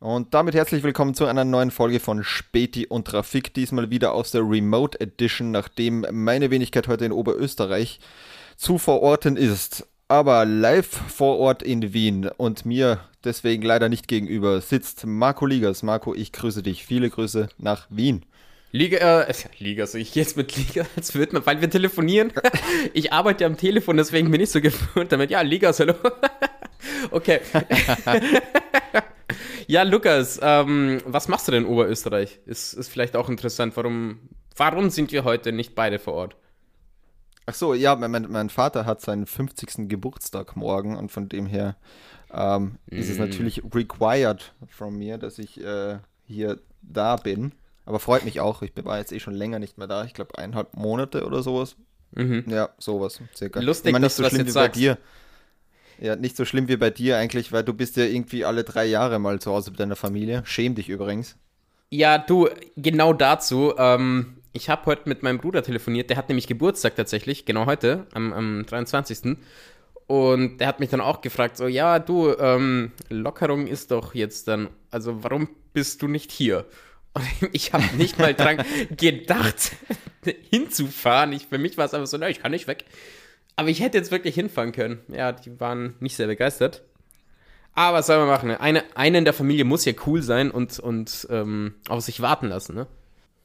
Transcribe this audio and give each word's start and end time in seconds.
Und 0.00 0.32
damit 0.32 0.54
herzlich 0.54 0.84
willkommen 0.84 1.14
zu 1.14 1.26
einer 1.26 1.44
neuen 1.44 1.72
Folge 1.72 1.98
von 1.98 2.22
Späti 2.22 2.86
und 2.86 3.08
Trafik. 3.08 3.52
Diesmal 3.54 3.90
wieder 3.90 4.14
aus 4.14 4.30
der 4.30 4.42
Remote 4.42 5.00
Edition, 5.00 5.50
nachdem 5.50 6.06
meine 6.12 6.52
Wenigkeit 6.52 6.86
heute 6.86 7.04
in 7.04 7.10
Oberösterreich 7.10 7.98
zu 8.56 8.78
verorten 8.78 9.36
ist. 9.36 9.88
Aber 10.06 10.44
live 10.44 10.86
vor 10.86 11.38
Ort 11.38 11.64
in 11.64 11.92
Wien 11.92 12.30
und 12.36 12.64
mir 12.64 13.00
deswegen 13.24 13.64
leider 13.64 13.88
nicht 13.88 14.06
gegenüber 14.06 14.60
sitzt 14.60 15.04
Marco 15.04 15.46
Ligas. 15.46 15.82
Marco, 15.82 16.14
ich 16.14 16.30
grüße 16.30 16.62
dich. 16.62 16.86
Viele 16.86 17.10
Grüße 17.10 17.48
nach 17.58 17.88
Wien. 17.90 18.24
Liga, 18.70 19.22
äh, 19.22 19.34
Liga, 19.58 19.84
so 19.86 19.98
ich 19.98 20.14
jetzt 20.14 20.36
mit 20.36 20.54
Liga, 20.56 20.86
als 20.94 21.14
wird 21.16 21.32
man, 21.32 21.44
weil 21.44 21.60
wir 21.60 21.70
telefonieren. 21.70 22.32
Ich 22.94 23.12
arbeite 23.12 23.44
am 23.46 23.56
Telefon, 23.56 23.96
deswegen 23.96 24.30
bin 24.30 24.40
ich 24.40 24.50
so 24.50 24.60
gewöhnt 24.60 25.10
damit. 25.10 25.30
Ja, 25.30 25.40
Ligas, 25.40 25.80
hallo. 25.80 25.94
Okay. 27.10 27.40
ja, 29.66 29.82
Lukas, 29.82 30.38
ähm, 30.42 31.00
was 31.04 31.28
machst 31.28 31.48
du 31.48 31.52
denn 31.52 31.64
in 31.64 31.68
Oberösterreich? 31.68 32.40
Ist, 32.46 32.74
ist 32.74 32.88
vielleicht 32.88 33.16
auch 33.16 33.28
interessant. 33.28 33.76
Warum, 33.76 34.20
warum 34.56 34.90
sind 34.90 35.12
wir 35.12 35.24
heute 35.24 35.52
nicht 35.52 35.74
beide 35.74 35.98
vor 35.98 36.14
Ort? 36.14 36.36
Ach 37.46 37.54
so, 37.54 37.74
ja, 37.74 37.96
mein, 37.96 38.26
mein 38.28 38.50
Vater 38.50 38.84
hat 38.84 39.00
seinen 39.00 39.26
50. 39.26 39.88
Geburtstag 39.88 40.54
morgen 40.54 40.96
und 40.96 41.10
von 41.10 41.28
dem 41.28 41.46
her 41.46 41.76
ähm, 42.30 42.78
mm. 42.90 42.96
ist 42.96 43.08
es 43.08 43.16
mm. 43.16 43.22
natürlich 43.22 43.62
required 43.74 44.54
from 44.68 44.98
mir, 44.98 45.16
dass 45.16 45.38
ich 45.38 45.62
äh, 45.64 45.98
hier 46.26 46.60
da 46.82 47.16
bin. 47.16 47.52
Aber 47.86 48.00
freut 48.00 48.26
mich 48.26 48.40
auch. 48.40 48.60
Ich 48.60 48.72
war 48.84 48.98
jetzt 48.98 49.12
eh 49.12 49.20
schon 49.20 49.32
länger 49.32 49.58
nicht 49.58 49.78
mehr 49.78 49.86
da. 49.86 50.04
Ich 50.04 50.12
glaube, 50.12 50.36
eineinhalb 50.36 50.74
Monate 50.74 51.24
oder 51.24 51.42
sowas. 51.42 51.74
Mhm. 52.12 52.44
Ja, 52.46 52.70
sowas 52.78 53.20
circa. 53.34 53.60
Lustig, 53.60 53.86
ich 53.86 53.92
meine, 53.92 54.06
nicht 54.06 54.14
so 54.14 54.24
schlimm 54.24 54.46
wie 54.46 54.50
sagst. 54.50 54.74
bei 54.74 54.78
dir. 54.78 54.98
Ja, 56.00 56.16
nicht 56.16 56.36
so 56.36 56.44
schlimm 56.44 56.68
wie 56.68 56.76
bei 56.76 56.90
dir 56.90 57.16
eigentlich, 57.16 57.52
weil 57.52 57.64
du 57.64 57.74
bist 57.74 57.96
ja 57.96 58.04
irgendwie 58.04 58.44
alle 58.44 58.64
drei 58.64 58.86
Jahre 58.86 59.18
mal 59.18 59.40
zu 59.40 59.50
Hause 59.50 59.70
mit 59.70 59.80
deiner 59.80 59.96
Familie. 59.96 60.42
Schäm 60.44 60.74
dich 60.74 60.88
übrigens. 60.88 61.36
Ja, 61.90 62.18
du, 62.18 62.48
genau 62.76 63.12
dazu. 63.12 63.74
Ähm, 63.78 64.38
ich 64.52 64.68
habe 64.68 64.86
heute 64.86 65.08
mit 65.08 65.22
meinem 65.22 65.38
Bruder 65.38 65.62
telefoniert. 65.62 66.10
Der 66.10 66.16
hat 66.16 66.28
nämlich 66.28 66.46
Geburtstag 66.46 66.96
tatsächlich, 66.96 67.46
genau 67.46 67.66
heute, 67.66 68.06
am, 68.12 68.32
am 68.32 68.66
23. 68.66 69.36
Und 70.06 70.58
der 70.58 70.68
hat 70.68 70.80
mich 70.80 70.90
dann 70.90 71.00
auch 71.00 71.20
gefragt, 71.20 71.56
so, 71.56 71.66
ja, 71.66 71.98
du, 71.98 72.34
ähm, 72.38 72.92
Lockerung 73.10 73.66
ist 73.66 73.90
doch 73.90 74.14
jetzt 74.14 74.48
dann, 74.48 74.68
also 74.90 75.22
warum 75.22 75.48
bist 75.72 76.00
du 76.02 76.08
nicht 76.08 76.32
hier? 76.32 76.64
Und 77.14 77.24
ich 77.52 77.72
habe 77.72 77.84
nicht 77.96 78.18
mal 78.18 78.34
dran 78.34 78.64
gedacht, 78.96 79.72
hinzufahren. 80.50 81.32
Ich, 81.32 81.46
für 81.46 81.58
mich 81.58 81.76
war 81.76 81.84
es 81.84 81.94
einfach 81.94 82.06
so, 82.06 82.18
na, 82.18 82.28
ich 82.28 82.40
kann 82.40 82.52
nicht 82.52 82.66
weg. 82.66 82.84
Aber 83.58 83.70
ich 83.70 83.80
hätte 83.80 83.98
jetzt 83.98 84.12
wirklich 84.12 84.36
hinfahren 84.36 84.70
können. 84.70 85.00
Ja, 85.08 85.32
die 85.32 85.58
waren 85.58 85.96
nicht 85.98 86.14
sehr 86.14 86.28
begeistert. 86.28 86.84
Aber 87.74 87.98
was 87.98 88.06
soll 88.06 88.18
man 88.18 88.28
machen? 88.28 88.52
Eine, 88.52 88.84
eine 88.94 89.18
in 89.18 89.24
der 89.24 89.34
Familie 89.34 89.64
muss 89.64 89.84
ja 89.84 89.94
cool 90.06 90.22
sein 90.22 90.52
und, 90.52 90.78
und 90.78 91.26
ähm, 91.28 91.74
auf 91.88 92.04
sich 92.04 92.20
warten 92.20 92.50
lassen, 92.50 92.76
ne? 92.76 92.86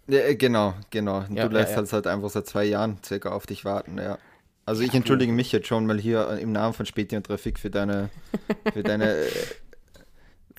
Ja, 0.08 0.20
äh, 0.20 0.36
genau, 0.36 0.76
genau. 0.92 1.26
Ja, 1.34 1.48
du 1.48 1.56
lässt 1.56 1.76
ja, 1.76 1.82
ja. 1.82 1.92
halt 1.92 2.06
einfach 2.06 2.30
seit 2.30 2.46
zwei 2.46 2.64
Jahren 2.64 3.00
circa 3.04 3.32
auf 3.32 3.48
dich 3.48 3.66
warten, 3.66 3.98
ja. 3.98 4.20
Also 4.68 4.84
ich 4.84 4.94
entschuldige 4.94 5.32
mich 5.32 5.52
jetzt 5.52 5.66
schon 5.66 5.88
mal 5.88 6.00
hier 6.00 6.30
im 6.40 6.52
Namen 6.52 6.76
von 6.76 6.86
Späti 6.86 7.16
und 7.16 7.26
Trafik 7.26 7.58
für 7.58 7.72
deine, 7.72 8.12
für 8.72 8.84
deine, 8.84 9.16
äh, 9.18 9.32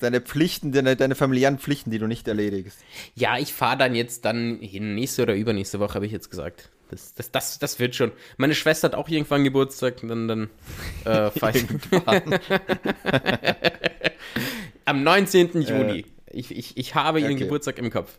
deine 0.01 0.19
Pflichten, 0.19 0.73
deine, 0.73 0.97
deine 0.97 1.15
familiären 1.15 1.59
Pflichten, 1.59 1.91
die 1.91 1.99
du 1.99 2.07
nicht 2.07 2.27
erledigst. 2.27 2.77
Ja, 3.13 3.37
ich 3.37 3.53
fahre 3.53 3.77
dann 3.77 3.95
jetzt 3.95 4.25
dann 4.25 4.59
hin, 4.59 4.95
nächste 4.95 5.21
oder 5.21 5.33
übernächste 5.33 5.79
Woche, 5.79 5.93
habe 5.93 6.05
ich 6.05 6.11
jetzt 6.11 6.29
gesagt. 6.29 6.71
Das, 6.89 7.13
das, 7.13 7.31
das, 7.31 7.59
das 7.59 7.79
wird 7.79 7.95
schon. 7.95 8.11
Meine 8.37 8.55
Schwester 8.55 8.89
hat 8.89 8.95
auch 8.95 9.09
irgendwann 9.09 9.43
Geburtstag, 9.43 10.01
dann, 10.01 10.27
dann 10.27 10.49
äh, 11.05 11.31
fahre 11.39 11.57
ich. 11.57 11.65
Am 14.85 15.03
19. 15.03 15.55
Äh, 15.55 15.59
Juni. 15.59 16.05
Ich, 16.31 16.55
ich, 16.55 16.77
ich 16.77 16.95
habe 16.95 17.19
ihren 17.19 17.33
okay. 17.33 17.43
Geburtstag 17.43 17.79
im 17.79 17.89
Kopf. 17.89 18.17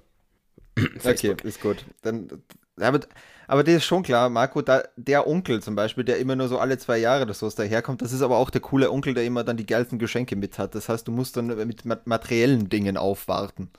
okay, 1.05 1.35
ist 1.43 1.61
gut. 1.61 1.85
Dann, 2.03 2.43
aber, 2.79 3.01
aber 3.47 3.65
dir 3.65 3.77
ist 3.77 3.85
schon 3.85 4.03
klar, 4.03 4.29
Marco, 4.29 4.63
da, 4.63 4.83
der 4.97 5.27
Onkel 5.27 5.63
zum 5.63 5.77
Beispiel, 5.77 6.05
der 6.05 6.19
immer 6.19 6.37
nur 6.37 6.49
so 6.49 6.59
alle 6.59 6.79
zwei 6.79 6.99
Jahre 6.99 7.23
oder 7.23 7.35
so 7.35 7.49
daherkommt, 7.49 8.03
das 8.03 8.13
ist 8.13 8.23
aber 8.23 8.37
auch 8.37 8.51
der 8.51 8.61
coole 8.61 8.91
Onkel, 8.91 9.15
der 9.15 9.25
immer 9.25 9.45
dann 9.45 9.57
die 9.57 9.67
geilsten 9.67 9.99
Geschenke 9.99 10.37
mit 10.37 10.59
hat. 10.59 10.75
Das 10.75 10.89
heißt, 10.89 11.07
du 11.07 11.13
musst 11.13 11.37
dann 11.37 11.47
mit 11.47 11.85
materiellen 12.07 12.69
Dingen 12.69 12.97
aufwarten. 12.97 13.71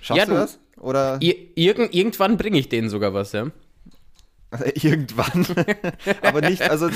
Schaffst 0.00 0.18
ja, 0.18 0.26
du, 0.26 0.32
du 0.32 0.38
das? 0.38 0.58
Oder? 0.78 1.18
Ir 1.20 1.34
irgendwann 1.56 2.36
bringe 2.36 2.58
ich 2.58 2.68
denen 2.68 2.88
sogar 2.88 3.12
was, 3.12 3.32
ja. 3.32 3.50
Irgendwann. 4.74 5.46
Aber 6.22 6.40
nicht, 6.40 6.62
also, 6.62 6.90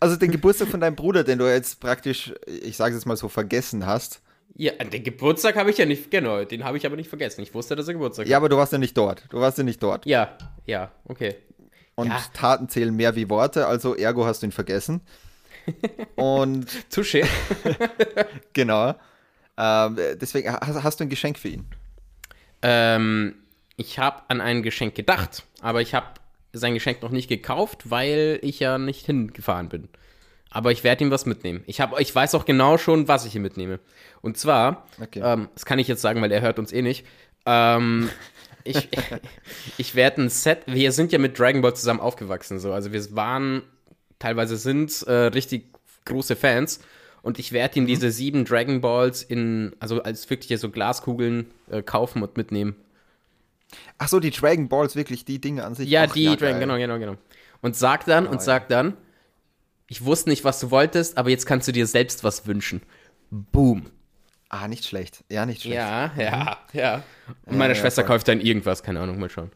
also 0.00 0.16
den 0.16 0.30
Geburtstag 0.30 0.68
von 0.68 0.80
deinem 0.80 0.96
Bruder, 0.96 1.24
den 1.24 1.38
du 1.38 1.46
jetzt 1.50 1.80
praktisch, 1.80 2.32
ich 2.46 2.76
sage 2.76 2.94
es 2.94 3.00
jetzt 3.00 3.06
mal 3.06 3.16
so, 3.16 3.28
vergessen 3.28 3.86
hast. 3.86 4.22
Ja, 4.56 4.72
den 4.72 5.04
Geburtstag 5.04 5.56
habe 5.56 5.70
ich 5.70 5.78
ja 5.78 5.86
nicht, 5.86 6.10
genau, 6.10 6.44
den 6.44 6.64
habe 6.64 6.76
ich 6.76 6.84
aber 6.84 6.96
nicht 6.96 7.08
vergessen. 7.08 7.42
Ich 7.42 7.54
wusste, 7.54 7.76
dass 7.76 7.86
er 7.86 7.94
Geburtstag 7.94 8.26
hat. 8.26 8.30
Ja, 8.30 8.36
aber 8.36 8.48
du 8.48 8.56
warst 8.56 8.72
ja 8.72 8.78
nicht 8.78 8.96
dort. 8.96 9.24
Du 9.30 9.38
warst 9.38 9.58
ja 9.58 9.64
nicht 9.64 9.82
dort. 9.82 10.04
Ja, 10.06 10.36
ja, 10.66 10.90
okay. 11.04 11.36
Und 11.94 12.08
ja. 12.08 12.20
Taten 12.34 12.68
zählen 12.68 12.94
mehr 12.94 13.14
wie 13.14 13.28
Worte, 13.28 13.66
also 13.66 13.94
ergo 13.94 14.24
hast 14.26 14.42
du 14.42 14.46
ihn 14.46 14.52
vergessen. 14.52 15.02
Und. 16.16 16.68
Touché. 16.90 17.26
genau. 18.52 18.94
Ähm, 19.56 19.96
deswegen, 20.20 20.52
hast, 20.52 20.82
hast, 20.82 21.00
du 21.00 21.04
ein 21.04 21.10
Geschenk 21.10 21.38
für 21.38 21.48
ihn? 21.48 21.66
Ähm, 22.62 23.34
ich 23.76 23.98
habe 23.98 24.22
an 24.28 24.40
ein 24.40 24.62
Geschenk 24.62 24.94
gedacht, 24.94 25.44
aber 25.60 25.80
ich 25.80 25.94
habe 25.94 26.19
sein 26.52 26.74
Geschenk 26.74 27.02
noch 27.02 27.10
nicht 27.10 27.28
gekauft, 27.28 27.90
weil 27.90 28.38
ich 28.42 28.60
ja 28.60 28.78
nicht 28.78 29.06
hingefahren 29.06 29.68
bin. 29.68 29.88
Aber 30.50 30.72
ich 30.72 30.82
werde 30.82 31.04
ihm 31.04 31.10
was 31.10 31.26
mitnehmen. 31.26 31.62
Ich, 31.66 31.80
hab, 31.80 31.98
ich 32.00 32.12
weiß 32.12 32.34
auch 32.34 32.44
genau 32.44 32.76
schon, 32.76 33.06
was 33.06 33.24
ich 33.24 33.36
ihm 33.36 33.42
mitnehme. 33.42 33.78
Und 34.20 34.36
zwar, 34.36 34.86
okay. 35.00 35.20
ähm, 35.24 35.48
das 35.54 35.64
kann 35.64 35.78
ich 35.78 35.86
jetzt 35.86 36.02
sagen, 36.02 36.20
weil 36.20 36.32
er 36.32 36.40
hört 36.40 36.58
uns 36.58 36.72
eh 36.72 36.82
nicht. 36.82 37.06
Ähm, 37.46 38.10
ich 38.64 38.88
ich 39.78 39.94
werde 39.94 40.22
ein 40.22 40.28
Set, 40.28 40.62
wir 40.66 40.90
sind 40.92 41.12
ja 41.12 41.18
mit 41.18 41.38
Dragon 41.38 41.62
Ball 41.62 41.74
zusammen 41.74 42.00
aufgewachsen. 42.00 42.58
So. 42.58 42.72
Also 42.72 42.92
wir 42.92 43.14
waren, 43.14 43.62
teilweise 44.18 44.56
sind 44.56 45.02
äh, 45.02 45.12
richtig 45.12 45.66
große 46.04 46.34
Fans. 46.34 46.80
Und 47.22 47.38
ich 47.38 47.52
werde 47.52 47.78
ihm 47.78 47.84
mhm. 47.84 47.88
diese 47.88 48.10
sieben 48.10 48.44
Dragon 48.44 48.80
Balls 48.80 49.22
in, 49.22 49.76
also 49.78 50.02
als 50.02 50.28
wirklich 50.30 50.58
so 50.58 50.70
Glaskugeln 50.70 51.46
äh, 51.70 51.82
kaufen 51.82 52.22
und 52.22 52.36
mitnehmen. 52.36 52.74
Ach 53.98 54.08
so, 54.08 54.20
die 54.20 54.30
Dragon 54.30 54.68
Balls, 54.68 54.96
wirklich 54.96 55.24
die 55.24 55.40
Dinge 55.40 55.64
an 55.64 55.74
sich. 55.74 55.88
Ja, 55.88 56.06
Ach, 56.08 56.12
die 56.12 56.24
ja, 56.24 56.36
Dragon, 56.36 56.60
genau, 56.60 56.76
genau, 56.76 56.98
genau. 56.98 57.16
Und 57.60 57.76
sag 57.76 58.04
dann, 58.06 58.26
oh, 58.26 58.30
und 58.30 58.42
sag 58.42 58.70
ja. 58.70 58.82
dann, 58.82 58.96
ich 59.86 60.04
wusste 60.04 60.30
nicht, 60.30 60.44
was 60.44 60.60
du 60.60 60.70
wolltest, 60.70 61.18
aber 61.18 61.30
jetzt 61.30 61.46
kannst 61.46 61.68
du 61.68 61.72
dir 61.72 61.86
selbst 61.86 62.24
was 62.24 62.46
wünschen. 62.46 62.82
Boom. 63.30 63.86
Ah, 64.48 64.66
nicht 64.66 64.84
schlecht. 64.84 65.24
Ja, 65.28 65.46
nicht 65.46 65.62
schlecht. 65.62 65.76
Ja, 65.76 66.12
ja, 66.16 66.58
mhm. 66.72 66.78
ja. 66.78 67.02
Und 67.46 67.58
meine 67.58 67.74
ja, 67.74 67.80
Schwester 67.80 68.02
kauft 68.02 68.26
dann 68.28 68.40
irgendwas, 68.40 68.82
keine 68.82 69.00
Ahnung, 69.00 69.18
mal 69.18 69.30
schauen. 69.30 69.52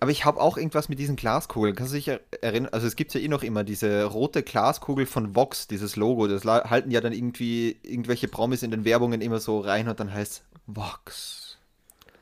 Aber 0.00 0.10
ich 0.10 0.24
habe 0.24 0.40
auch 0.40 0.56
irgendwas 0.56 0.88
mit 0.88 0.98
diesen 0.98 1.14
Glaskugeln. 1.14 1.76
Kannst 1.76 1.92
du 1.92 1.96
dich 1.96 2.10
erinnern? 2.40 2.72
Also 2.72 2.86
es 2.86 2.96
gibt 2.96 3.12
ja 3.12 3.20
eh 3.20 3.28
noch 3.28 3.42
immer 3.42 3.64
diese 3.64 4.04
rote 4.04 4.42
Glaskugel 4.42 5.04
von 5.04 5.36
Vox, 5.36 5.68
dieses 5.68 5.96
Logo. 5.96 6.26
Das 6.26 6.44
halten 6.46 6.90
ja 6.90 7.02
dann 7.02 7.12
irgendwie 7.12 7.76
irgendwelche 7.82 8.26
Promis 8.26 8.62
in 8.62 8.70
den 8.70 8.86
Werbungen 8.86 9.20
immer 9.20 9.40
so 9.40 9.60
rein 9.60 9.88
und 9.88 10.00
dann 10.00 10.12
heißt 10.12 10.42
Vox. 10.66 11.49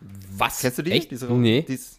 Was? 0.00 0.60
Kennst 0.60 0.78
du 0.78 0.82
die? 0.82 0.92
Echt? 0.92 1.10
Diese, 1.10 1.26
nee. 1.32 1.62
Dies, 1.66 1.98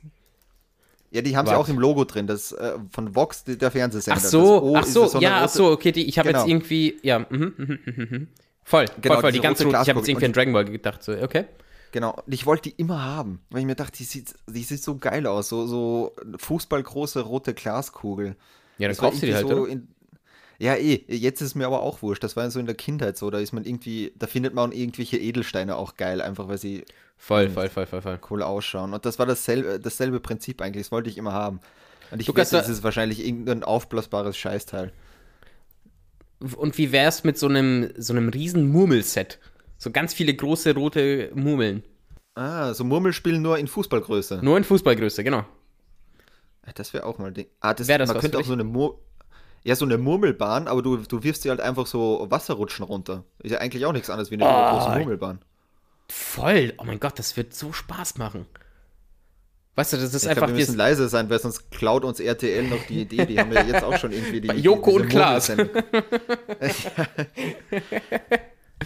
ja, 1.12 1.22
die 1.22 1.36
haben 1.36 1.48
sie 1.48 1.56
auch 1.56 1.68
im 1.68 1.80
Logo 1.80 2.06
drin, 2.06 2.28
das 2.28 2.52
äh, 2.52 2.74
von 2.92 3.16
Vox, 3.16 3.44
der 3.44 3.72
Fernsehsender. 3.72 4.22
Ach 4.22 4.24
so, 4.24 4.76
ach 4.76 4.86
so, 4.86 5.08
so 5.08 5.20
ja, 5.20 5.44
ach 5.44 5.50
so, 5.50 5.72
okay, 5.72 5.92
die, 5.92 6.08
ich 6.08 6.20
habe 6.20 6.30
genau. 6.30 6.42
jetzt 6.42 6.50
irgendwie, 6.50 7.00
ja, 7.02 7.20
mhm, 7.20 7.54
mhm, 7.58 7.80
mhm, 7.86 8.08
mhm. 8.10 8.28
voll, 8.64 8.86
genau, 9.02 9.16
voll, 9.16 9.22
voll, 9.22 9.32
die 9.32 9.40
ganze, 9.40 9.68
ich 9.68 9.74
habe 9.74 9.92
jetzt 10.00 10.08
irgendwie 10.08 10.26
an 10.28 10.34
Dragon 10.34 10.54
Ball 10.54 10.66
gedacht, 10.66 11.04
so, 11.04 11.14
okay. 11.14 11.46
Genau, 11.92 12.22
und 12.24 12.32
ich 12.32 12.46
wollte 12.46 12.70
die 12.70 12.76
immer 12.76 13.04
haben, 13.04 13.42
weil 13.50 13.62
ich 13.62 13.66
mir 13.66 13.76
dachte, 13.76 13.98
die 13.98 14.04
sieht, 14.04 14.36
die 14.48 14.62
sieht 14.62 14.84
so 14.84 14.98
geil 14.98 15.26
aus, 15.26 15.50
so, 15.50 15.66
so 15.66 16.16
fußballgroße 16.38 17.22
rote 17.22 17.56
Glaskugel. 17.56 18.36
Ja, 18.78 18.88
dann 18.88 18.98
kaufst 18.98 19.24
du 19.24 19.26
die 19.26 19.34
halt, 19.34 19.48
so 19.48 19.66
in, 19.66 19.88
ja, 20.60 20.76
eh, 20.76 21.06
jetzt 21.08 21.40
ist 21.42 21.48
es 21.48 21.56
mir 21.56 21.66
aber 21.66 21.82
auch 21.82 22.02
wurscht. 22.02 22.24
Das 22.24 22.36
war 22.36 22.52
so 22.52 22.60
in 22.60 22.66
der 22.66 22.76
Kindheit 22.76 23.18
so, 23.18 23.30
da 23.30 23.40
ist 23.40 23.54
man 23.54 23.64
irgendwie, 23.64 24.12
da 24.20 24.28
findet 24.28 24.54
man 24.54 24.74
irgendwelche 24.74 25.18
Edelsteine 25.18 25.78
auch 25.78 25.96
geil, 25.96 26.22
einfach 26.22 26.50
weil 26.50 26.58
sie 26.58 26.84
voll, 27.18 27.50
voll, 27.50 27.70
voll, 27.70 27.86
voll, 27.86 28.02
voll. 28.02 28.20
cool 28.30 28.44
ausschauen. 28.44 28.94
Und 28.94 29.06
das 29.06 29.18
war 29.20 29.26
dasselbe, 29.26 29.80
dasselbe 29.80 30.20
Prinzip 30.20 30.62
eigentlich, 30.62 30.86
das 30.86 30.92
wollte 30.92 31.10
ich 31.10 31.18
immer 31.18 31.32
haben. 31.32 31.62
Und 32.12 32.22
ich 32.22 32.36
weiß, 32.36 32.50
das 32.50 32.68
ist 32.68 32.84
wahrscheinlich 32.84 33.26
irgendein 33.26 33.64
aufblasbares 33.64 34.38
Scheißteil. 34.38 34.92
Und 36.58 36.78
wie 36.78 36.92
wär's 36.92 37.24
mit 37.24 37.38
so 37.38 37.48
einem, 37.48 37.92
so 37.98 38.14
einem 38.14 38.30
riesen 38.30 38.70
Murmelset? 38.70 39.40
So 39.78 39.92
ganz 39.92 40.14
viele 40.14 40.34
große 40.34 40.76
rote 40.76 41.32
Murmeln. 41.36 41.84
Ah, 42.36 42.74
so 42.74 42.84
Murmelspielen 42.84 43.42
nur 43.42 43.58
in 43.58 43.68
Fußballgröße. 43.68 44.40
Nur 44.42 44.58
in 44.58 44.66
Fußballgröße, 44.66 45.24
genau. 45.24 45.46
Das 46.76 46.94
wäre 46.94 47.06
auch 47.06 47.18
mal 47.18 47.28
ein 47.28 47.34
Ding. 47.34 47.48
Ah, 47.62 47.74
das, 47.74 47.88
wär 47.88 47.98
das 47.98 48.10
man 48.10 48.20
könnte 48.20 48.38
auch 48.38 48.46
so 48.46 48.54
eine 48.54 48.64
Mur 48.64 49.00
ja, 49.64 49.76
so 49.76 49.86
eine 49.86 49.98
Murmelbahn, 49.98 50.68
aber 50.68 50.82
du, 50.82 50.98
du 50.98 51.24
wirfst 51.24 51.44
sie 51.44 51.50
halt 51.50 51.62
einfach 51.62 51.88
so 51.88 52.28
Wasserrutschen 52.30 52.86
runter. 52.86 53.24
Ist 53.40 53.52
ja 53.52 53.60
eigentlich 53.60 53.86
auch 53.86 53.94
nichts 53.94 54.10
anderes 54.10 54.32
wie 54.32 54.36
eine 54.36 54.46
oh, 54.46 54.72
große 54.72 54.98
Murmelbahn. 54.98 55.40
Voll. 56.08 56.74
Oh 56.78 56.84
mein 56.86 57.00
Gott, 57.00 57.20
das 57.20 57.38
wird 57.38 57.54
so 57.54 57.72
Spaß 57.72 58.18
machen. 58.18 58.46
Weißt 59.76 59.94
du, 59.94 59.98
das 59.98 60.14
ist 60.14 60.24
ich 60.24 60.30
einfach. 60.30 60.48
Glaub, 60.48 60.58
wir 60.58 60.60
müssen 60.60 60.76
leise 60.76 61.08
sein, 61.08 61.30
weil 61.30 61.40
sonst 61.40 61.72
klaut 61.72 62.04
uns 62.04 62.20
RTL 62.20 62.68
noch 62.68 62.84
die 62.88 63.02
Idee. 63.02 63.26
Die 63.26 63.40
haben 63.40 63.52
ja 63.52 63.64
jetzt 63.64 63.84
auch 63.84 63.98
schon 63.98 64.12
irgendwie 64.12 64.42
die. 64.42 64.48
Bei 64.48 64.56
Joko 64.56 64.92
und 64.92 65.08
Klaas. 65.08 65.52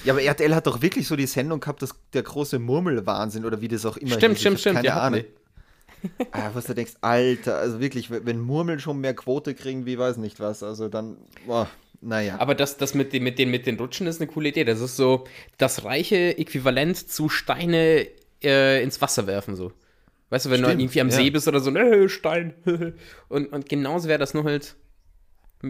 Ja, 0.04 0.14
aber 0.14 0.24
RTL 0.24 0.56
hat 0.56 0.66
doch 0.66 0.81
wirklich 0.81 1.08
so 1.08 1.16
die 1.16 1.28
Sendung 1.28 1.60
gehabt, 1.60 1.84
dass 1.84 1.94
der 2.14 2.24
große 2.24 2.58
Murmelwahnsinn 2.58 3.46
oder 3.46 3.62
wie 3.62 3.68
das 3.68 3.86
auch 3.86 3.96
immer 3.96 4.16
Stimmt, 4.16 4.34
hieß. 4.38 4.42
stimmt, 4.42 4.60
stimmt. 4.60 4.75
Keine 4.78 4.94
Ahnung. 4.94 5.24
Ah, 6.31 6.51
was 6.53 6.65
du 6.65 6.73
denkst, 6.73 6.94
Alter, 7.01 7.57
also 7.57 7.79
wirklich, 7.79 8.09
wenn 8.09 8.39
Murmeln 8.39 8.79
schon 8.79 9.00
mehr 9.00 9.13
Quote 9.13 9.55
kriegen, 9.55 9.85
wie 9.85 9.97
weiß 9.97 10.17
nicht 10.17 10.39
was, 10.39 10.63
also 10.63 10.89
dann, 10.89 11.17
boah, 11.45 11.69
naja. 12.03 12.35
Aber 12.39 12.55
das, 12.55 12.77
das 12.77 12.94
mit, 12.94 13.13
den, 13.13 13.23
mit, 13.23 13.39
den, 13.39 13.50
mit 13.50 13.65
den 13.65 13.77
Rutschen 13.77 14.07
ist 14.07 14.21
eine 14.21 14.29
coole 14.29 14.50
Idee. 14.50 14.65
Das 14.65 14.81
ist 14.81 14.97
so 14.97 15.25
das 15.57 15.85
reiche 15.85 16.38
Äquivalent 16.38 16.97
zu 16.97 17.29
Steine 17.29 18.07
äh, 18.44 18.83
ins 18.83 19.01
Wasser 19.01 19.25
werfen, 19.25 19.55
so. 19.55 19.71
Weißt 20.29 20.45
du, 20.45 20.50
wenn 20.50 20.59
Stimmt, 20.59 20.79
du 20.79 20.81
irgendwie 20.81 21.01
am 21.01 21.09
ja. 21.09 21.15
See 21.15 21.29
bist 21.29 21.47
oder 21.47 21.59
so, 21.59 21.71
äh, 21.71 22.09
Stein. 22.09 22.55
und, 23.29 23.53
und 23.53 23.69
genauso 23.69 24.09
wäre 24.09 24.19
das 24.19 24.33
nur 24.33 24.44
halt 24.44 24.75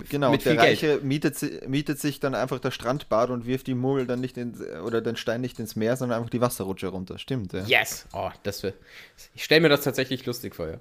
Genau, 0.09 0.31
mit 0.31 0.43
der 0.43 0.53
viel 0.53 0.61
Geld. 0.61 0.83
Reiche 0.83 0.99
mietet, 1.03 1.69
mietet 1.69 1.99
sich 1.99 2.19
dann 2.19 2.33
einfach 2.33 2.59
das 2.59 2.73
Strandbad 2.73 3.29
und 3.29 3.45
wirft 3.45 3.67
die 3.67 3.75
Murmel 3.75 4.07
dann 4.07 4.21
nicht 4.21 4.37
in, 4.37 4.55
oder 4.85 5.01
den 5.01 5.15
Stein 5.15 5.41
nicht 5.41 5.59
ins 5.59 5.75
Meer, 5.75 5.95
sondern 5.95 6.17
einfach 6.17 6.31
die 6.31 6.41
Wasserrutsche 6.41 6.87
runter. 6.87 7.19
Stimmt, 7.19 7.53
ja. 7.53 7.63
Yes! 7.65 8.07
Oh, 8.11 8.31
das 8.41 8.63
wär, 8.63 8.73
Ich 9.35 9.43
stelle 9.43 9.61
mir 9.61 9.69
das 9.69 9.81
tatsächlich 9.81 10.25
lustig 10.25 10.55
vor, 10.55 10.67
ja. 10.67 10.77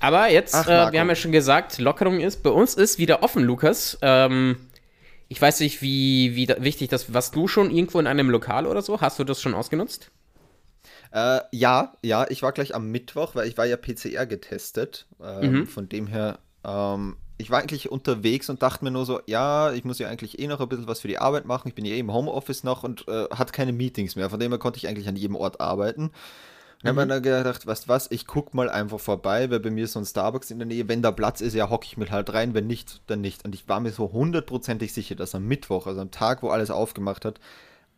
Aber 0.00 0.28
jetzt, 0.30 0.54
Ach, 0.54 0.66
äh, 0.66 0.92
wir 0.92 1.00
haben 1.00 1.08
ja 1.08 1.14
schon 1.14 1.32
gesagt, 1.32 1.78
Lockerung 1.78 2.20
ist, 2.20 2.42
bei 2.42 2.50
uns 2.50 2.74
ist 2.74 2.98
wieder 2.98 3.22
offen, 3.22 3.44
Lukas. 3.44 3.98
Ähm, 4.02 4.56
ich 5.28 5.40
weiß 5.40 5.60
nicht, 5.60 5.82
wie, 5.82 6.34
wie 6.34 6.46
da, 6.46 6.56
wichtig 6.62 6.88
das, 6.88 7.12
warst 7.14 7.36
du 7.36 7.46
schon 7.46 7.70
irgendwo 7.70 8.00
in 8.00 8.06
einem 8.06 8.28
Lokal 8.30 8.66
oder 8.66 8.82
so? 8.82 9.00
Hast 9.00 9.18
du 9.18 9.24
das 9.24 9.40
schon 9.40 9.54
ausgenutzt? 9.54 10.10
Äh, 11.12 11.40
ja, 11.52 11.92
ja, 12.02 12.26
ich 12.28 12.42
war 12.42 12.52
gleich 12.52 12.74
am 12.74 12.90
Mittwoch, 12.90 13.34
weil 13.34 13.46
ich 13.46 13.56
war 13.58 13.66
ja 13.66 13.76
PCR 13.76 14.26
getestet. 14.26 15.06
Ähm, 15.22 15.52
Mhm. 15.52 15.66
Von 15.66 15.88
dem 15.88 16.06
her, 16.06 16.38
ähm, 16.64 17.16
ich 17.38 17.50
war 17.50 17.60
eigentlich 17.60 17.90
unterwegs 17.90 18.48
und 18.50 18.62
dachte 18.62 18.84
mir 18.84 18.90
nur 18.90 19.04
so, 19.06 19.20
ja, 19.26 19.72
ich 19.72 19.84
muss 19.84 19.98
ja 19.98 20.08
eigentlich 20.08 20.38
eh 20.38 20.46
noch 20.46 20.60
ein 20.60 20.68
bisschen 20.68 20.86
was 20.86 21.00
für 21.00 21.08
die 21.08 21.18
Arbeit 21.18 21.44
machen. 21.44 21.68
Ich 21.68 21.74
bin 21.74 21.84
ja 21.84 21.94
eh 21.94 21.98
im 21.98 22.12
Homeoffice 22.12 22.64
noch 22.64 22.82
und 22.84 23.06
äh, 23.08 23.26
hatte 23.30 23.52
keine 23.52 23.72
Meetings 23.72 24.16
mehr. 24.16 24.30
Von 24.30 24.38
dem 24.38 24.52
her 24.52 24.58
konnte 24.58 24.78
ich 24.78 24.88
eigentlich 24.88 25.08
an 25.08 25.16
jedem 25.16 25.36
Ort 25.36 25.60
arbeiten. 25.60 26.12
Und 26.82 26.88
habe 26.88 27.00
mir 27.02 27.06
dann 27.06 27.22
gedacht, 27.22 27.64
weißt 27.66 27.88
was, 27.88 28.10
ich 28.10 28.26
guck 28.26 28.54
mal 28.54 28.68
einfach 28.68 28.98
vorbei, 28.98 29.50
weil 29.50 29.60
bei 29.60 29.70
mir 29.70 29.84
ist 29.84 29.92
so 29.92 30.00
ein 30.00 30.04
Starbucks 30.04 30.50
in 30.50 30.58
der 30.58 30.66
Nähe. 30.66 30.88
Wenn 30.88 31.00
da 31.00 31.12
Platz 31.12 31.40
ist, 31.40 31.54
ja, 31.54 31.70
hocke 31.70 31.86
ich 31.86 31.96
mit 31.96 32.10
halt 32.10 32.32
rein. 32.32 32.54
Wenn 32.54 32.66
nicht, 32.66 33.02
dann 33.06 33.20
nicht. 33.20 33.44
Und 33.44 33.54
ich 33.54 33.68
war 33.68 33.78
mir 33.78 33.92
so 33.92 34.12
hundertprozentig 34.12 34.92
sicher, 34.92 35.14
dass 35.14 35.34
am 35.34 35.46
Mittwoch, 35.46 35.86
also 35.86 36.00
am 36.00 36.10
Tag, 36.10 36.42
wo 36.42 36.50
alles 36.50 36.70
aufgemacht 36.72 37.24
hat, 37.24 37.38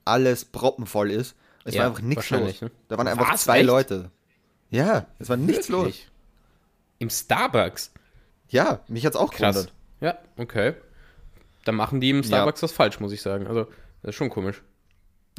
alles 0.05 0.45
proppenvoll 0.45 1.11
ist. 1.11 1.35
Es 1.65 1.75
Ja, 1.75 1.81
war 1.81 1.87
einfach 1.89 2.03
nichts 2.03 2.29
los. 2.29 2.61
ne? 2.61 2.71
Da 2.89 2.99
waren 2.99 3.09
einfach 3.09 3.33
Was? 3.33 3.45
zwei 3.45 3.61
Echt? 3.61 3.67
Leute. 3.67 4.11
Ja, 4.71 5.07
es 5.19 5.31
war 5.31 5.39
nichts 5.39 5.69
los. 5.69 5.85
Wirklich? 5.85 6.09
Im 6.99 7.09
Starbucks? 7.09 7.91
Ja, 8.55 8.81
mich 8.89 9.05
hat's 9.05 9.17
auch 9.17 9.33
Krass. 9.33 9.55
gewundert. 9.57 9.75
Ja, 10.01 10.19
okay. 10.43 10.75
Dann 11.65 11.75
machen 11.75 12.01
die 12.01 12.11
im 12.11 12.23
Starbucks 12.23 12.63
was 12.63 12.73
falsch, 12.73 13.01
muss 13.01 13.13
ich 13.13 13.21
sagen. 13.23 13.47
Also, 13.47 13.65
das 14.03 14.11
ist 14.11 14.15
schon 14.15 14.31
komisch. 14.31 14.63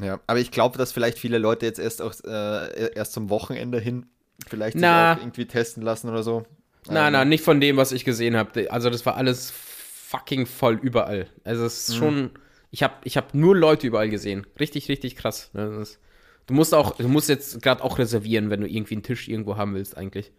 Ja, 0.02 0.20
aber 0.28 0.40
ich 0.40 0.52
glaube, 0.52 0.78
dass 0.78 0.92
vielleicht 0.92 1.18
viele 1.18 1.38
Leute 1.38 1.66
jetzt 1.66 1.80
erst 1.80 2.02
auch 2.02 2.14
äh, 2.26 2.92
erst 2.94 3.14
zum 3.14 3.30
Wochenende 3.30 3.80
hin 3.80 4.08
vielleicht 4.48 4.76
Na. 4.76 5.18
irgendwie 5.18 5.46
testen 5.46 5.82
lassen 5.84 6.10
oder 6.10 6.24
so. 6.24 6.44
Nein, 6.88 7.08
Ähm, 7.08 7.14
nein, 7.14 7.30
nicht 7.30 7.44
von 7.44 7.62
dem, 7.62 7.78
was 7.78 7.92
ich 7.94 8.04
gesehen 8.06 8.36
habe. 8.36 8.70
Also, 8.72 8.90
das 8.90 9.06
war 9.06 9.16
alles 9.16 9.52
fucking 9.52 10.46
voll 10.46 10.76
überall. 10.82 11.28
Also, 11.44 11.66
es 11.66 11.88
Mhm. 11.88 11.94
ist 11.94 12.00
schon. 12.00 12.30
Ich 12.72 12.84
habe 12.84 12.96
ich 13.06 13.16
hab 13.16 13.34
nur 13.34 13.56
Leute 13.56 13.88
überall 13.88 14.10
gesehen. 14.10 14.46
Richtig, 14.60 14.90
richtig 14.90 15.16
krass. 15.16 15.50
Das 15.54 15.74
ist, 15.78 16.00
du 16.48 16.54
musst 16.54 16.74
auch, 16.74 16.98
du 16.98 17.08
musst 17.08 17.30
jetzt 17.30 17.62
gerade 17.62 17.82
auch 17.82 17.98
reservieren, 18.00 18.50
wenn 18.50 18.60
du 18.60 18.68
irgendwie 18.68 18.96
einen 18.96 19.04
Tisch 19.04 19.30
irgendwo 19.30 19.56
haben 19.56 19.74
willst, 19.76 19.96
eigentlich. 19.96 20.34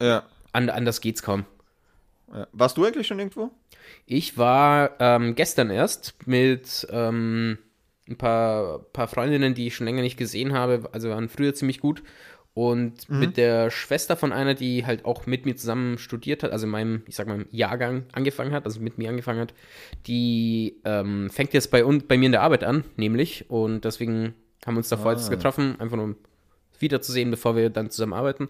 Ja. 0.00 0.22
An, 0.52 0.70
anders 0.70 1.00
geht's 1.00 1.22
kaum. 1.22 1.44
Ja. 2.32 2.46
Warst 2.52 2.76
du 2.76 2.84
eigentlich 2.84 3.06
schon 3.06 3.18
irgendwo? 3.18 3.50
Ich 4.06 4.36
war 4.36 4.92
ähm, 4.98 5.34
gestern 5.34 5.70
erst 5.70 6.14
mit 6.26 6.86
ähm, 6.90 7.58
ein 8.08 8.16
paar, 8.16 8.80
paar 8.92 9.08
Freundinnen, 9.08 9.54
die 9.54 9.68
ich 9.68 9.76
schon 9.76 9.86
länger 9.86 10.02
nicht 10.02 10.16
gesehen 10.16 10.52
habe. 10.52 10.88
Also 10.92 11.10
waren 11.10 11.28
früher 11.28 11.54
ziemlich 11.54 11.80
gut. 11.80 12.02
Und 12.56 13.10
mit 13.10 13.36
der 13.36 13.70
Schwester 13.70 14.16
von 14.16 14.32
einer, 14.32 14.54
die 14.54 14.86
halt 14.86 15.04
auch 15.04 15.26
mit 15.26 15.44
mir 15.44 15.56
zusammen 15.56 15.98
studiert 15.98 16.42
hat, 16.42 16.52
also 16.52 16.64
in 16.64 16.70
meinem, 16.70 17.02
ich 17.06 17.14
sag 17.14 17.26
mal, 17.26 17.44
Jahrgang 17.50 18.06
angefangen 18.12 18.52
hat, 18.52 18.64
also 18.64 18.80
mit 18.80 18.96
mir 18.96 19.10
angefangen 19.10 19.40
hat, 19.40 19.52
die 20.06 20.80
ähm, 20.86 21.28
fängt 21.28 21.52
jetzt 21.52 21.70
bei, 21.70 21.84
uns, 21.84 22.04
bei 22.04 22.16
mir 22.16 22.24
in 22.24 22.32
der 22.32 22.40
Arbeit 22.40 22.64
an, 22.64 22.84
nämlich. 22.96 23.50
Und 23.50 23.84
deswegen 23.84 24.32
haben 24.64 24.74
wir 24.74 24.78
uns 24.78 24.88
davor 24.88 25.12
jetzt 25.12 25.28
getroffen, 25.28 25.78
einfach 25.78 25.96
nur 25.96 26.06
um 26.06 26.16
wiederzusehen, 26.78 27.30
bevor 27.30 27.56
wir 27.56 27.68
dann 27.68 27.90
zusammen 27.90 28.14
arbeiten. 28.14 28.48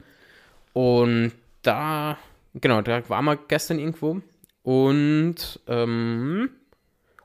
Und 0.73 1.33
da, 1.63 2.17
genau, 2.61 2.83
da 2.83 3.09
waren 3.09 3.25
wir 3.25 3.37
gestern 3.37 3.79
irgendwo. 3.79 4.21
Und, 4.63 5.61
ähm, 5.69 6.51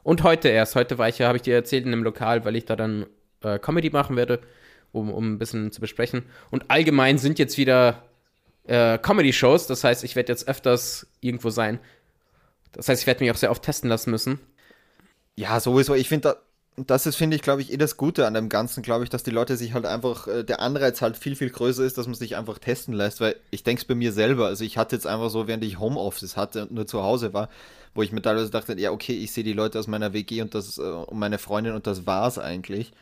und 0.04 0.24
heute 0.24 0.50
erst. 0.50 0.75
Heute 0.75 0.98
war 0.98 1.10
ich 1.10 1.18
ja, 1.18 1.28
habe 1.28 1.38
ich 1.38 1.42
dir 1.42 1.56
erzählt, 1.56 1.86
in 1.86 1.94
einem 1.94 2.04
Lokal, 2.04 2.45
weil 2.45 2.56
ich 2.56 2.66
da 2.66 2.75
dann 2.75 3.07
äh, 3.42 3.60
Comedy 3.60 3.89
machen 3.89 4.16
werde, 4.16 4.42
um, 4.92 5.12
um 5.12 5.33
ein 5.33 5.39
bisschen 5.39 5.72
zu 5.72 5.81
besprechen. 5.81 6.24
Und 6.51 6.69
allgemein 6.69 7.18
sind 7.18 7.39
jetzt 7.39 7.57
wieder 7.57 8.04
äh, 8.66 8.98
Comedy-Shows. 8.98 9.68
Das 9.68 9.83
heißt, 9.83 10.04
ich 10.04 10.16
werde 10.16 10.31
jetzt 10.31 10.48
öfters 10.48 11.07
irgendwo 11.19 11.50
sein. 11.50 11.80
Das 12.74 12.88
heißt, 12.88 13.01
ich 13.01 13.07
werde 13.07 13.24
mich 13.24 13.31
auch 13.31 13.38
sehr 13.38 13.51
oft 13.51 13.63
testen 13.63 13.89
lassen 13.89 14.12
müssen. 14.12 14.39
Ja, 15.36 15.60
sowieso. 15.60 15.95
Ich 15.95 16.10
finde, 16.10 16.38
das 16.77 17.06
ist, 17.06 17.15
finde 17.18 17.35
ich, 17.35 17.41
glaube 17.41 17.62
ich, 17.62 17.71
eh 17.71 17.77
das 17.77 17.97
Gute 17.97 18.25
an 18.25 18.33
dem 18.33 18.50
Ganzen, 18.50 18.81
glaube 18.81 19.03
ich, 19.03 19.09
dass 19.09 19.23
die 19.23 19.29
Leute 19.31 19.57
sich 19.57 19.73
halt 19.73 19.85
einfach, 19.85 20.27
äh, 20.27 20.44
der 20.44 20.62
Anreiz 20.62 21.01
halt 21.01 21.18
viel, 21.18 21.35
viel 21.35 21.50
größer 21.50 21.83
ist, 21.83 21.97
dass 21.97 22.07
man 22.07 22.15
sich 22.15 22.38
einfach 22.38 22.59
testen 22.59 22.94
lässt, 22.94 23.19
weil 23.21 23.35
ich 23.51 23.63
denke 23.63 23.81
es 23.81 23.88
bei 23.88 23.95
mir 23.95 24.13
selber, 24.13 24.47
also 24.47 24.63
ich 24.63 24.77
hatte 24.77 24.95
jetzt 24.95 25.06
einfach 25.06 25.29
so, 25.29 25.47
während 25.47 25.63
ich 25.63 25.79
Homeoffice 25.79 26.38
hatte 26.38 26.63
und 26.63 26.71
nur 26.71 26.88
zu 26.88 27.03
Hause 27.03 27.33
war, 27.33 27.50
wo 27.94 28.01
ich 28.03 28.12
mir 28.13 28.21
teilweise 28.21 28.50
dachte, 28.51 28.79
ja, 28.79 28.91
okay, 28.91 29.13
ich 29.13 29.31
sehe 29.33 29.44
die 29.44 29.53
Leute 29.53 29.79
aus 29.79 29.88
meiner 29.88 30.13
WG 30.13 30.41
und 30.41 30.56
das, 30.56 30.77
äh, 30.77 30.81
und 30.81 31.19
meine 31.19 31.38
Freundin 31.39 31.73
und 31.73 31.88
das 31.88 32.07
war's 32.07 32.38
eigentlich. 32.39 32.94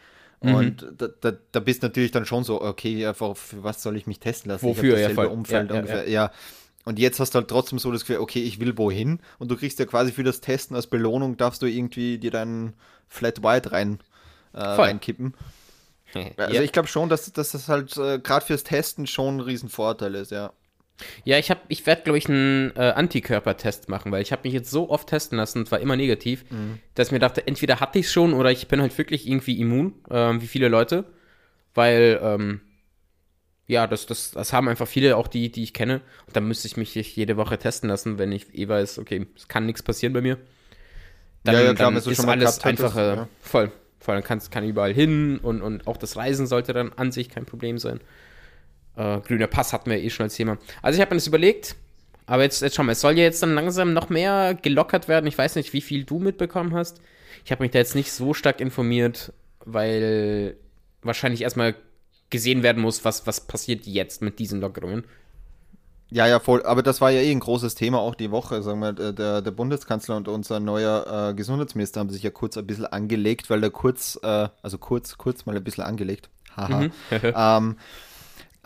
Und 0.42 0.86
da, 0.98 1.10
da, 1.20 1.34
da 1.52 1.60
bist 1.60 1.84
natürlich 1.84 2.12
dann 2.12 2.26
schon 2.26 2.46
so, 2.46 2.62
okay, 2.62 3.06
einfach, 3.06 3.36
für 3.36 3.62
was 3.64 3.84
soll 3.84 3.98
ich 3.98 4.08
mich 4.08 4.20
testen 4.20 4.50
lassen? 4.50 4.66
Wofür? 4.66 4.84
Ich 4.96 5.02
Ja, 5.02 5.10
hab 5.10 5.16
dasselbe 5.16 5.16
voll. 5.16 5.38
Umfeld 5.38 5.70
Ja, 5.70 5.76
ja, 5.76 5.76
ungefähr, 5.76 6.10
ja. 6.10 6.32
Und 6.86 6.98
jetzt 6.98 7.20
hast 7.20 7.36
du 7.36 7.40
halt 7.40 7.50
trotzdem 7.50 7.80
so 7.80 7.92
das 7.92 8.02
Gefühl, 8.02 8.18
okay, 8.18 8.42
ich 8.42 8.60
will 8.60 8.78
wohin. 8.78 9.20
Und 9.38 9.52
du 9.52 9.58
kriegst 9.58 9.80
ja 9.80 9.86
quasi 9.86 10.12
für 10.12 10.24
das 10.24 10.42
Testen 10.42 10.76
als 10.76 10.88
Belohnung, 10.88 11.38
darfst 11.38 11.62
du 11.62 11.66
irgendwie 11.66 12.18
dir 12.18 12.32
deinen 12.32 12.74
Flat 13.08 13.44
White 13.44 13.72
rein, 13.72 14.00
äh, 14.54 14.60
reinkippen. 14.60 15.34
Also 16.38 16.56
ja. 16.56 16.64
ich 16.64 16.72
glaube 16.72 16.88
schon, 16.88 17.08
dass, 17.08 17.32
dass 17.34 17.52
das 17.52 17.70
halt 17.70 17.96
äh, 17.98 18.18
gerade 18.18 18.44
fürs 18.44 18.64
Testen 18.64 19.06
schon 19.06 19.38
ein 19.38 19.42
Riesenvorteil 19.42 20.16
ist, 20.16 20.32
ja. 20.32 20.54
Ja, 21.24 21.38
ich 21.38 21.54
ich 21.68 21.86
werde, 21.86 22.02
glaube 22.02 22.18
ich, 22.18 22.28
einen 22.28 22.76
äh, 22.76 22.94
Antikörpertest 22.96 23.90
machen, 23.90 24.12
weil 24.12 24.24
ich 24.24 24.32
habe 24.32 24.42
mich 24.44 24.54
jetzt 24.54 24.72
so 24.72 24.90
oft 24.90 25.08
testen 25.08 25.38
lassen 25.38 25.60
und 25.60 25.72
war 25.72 25.80
immer 25.80 25.96
negativ, 25.96 26.46
dass 26.96 27.10
ich 27.10 27.12
mir 27.12 27.20
dachte, 27.20 27.46
entweder 27.46 27.80
hatte 27.80 28.00
ich 28.00 28.08
es 28.08 28.12
schon 28.12 28.34
oder 28.34 28.52
ich 28.52 28.68
bin 28.68 28.82
halt 28.82 28.98
wirklich 28.98 29.28
irgendwie 29.28 29.60
immun, 29.60 29.94
ähm, 30.10 30.42
wie 30.42 30.48
viele 30.48 30.68
Leute, 30.68 31.06
weil 31.76 32.20
ähm, 32.24 32.62
ja, 33.70 33.86
das, 33.86 34.08
das, 34.08 34.32
das 34.32 34.52
haben 34.52 34.68
einfach 34.68 34.88
viele, 34.88 35.16
auch 35.16 35.28
die, 35.28 35.52
die 35.52 35.62
ich 35.62 35.76
kenne. 35.76 36.02
Und 36.26 36.36
dann 36.36 36.48
müsste 36.48 36.68
ich 36.68 36.76
mich 36.76 36.96
jede 36.96 37.38
Woche 37.38 37.60
testen 37.60 37.88
lassen, 37.88 38.18
wenn 38.18 38.32
ich 38.32 38.58
eh 38.58 38.68
weiß, 38.68 38.98
okay, 38.98 39.28
es 39.38 39.48
kann 39.48 39.68
nichts 39.68 39.84
passieren 39.84 40.12
bei 40.12 40.22
mir. 40.22 40.40
Dann, 41.44 41.54
Ja, 41.54 41.62
ja, 41.62 41.74
klar, 41.76 41.92
dann 41.92 41.98
ist 41.98 42.16
schon 42.16 42.28
alles 42.28 42.60
einfacher. 42.62 43.16
ja. 43.16 43.28
Voll, 43.42 43.72
voll. 44.00 44.16
Dann 44.16 44.24
kannst, 44.24 44.50
kann 44.50 44.68
überall 44.68 44.92
hin 44.92 45.38
und, 45.38 45.62
und 45.62 45.86
auch 45.86 45.98
das 45.98 46.18
Reisen 46.18 46.48
sollte 46.48 46.74
dann 46.74 46.94
an 46.94 47.12
sich 47.12 47.30
kein 47.30 47.46
Problem 47.46 47.78
sein. 47.78 48.00
Äh, 48.98 49.20
grüner 49.22 49.46
Pass 49.46 49.72
hatten 49.72 49.92
wir 49.92 50.00
eh 50.00 50.10
schon 50.10 50.24
als 50.24 50.34
Thema. 50.34 50.58
Also 50.82 50.98
ich 50.98 51.02
habe 51.02 51.14
mir 51.14 51.18
das 51.18 51.28
überlegt, 51.28 51.76
aber 52.26 52.42
jetzt, 52.42 52.64
jetzt 52.64 52.76
schau 52.76 52.82
mal, 52.82 52.94
es 52.94 53.02
soll 53.02 53.20
ja 53.20 53.24
jetzt 53.24 53.44
dann 53.44 53.54
langsam 53.54 53.94
noch 53.94 54.10
mehr 54.10 54.58
gelockert 54.60 55.08
werden. 55.08 55.28
Ich 55.28 55.38
weiß 55.38 55.56
nicht, 55.56 55.74
wie 55.74 55.82
viel 55.82 56.06
du 56.06 56.18
mitbekommen 56.18 56.74
hast. 56.74 57.02
Ich 57.46 57.52
habe 57.52 57.62
mich 57.62 57.72
da 57.72 57.78
jetzt 57.78 57.94
nicht 57.94 58.12
so 58.12 58.34
stark 58.34 58.62
informiert, 58.62 59.32
weil 59.64 60.58
wahrscheinlich 61.04 61.44
erstmal 61.44 61.76
gesehen 62.30 62.64
werden 62.64 62.82
muss, 62.82 63.06
was, 63.06 63.26
was 63.28 63.42
passiert 63.42 63.86
jetzt 63.86 64.22
mit 64.22 64.40
diesen 64.40 64.62
Lockerungen. 64.62 65.04
Ja, 66.12 66.26
ja, 66.28 66.40
voll. 66.40 66.64
Aber 66.64 66.82
das 66.82 67.02
war 67.02 67.12
ja 67.12 67.22
eh 67.22 67.32
ein 67.32 67.40
großes 67.40 67.76
Thema 67.76 68.00
auch 68.00 68.16
die 68.16 68.32
Woche. 68.32 68.64
Sagen 68.64 68.80
wir, 68.80 68.94
der, 68.94 69.42
der 69.42 69.52
Bundeskanzler 69.52 70.18
und 70.18 70.28
unser 70.28 70.60
neuer 70.60 71.30
äh, 71.30 71.34
Gesundheitsminister 71.36 72.00
haben 72.00 72.10
sich 72.10 72.24
ja 72.24 72.32
kurz 72.32 72.58
ein 72.58 72.66
bisschen 72.66 72.88
angelegt, 72.88 73.50
weil 73.50 73.62
der 73.62 73.70
kurz, 73.70 74.20
äh, 74.24 74.50
also 74.62 74.80
kurz, 74.80 75.18
kurz 75.18 75.46
mal 75.46 75.56
ein 75.56 75.64
bisschen 75.64 75.84
angelegt. 75.84 76.30
Haha. 76.58 76.88
ähm, 77.58 77.78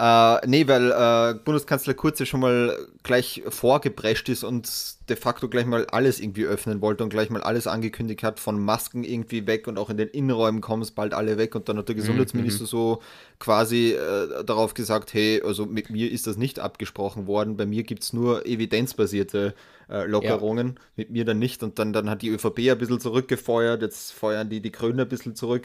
äh, 0.04 0.46
nee, 0.48 0.68
weil 0.68 0.92
äh, 0.92 1.40
Bundeskanzler 1.46 1.94
Kurz 1.94 2.20
ja 2.20 2.26
schon 2.26 2.42
mal 2.42 2.76
gleich 3.04 3.42
vorgeprescht 3.48 4.28
ist 4.28 4.44
und 4.44 4.70
de 5.08 5.16
facto 5.16 5.48
gleich 5.48 5.66
mal 5.66 5.86
alles 5.86 6.20
irgendwie 6.20 6.44
öffnen 6.44 6.82
wollte 6.82 7.06
und 7.06 7.10
gleich 7.10 7.30
mal 7.30 7.42
alles 7.42 7.68
angekündigt 7.68 8.22
hat, 8.22 8.42
von 8.42 8.60
Masken 8.60 9.06
irgendwie 9.06 9.48
weg 9.48 9.66
und 9.66 9.78
auch 9.78 9.90
in 9.90 9.96
den 9.96 10.10
Innenräumen 10.10 10.60
kommen 10.60 10.82
es 10.82 10.92
bald 10.92 11.14
alle 11.14 11.38
weg 11.38 11.56
und 11.56 11.70
dann 11.70 11.78
hat 11.78 11.88
der 11.88 11.96
Gesundheitsminister 11.96 12.66
so 12.66 13.02
quasi 13.40 13.94
äh, 13.94 14.44
darauf 14.44 14.74
gesagt, 14.74 15.14
hey, 15.14 15.42
also 15.42 15.66
mit 15.66 15.90
mir 15.90 16.12
ist 16.12 16.28
das 16.28 16.36
nicht 16.36 16.60
abgesprochen 16.60 17.26
worden, 17.26 17.56
bei 17.56 17.66
mir 17.66 17.84
gibt 17.84 18.04
es 18.04 18.12
nur 18.12 18.46
evidenzbasierte 18.46 19.54
äh, 19.90 20.06
Lockerungen, 20.06 20.82
mit 20.98 21.12
mir 21.12 21.24
dann 21.24 21.40
nicht 21.40 21.64
und 21.64 21.80
dann, 21.80 21.94
dann 21.94 22.10
hat 22.10 22.22
die 22.22 22.30
ÖVP 22.30 22.60
ein 22.70 22.78
bisschen 22.78 23.00
zurückgefeuert, 23.00 23.82
jetzt 23.82 24.12
feuern 24.12 24.50
die 24.50 24.60
die 24.60 24.72
Grünen 24.74 25.00
ein 25.00 25.08
bisschen 25.08 25.36
zurück. 25.36 25.64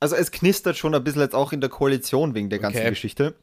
Also 0.00 0.16
es 0.16 0.30
knistert 0.30 0.76
schon 0.76 0.94
ein 0.94 1.02
bisschen 1.02 1.22
jetzt 1.22 1.34
auch 1.34 1.52
in 1.54 1.62
der 1.62 1.70
Koalition 1.70 2.34
wegen 2.34 2.50
der 2.50 2.58
ganzen 2.58 2.80
Okay. 2.80 2.90
Geschichte. 2.90 3.34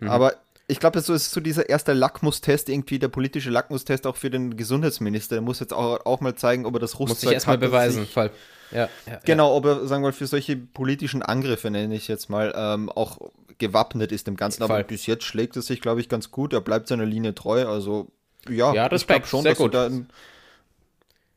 Aber 0.00 0.34
ich 0.66 0.80
glaube, 0.80 1.00
so 1.00 1.12
ist 1.12 1.30
so 1.30 1.40
dieser 1.40 1.68
erste 1.68 1.92
Lackmustest, 1.92 2.68
irgendwie 2.68 2.98
der 2.98 3.08
politische 3.08 3.50
Lackmustest 3.50 4.06
auch 4.06 4.16
für 4.16 4.30
den 4.30 4.56
Gesundheitsminister. 4.56 5.36
Der 5.36 5.42
muss 5.42 5.60
jetzt 5.60 5.72
auch, 5.72 6.04
auch 6.06 6.20
mal 6.20 6.34
zeigen, 6.34 6.64
ob 6.64 6.74
er 6.74 6.80
das 6.80 6.98
Rüstzeug 6.98 7.08
Muss 7.08 7.22
ich 7.24 7.32
erstmal 7.32 7.58
beweisen, 7.58 8.06
Fall. 8.06 8.30
Ja, 8.70 8.88
ja, 9.06 9.20
genau, 9.24 9.54
ob 9.54 9.66
er, 9.66 9.86
sagen 9.86 10.02
wir 10.02 10.08
mal, 10.08 10.12
für 10.12 10.26
solche 10.26 10.56
politischen 10.56 11.22
Angriffe, 11.22 11.70
nenne 11.70 11.94
ich 11.94 12.08
jetzt 12.08 12.30
mal, 12.30 12.52
ähm, 12.56 12.88
auch 12.88 13.18
gewappnet 13.58 14.10
ist 14.10 14.26
dem 14.26 14.36
Ganzen. 14.36 14.62
Aber 14.62 14.82
bis 14.82 15.06
jetzt 15.06 15.24
schlägt 15.24 15.56
es 15.56 15.66
sich, 15.66 15.80
glaube 15.80 16.00
ich, 16.00 16.08
ganz 16.08 16.30
gut. 16.30 16.52
Er 16.52 16.60
bleibt 16.60 16.88
seiner 16.88 17.04
Linie 17.04 17.34
treu. 17.34 17.66
Also, 17.66 18.08
ja, 18.48 18.72
ja 18.74 18.88
das 18.88 19.02
ich 19.02 19.06
glaube 19.06 19.26
schon, 19.26 19.44
dass 19.44 19.58
gut. 19.58 19.74
da 19.74 19.86
ein, 19.86 20.08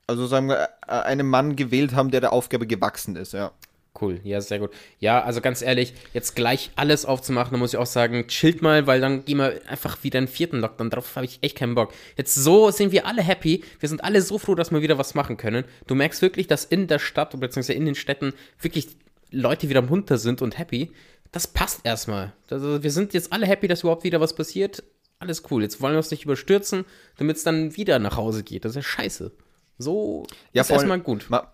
also 0.07 0.25
sagen 0.25 0.47
wir, 0.47 0.69
äh, 0.87 0.91
einen 0.91 1.27
Mann 1.27 1.55
gewählt 1.55 1.93
haben, 1.93 2.11
der 2.11 2.21
der 2.21 2.33
Aufgabe 2.33 2.65
gewachsen 2.65 3.15
ist, 3.17 3.33
ja. 3.33 3.51
Cool, 3.99 4.19
ja, 4.23 4.41
sehr 4.41 4.59
gut. 4.59 4.71
Ja, 4.99 5.23
also 5.23 5.41
ganz 5.41 5.61
ehrlich, 5.61 5.93
jetzt 6.13 6.35
gleich 6.35 6.71
alles 6.75 7.05
aufzumachen, 7.05 7.51
da 7.51 7.57
muss 7.57 7.73
ich 7.73 7.79
auch 7.79 7.87
sagen, 7.87 8.27
chillt 8.27 8.61
mal, 8.61 8.85
weil 8.85 9.01
dann 9.01 9.25
gehen 9.25 9.37
wir 9.37 9.59
einfach 9.67 10.03
wieder 10.03 10.19
einen 10.19 10.27
vierten 10.27 10.59
Lockdown. 10.59 10.89
Darauf 10.89 11.15
habe 11.15 11.25
ich 11.25 11.39
echt 11.41 11.57
keinen 11.57 11.75
Bock. 11.75 11.93
Jetzt 12.15 12.35
so 12.35 12.69
sind 12.69 12.91
wir 12.91 13.07
alle 13.07 13.23
happy. 13.23 13.63
Wir 13.79 13.89
sind 13.89 14.03
alle 14.03 14.21
so 14.21 14.37
froh, 14.37 14.55
dass 14.55 14.71
wir 14.71 14.81
wieder 14.81 14.97
was 14.97 15.15
machen 15.15 15.37
können. 15.37 15.65
Du 15.87 15.95
merkst 15.95 16.21
wirklich, 16.21 16.47
dass 16.47 16.65
in 16.65 16.87
der 16.87 16.99
Stadt, 16.99 17.31
beziehungsweise 17.31 17.73
in 17.73 17.85
den 17.85 17.95
Städten, 17.95 18.33
wirklich 18.61 18.87
Leute 19.31 19.69
wieder 19.69 19.81
munter 19.81 20.17
sind 20.17 20.41
und 20.41 20.57
happy. 20.57 20.91
Das 21.31 21.47
passt 21.47 21.81
erstmal. 21.83 22.33
Also 22.49 22.83
wir 22.83 22.91
sind 22.91 23.13
jetzt 23.13 23.33
alle 23.33 23.45
happy, 23.45 23.67
dass 23.67 23.81
überhaupt 23.81 24.03
wieder 24.03 24.21
was 24.21 24.35
passiert. 24.35 24.83
Alles 25.19 25.43
cool. 25.49 25.63
Jetzt 25.63 25.81
wollen 25.81 25.93
wir 25.93 25.97
uns 25.97 26.11
nicht 26.11 26.23
überstürzen, 26.23 26.85
damit 27.17 27.37
es 27.37 27.43
dann 27.43 27.75
wieder 27.75 27.99
nach 27.99 28.15
Hause 28.15 28.43
geht. 28.43 28.63
Das 28.63 28.71
ist 28.71 28.75
ja 28.75 28.81
scheiße. 28.83 29.31
So 29.79 30.25
ja, 30.53 30.61
ist 30.61 30.69
erstmal 30.69 30.99
gut. 30.99 31.25
Ma 31.29 31.51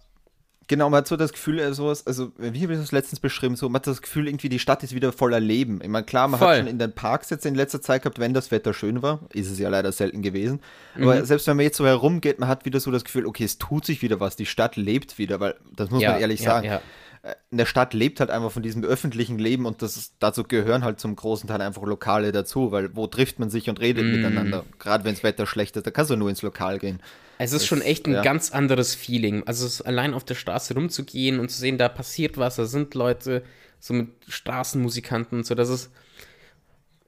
Genau, 0.67 0.89
man 0.89 0.99
hat 0.99 1.07
so 1.07 1.17
das 1.17 1.33
Gefühl, 1.33 1.59
also, 1.59 1.89
also 1.89 2.31
wie 2.37 2.63
habe 2.63 2.73
ich 2.73 2.79
das 2.79 2.91
letztens 2.91 3.19
beschrieben, 3.19 3.55
so 3.55 3.67
man 3.67 3.75
hat 3.75 3.87
das 3.87 4.01
Gefühl, 4.01 4.27
irgendwie 4.27 4.49
die 4.49 4.59
Stadt 4.59 4.81
ist 4.83 4.95
wieder 4.95 5.11
voller 5.11 5.39
Leben. 5.39 5.81
Ich 5.81 5.89
meine, 5.89 6.05
klar, 6.05 6.27
man 6.27 6.39
Voll. 6.39 6.49
hat 6.49 6.57
schon 6.59 6.67
in 6.67 6.79
den 6.79 6.93
Parks 6.93 7.29
jetzt 7.29 7.45
in 7.45 7.55
letzter 7.55 7.81
Zeit 7.81 8.03
gehabt, 8.03 8.19
wenn 8.19 8.33
das 8.33 8.51
Wetter 8.51 8.73
schön 8.73 9.01
war, 9.01 9.19
ist 9.33 9.51
es 9.51 9.59
ja 9.59 9.69
leider 9.69 9.91
selten 9.91 10.21
gewesen. 10.21 10.61
Mhm. 10.95 11.03
Aber 11.03 11.25
selbst 11.25 11.47
wenn 11.47 11.57
man 11.57 11.65
jetzt 11.65 11.77
so 11.77 11.85
herumgeht, 11.85 12.39
man 12.39 12.47
hat 12.47 12.65
wieder 12.65 12.79
so 12.79 12.91
das 12.91 13.03
Gefühl, 13.03 13.25
okay, 13.25 13.43
es 13.43 13.57
tut 13.57 13.85
sich 13.85 14.01
wieder 14.01 14.19
was, 14.19 14.35
die 14.35 14.45
Stadt 14.45 14.77
lebt 14.77 15.17
wieder, 15.17 15.39
weil 15.39 15.55
das 15.75 15.89
muss 15.89 16.01
ja, 16.01 16.11
man 16.11 16.21
ehrlich 16.21 16.41
ja, 16.41 16.51
sagen. 16.51 16.67
Ja. 16.67 16.81
Äh, 17.23 17.35
eine 17.51 17.65
Stadt 17.65 17.93
lebt 17.93 18.19
halt 18.19 18.29
einfach 18.29 18.51
von 18.51 18.61
diesem 18.61 18.83
öffentlichen 18.83 19.39
Leben 19.39 19.65
und 19.65 19.81
das 19.81 19.97
ist, 19.97 20.15
dazu 20.19 20.43
gehören 20.43 20.83
halt 20.83 20.99
zum 20.99 21.15
großen 21.15 21.47
Teil 21.47 21.61
einfach 21.61 21.81
Lokale 21.83 22.31
dazu, 22.31 22.71
weil 22.71 22.95
wo 22.95 23.07
trifft 23.07 23.39
man 23.39 23.49
sich 23.49 23.69
und 23.69 23.79
redet 23.79 24.05
mm. 24.05 24.11
miteinander? 24.11 24.65
Gerade 24.77 25.05
wenn 25.05 25.13
das 25.13 25.23
Wetter 25.23 25.47
schlecht 25.47 25.75
ist, 25.75 25.87
da 25.87 25.91
kannst 25.91 26.11
du 26.11 26.15
nur 26.15 26.29
ins 26.29 26.41
Lokal 26.41 26.79
gehen. 26.79 26.99
Es 27.39 27.51
ist 27.51 27.61
das, 27.61 27.67
schon 27.67 27.81
echt 27.81 28.05
ein 28.05 28.13
ja. 28.13 28.21
ganz 28.21 28.51
anderes 28.51 28.93
Feeling. 28.93 29.43
Also 29.45 29.83
allein 29.85 30.13
auf 30.13 30.23
der 30.23 30.35
Straße 30.35 30.73
rumzugehen 30.75 31.39
und 31.39 31.49
zu 31.49 31.59
sehen, 31.59 31.77
da 31.77 31.89
passiert 31.89 32.37
was, 32.37 32.57
da 32.57 32.65
sind 32.65 32.93
Leute, 32.93 33.43
so 33.79 33.93
mit 33.93 34.09
Straßenmusikanten 34.27 35.39
und 35.39 35.45
so, 35.45 35.55
das 35.55 35.69
ist. 35.69 35.91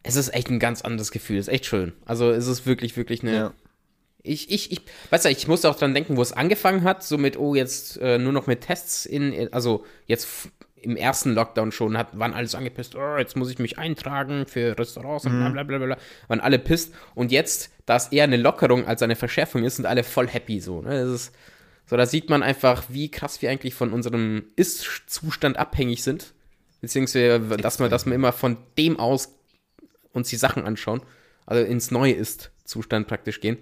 Es 0.07 0.15
ist 0.15 0.35
echt 0.35 0.51
ein 0.51 0.59
ganz 0.59 0.83
anderes 0.83 1.09
Gefühl. 1.09 1.39
Es 1.39 1.47
ist 1.47 1.53
echt 1.53 1.65
schön. 1.65 1.93
Also 2.05 2.29
es 2.29 2.45
ist 2.45 2.67
wirklich, 2.67 2.95
wirklich 2.95 3.23
eine. 3.23 3.35
Ja. 3.35 3.53
Ich, 4.25 4.51
ich, 4.51 4.71
ich, 4.71 4.81
weißt 5.09 5.25
du, 5.25 5.29
ich 5.29 5.47
musste 5.47 5.69
auch 5.69 5.75
dran 5.75 5.93
denken, 5.93 6.17
wo 6.17 6.21
es 6.21 6.33
angefangen 6.33 6.83
hat, 6.83 7.03
so 7.03 7.17
mit, 7.17 7.37
oh, 7.37 7.55
jetzt 7.55 7.97
äh, 7.97 8.17
nur 8.17 8.33
noch 8.33 8.47
mit 8.47 8.61
Tests 8.61 9.05
in, 9.05 9.53
also 9.53 9.85
jetzt 10.07 10.27
im 10.85 10.95
ersten 10.95 11.33
Lockdown 11.33 11.71
schon 11.71 11.97
hat, 11.97 12.17
waren 12.17 12.33
alles 12.33 12.55
angepisst, 12.55 12.95
oh, 12.95 13.17
jetzt 13.17 13.35
muss 13.35 13.49
ich 13.49 13.59
mich 13.59 13.77
eintragen 13.77 14.45
für 14.45 14.77
Restaurants 14.77 15.25
und 15.25 15.31
bla 15.31 15.49
mhm. 15.49 15.53
bla 15.53 15.63
bla 15.63 15.77
bla, 15.79 15.97
waren 16.27 16.39
alle 16.39 16.59
pisst. 16.59 16.93
Und 17.15 17.31
jetzt, 17.31 17.71
da 17.85 17.95
es 17.95 18.07
eher 18.09 18.23
eine 18.23 18.37
Lockerung 18.37 18.85
als 18.85 19.01
eine 19.01 19.15
Verschärfung 19.15 19.63
ist, 19.63 19.77
sind 19.77 19.85
alle 19.85 20.03
voll 20.03 20.27
happy 20.27 20.59
so. 20.59 20.81
Ne? 20.81 21.01
Das 21.01 21.09
ist, 21.09 21.35
so, 21.87 21.97
da 21.97 22.05
sieht 22.05 22.29
man 22.29 22.43
einfach, 22.43 22.85
wie 22.89 23.11
krass 23.11 23.41
wir 23.41 23.49
eigentlich 23.51 23.73
von 23.73 23.93
unserem 23.93 24.45
Ist-Zustand 24.55 25.57
abhängig 25.57 26.03
sind. 26.03 26.33
Beziehungsweise, 26.81 27.39
dass 27.57 27.79
wir, 27.79 27.89
dass 27.89 28.05
wir 28.05 28.13
immer 28.13 28.31
von 28.31 28.57
dem 28.77 28.99
aus 28.99 29.35
uns 30.11 30.29
die 30.29 30.35
Sachen 30.35 30.65
anschauen. 30.65 31.01
Also 31.45 31.63
ins 31.63 31.91
neue 31.91 32.13
Ist-Zustand 32.13 33.07
praktisch 33.07 33.39
gehen. 33.39 33.57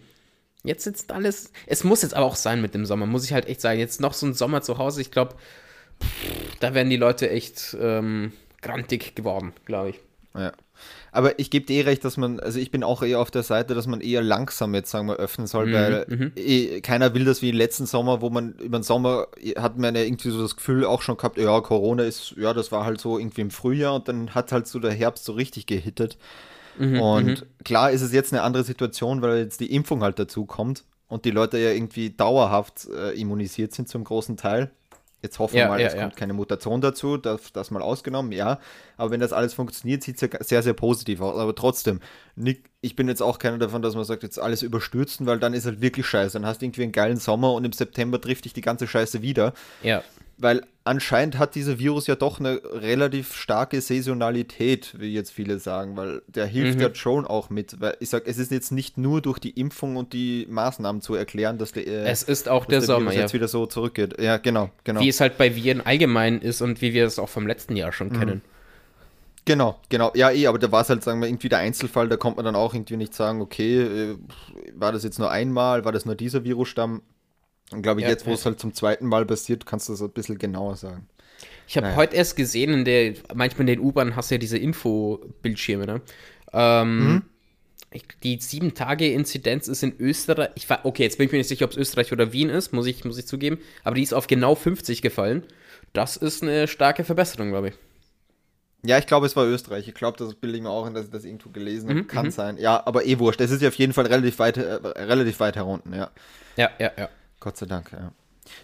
Jetzt 0.63 0.83
sitzt 0.83 1.11
alles. 1.11 1.51
Es 1.67 1.83
muss 1.83 2.01
jetzt 2.01 2.13
aber 2.13 2.25
auch 2.25 2.37
sein 2.37 2.61
mit 2.61 2.73
dem 2.73 2.85
Sommer, 2.85 3.05
muss 3.05 3.25
ich 3.25 3.33
halt 3.33 3.47
echt 3.47 3.61
sagen. 3.61 3.79
Jetzt 3.79 3.99
noch 3.99 4.13
so 4.13 4.25
ein 4.25 4.33
Sommer 4.33 4.61
zu 4.61 4.77
Hause, 4.77 5.01
ich 5.01 5.11
glaube, 5.11 5.35
da 6.59 6.73
werden 6.73 6.89
die 6.89 6.97
Leute 6.97 7.29
echt 7.29 7.75
ähm, 7.79 8.31
grantig 8.61 9.15
geworden, 9.15 9.53
glaube 9.65 9.91
ich. 9.91 9.99
Ja. 10.35 10.53
Aber 11.11 11.37
ich 11.37 11.51
gebe 11.51 11.65
dir 11.65 11.83
eh 11.83 11.87
recht, 11.87 12.03
dass 12.03 12.17
man, 12.17 12.39
also 12.39 12.59
ich 12.59 12.71
bin 12.71 12.83
auch 12.83 13.03
eher 13.03 13.19
auf 13.19 13.29
der 13.29 13.43
Seite, 13.43 13.75
dass 13.75 13.85
man 13.85 14.01
eher 14.01 14.23
langsam 14.23 14.73
jetzt, 14.73 14.89
sagen 14.89 15.07
wir, 15.07 15.17
öffnen 15.17 15.45
soll, 15.45 15.67
mhm, 15.67 15.73
weil 15.73 16.05
mhm. 16.09 16.31
eh, 16.35 16.81
keiner 16.81 17.13
will 17.13 17.23
das 17.23 17.43
wie 17.43 17.51
letzten 17.51 17.85
Sommer, 17.85 18.21
wo 18.21 18.31
man 18.31 18.53
über 18.53 18.79
den 18.79 18.83
Sommer 18.83 19.27
hat 19.57 19.77
man 19.77 19.95
ja 19.95 20.01
irgendwie 20.01 20.31
so 20.31 20.41
das 20.41 20.55
Gefühl 20.55 20.85
auch 20.85 21.03
schon 21.03 21.17
gehabt, 21.17 21.37
ja, 21.37 21.61
Corona 21.61 22.03
ist, 22.03 22.33
ja, 22.37 22.53
das 22.53 22.71
war 22.71 22.83
halt 22.83 22.99
so 22.99 23.19
irgendwie 23.19 23.41
im 23.41 23.51
Frühjahr 23.51 23.93
und 23.93 24.07
dann 24.07 24.33
hat 24.33 24.51
halt 24.51 24.65
so 24.65 24.79
der 24.79 24.91
Herbst 24.91 25.25
so 25.25 25.33
richtig 25.33 25.67
gehittet. 25.67 26.17
Mhm, 26.77 27.01
und 27.01 27.27
mhm. 27.41 27.63
klar 27.63 27.91
ist 27.91 28.01
es 28.01 28.11
jetzt 28.11 28.33
eine 28.33 28.41
andere 28.41 28.63
Situation, 28.63 29.21
weil 29.21 29.37
jetzt 29.37 29.59
die 29.59 29.73
Impfung 29.73 30.01
halt 30.01 30.19
dazu 30.19 30.45
kommt 30.45 30.83
und 31.07 31.25
die 31.25 31.31
Leute 31.31 31.57
ja 31.57 31.71
irgendwie 31.71 32.09
dauerhaft 32.09 32.87
äh, 32.89 33.11
immunisiert 33.11 33.73
sind 33.73 33.87
zum 33.89 34.03
großen 34.03 34.37
Teil. 34.37 34.71
Jetzt 35.21 35.39
hoffen 35.39 35.55
wir 35.55 35.69
mal, 35.69 35.79
ja, 35.79 35.87
es 35.87 35.93
ja. 35.93 36.01
kommt 36.01 36.17
keine 36.17 36.33
Mutation 36.33 36.81
dazu, 36.81 37.15
das, 37.15 37.53
das 37.53 37.71
mal 37.71 37.81
ausgenommen, 37.81 38.33
ja. 38.33 38.59
Aber 38.97 39.11
wenn 39.11 39.21
das 39.21 39.31
alles 39.31 39.53
funktioniert, 39.53 40.03
sieht 40.03 40.21
es 40.21 40.21
ja 40.21 40.43
sehr, 40.43 40.61
sehr 40.63 40.73
positiv 40.73 41.21
aus. 41.21 41.39
Aber 41.39 41.55
trotzdem, 41.55 42.01
Nick, 42.35 42.69
ich 42.81 42.97
bin 42.97 43.07
jetzt 43.07 43.21
auch 43.21 43.39
keiner 43.39 43.57
davon, 43.57 43.81
dass 43.81 43.95
man 43.95 44.03
sagt, 44.03 44.23
jetzt 44.23 44.37
alles 44.37 44.63
überstürzen, 44.63 45.25
weil 45.25 45.39
dann 45.39 45.53
ist 45.53 45.65
halt 45.65 45.79
wirklich 45.79 46.05
scheiße. 46.07 46.33
Dann 46.33 46.45
hast 46.45 46.61
du 46.61 46.65
irgendwie 46.65 46.83
einen 46.83 46.91
geilen 46.91 47.15
Sommer 47.15 47.53
und 47.53 47.63
im 47.63 47.71
September 47.71 48.19
trifft 48.19 48.43
dich 48.43 48.51
die 48.51 48.59
ganze 48.59 48.85
Scheiße 48.85 49.21
wieder. 49.21 49.53
Ja 49.81 50.03
weil 50.43 50.61
anscheinend 50.83 51.39
hat 51.39 51.55
dieser 51.55 51.79
Virus 51.79 52.05
ja 52.05 52.15
doch 52.15 52.39
eine 52.39 52.61
relativ 52.65 53.33
starke 53.33 53.79
Saisonalität, 53.79 54.93
wie 54.99 55.13
jetzt 55.13 55.31
viele 55.31 55.57
sagen, 55.57 55.95
weil 55.95 56.21
der 56.27 56.45
hilft 56.45 56.75
mhm. 56.75 56.83
ja 56.83 56.93
schon 56.93 57.25
auch 57.25 57.49
mit. 57.49 57.79
Weil 57.79 57.95
ich 58.01 58.09
sage, 58.09 58.25
es 58.27 58.37
ist 58.37 58.51
jetzt 58.51 58.71
nicht 58.71 58.97
nur 58.97 59.21
durch 59.21 59.39
die 59.39 59.51
Impfung 59.51 59.95
und 59.95 60.11
die 60.11 60.45
Maßnahmen 60.49 61.01
zu 61.01 61.15
erklären, 61.15 61.57
dass 61.57 61.71
der, 61.71 61.87
äh, 61.87 62.09
es 62.09 62.23
ist 62.23 62.49
auch 62.49 62.65
der, 62.65 62.79
der 62.79 62.87
Sommer 62.87 63.11
Virus 63.11 63.15
jetzt 63.15 63.33
wieder 63.33 63.47
so 63.47 63.65
zurückgeht. 63.65 64.21
Ja, 64.21 64.37
genau, 64.37 64.69
genau. 64.83 64.99
Wie 64.99 65.07
es 65.07 65.21
halt 65.21 65.37
bei 65.37 65.55
Viren 65.55 65.81
allgemein 65.81 66.41
ist 66.41 66.61
und 66.61 66.81
wie 66.81 66.93
wir 66.93 67.05
es 67.05 67.17
auch 67.17 67.29
vom 67.29 67.47
letzten 67.47 67.77
Jahr 67.77 67.93
schon 67.93 68.09
mhm. 68.09 68.19
kennen. 68.19 68.41
Genau, 69.45 69.79
genau. 69.89 70.11
Ja, 70.15 70.31
eh, 70.31 70.47
aber 70.47 70.59
da 70.59 70.71
war 70.71 70.81
es 70.81 70.89
halt, 70.89 71.03
sagen 71.03 71.21
wir, 71.21 71.27
irgendwie 71.27 71.49
der 71.49 71.59
Einzelfall, 71.59 72.07
da 72.07 72.17
kommt 72.17 72.37
man 72.37 72.45
dann 72.45 72.55
auch 72.55 72.73
irgendwie 72.73 72.97
nicht 72.97 73.13
sagen, 73.13 73.41
okay, 73.41 73.81
äh, 73.81 74.17
war 74.75 74.91
das 74.91 75.03
jetzt 75.03 75.19
nur 75.19 75.31
einmal, 75.31 75.85
war 75.85 75.91
das 75.91 76.05
nur 76.05 76.15
dieser 76.15 76.43
Virusstamm? 76.43 77.01
Und 77.71 77.81
glaube 77.81 78.01
ich, 78.01 78.05
ja, 78.05 78.11
jetzt, 78.11 78.25
wo 78.25 78.31
ja. 78.31 78.35
es 78.35 78.45
halt 78.45 78.59
zum 78.59 78.73
zweiten 78.73 79.07
Mal 79.07 79.25
passiert, 79.25 79.65
kannst 79.65 79.89
du 79.89 79.93
das 79.93 80.01
ein 80.01 80.11
bisschen 80.11 80.37
genauer 80.37 80.75
sagen. 80.75 81.07
Ich 81.67 81.77
habe 81.77 81.87
naja. 81.87 81.97
heute 81.97 82.15
erst 82.15 82.35
gesehen, 82.35 82.73
in 82.73 82.85
der, 82.85 83.13
manchmal 83.33 83.61
in 83.61 83.67
den 83.67 83.79
U-Bahnen 83.79 84.15
hast 84.15 84.29
du 84.29 84.35
ja 84.35 84.39
diese 84.39 84.57
Info-Bildschirme, 84.57 85.85
ne? 85.85 86.01
Ähm, 86.51 86.97
mhm. 86.97 87.21
ich, 87.91 88.03
die 88.21 88.37
sieben 88.39 88.73
Tage 88.73 89.11
Inzidenz 89.11 89.67
ist 89.67 89.81
in 89.81 89.99
Österreich. 89.99 90.49
Ich 90.55 90.67
okay, 90.69 91.03
jetzt 91.03 91.17
bin 91.17 91.25
ich 91.25 91.31
mir 91.31 91.39
nicht 91.39 91.47
sicher, 91.47 91.65
ob 91.65 91.71
es 91.71 91.77
Österreich 91.77 92.11
oder 92.11 92.31
Wien 92.31 92.49
ist, 92.49 92.73
muss 92.73 92.85
ich, 92.85 93.03
muss 93.05 93.17
ich 93.17 93.25
zugeben. 93.25 93.57
Aber 93.83 93.95
die 93.95 94.03
ist 94.03 94.13
auf 94.13 94.27
genau 94.27 94.55
50 94.55 95.01
gefallen. 95.01 95.43
Das 95.93 96.17
ist 96.17 96.43
eine 96.43 96.67
starke 96.67 97.03
Verbesserung, 97.03 97.49
glaube 97.49 97.69
ich. 97.69 97.73
Ja, 98.85 98.97
ich 98.97 99.07
glaube, 99.07 99.25
es 99.25 99.35
war 99.35 99.45
Österreich. 99.45 99.87
Ich 99.87 99.93
glaube, 99.93 100.17
das 100.17 100.35
bilde 100.35 100.57
ich 100.57 100.63
mir 100.63 100.69
auch 100.69 100.85
in, 100.85 100.93
dass 100.93 101.05
ich 101.05 101.11
das 101.11 101.23
irgendwo 101.23 101.49
gelesen 101.49 101.89
habe. 101.89 102.01
Mhm, 102.01 102.07
Kann 102.07 102.25
mhm. 102.27 102.31
sein. 102.31 102.57
Ja, 102.57 102.85
aber 102.85 103.05
eh 103.05 103.17
wurscht. 103.17 103.39
Es 103.39 103.49
ist 103.49 103.61
ja 103.61 103.69
auf 103.69 103.75
jeden 103.75 103.93
Fall 103.93 104.05
relativ 104.07 104.39
weit, 104.39 104.57
äh, 104.57 104.61
relativ 104.63 105.39
weit 105.39 105.55
herunten, 105.55 105.93
ja. 105.93 106.11
Ja, 106.57 106.69
ja, 106.79 106.91
ja. 106.97 107.09
Gott 107.43 107.57
sei 107.57 107.65
Dank, 107.65 107.91
ja. 107.91 108.13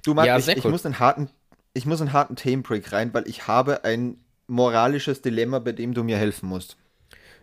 Du, 0.05 0.13
Marc, 0.13 0.25
ja, 0.25 0.37
ich, 0.37 0.47
ich, 0.47 0.63
muss 0.63 0.85
einen 0.85 0.99
harten, 0.99 1.29
ich 1.73 1.85
muss 1.85 1.99
einen 1.99 2.13
harten 2.13 2.37
Themenbreak 2.37 2.93
rein, 2.93 3.13
weil 3.13 3.27
ich 3.27 3.45
habe 3.45 3.83
ein 3.83 4.17
moralisches 4.47 5.21
Dilemma, 5.21 5.59
bei 5.59 5.73
dem 5.73 5.93
du 5.93 6.01
mir 6.01 6.17
helfen 6.17 6.47
musst. 6.47 6.77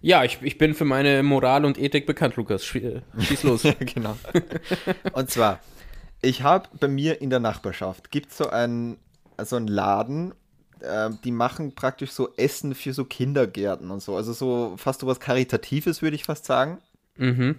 Ja, 0.01 0.25
ich, 0.25 0.39
ich 0.41 0.57
bin 0.57 0.75
für 0.75 0.87
meine 0.87 1.23
Moral 1.23 1.67
und 1.67 1.79
Ethik 1.79 2.07
bekannt, 2.07 2.37
Lukas. 2.37 2.75
Äh, 2.75 3.03
schieß 3.19 3.43
los. 3.43 3.63
genau. 3.81 4.17
Und 5.13 5.31
zwar, 5.31 5.61
ich 6.23 6.43
habe 6.43 6.71
bei 6.81 6.89
mir 6.89 7.21
in 7.21 7.29
der 7.29 7.41
Nachbarschaft, 7.41 8.11
gibt 8.11 8.31
es 8.31 8.39
so 8.39 8.49
einen, 8.49 8.97
so 9.45 9.57
einen 9.57 9.69
Laden, 9.69 10.33
äh, 10.81 11.11
die 11.23 11.33
machen 11.33 11.75
praktisch 11.75 12.13
so 12.13 12.35
Essen 12.37 12.75
für 12.75 12.95
so 12.95 13.05
Kindergärten 13.05 13.91
und 13.91 14.01
so. 14.01 14.17
Also 14.17 14.33
so 14.33 14.75
fast 14.79 15.01
so 15.01 15.07
was 15.07 15.21
Karitatives, 15.21 16.01
würde 16.01 16.17
ich 16.17 16.25
fast 16.25 16.47
sagen. 16.47 16.79
Mhm. 17.17 17.57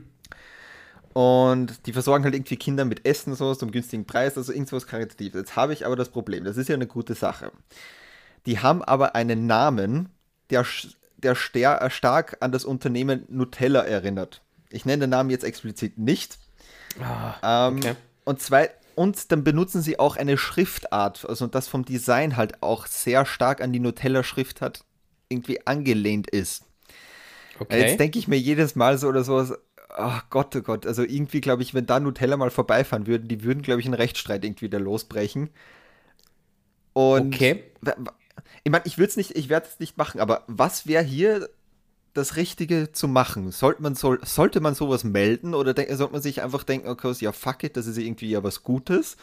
Und 1.18 1.88
die 1.88 1.94
versorgen 1.94 2.26
halt 2.26 2.36
irgendwie 2.36 2.58
Kinder 2.58 2.86
mit 2.86 3.04
Essen 3.04 3.34
so 3.34 3.56
zum 3.56 3.72
günstigen 3.72 4.06
Preis, 4.06 4.38
also 4.38 4.54
irgendwas 4.54 4.86
Karitatives. 4.86 5.40
Jetzt 5.40 5.56
habe 5.56 5.74
ich 5.74 5.84
aber 5.84 5.96
das 5.96 6.10
Problem, 6.10 6.44
das 6.44 6.58
ist 6.58 6.70
ja 6.70 6.76
eine 6.76 6.86
gute 6.86 7.16
Sache. 7.16 7.52
Die 8.46 8.60
haben 8.60 8.84
aber 8.84 9.16
einen 9.16 9.48
Namen, 9.48 10.10
der, 10.52 10.64
der 11.24 11.34
stark 11.34 12.38
an 12.42 12.52
das 12.52 12.66
Unternehmen 12.66 13.26
Nutella 13.30 13.82
erinnert. 13.82 14.44
Ich 14.70 14.86
nenne 14.86 15.06
den 15.06 15.10
Namen 15.10 15.32
jetzt 15.32 15.44
explizit 15.44 15.98
nicht. 15.98 16.38
Ah, 17.02 17.70
ähm, 17.70 17.78
okay. 17.78 17.96
und, 18.24 18.40
zwei, 18.40 18.70
und 18.94 19.32
dann 19.32 19.44
benutzen 19.44 19.82
sie 19.82 19.98
auch 19.98 20.18
eine 20.18 20.38
Schriftart, 20.38 21.28
also 21.28 21.48
das 21.48 21.68
vom 21.68 21.84
Design 21.84 22.38
halt 22.38 22.62
auch 22.62 22.86
sehr 22.86 23.26
stark 23.26 23.62
an 23.62 23.74
die 23.74 23.80
Nutella-Schrift 23.80 24.62
irgendwie 25.30 25.66
angelehnt 25.66 26.30
ist. 26.30 26.64
Okay. 27.58 27.82
Jetzt 27.82 28.00
denke 28.00 28.20
ich 28.20 28.28
mir 28.28 28.38
jedes 28.38 28.76
Mal 28.76 29.00
so 29.00 29.08
oder 29.08 29.24
so, 29.24 29.56
ach 29.90 30.30
Gott, 30.30 30.56
oh 30.56 30.62
Gott, 30.62 30.86
also 30.86 31.04
irgendwie 31.04 31.42
glaube 31.42 31.64
ich, 31.64 31.74
wenn 31.74 31.86
da 31.86 32.00
Nutella 32.00 32.38
mal 32.38 32.50
vorbeifahren 32.50 33.08
würden, 33.08 33.28
die 33.28 33.44
würden, 33.44 33.62
glaube 33.62 33.82
ich, 33.82 33.86
einen 33.86 33.96
Rechtsstreit 33.96 34.44
irgendwie 34.44 34.70
da 34.70 34.78
losbrechen. 34.78 35.50
Und 36.94 37.36
okay. 37.36 37.64
ich 38.64 38.72
meine, 38.72 38.86
ich 38.86 38.98
würde 38.98 39.10
es 39.10 39.18
nicht, 39.18 39.36
ich 39.36 39.50
werde 39.50 39.68
es 39.68 39.80
nicht 39.80 39.98
machen, 39.98 40.20
aber 40.20 40.44
was 40.48 40.88
wäre 40.88 41.04
hier 41.04 41.50
das 42.14 42.36
Richtige 42.36 42.92
zu 42.92 43.08
machen? 43.08 43.52
Sollte 43.52 43.82
man, 43.82 43.96
soll, 43.96 44.20
sollte 44.26 44.60
man 44.60 44.76
sowas 44.76 45.04
melden 45.04 45.54
oder 45.54 45.76
sollte 45.96 46.14
man 46.14 46.22
sich 46.22 46.42
einfach 46.42 46.64
denken, 46.64 46.90
okay, 46.90 47.14
ja, 47.20 47.32
fuck 47.32 47.64
it, 47.64 47.78
das 47.78 47.86
ist 47.86 47.98
irgendwie 47.98 48.30
ja 48.30 48.44
was 48.44 48.64
Gutes? 48.64 49.18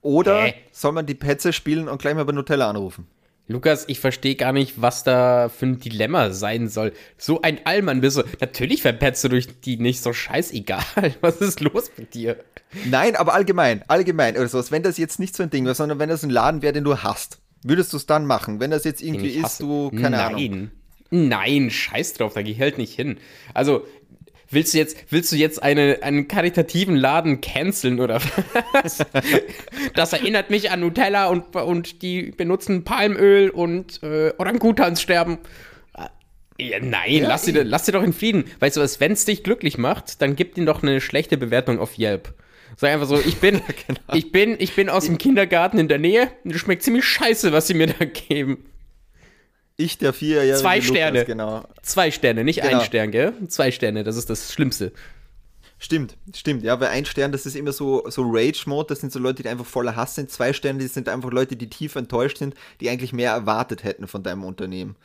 Oder 0.00 0.48
äh. 0.48 0.54
soll 0.72 0.92
man 0.92 1.06
die 1.06 1.14
Petze 1.14 1.52
spielen 1.52 1.88
und 1.88 2.00
gleich 2.00 2.14
mal 2.14 2.24
bei 2.24 2.32
Nutella 2.32 2.70
anrufen? 2.70 3.06
Lukas, 3.50 3.84
ich 3.88 3.98
verstehe 3.98 4.34
gar 4.34 4.52
nicht, 4.52 4.82
was 4.82 5.04
da 5.04 5.48
für 5.48 5.64
ein 5.64 5.80
Dilemma 5.80 6.32
sein 6.32 6.68
soll. 6.68 6.92
So 7.16 7.40
ein 7.40 7.60
Allmann 7.64 8.02
bist 8.02 8.18
du. 8.18 8.22
Natürlich 8.40 8.82
verpetzt 8.82 9.24
du 9.24 9.30
durch 9.30 9.60
die 9.60 9.78
nicht 9.78 10.02
so 10.02 10.12
scheißegal. 10.12 10.84
Was 11.22 11.40
ist 11.40 11.60
los 11.60 11.90
mit 11.96 12.12
dir? 12.12 12.36
Nein, 12.84 13.16
aber 13.16 13.32
allgemein, 13.32 13.82
allgemein 13.88 14.36
oder 14.36 14.48
sowas. 14.48 14.70
Wenn 14.70 14.82
das 14.82 14.98
jetzt 14.98 15.18
nicht 15.18 15.34
so 15.34 15.42
ein 15.42 15.48
Ding 15.48 15.64
wäre, 15.64 15.74
sondern 15.74 15.98
wenn 15.98 16.10
das 16.10 16.22
ein 16.22 16.30
Laden 16.30 16.60
wäre, 16.60 16.74
den 16.74 16.84
du 16.84 16.98
hast, 16.98 17.38
würdest 17.62 17.94
du 17.94 17.96
es 17.96 18.04
dann 18.04 18.26
machen? 18.26 18.60
Wenn 18.60 18.70
das 18.70 18.84
jetzt 18.84 19.02
irgendwie 19.02 19.30
ist, 19.30 19.60
du, 19.60 19.90
keine 19.92 20.18
Nein. 20.18 20.34
Ahnung. 20.34 20.70
Nein, 21.10 21.70
scheiß 21.70 22.12
drauf, 22.14 22.34
da 22.34 22.42
geh 22.42 22.50
ich 22.50 22.60
halt 22.60 22.76
nicht 22.76 22.94
hin. 22.94 23.16
Also, 23.54 23.86
Willst 24.50 24.72
du 24.72 24.78
jetzt, 24.78 24.96
willst 25.10 25.30
du 25.30 25.36
jetzt 25.36 25.62
eine, 25.62 25.98
einen 26.02 26.26
karitativen 26.26 26.96
Laden 26.96 27.40
canceln 27.40 28.00
oder 28.00 28.20
was? 28.72 29.04
das 29.94 30.12
erinnert 30.14 30.48
mich 30.48 30.70
an 30.70 30.80
Nutella 30.80 31.28
und, 31.28 31.54
und 31.54 32.00
die 32.02 32.30
benutzen 32.30 32.84
Palmöl 32.84 33.50
und 33.50 34.02
äh, 34.02 34.32
Orangutans 34.38 35.02
sterben. 35.02 35.38
Ja, 36.60 36.80
nein, 36.80 37.12
ja, 37.12 37.28
lass, 37.28 37.44
sie, 37.44 37.52
lass 37.52 37.86
sie 37.86 37.92
doch 37.92 38.02
in 38.02 38.12
Frieden. 38.12 38.44
Weißt 38.58 38.76
du 38.76 38.80
was, 38.80 38.98
wenn 38.98 39.12
es 39.12 39.24
dich 39.24 39.44
glücklich 39.44 39.78
macht, 39.78 40.20
dann 40.22 40.34
gib 40.34 40.56
ihnen 40.56 40.66
doch 40.66 40.82
eine 40.82 41.00
schlechte 41.00 41.36
Bewertung 41.36 41.78
auf 41.78 41.98
Yelp. 41.98 42.34
Sag 42.76 42.92
einfach 42.92 43.06
so, 43.06 43.18
ich 43.18 43.36
bin, 43.36 43.60
genau. 43.86 44.00
ich 44.14 44.32
bin, 44.32 44.56
ich 44.58 44.74
bin 44.74 44.88
aus 44.88 45.06
dem 45.06 45.18
Kindergarten 45.18 45.78
in 45.78 45.88
der 45.88 45.98
Nähe 45.98 46.30
und 46.44 46.54
es 46.54 46.60
schmeckt 46.60 46.82
ziemlich 46.82 47.04
scheiße, 47.04 47.52
was 47.52 47.68
sie 47.68 47.74
mir 47.74 47.88
da 47.88 48.04
geben. 48.04 48.64
Ich, 49.80 49.96
der 49.96 50.12
vierjährige 50.12 50.56
Zwei 50.56 50.80
Sterne. 50.82 51.20
Lukas, 51.20 51.26
genau. 51.26 51.64
Zwei 51.82 52.10
Sterne, 52.10 52.42
nicht 52.42 52.60
genau. 52.60 52.80
ein 52.80 52.84
Stern, 52.84 53.12
gell? 53.12 53.32
Zwei 53.46 53.70
Sterne, 53.70 54.02
das 54.02 54.16
ist 54.16 54.28
das 54.28 54.52
Schlimmste. 54.52 54.92
Stimmt, 55.78 56.16
stimmt, 56.34 56.64
ja, 56.64 56.80
weil 56.80 56.88
ein 56.88 57.04
Stern, 57.04 57.30
das 57.30 57.46
ist 57.46 57.54
immer 57.54 57.70
so, 57.70 58.02
so 58.10 58.22
Rage-Mode, 58.26 58.88
das 58.88 59.00
sind 59.00 59.12
so 59.12 59.20
Leute, 59.20 59.44
die 59.44 59.48
einfach 59.48 59.64
voller 59.64 59.94
Hass 59.94 60.16
sind. 60.16 60.32
Zwei 60.32 60.52
Sterne, 60.52 60.82
das 60.82 60.94
sind 60.94 61.08
einfach 61.08 61.30
Leute, 61.30 61.54
die 61.54 61.70
tief 61.70 61.94
enttäuscht 61.94 62.38
sind, 62.38 62.54
die 62.80 62.90
eigentlich 62.90 63.12
mehr 63.12 63.30
erwartet 63.30 63.84
hätten 63.84 64.08
von 64.08 64.24
deinem 64.24 64.42
Unternehmen. 64.42 64.96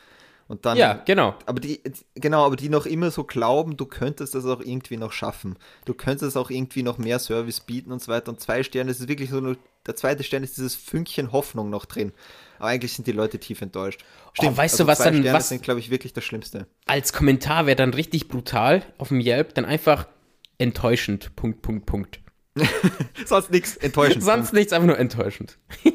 Und 0.48 0.66
dann, 0.66 0.76
ja, 0.76 0.94
genau. 1.04 1.36
Aber 1.46 1.60
die, 1.60 1.80
genau, 2.16 2.44
aber 2.44 2.56
die 2.56 2.68
noch 2.68 2.84
immer 2.84 3.12
so 3.12 3.22
glauben, 3.22 3.76
du 3.76 3.86
könntest 3.86 4.34
das 4.34 4.44
auch 4.44 4.60
irgendwie 4.60 4.96
noch 4.96 5.12
schaffen. 5.12 5.56
Du 5.84 5.94
könntest 5.94 6.36
auch 6.36 6.50
irgendwie 6.50 6.82
noch 6.82 6.98
mehr 6.98 7.20
Service 7.20 7.60
bieten 7.60 7.92
und 7.92 8.02
so 8.02 8.10
weiter. 8.10 8.30
Und 8.30 8.40
zwei 8.40 8.64
Sterne, 8.64 8.90
das 8.90 8.98
ist 8.98 9.08
wirklich 9.08 9.30
so 9.30 9.40
nur, 9.40 9.56
der 9.86 9.94
zweite 9.94 10.24
Stern 10.24 10.42
ist 10.42 10.56
dieses 10.56 10.74
Fünkchen 10.74 11.30
Hoffnung 11.30 11.70
noch 11.70 11.86
drin. 11.86 12.12
Aber 12.58 12.68
eigentlich 12.68 12.92
sind 12.92 13.06
die 13.06 13.12
Leute 13.12 13.38
tief 13.38 13.62
enttäuscht. 13.62 14.04
Stimmt, 14.32 14.52
oh, 14.52 14.56
weißt 14.56 14.74
also 14.74 14.84
du, 14.84 14.88
was 14.88 14.98
dann 14.98 15.14
Sterne 15.14 15.32
was 15.32 15.48
sind, 15.48 15.62
glaube 15.62 15.80
ich, 15.80 15.90
wirklich 15.90 16.12
das 16.12 16.24
Schlimmste. 16.24 16.66
Als 16.86 17.12
Kommentar 17.12 17.66
wäre 17.66 17.76
dann 17.76 17.94
richtig 17.94 18.28
brutal 18.28 18.82
auf 18.98 19.08
dem 19.08 19.20
Yelp, 19.20 19.54
dann 19.54 19.64
einfach 19.64 20.06
enttäuschend. 20.58 21.34
Punkt, 21.36 21.62
Punkt, 21.62 21.86
Punkt. 21.86 22.20
Sonst 23.26 23.50
nichts 23.50 23.76
enttäuschend. 23.76 24.22
Sonst 24.24 24.52
nichts, 24.52 24.72
einfach 24.72 24.86
nur 24.86 24.98
enttäuschend. 24.98 25.58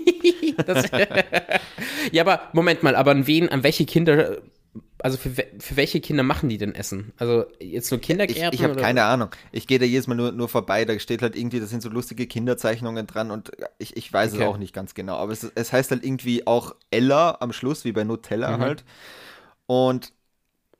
ja, 2.12 2.22
aber 2.22 2.50
Moment 2.54 2.84
mal, 2.84 2.96
aber 2.96 3.12
an 3.12 3.28
wen, 3.28 3.50
an 3.50 3.64
welche 3.64 3.86
Kinder 3.86 4.42
also 5.02 5.18
für, 5.18 5.30
für 5.32 5.76
welche 5.76 6.02
Kinder 6.02 6.24
machen 6.24 6.50
die 6.50 6.58
denn 6.58 6.76
Essen? 6.76 7.14
Also 7.18 7.46
jetzt 7.60 7.90
nur 7.92 8.00
Kindergärten? 8.00 8.54
Ich, 8.54 8.60
ich 8.60 8.64
habe 8.64 8.76
keine 8.76 9.04
Ahnung. 9.04 9.30
Ich 9.52 9.68
gehe 9.68 9.80
da 9.80 9.86
jedes 9.86 10.08
Mal 10.08 10.16
nur, 10.16 10.32
nur 10.32 10.50
vorbei, 10.50 10.86
da 10.86 10.98
steht 11.00 11.22
halt 11.22 11.36
irgendwie, 11.36 11.60
da 11.60 11.66
sind 11.66 11.82
so 11.82 11.90
lustige 11.90 12.28
Kinderzeichnungen 12.28 13.08
dran 13.08 13.32
und 13.32 13.52
ich, 13.78 13.96
ich 13.96 14.12
weiß 14.12 14.34
okay. 14.34 14.44
es 14.44 14.48
auch 14.48 14.58
nicht 14.58 14.74
ganz 14.74 14.94
genau. 14.94 15.16
Aber 15.16 15.32
es, 15.32 15.44
es 15.56 15.72
heißt 15.72 15.92
halt 15.92 16.04
irgendwie 16.04 16.46
auch 16.48 16.76
Ella 16.92 17.38
am 17.40 17.54
Schluss, 17.54 17.86
wie 17.86 17.92
bei 17.92 18.04
Nutella 18.04 18.58
mhm. 18.58 18.62
halt. 18.62 18.84
Und 19.68 20.14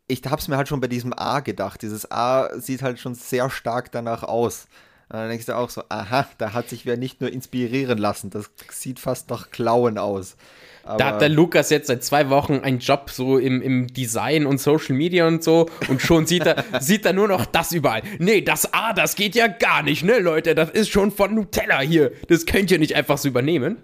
ich 0.08 0.24
habe 0.26 0.42
es 0.42 0.48
mir 0.48 0.58
halt 0.58 0.68
schon 0.68 0.82
bei 0.82 0.88
diesem 0.88 1.14
A 1.14 1.40
gedacht. 1.40 1.82
Dieses 1.82 2.12
A 2.12 2.60
sieht 2.60 2.82
halt 2.82 3.00
schon 3.00 3.16
sehr 3.16 3.50
stark 3.50 3.92
danach 3.92 4.24
aus. 4.24 4.68
Und 5.10 5.18
dann 5.18 5.30
denkst 5.30 5.48
du 5.48 5.56
auch 5.56 5.70
so, 5.70 5.84
aha, 5.90 6.28
da 6.38 6.54
hat 6.54 6.70
sich 6.70 6.86
wer 6.86 6.98
nicht 6.98 7.22
nur 7.22 7.32
inspirieren 7.32 7.98
lassen, 7.98 8.30
das 8.30 8.52
sieht 8.72 9.00
fast 9.00 9.30
nach 9.30 9.50
Klauen 9.50 9.98
aus. 9.98 10.36
Aber 10.84 10.98
da 10.98 11.06
hat 11.08 11.22
der 11.22 11.30
Lukas 11.30 11.70
jetzt 11.70 11.88
seit 11.88 12.04
zwei 12.04 12.30
Wochen 12.30 12.60
einen 12.60 12.80
Job 12.80 13.10
so 13.10 13.38
im, 13.38 13.62
im 13.62 13.88
Design 13.88 14.46
und 14.46 14.60
Social 14.60 14.96
Media 14.96 15.28
und 15.28 15.44
so 15.44 15.70
und 15.88 16.02
schon 16.02 16.26
sieht 16.26 16.46
er, 16.46 16.64
sieht 16.80 17.06
er 17.06 17.14
nur 17.14 17.28
noch 17.28 17.46
das 17.46 17.72
überall. 17.72 18.02
Nee, 18.18 18.42
das 18.42 18.74
A, 18.74 18.94
das 18.94 19.16
geht 19.16 19.36
ja 19.36 19.48
gar 19.48 19.84
nicht, 19.84 20.04
ne, 20.04 20.20
Leute? 20.20 20.56
Das 20.56 20.70
ist 20.72 20.90
schon 20.90 21.12
von 21.12 21.36
Nutella 21.36 21.82
hier. 21.82 22.12
Das 22.28 22.46
könnt 22.46 22.72
ihr 22.72 22.80
nicht 22.80 22.96
einfach 22.96 23.18
so 23.18 23.28
übernehmen. 23.28 23.78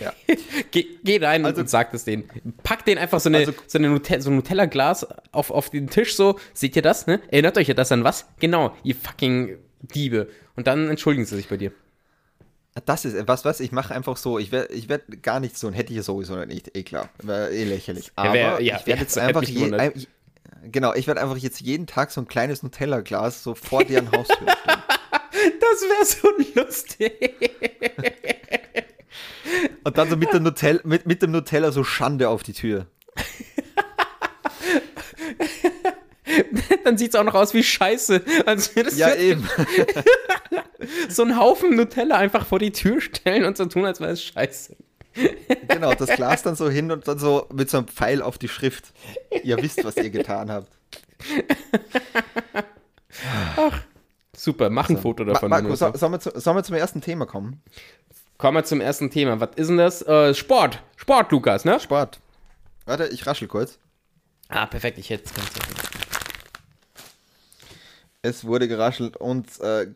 Ja. 0.00 0.12
Geh, 0.70 0.86
geh, 1.02 1.24
rein 1.24 1.44
also, 1.44 1.60
und 1.60 1.70
sag 1.70 1.94
es 1.94 2.04
denen. 2.04 2.24
Pack 2.62 2.84
den 2.84 2.98
einfach 2.98 3.20
so, 3.20 3.28
eine, 3.28 3.38
also, 3.38 3.52
so, 3.66 3.78
eine 3.78 3.88
Nutella, 3.88 4.20
so 4.20 4.30
ein 4.30 4.36
Nutella-Glas 4.36 5.06
auf, 5.32 5.50
auf 5.50 5.70
den 5.70 5.88
Tisch 5.88 6.14
so. 6.14 6.38
Seht 6.52 6.76
ihr 6.76 6.82
das, 6.82 7.06
ne? 7.06 7.20
Erinnert 7.28 7.56
euch 7.56 7.68
ja 7.68 7.74
das 7.74 7.92
an 7.92 8.04
was? 8.04 8.26
Genau, 8.38 8.74
ihr 8.82 8.94
fucking 8.94 9.56
Diebe. 9.80 10.28
Und 10.56 10.66
dann 10.66 10.88
entschuldigen 10.88 11.24
sie 11.24 11.36
sich 11.36 11.48
bei 11.48 11.56
dir. 11.56 11.72
Das 12.84 13.04
ist 13.04 13.26
was, 13.26 13.44
was 13.44 13.60
ich 13.60 13.72
mache 13.72 13.94
einfach 13.94 14.16
so. 14.16 14.38
Ich 14.38 14.52
werde 14.52 14.72
ich 14.72 14.88
werd 14.88 15.22
gar 15.22 15.40
nicht 15.40 15.58
so 15.58 15.66
und 15.66 15.72
hätte 15.72 15.92
ich 15.92 16.02
sonowieso 16.02 16.36
nicht. 16.44 16.76
Eh 16.76 16.82
klar, 16.82 17.08
wäre 17.22 17.50
eh 17.50 17.64
lächerlich. 17.64 18.12
Aber 18.16 18.36
ja, 18.36 18.60
ja, 18.60 18.78
ich 18.78 18.86
werde 18.86 19.02
jetzt 19.02 19.18
einfach 19.18 19.42
je, 19.42 19.72
ein, 19.72 19.92
genau, 20.70 20.94
ich 20.94 21.06
werde 21.06 21.20
einfach 21.20 21.36
jetzt 21.36 21.60
jeden 21.60 21.86
Tag 21.86 22.10
so 22.10 22.20
ein 22.20 22.28
kleines 22.28 22.62
Nutella-Glas 22.62 23.42
so 23.42 23.54
vor 23.54 23.84
deren 23.84 24.10
Haustür 24.12 24.36
stellen. 24.36 24.82
Das 25.60 25.82
wäre 25.82 26.04
so 26.04 26.28
lustig. 26.60 27.12
Und 29.84 29.96
dann 29.96 30.10
so 30.10 30.16
mit, 30.16 30.32
der 30.32 30.40
Nutella, 30.40 30.80
mit, 30.84 31.06
mit 31.06 31.22
dem 31.22 31.30
Nutella 31.30 31.70
so 31.70 31.84
Schande 31.84 32.28
auf 32.28 32.42
die 32.42 32.54
Tür. 32.54 32.88
Dann 36.84 36.98
sieht 36.98 37.10
es 37.10 37.14
auch 37.14 37.24
noch 37.24 37.34
aus 37.34 37.54
wie 37.54 37.62
Scheiße. 37.62 38.22
Also 38.46 38.80
ja, 38.96 39.14
eben. 39.14 39.48
So 41.08 41.22
einen 41.22 41.38
Haufen 41.38 41.76
Nutella 41.76 42.16
einfach 42.16 42.46
vor 42.46 42.58
die 42.58 42.72
Tür 42.72 43.00
stellen 43.00 43.44
und 43.44 43.56
so 43.56 43.66
tun, 43.66 43.84
als 43.84 44.00
wäre 44.00 44.12
es 44.12 44.22
Scheiße. 44.22 44.76
Genau, 45.68 45.94
das 45.94 46.10
Glas 46.10 46.42
dann 46.42 46.54
so 46.54 46.70
hin 46.70 46.92
und 46.92 47.08
dann 47.08 47.18
so 47.18 47.46
mit 47.52 47.68
so 47.70 47.78
einem 47.78 47.88
Pfeil 47.88 48.22
auf 48.22 48.38
die 48.38 48.48
Schrift. 48.48 48.92
Ihr 49.42 49.56
wisst, 49.62 49.84
was 49.84 49.96
ihr 49.96 50.10
getan 50.10 50.50
habt. 50.50 50.70
Ach, 53.56 53.80
super, 54.36 54.70
mach 54.70 54.88
ein 54.88 54.96
so. 54.96 55.02
Foto 55.02 55.24
davon. 55.24 55.50
Marco, 55.50 55.74
so, 55.74 55.92
sollen, 55.94 56.12
wir 56.12 56.20
zu, 56.20 56.38
sollen 56.38 56.56
wir 56.56 56.62
zum 56.62 56.76
ersten 56.76 57.00
Thema 57.00 57.26
kommen? 57.26 57.62
Kommen 58.36 58.56
wir 58.56 58.64
zum 58.64 58.80
ersten 58.80 59.10
Thema. 59.10 59.40
Was 59.40 59.50
ist 59.56 59.68
denn 59.68 59.78
das? 59.78 60.02
Äh, 60.02 60.34
Sport. 60.34 60.80
Sport, 60.96 61.32
Lukas, 61.32 61.64
ne? 61.64 61.80
Sport. 61.80 62.20
Warte, 62.86 63.08
ich 63.08 63.26
raschel 63.26 63.48
kurz. 63.48 63.78
Ah, 64.48 64.66
perfekt, 64.66 64.98
ich 64.98 65.10
hätte 65.10 65.24
es 65.24 65.34
ganz 65.34 66.07
es 68.22 68.44
wurde 68.44 68.68
geraschelt 68.68 69.16
und 69.16 69.60
äh, 69.60 69.86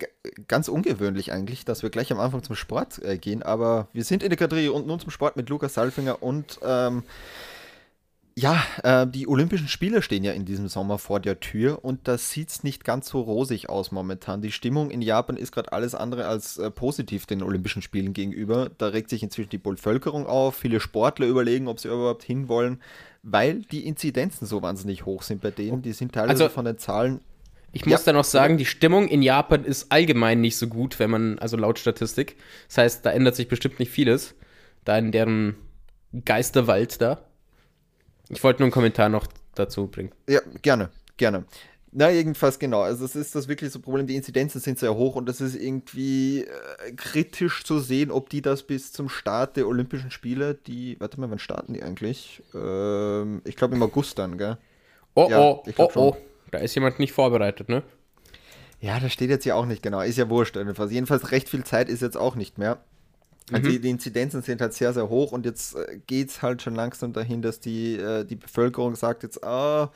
ganz 0.49 0.69
ungewöhnlich 0.69 1.33
eigentlich, 1.33 1.65
dass 1.65 1.83
wir 1.83 1.91
gleich 1.91 2.13
am 2.13 2.21
Anfang 2.21 2.43
zum 2.43 2.57
Sport 2.57 3.03
äh, 3.03 3.19
gehen, 3.19 3.43
aber 3.43 3.89
wir 3.93 4.05
sind 4.05 4.23
in 4.23 4.31
der 4.31 4.39
Kategorie 4.39 4.69
und 4.69 4.87
nun 4.87 5.01
zum 5.01 5.11
Sport 5.11 5.37
mit 5.37 5.49
Lukas 5.49 5.75
Salfinger 5.75 6.23
und 6.23 6.61
ähm, 6.63 7.03
ja, 8.35 8.63
äh, 8.83 9.07
die 9.07 9.29
Olympischen 9.29 9.69
Spiele 9.69 10.01
stehen 10.01 10.25
ja 10.25 10.33
in 10.33 10.45
diesem 10.45 10.69
Sommer 10.69 10.99
vor 10.99 11.21
der 11.21 11.41
Tür 11.41 11.85
und 11.85 12.09
das 12.09 12.31
sieht 12.31 12.65
nicht 12.65 12.85
ganz 12.85 13.09
so 13.09 13.21
rosig 13.21 13.69
aus 13.69 13.93
momentan. 13.93 14.41
Die 14.41 14.53
Stimmung 14.53 14.91
in 14.91 15.03
Japan 15.03 15.37
ist 15.37 15.53
gerade 15.53 15.73
alles 15.73 15.95
andere 15.95 16.27
als 16.27 16.59
äh, 16.59 16.71
positiv 16.71 17.27
den 17.27 17.43
Olympischen 17.43 17.83
Spielen 17.83 18.15
gegenüber. 18.15 18.71
Da 18.79 18.89
regt 18.89 19.11
sich 19.11 19.23
inzwischen 19.23 19.51
die 19.51 19.59
Bevölkerung 19.59 20.27
auf, 20.27 20.57
viele 20.57 20.81
Sportler 20.81 21.27
überlegen, 21.27 21.69
ob 21.69 21.79
sie 21.79 21.89
überhaupt 21.89 22.23
hinwollen, 22.23 22.81
weil 23.23 23.63
die 23.63 23.87
Inzidenzen 23.87 24.47
so 24.47 24.63
wahnsinnig 24.63 25.05
hoch 25.05 25.23
sind 25.23 25.43
bei 25.43 25.51
denen. 25.51 25.83
Die 25.83 25.93
sind 25.93 26.13
teilweise 26.13 26.45
also, 26.45 26.55
von 26.55 26.65
den 26.65 26.79
Zahlen 26.79 27.21
ich 27.73 27.87
muss 27.87 28.05
ja. 28.05 28.13
da 28.13 28.19
noch 28.19 28.25
sagen, 28.25 28.59
die 28.59 28.67
Stimmung 28.67 29.09
in 29.09 29.23
Japan 29.23 29.65
ist 29.65 29.91
allgemein 29.91 30.41
nicht 30.41 30.57
so 30.57 30.69
gut, 30.69 30.99
wenn 30.99 31.11
man, 31.11 31.39
also 31.39 31.57
laut 31.57 31.79
Statistik. 31.79 32.37
Das 32.69 32.79
heißt, 32.79 33.07
da 33.07 33.11
ändert 33.11 33.35
sich 33.35 33.49
bestimmt 33.49 33.79
nicht 33.79 33.91
vieles. 33.91 34.35
Da 34.85 34.99
in 34.99 35.11
deren 35.11 35.57
Geisterwald 36.25 37.01
da. 37.01 37.25
Ich 38.29 38.43
wollte 38.45 38.61
nur 38.61 38.67
einen 38.67 38.73
Kommentar 38.73 39.09
noch 39.09 39.27
dazu 39.55 39.87
bringen. 39.87 40.13
Ja, 40.29 40.41
gerne, 40.61 40.91
gerne. 41.17 41.45
Na, 41.95 42.11
jedenfalls 42.11 42.59
genau. 42.59 42.81
Also 42.81 43.05
es 43.05 43.15
ist 43.15 43.35
das 43.35 43.49
wirklich 43.49 43.71
so 43.71 43.81
Problem, 43.81 44.07
die 44.07 44.17
Inzidenzen 44.17 44.61
sind 44.61 44.79
sehr 44.79 44.95
hoch 44.95 45.15
und 45.15 45.29
es 45.29 45.43
ist 45.43 45.55
irgendwie 45.55 46.45
äh, 46.45 46.93
kritisch 46.97 47.65
zu 47.65 47.81
sehen, 47.81 48.11
ob 48.11 48.31
die 48.31 48.41
das 48.41 48.63
bis 48.63 48.93
zum 48.93 49.11
Start 49.11 49.59
der 49.59 49.67
Olympischen 49.67 50.11
Spiele, 50.11 50.55
die, 50.55 50.97
warte 51.01 51.21
mal, 51.21 51.31
wann 51.31 51.39
starten 51.39 51.75
die 51.75 51.83
eigentlich? 51.83 52.43
Ähm, 52.55 53.43
ich 53.45 53.57
glaube 53.57 53.75
im 53.75 53.83
August 53.83 54.19
dann, 54.19 54.39
gell? 54.39 54.57
Oh, 55.15 55.29
ja, 55.31 55.39
oh, 55.39 55.63
oh, 55.77 55.91
oh. 55.95 56.17
Da 56.53 56.59
ist 56.59 56.75
jemand 56.75 56.99
nicht 57.01 57.13
vorbereitet, 57.13 57.69
ne? 57.69 57.83
Ja, 58.81 59.01
das 59.01 59.13
steht 59.13 59.31
jetzt 59.31 59.45
ja 59.45 59.55
auch 59.55 59.67
nicht 59.67 59.83
genau. 59.83 60.01
Ist 60.01 60.19
ja 60.19 60.29
wurscht. 60.29 60.55
Jedenfalls, 60.55 60.93
jedenfalls 60.93 61.33
recht 61.33 61.49
viel 61.49 61.65
Zeit 61.65 61.89
ist 61.89 62.03
jetzt 62.03 62.17
auch 62.17 62.35
nicht 62.37 62.59
mehr. 62.59 62.85
Also 63.51 63.69
mhm. 63.69 63.73
die, 63.73 63.81
die, 63.81 63.91
Inzidenzen 63.91 64.43
sind 64.43 64.61
halt 64.61 64.75
sehr, 64.75 64.93
sehr 64.93 65.09
hoch 65.09 65.33
und 65.33 65.47
jetzt 65.47 65.75
äh, 65.75 65.99
geht 66.07 66.31
es 66.31 66.43
halt 66.43 66.63
schon 66.63 66.75
langsam 66.75 67.13
dahin, 67.13 67.43
dass 67.43 67.59
die, 67.59 67.97
äh, 67.97 68.25
die 68.25 68.37
Bevölkerung 68.37 68.95
sagt 68.95 69.23
jetzt, 69.23 69.43
ah, 69.43 69.91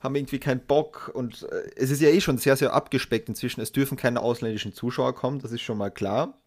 haben 0.00 0.14
irgendwie 0.14 0.38
keinen 0.38 0.60
Bock 0.60 1.10
und 1.14 1.42
äh, 1.50 1.70
es 1.76 1.90
ist 1.90 2.00
ja 2.00 2.08
eh 2.10 2.20
schon 2.20 2.38
sehr, 2.38 2.56
sehr 2.56 2.72
abgespeckt 2.72 3.28
inzwischen. 3.28 3.60
Es 3.60 3.72
dürfen 3.72 3.96
keine 3.96 4.20
ausländischen 4.20 4.72
Zuschauer 4.72 5.14
kommen, 5.14 5.40
das 5.40 5.52
ist 5.52 5.62
schon 5.62 5.78
mal 5.78 5.90
klar. 5.90 6.38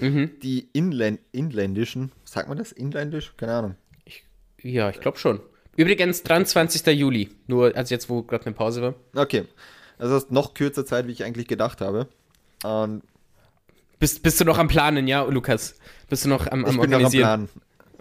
Mhm. 0.00 0.30
Die 0.42 0.68
Inländ 0.72 1.20
inländischen, 1.32 2.12
sagt 2.24 2.48
man 2.48 2.58
das? 2.58 2.72
Inländisch? 2.72 3.34
Keine 3.36 3.54
Ahnung. 3.54 3.74
Ich, 4.04 4.24
ja, 4.62 4.88
ich 4.90 5.00
glaube 5.00 5.18
schon. 5.18 5.40
Übrigens 5.76 6.22
23. 6.22 6.86
Juli, 6.98 7.30
nur 7.46 7.74
als 7.76 7.90
jetzt, 7.90 8.10
wo 8.10 8.22
gerade 8.22 8.46
eine 8.46 8.54
Pause 8.54 8.82
war. 8.82 8.94
Okay. 9.14 9.44
Also 9.98 10.14
das 10.14 10.24
ist 10.24 10.32
noch 10.32 10.54
kürzer 10.54 10.84
Zeit, 10.84 11.06
wie 11.06 11.12
ich 11.12 11.24
eigentlich 11.24 11.48
gedacht 11.48 11.80
habe. 11.80 12.08
Und 12.64 13.02
Bist, 13.98 14.22
bist 14.22 14.40
du 14.40 14.44
noch 14.44 14.58
am 14.58 14.68
Planen, 14.68 15.06
ja, 15.06 15.22
Lukas? 15.22 15.76
Bist 16.08 16.24
du 16.24 16.28
noch 16.28 16.46
am, 16.46 16.64
am 16.64 16.74
ich 16.74 16.80
bin 16.80 16.90
noch 16.90 16.96
am 16.98 17.04
Organisieren? 17.04 17.48
Plan. 17.48 17.48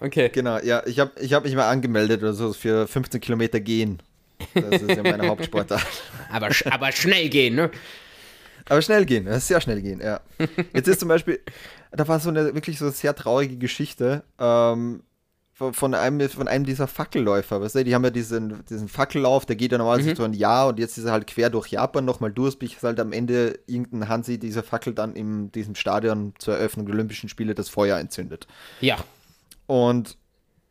Okay. 0.01 0.29
Genau, 0.33 0.57
ja, 0.59 0.83
ich 0.85 0.99
habe 0.99 1.11
ich 1.21 1.33
hab 1.33 1.43
mich 1.43 1.55
mal 1.55 1.69
angemeldet 1.69 2.21
oder 2.23 2.33
so 2.33 2.53
für 2.53 2.87
15 2.87 3.21
Kilometer 3.21 3.59
gehen. 3.59 4.01
Das 4.55 4.81
ist 4.81 4.89
ja 4.89 5.03
meine 5.03 5.27
Hauptsportart. 5.29 5.85
Aber, 6.31 6.49
aber 6.71 6.91
schnell 6.91 7.29
gehen, 7.29 7.55
ne? 7.55 7.69
Aber 8.67 8.81
schnell 8.81 9.05
gehen, 9.05 9.27
sehr 9.39 9.61
schnell 9.61 9.81
gehen, 9.81 10.01
ja. 10.01 10.21
Jetzt 10.73 10.87
ist 10.87 10.99
zum 10.99 11.09
Beispiel, 11.09 11.39
da 11.91 12.07
war 12.07 12.19
so 12.19 12.29
eine 12.29 12.53
wirklich 12.55 12.79
so 12.79 12.85
eine 12.85 12.93
sehr 12.93 13.15
traurige 13.15 13.57
Geschichte 13.57 14.23
ähm, 14.39 15.03
von, 15.53 15.93
einem, 15.93 16.27
von 16.29 16.47
einem 16.47 16.65
dieser 16.65 16.87
Fackelläufer, 16.87 17.61
weißt 17.61 17.75
du, 17.75 17.83
die 17.83 17.93
haben 17.93 18.03
ja 18.03 18.09
diesen, 18.09 18.65
diesen 18.65 18.87
Fackellauf, 18.87 19.45
der 19.45 19.55
geht 19.55 19.71
ja 19.71 19.77
normalerweise 19.77 20.15
so 20.15 20.23
ein 20.23 20.33
Jahr 20.33 20.69
und 20.69 20.79
jetzt 20.79 20.97
ist 20.97 21.05
er 21.05 21.11
halt 21.11 21.27
quer 21.27 21.49
durch 21.49 21.67
Japan 21.67 22.03
nochmal 22.03 22.31
durch, 22.31 22.57
bis 22.57 22.81
halt 22.81 22.99
am 22.99 23.11
Ende 23.11 23.59
irgendein 23.67 24.09
Hansi 24.09 24.39
diese 24.39 24.63
Fackel 24.63 24.93
dann 24.93 25.15
in 25.15 25.51
diesem 25.51 25.75
Stadion 25.75 26.33
zur 26.39 26.55
Eröffnung 26.55 26.87
der 26.87 26.95
Olympischen 26.95 27.29
Spiele 27.29 27.53
das 27.53 27.69
Feuer 27.69 27.99
entzündet. 27.99 28.47
Ja. 28.79 28.97
Und 29.67 30.17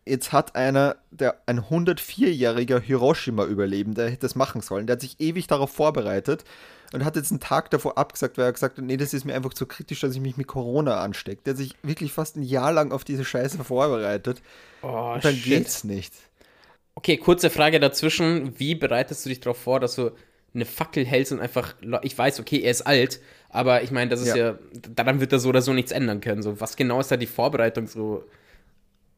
jetzt 0.05 0.33
hat 0.33 0.57
einer, 0.57 0.97
der 1.11 1.37
ein 1.47 1.61
104-jähriger 1.61 2.81
Hiroshima-Überlebender 2.81 4.09
hätte 4.09 4.21
das 4.21 4.35
machen 4.35 4.61
sollen, 4.61 4.87
der 4.87 4.95
hat 4.95 5.03
sich 5.03 5.21
ewig 5.21 5.47
darauf 5.47 5.71
vorbereitet 5.71 6.45
und 6.93 7.05
hat 7.05 7.17
jetzt 7.17 7.31
einen 7.31 7.41
Tag 7.41 7.71
davor 7.71 7.97
abgesagt, 7.99 8.37
weil 8.39 8.47
er 8.47 8.53
gesagt 8.53 8.79
hat, 8.79 8.85
nee, 8.85 8.97
das 8.97 9.15
ist 9.15 9.25
mir 9.25 9.35
einfach 9.35 9.55
zu 9.55 9.67
kritisch, 9.67 10.01
dass 10.01 10.15
ich 10.15 10.21
mich 10.21 10.37
mit 10.37 10.47
Corona 10.47 11.01
anstecke. 11.01 11.43
Der 11.45 11.53
hat 11.53 11.59
sich 11.59 11.75
wirklich 11.83 12.13
fast 12.13 12.37
ein 12.37 12.43
Jahr 12.43 12.73
lang 12.73 12.93
auf 12.93 13.05
diese 13.05 13.25
Scheiße 13.25 13.63
vorbereitet 13.65 14.43
Oh, 14.83 15.13
und 15.15 15.25
dann 15.25 15.35
shit. 15.35 15.45
geht's 15.45 15.85
nicht. 15.85 16.13
Okay, 16.95 17.17
kurze 17.17 17.51
Frage 17.51 17.81
dazwischen. 17.81 18.59
Wie 18.59 18.75
bereitest 18.75 19.25
du 19.25 19.29
dich 19.29 19.41
darauf 19.41 19.59
vor, 19.59 19.79
dass 19.81 19.95
du 19.95 20.11
eine 20.53 20.65
Fackel 20.65 21.07
hältst 21.07 21.33
und 21.33 21.41
einfach. 21.41 21.75
Ich 22.03 22.17
weiß, 22.19 22.41
okay, 22.41 22.61
er 22.61 22.73
ist 22.73 22.83
alt, 22.83 23.21
aber 23.51 23.83
ich 23.83 23.91
meine, 23.93 24.11
das 24.11 24.21
ist 24.21 24.29
ja. 24.35 24.51
Ja. 24.51 24.59
Daran 24.95 25.21
wird 25.21 25.33
er 25.33 25.39
so 25.39 25.49
oder 25.51 25.63
so 25.63 25.73
nichts 25.73 25.93
ändern 25.93 26.21
können. 26.21 26.43
So, 26.43 26.61
was 26.61 26.77
genau 26.77 26.99
ist 27.01 27.11
da 27.11 27.17
die 27.17 27.27
Vorbereitung? 27.27 27.87
So. 27.87 28.25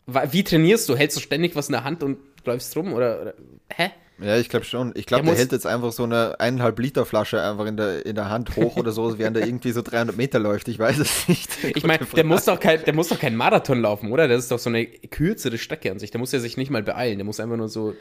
Wie 0.06 0.44
trainierst 0.44 0.88
du? 0.88 0.96
Hältst 0.96 1.16
du 1.16 1.20
ständig 1.20 1.56
was 1.56 1.68
in 1.68 1.72
der 1.72 1.84
Hand 1.84 2.02
und 2.02 2.18
läufst 2.44 2.76
rum? 2.76 2.92
Oder. 2.92 3.22
oder 3.22 3.34
hä? 3.70 3.90
Ja, 4.22 4.36
ich 4.36 4.48
glaube 4.48 4.64
schon. 4.64 4.92
Ich 4.94 5.06
glaube, 5.06 5.24
Der 5.24 5.34
hält 5.34 5.52
jetzt 5.52 5.66
einfach 5.66 5.92
so 5.92 6.04
eine 6.04 6.38
eineinhalb 6.38 6.78
Liter 6.78 7.04
Flasche 7.04 7.42
einfach 7.42 7.66
in 7.66 7.76
der, 7.76 8.06
in 8.06 8.14
der 8.14 8.30
Hand 8.30 8.56
hoch 8.56 8.76
oder 8.76 8.92
so, 8.92 9.18
während 9.18 9.36
er 9.36 9.46
irgendwie 9.46 9.72
so 9.72 9.82
300 9.82 10.16
Meter 10.16 10.38
läuft. 10.38 10.68
Ich 10.68 10.78
weiß 10.78 10.98
es 10.98 11.28
nicht. 11.28 11.50
Ich 11.74 11.84
meine, 11.84 12.04
der 12.04 12.24
muss 12.24 12.44
doch 12.44 12.60
kein, 12.60 12.84
der 12.84 12.94
muss 12.94 13.08
doch 13.08 13.18
kein 13.18 13.36
Marathon 13.36 13.80
laufen, 13.80 14.12
oder? 14.12 14.28
Das 14.28 14.38
ist 14.38 14.50
doch 14.50 14.58
so 14.58 14.68
eine 14.68 14.86
kürzere 14.86 15.58
Strecke 15.58 15.90
an 15.90 15.98
sich. 15.98 16.10
Der 16.10 16.20
muss 16.20 16.32
ja 16.32 16.38
sich 16.38 16.56
nicht 16.56 16.70
mal 16.70 16.82
beeilen. 16.82 17.18
Der 17.18 17.24
muss 17.24 17.40
einfach 17.40 17.56
nur 17.56 17.68
so. 17.68 17.94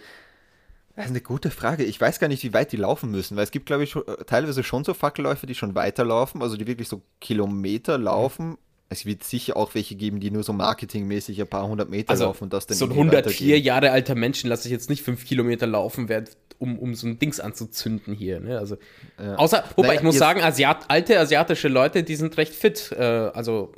Das 0.96 1.06
ist 1.06 1.12
eine 1.12 1.22
gute 1.22 1.52
Frage. 1.52 1.84
Ich 1.84 2.00
weiß 2.00 2.20
gar 2.20 2.28
nicht, 2.28 2.44
wie 2.44 2.54
weit 2.54 2.72
die 2.72 2.78
laufen 2.78 3.12
müssen, 3.12 3.38
weil 3.38 3.46
es 3.46 3.52
gibt, 3.52 3.66
glaube 3.66 3.84
ich, 3.84 3.96
äh, 3.96 4.02
teilweise 4.28 4.64
schon 4.64 4.84
so 4.84 4.94
Fackelläufer, 4.94 5.48
die 5.48 5.56
schon 5.56 5.74
weiterlaufen, 5.74 6.42
also 6.42 6.58
die 6.58 6.68
wirklich 6.68 6.90
so 6.90 7.02
Kilometer 7.22 7.98
laufen. 7.98 8.58
Es 8.92 9.06
wird 9.06 9.24
sicher 9.24 9.56
auch 9.56 9.74
welche 9.74 9.96
geben, 9.96 10.20
die 10.20 10.32
nur 10.32 10.44
so 10.44 10.52
marketingmäßig 10.52 11.40
ein 11.40 11.48
paar 11.48 11.66
hundert 11.66 11.90
Meter 11.90 12.10
Also, 12.10 12.26
laufen 12.26 12.44
und 12.44 12.54
das 12.54 12.68
dann 12.68 12.76
so 12.76 12.86
ein 12.86 12.92
irgendwie 12.92 13.16
104 13.16 13.48
weitergeben. 13.48 13.66
Jahre 13.66 13.92
alter 13.92 14.16
Menschen 14.16 14.50
lasse 14.50 14.68
ich 14.68 14.72
jetzt 14.74 14.90
nicht 14.90 15.02
fünf 15.02 15.24
Kilometer 15.24 15.66
laufen, 15.66 16.10
werden, 16.10 16.28
um, 16.58 16.78
um 16.78 16.94
so 16.94 17.08
ein 17.08 17.18
Dings 17.18 17.40
anzuzünden 17.40 18.14
hier. 18.14 18.42
Ne? 18.42 18.60
Also, 18.60 18.76
Außer, 19.18 19.64
wobei 19.78 19.88
Naja, 19.88 20.00
ich 20.00 20.04
muss 20.04 20.18
sagen, 20.18 20.42
Asiat, 20.42 20.90
alte 20.90 21.18
asiatische 21.18 21.70
Leute, 21.70 22.04
die 22.04 22.18
sind 22.18 22.36
recht 22.36 22.54
fit. 22.54 22.92
Äh, 22.92 23.02
also 23.02 23.74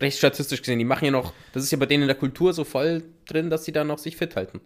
recht 0.00 0.18
statistisch 0.18 0.60
gesehen. 0.60 0.80
Die 0.80 0.84
machen 0.84 1.04
ja 1.04 1.12
noch, 1.12 1.32
das 1.52 1.62
ist 1.62 1.70
ja 1.70 1.78
bei 1.78 1.86
denen 1.86 2.02
in 2.02 2.08
der 2.08 2.16
Kultur 2.16 2.52
so 2.52 2.64
voll 2.64 3.04
drin, 3.26 3.48
dass 3.48 3.64
sie 3.64 3.72
da 3.72 3.84
noch 3.84 3.98
sich 3.98 4.16
fit 4.16 4.34
halten. 4.34 4.60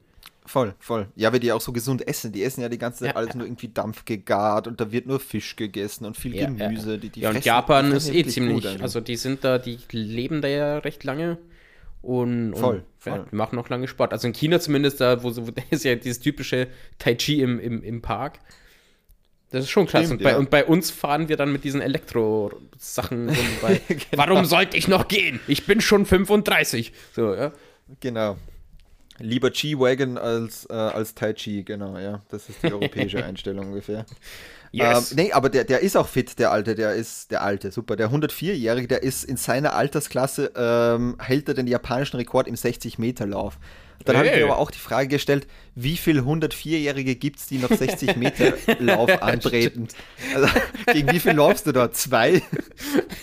Voll, 0.47 0.75
voll. 0.79 1.07
Ja, 1.17 1.33
weil 1.33 1.39
die 1.41 1.53
auch 1.53 1.61
so 1.61 1.71
gesund 1.73 2.07
essen. 2.09 2.33
Die 2.33 2.43
essen 2.43 2.63
ja 2.63 2.69
die 2.69 2.79
ganze 2.79 3.01
Zeit 3.01 3.09
Ja, 3.11 3.17
alles 3.17 3.35
nur 3.35 3.47
irgendwie 3.47 3.69
Dampf 3.69 4.05
gegart 4.05 4.67
und 4.67 4.81
da 4.81 4.91
wird 4.91 5.07
nur 5.07 5.21
Fisch 5.21 5.55
gegessen 5.55 6.07
und 6.07 6.17
viel 6.17 6.35
Ja, 6.35 6.47
Gemüse. 6.47 6.93
ja. 6.93 6.97
Die, 6.97 7.09
die 7.11 7.21
ja, 7.21 7.31
und 7.31 7.45
Japan 7.45 7.93
ist 7.93 8.09
eh 8.13 8.25
ziemlich, 8.25 8.65
gut 8.65 8.81
also 8.83 9.01
die 9.01 9.17
sind 9.17 9.45
da, 9.45 9.59
die 9.59 9.79
leben 9.93 10.41
da 10.43 10.49
ja 10.49 10.79
recht 10.79 11.05
lange 11.05 11.39
und, 12.03 12.55
Voll, 12.57 12.77
und 12.77 12.85
voll. 12.99 13.13
Ja, 13.19 13.27
die 13.31 13.37
machen 13.37 13.57
noch 13.57 13.69
lange 13.69 13.87
Sport. 13.87 14.13
Also 14.13 14.27
in 14.27 14.33
China 14.33 14.59
zumindest, 14.59 15.01
da 15.01 15.23
wo, 15.23 15.31
so- 15.31 15.47
wo 15.47 15.53
ist 15.71 15.85
ja 15.85 15.95
dieses 15.95 16.21
typische 16.21 16.69
Tai 16.99 17.15
Chi 17.17 17.43
im, 17.43 17.61
im, 17.61 17.83
im 17.83 18.01
Park. 18.03 18.39
Das 19.51 19.65
ist 19.65 19.71
schon 19.71 19.87
krass. 19.87 20.07
Stimmt, 20.07 20.21
und, 20.21 20.25
bei, 20.25 20.31
ja. 20.31 20.39
und 20.39 20.49
bei 20.51 20.65
uns 20.65 20.91
fahren 20.91 21.29
wir 21.29 21.37
dann 21.37 21.53
mit 21.53 21.65
diesen 21.65 21.81
Elektro-Sachen 21.83 23.29
rum, 23.29 23.37
Genau. 23.89 23.99
Warum 24.13 24.45
sollte 24.45 24.77
ich 24.77 24.89
noch 24.89 25.09
gehen? 25.09 25.41
Ich 25.49 25.67
bin 25.67 25.81
schon 25.81 26.07
35. 26.07 26.93
So, 27.15 27.35
ja. 27.35 27.53
Genau. 28.01 28.37
Lieber 29.21 29.51
G-Wagon 29.51 30.19
als, 30.19 30.67
äh, 30.71 30.73
als 30.75 31.15
Tai 31.15 31.33
Chi, 31.35 31.63
genau, 31.63 31.99
ja. 31.99 32.23
Das 32.31 32.49
ist 32.49 32.63
die 32.63 32.73
europäische 32.73 33.25
Einstellung 33.25 33.69
ungefähr. 33.69 34.07
Yes. 34.73 35.11
Ähm, 35.13 35.17
nee, 35.17 35.33
aber 35.33 35.49
der, 35.51 35.65
der 35.65 35.81
ist 35.81 35.97
auch 35.97 36.07
fit, 36.09 36.39
der 36.39 36.53
Alte, 36.53 36.75
der 36.75 36.95
ist 36.95 37.31
der 37.31 37.43
Alte, 37.43 37.71
super. 37.73 37.97
Der 37.97 38.11
104-Jährige, 38.11 38.87
der 38.87 39.03
ist 39.03 39.25
in 39.25 39.37
seiner 39.37 39.75
Altersklasse, 39.75 40.53
ähm, 40.57 41.17
hält 41.21 41.49
er 41.49 41.55
den 41.55 41.67
japanischen 41.67 42.17
Rekord 42.17 42.47
im 42.47 42.55
60-Meter-Lauf. 42.55 43.59
Dann 44.05 44.17
habe 44.17 44.27
ich 44.27 44.33
Hey. 44.33 44.41
mir 44.45 44.47
aber 44.53 44.59
auch 44.59 44.71
die 44.71 44.79
Frage 44.79 45.09
gestellt, 45.09 45.47
wie 45.75 45.97
viele 45.99 46.23
104-Jährige 46.23 47.17
gibt 47.17 47.39
es, 47.41 47.47
die 47.49 47.59
noch 47.59 47.69
60-Meter-Lauf 47.71 49.23
antreten? 49.23 49.89
Also, 50.35 50.49
gegen 50.93 51.13
wie 51.13 51.21
viel 51.21 51.33
laufst 51.33 51.67
du 51.67 51.73
da? 51.73 51.93
Zwei? 51.93 52.41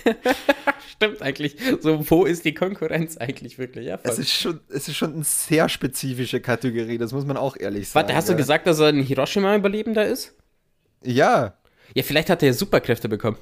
Stimmt 0.97 1.21
eigentlich. 1.21 1.55
So, 1.81 2.10
wo 2.10 2.25
ist 2.25 2.43
die 2.45 2.53
Konkurrenz 2.53 3.17
eigentlich 3.17 3.57
wirklich? 3.57 3.86
Ja. 3.86 3.99
Es 4.03 4.17
ist 4.19 4.31
schon, 4.31 4.60
es 4.69 4.88
ist 4.88 4.95
schon 4.97 5.13
eine 5.13 5.23
sehr 5.23 5.69
spezifische 5.69 6.41
Kategorie, 6.41 6.97
das 6.97 7.13
muss 7.13 7.25
man 7.25 7.38
auch 7.38 7.55
ehrlich 7.57 7.89
sagen. 7.89 8.03
Warte, 8.03 8.15
hast 8.15 8.27
du 8.29 8.33
ja. 8.33 8.38
gesagt, 8.38 8.65
dass 8.67 8.79
er 8.79 8.88
ein 8.88 9.01
Hiroshima-Überlebender 9.01 10.05
ist? 10.05 10.33
Ja, 11.03 11.53
Ja, 11.93 12.03
vielleicht 12.03 12.29
hat 12.29 12.41
er 12.41 12.47
ja 12.47 12.53
Superkräfte 12.53 13.07
bekommen. 13.10 13.38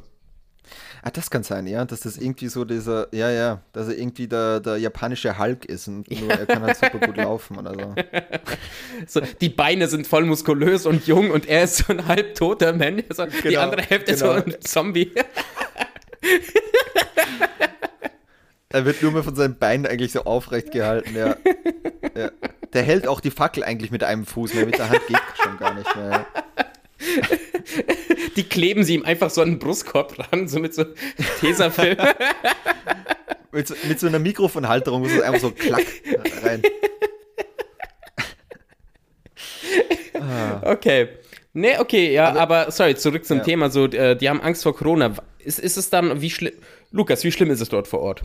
Ah, 1.02 1.12
das 1.12 1.30
kann 1.30 1.44
sein, 1.44 1.68
ja, 1.68 1.86
dass 1.86 2.00
das 2.00 2.18
irgendwie 2.18 2.48
so 2.48 2.65
dieser, 2.65 3.08
ja, 3.13 3.30
ja, 3.30 3.62
dass 3.74 3.88
er 3.89 3.98
irgendwie 3.98 4.28
der, 4.28 4.60
der 4.60 4.78
japanische 4.78 5.38
Hulk 5.38 5.65
ist 5.65 5.88
und 5.88 6.10
nur 6.10 6.32
er 6.32 6.48
kann 6.48 6.63
halt 6.63 6.78
super 6.78 6.98
gut 6.98 7.15
laufen 7.18 7.60
oder 7.60 7.74
so. 7.74 7.96
So, 9.08 9.22
die 9.39 9.50
Beine 9.50 9.88
sind 9.88 10.08
voll 10.08 10.26
muskulös 10.26 10.86
und 10.88 11.06
jung 11.06 11.30
und 11.30 11.48
er 11.48 11.65
ist 11.65 11.78
so 11.78 11.94
ein 11.94 12.08
halbtoter 12.08 12.74
Mensch. 12.74 13.04
So, 13.13 13.26
die 13.28 13.41
Genau, 13.41 13.62
andere 13.62 13.84
Hälfte 13.84 14.13
ist 14.13 14.22
genau. 14.22 14.34
so 14.39 14.46
ein 14.46 14.56
Zombie. 14.62 15.12
Er 18.76 18.84
wird 18.84 19.02
nur 19.02 19.14
mehr 19.14 19.24
von 19.24 19.34
seinen 19.36 19.58
Beinen 19.58 19.86
eigentlich 19.86 20.12
so 20.12 20.26
aufrecht 20.26 20.72
gehalten, 20.74 21.16
ja. 21.16 21.38
ja. 22.18 22.30
Der 22.74 22.84
hält 22.84 23.08
auch 23.08 23.22
die 23.22 23.32
Fackel 23.32 23.64
eigentlich 23.64 23.90
mit 23.90 24.04
einem 24.04 24.26
Fuß, 24.26 24.54
mehr 24.54 24.66
mit 24.66 24.78
der 24.78 24.90
Hand 24.90 25.08
geht 25.08 25.18
schon 25.42 25.58
gar 25.58 25.74
nicht 25.74 25.96
mehr. 25.96 26.26
Die 28.36 28.44
kleben 28.44 28.84
sie 28.84 28.96
ihm 28.96 29.06
einfach 29.06 29.30
so 29.30 29.42
an 29.42 29.52
den 29.52 29.60
Brustkorb 29.60 30.20
ran, 30.20 30.50
so 30.50 30.60
mit 30.60 30.74
so 30.74 30.84
Tesafilm. 31.40 31.96
Mit, 33.54 33.70
so, 33.70 33.76
mit 33.88 33.98
so 33.98 34.08
einer 34.08 34.20
Mikrofonhalterung 34.20 35.04
muss 35.04 35.14
es 35.14 35.22
einfach 35.22 35.40
so 35.40 35.52
klack 35.52 35.86
rein. 36.44 36.62
Okay. 40.64 41.08
Nee, 41.54 41.78
okay, 41.80 42.12
ja, 42.12 42.36
aber 42.36 42.72
sorry, 42.72 42.96
zurück 42.96 43.24
zum 43.24 43.38
Ja. 43.38 43.44
Thema. 43.46 43.70
So, 43.70 43.86
äh, 43.86 44.18
die 44.18 44.28
haben 44.28 44.42
Angst 44.42 44.64
vor 44.64 44.76
Corona. 44.76 45.14
Ist, 45.40 45.60
ist 45.60 45.78
es 45.78 45.90
dann, 45.90 46.20
wie 46.20 46.30
schlimm. 46.30 46.56
Lukas, 46.92 47.24
wie 47.24 47.32
schlimm 47.32 47.52
ist 47.52 47.62
es 47.62 47.70
dort 47.70 47.88
vor 47.88 48.02
Ort? 48.02 48.24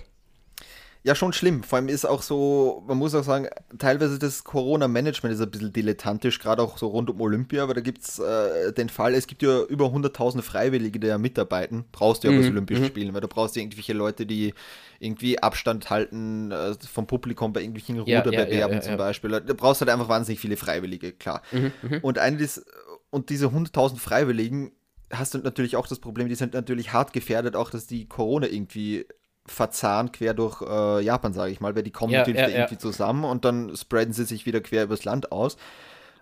Ja, 1.03 1.15
schon 1.15 1.33
schlimm. 1.33 1.63
Vor 1.63 1.79
allem 1.79 1.89
ist 1.89 2.05
auch 2.05 2.21
so, 2.21 2.85
man 2.87 2.99
muss 2.99 3.15
auch 3.15 3.25
sagen, 3.25 3.49
teilweise 3.79 4.19
das 4.19 4.45
Corona-Management 4.45 5.35
ist 5.35 5.41
ein 5.41 5.51
bisschen 5.51 5.73
dilettantisch, 5.73 6.39
gerade 6.39 6.63
auch 6.63 6.77
so 6.77 6.89
rund 6.89 7.09
um 7.09 7.21
Olympia, 7.23 7.63
aber 7.63 7.73
da 7.73 7.81
gibt 7.81 8.03
es 8.03 8.19
äh, 8.19 8.73
den 8.75 8.91
Fall, 8.91 9.15
es 9.15 9.27
gibt 9.27 9.43
ja 9.43 9.63
über 9.63 9.87
100.000 9.87 10.43
Freiwillige, 10.43 11.01
die 11.01 11.07
ja 11.07 11.17
mitarbeiten. 11.17 11.85
Brauchst 11.91 12.23
du 12.23 12.29
ja 12.29 12.39
bei 12.39 12.47
Olympischen 12.47 12.85
Spielen, 12.85 13.15
weil 13.15 13.23
du 13.23 13.29
brauchst 13.29 13.57
ja 13.57 13.63
irgendwelche 13.63 13.95
Leute, 13.95 14.27
die 14.27 14.53
irgendwie 14.99 15.43
Abstand 15.43 15.89
halten 15.89 16.53
äh, 16.53 16.75
vom 16.93 17.07
Publikum 17.07 17.55
bei 17.55 17.61
irgendwelchen 17.61 17.97
Ja, 18.05 18.19
Ruderbewerben 18.21 18.53
ja, 18.53 18.69
ja, 18.69 18.81
zum. 18.81 18.97
Beispiel. 18.99 19.31
Da 19.31 19.55
brauchst 19.55 19.81
du 19.81 19.87
halt 19.87 19.95
einfach 19.95 20.11
wahnsinnig 20.11 20.39
viele 20.41 20.59
Freiwillige, 20.59 21.13
klar. 21.13 21.41
Mhm, 21.53 21.73
Und, 22.03 22.19
eine 22.19 22.37
des, 22.37 22.63
und 23.09 23.31
diese 23.31 23.47
100.000 23.47 23.97
Freiwilligen 23.97 24.73
hast 25.11 25.35
du 25.35 25.39
natürlich 25.39 25.77
auch 25.77 25.87
das 25.87 25.99
Problem, 25.99 26.29
die 26.29 26.35
sind 26.35 26.55
natürlich 26.55 26.93
hart 26.93 27.13
gefährdet, 27.13 27.57
auch 27.57 27.71
dass 27.71 27.87
die 27.87 28.07
Corona 28.07 28.47
irgendwie 28.47 29.07
verzahnt 29.47 30.13
quer 30.13 30.35
durch 30.35 30.63
äh, 30.63 31.03
Japan, 31.03 31.33
sage 31.33 31.53
ich 31.53 31.61
mal, 31.61 31.75
weil 31.75 31.83
die 31.83 31.91
kommen 31.91 32.13
Ja, 32.13 32.21
natürlich 32.21 32.41
ja, 32.41 32.47
da 32.47 32.53
ja. 32.53 32.59
irgendwie 32.61 32.79
zusammen 32.79 33.25
und 33.25 33.45
dann 33.45 33.77
spreaden 33.77 34.13
sie 34.15 34.25
sich 34.25 34.47
wieder 34.47 34.61
quer 34.61 34.85
übers 34.85 35.05
Land 35.05 35.33
aus. 35.33 35.57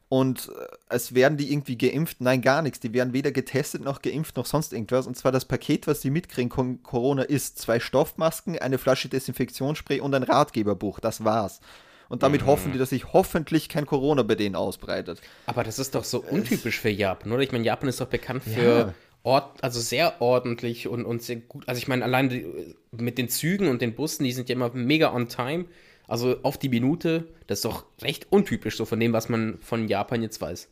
Und 0.09 0.49
äh, 0.49 0.67
es 0.89 1.15
werden 1.15 1.37
die 1.37 1.53
irgendwie 1.53 1.77
geimpft? 1.77 2.21
Nein, 2.23 2.41
gar 2.41 2.63
nichts. 2.63 2.81
Die 2.81 2.95
werden 2.95 3.13
weder 3.13 3.31
getestet 3.31 3.83
noch 3.83 4.01
geimpft 4.01 4.37
noch 4.37 4.47
sonst 4.47 4.73
irgendwas. 4.73 5.07
Und 5.07 5.17
zwar 5.19 5.33
das 5.33 5.45
Paket, 5.45 5.87
was 5.87 6.01
die 6.01 6.09
mitkriegen, 6.11 6.83
Corona 6.83 7.23
ist 7.25 7.59
zwei 7.59 7.79
Stoffmasken, 7.79 8.59
eine 8.59 8.79
Flasche 8.79 9.09
Desinfektionsspray 9.11 10.01
und 10.01 10.15
ein 10.15 10.23
Ratgeberbuch. 10.23 10.99
Das 11.01 11.25
war's. 11.25 11.61
Und 12.09 12.23
damit 12.23 12.41
Mhm. 12.41 12.47
hoffen 12.47 12.73
die, 12.73 12.79
dass 12.79 12.89
sich 12.89 13.13
hoffentlich 13.13 13.69
kein 13.69 13.85
Corona 13.85 14.23
bei 14.23 14.35
denen 14.35 14.57
ausbreitet. 14.57 15.21
Aber 15.45 15.63
das 15.63 15.79
ist 15.79 15.95
doch 15.95 16.05
so 16.05 16.21
untypisch 16.21 16.81
für 16.81 16.89
Japan, 16.89 17.31
oder? 17.33 17.43
Ich 17.43 17.53
meine, 17.53 17.65
Japan 17.65 17.91
ist 17.91 18.01
doch 18.01 18.07
bekannt 18.07 18.45
für 18.45 18.95
Ort, 19.23 19.63
also 19.63 19.81
sehr 19.81 20.21
ordentlich 20.23 20.89
und, 20.89 21.05
und 21.05 21.23
sehr 21.23 21.37
gut. 21.37 21.69
Also 21.69 21.79
ich 21.79 21.89
meine, 21.89 22.05
allein 22.05 22.29
die, 22.29 22.47
mit 22.93 23.19
den 23.19 23.29
Zügen 23.29 23.69
und 23.69 23.83
den 23.83 23.95
Bussen, 23.95 24.25
die 24.25 24.33
sind 24.33 24.49
ja 24.49 24.55
immer 24.55 24.71
mega 24.73 25.13
on 25.13 25.29
time. 25.29 25.67
Also 26.07 26.39
auf 26.43 26.57
die 26.57 26.71
Minute, 26.71 27.29
das 27.47 27.59
ist 27.59 27.65
doch 27.65 27.85
recht 28.01 28.27
untypisch 28.31 28.77
so 28.77 28.85
von 28.87 28.99
dem, 28.99 29.13
was 29.13 29.29
man 29.29 29.59
von 29.61 29.89
Japan 29.89 30.23
jetzt 30.23 30.41
weiß. 30.41 30.69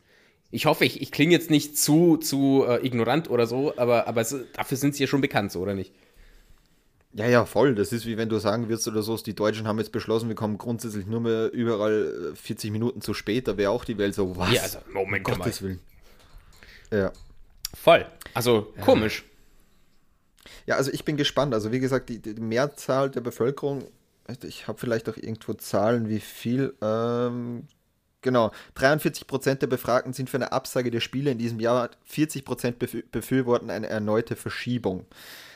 Ich 0.49 0.65
hoffe, 0.65 0.85
ich, 0.85 1.01
ich 1.01 1.11
klinge 1.11 1.33
jetzt 1.33 1.51
nicht 1.51 1.77
zu, 1.77 2.17
zu 2.17 2.65
äh, 2.67 2.85
ignorant 2.85 3.29
oder 3.29 3.45
so, 3.45 3.73
aber, 3.77 4.07
aber 4.07 4.21
es, 4.21 4.35
dafür 4.53 4.77
sind 4.77 4.95
sie 4.95 5.03
ja 5.03 5.07
schon 5.07 5.21
bekannt, 5.21 5.51
so 5.51 5.59
oder 5.59 5.75
nicht? 5.75 5.91
Ja, 7.13 7.27
ja, 7.27 7.45
voll. 7.45 7.75
Das 7.75 7.91
ist 7.91 8.05
wie 8.05 8.17
wenn 8.17 8.29
du 8.29 8.37
sagen 8.37 8.69
würdest 8.69 8.87
oder 8.87 9.01
so, 9.01 9.17
die 9.17 9.35
Deutschen 9.35 9.67
haben 9.67 9.79
jetzt 9.79 9.91
beschlossen, 9.91 10.29
wir 10.29 10.35
kommen 10.35 10.57
grundsätzlich 10.57 11.05
nur 11.05 11.19
mehr 11.19 11.51
überall 11.51 12.33
40 12.35 12.69
äh, 12.69 12.71
Minuten 12.71 13.01
zu 13.01 13.13
spät. 13.13 13.47
Da 13.47 13.57
wäre 13.57 13.71
auch 13.71 13.85
die 13.85 13.97
Welt 13.97 14.13
so, 14.13 14.37
was? 14.37 14.51
Ja, 14.53 14.61
also, 14.61 14.79
Moment, 14.93 15.27
um 15.27 15.35
Gottes 15.35 15.61
Willen. 15.61 15.79
Ja. 16.91 17.11
Voll. 17.73 18.05
Also, 18.37 18.71
komisch. 18.81 19.23
Ja, 20.67 20.75
also 20.75 20.91
ich 20.91 21.03
bin 21.03 21.17
gespannt. 21.17 21.55
Also, 21.55 21.71
wie 21.71 21.79
gesagt, 21.79 22.09
die, 22.09 22.19
die 22.19 22.35
Mehrzahl 22.39 23.09
der 23.09 23.21
Bevölkerung, 23.21 23.85
ich 24.43 24.67
habe 24.67 24.77
vielleicht 24.77 25.09
auch 25.09 25.17
irgendwo 25.17 25.53
Zahlen, 25.53 26.07
wie 26.07 26.19
viel. 26.19 26.75
Ähm, 26.81 27.63
genau, 28.21 28.51
43 28.75 29.25
Prozent 29.25 29.63
der 29.63 29.67
Befragten 29.67 30.13
sind 30.13 30.29
für 30.29 30.37
eine 30.37 30.51
Absage 30.51 30.91
der 30.91 30.99
Spiele 30.99 31.31
in 31.31 31.39
diesem 31.39 31.59
Jahr. 31.59 31.89
40 32.05 32.45
Prozent 32.45 32.77
befürworten 32.77 33.71
eine 33.71 33.87
erneute 33.87 34.35
Verschiebung. 34.35 35.07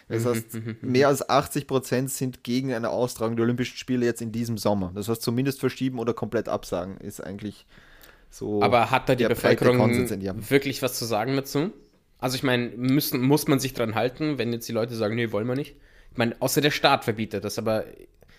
Das 0.09 0.23
mhm, 0.23 0.29
heißt, 0.29 0.53
mhm, 0.55 0.77
mhm. 0.81 0.91
mehr 0.91 1.07
als 1.07 1.29
80 1.29 1.67
Prozent 1.67 2.09
sind 2.09 2.43
gegen 2.43 2.73
eine 2.73 2.89
Austragung 2.89 3.35
der 3.35 3.43
Olympischen 3.43 3.77
Spiele 3.77 4.07
jetzt 4.07 4.23
in 4.23 4.31
diesem 4.31 4.57
Sommer. 4.57 4.91
Das 4.95 5.07
heißt, 5.07 5.21
zumindest 5.21 5.59
verschieben 5.59 5.99
oder 5.99 6.15
komplett 6.15 6.49
absagen 6.49 6.97
ist 6.97 7.21
eigentlich 7.21 7.67
so. 8.31 8.63
Aber 8.63 8.89
hat 8.89 9.07
da 9.07 9.13
die 9.13 9.25
Bevölkerung 9.25 9.77
wirklich 10.49 10.81
was 10.81 10.97
zu 10.97 11.05
sagen 11.05 11.35
dazu? 11.35 11.71
Also 12.21 12.35
ich 12.35 12.43
meine, 12.43 12.71
muss 12.77 13.47
man 13.47 13.59
sich 13.59 13.73
dran 13.73 13.95
halten, 13.95 14.37
wenn 14.37 14.53
jetzt 14.53 14.69
die 14.69 14.73
Leute 14.73 14.95
sagen, 14.95 15.15
nee, 15.15 15.31
wollen 15.31 15.47
wir 15.47 15.55
nicht? 15.55 15.75
Ich 16.11 16.17
meine, 16.17 16.35
außer 16.39 16.61
der 16.61 16.71
Staat 16.71 17.03
verbietet 17.03 17.43
das, 17.43 17.57
aber 17.57 17.85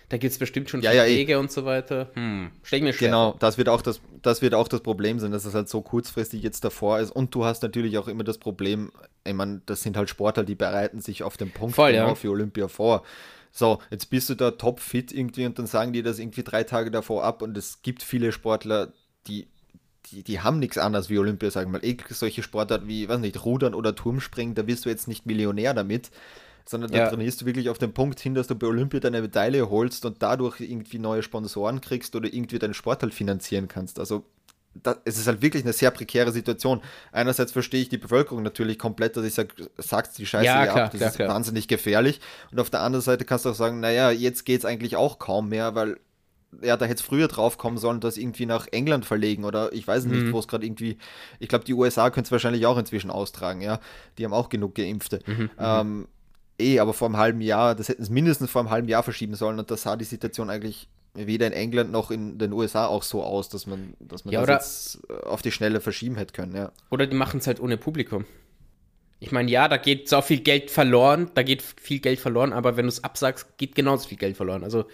da 0.09 0.19
gibt 0.19 0.33
es 0.33 0.39
bestimmt 0.39 0.71
schon 0.71 0.83
ja, 0.83 0.93
Wege 1.07 1.33
ja, 1.33 1.39
und 1.39 1.51
so 1.51 1.65
weiter. 1.65 2.11
Hm, 2.15 2.51
stell 2.63 2.81
mir 2.83 2.93
schwer. 2.93 3.09
Genau, 3.09 3.35
das 3.39 3.59
wird, 3.59 3.69
auch 3.69 3.83
das, 3.83 4.01
das 4.21 4.41
wird 4.41 4.55
auch 4.55 4.69
das 4.69 4.83
Problem 4.83 5.19
sein, 5.19 5.33
dass 5.33 5.45
es 5.47 5.55
halt 5.55 5.69
so 5.69 5.81
kurzfristig 5.81 6.43
jetzt 6.43 6.65
davor 6.65 7.01
ist. 7.01 7.11
Und 7.11 7.35
du 7.35 7.45
hast 7.45 7.63
natürlich 7.63 7.99
auch 7.99 8.09
immer 8.09 8.23
das 8.23 8.39
Problem, 8.39 8.93
ich 9.25 9.35
meine, 9.35 9.63
das 9.67 9.83
sind 9.83 9.97
halt 9.97 10.11
Sportler, 10.11 10.45
die 10.45 10.55
bereiten 10.55 11.01
sich 11.01 11.23
auf 11.23 11.37
den 11.37 11.51
Punkt 11.51 11.75
Voll, 11.75 11.93
genau 11.93 12.09
ja. 12.09 12.15
für 12.15 12.31
Olympia 12.31 12.69
vor. 12.69 13.03
So, 13.51 13.81
jetzt 13.91 14.11
bist 14.11 14.31
du 14.31 14.35
da 14.35 14.53
topfit 14.53 15.13
irgendwie 15.13 15.45
und 15.45 15.59
dann 15.59 15.67
sagen 15.67 15.93
die 15.93 16.03
das 16.03 16.19
irgendwie 16.19 16.43
drei 16.43 16.63
Tage 16.63 16.91
davor 16.91 17.25
ab 17.25 17.43
und 17.43 17.57
es 17.57 17.83
gibt 17.83 18.03
viele 18.03 18.33
Sportler, 18.33 18.93
die 19.27 19.49
die, 20.13 20.23
die 20.23 20.41
haben 20.41 20.59
nichts 20.59 20.79
anderes 20.79 21.11
wie 21.11 21.19
Olympia, 21.19 21.51
sagen 21.51 21.73
wir 21.73 21.79
mal. 21.79 21.85
Eh, 21.85 21.97
solche 22.11 22.43
Sportarten 22.43 22.87
wie, 22.87 23.09
weiß 23.09 23.19
nicht, 23.19 23.45
Rudern 23.45 23.75
oder 23.75 23.95
Turmspringen, 23.95 24.55
da 24.55 24.67
wirst 24.67 24.85
du 24.85 24.89
jetzt 24.89 25.09
nicht 25.09 25.27
Millionär 25.27 25.75
damit 25.75 26.11
sondern 26.65 26.93
ja. 26.93 27.05
da 27.05 27.09
trainierst 27.11 27.41
du 27.41 27.47
wirklich 27.47 27.69
auf 27.69 27.79
den 27.79 27.93
Punkt 27.93 28.21
hin, 28.21 28.35
dass 28.35 28.47
du 28.47 28.55
bei 28.55 28.67
Olympia 28.67 29.01
deine 29.01 29.21
Medaille 29.21 29.69
holst 29.69 30.05
und 30.05 30.23
dadurch 30.23 30.61
irgendwie 30.61 30.99
neue 30.99 31.23
Sponsoren 31.23 31.81
kriegst 31.81 32.15
oder 32.15 32.33
irgendwie 32.33 32.59
deinen 32.59 32.75
Sport 32.75 33.03
halt 33.03 33.15
finanzieren 33.15 33.69
kannst. 33.69 33.99
Also 33.99 34.25
das, 34.75 34.97
es 35.05 35.19
ist 35.19 35.27
halt 35.27 35.43
wirklich 35.43 35.65
eine 35.65 35.73
sehr 35.73 35.91
prekäre 35.91 36.33
Situation. 36.33 36.81
Einerseits 37.11 37.53
verstehe 37.53 37.83
ich 37.83 37.89
die 37.89 37.99
Bevölkerung 37.99 38.43
natürlich 38.43 38.79
komplett, 38.79 39.17
dass 39.17 39.25
ich 39.25 39.35
sage, 39.35 39.51
sagst 39.77 40.19
die 40.19 40.27
Scheiße 40.27 40.47
ja, 40.47 40.67
klar, 40.67 40.85
ab, 40.85 40.91
das 40.93 40.99
klar, 40.99 41.11
ist 41.11 41.17
klar. 41.17 41.29
wahnsinnig 41.29 41.69
gefährlich. 41.69 42.21
Und 42.51 42.61
auf 42.61 42.71
der 42.71 42.81
anderen 42.81 43.03
Seite 43.03 43.25
kannst 43.25 43.45
du 43.45 43.51
auch 43.51 43.55
sagen, 43.55 43.81
naja, 43.81 44.11
jetzt 44.11 44.45
geht 44.45 44.61
es 44.61 44.65
eigentlich 44.65 44.97
auch 44.97 45.19
kaum 45.19 45.49
mehr, 45.51 45.75
weil 45.75 45.99
ja, 46.61 46.77
da 46.77 46.85
hätte 46.85 46.97
es 46.97 47.03
früher 47.03 47.29
drauf 47.29 47.57
kommen 47.57 47.79
sollen, 47.79 48.01
das 48.01 48.17
irgendwie 48.17 48.47
nach 48.47 48.67
England 48.71 49.07
verlegen 49.07 49.45
oder 49.45 49.73
ich 49.73 49.87
weiß 49.87 50.05
nicht, 50.05 50.27
mhm. 50.27 50.33
wo 50.33 50.39
es 50.39 50.49
gerade 50.49 50.67
irgendwie, 50.67 50.99
ich 51.39 51.49
glaube, 51.49 51.65
die 51.65 51.75
USA 51.75 52.11
können 52.11 52.25
es 52.25 52.33
wahrscheinlich 52.33 52.67
auch 52.67 52.77
inzwischen 52.77 53.11
austragen, 53.11 53.63
ja. 53.63 53.81
Die 54.19 54.25
haben 54.25 54.35
auch 54.35 54.49
genug 54.49 54.75
Geimpfte. 54.75 55.21
Mhm, 55.27 55.35
mhm. 55.35 55.51
ähm, 55.59 56.09
eh, 56.61 56.79
aber 56.79 56.93
vor 56.93 57.09
einem 57.09 57.17
halben 57.17 57.41
Jahr, 57.41 57.75
das 57.75 57.89
hätten 57.89 58.03
es 58.03 58.11
mindestens 58.11 58.51
vor 58.51 58.61
einem 58.61 58.71
halben 58.71 58.89
Jahr 58.89 59.03
verschieben 59.03 59.35
sollen 59.35 59.59
und 59.59 59.71
das 59.71 59.83
sah 59.83 59.97
die 59.97 60.05
Situation 60.05 60.51
eigentlich 60.51 60.89
weder 61.15 61.47
in 61.47 61.53
England 61.53 61.93
noch 61.93 62.11
in 62.11 62.39
den 62.39 62.53
USA 62.53 62.87
auch 62.87 63.03
so 63.03 63.23
aus, 63.23 63.49
dass 63.49 63.67
man, 63.67 63.95
dass 64.01 64.25
man 64.25 64.33
ja, 64.33 64.45
das 64.47 64.99
jetzt 65.03 65.11
äh, 65.11 65.27
auf 65.27 65.43
die 65.43 65.53
Schnelle 65.53 65.81
verschieben 65.81 66.17
hätte 66.17 66.33
können, 66.33 66.55
ja. 66.55 66.73
Oder 66.91 67.07
die 67.07 67.17
machen 67.17 67.41
es 67.41 67.47
halt 67.47 67.61
ohne 67.61 67.77
Publikum. 67.77 68.25
Ich 69.21 69.31
meine, 69.31 69.51
ja, 69.51 69.69
da 69.69 69.77
geht 69.77 70.09
so 70.09 70.21
viel 70.21 70.41
Geld 70.41 70.71
verloren, 70.71 71.31
da 71.35 71.43
geht 71.43 71.63
viel 71.63 72.01
Geld 72.01 72.19
verloren, 72.19 72.53
aber 72.53 72.77
wenn 72.77 72.87
du 72.87 72.89
es 72.89 73.05
absagst, 73.05 73.57
geht 73.57 73.75
genauso 73.75 74.09
viel 74.09 74.19
Geld 74.19 74.37
verloren. 74.37 74.65
Also. 74.65 74.87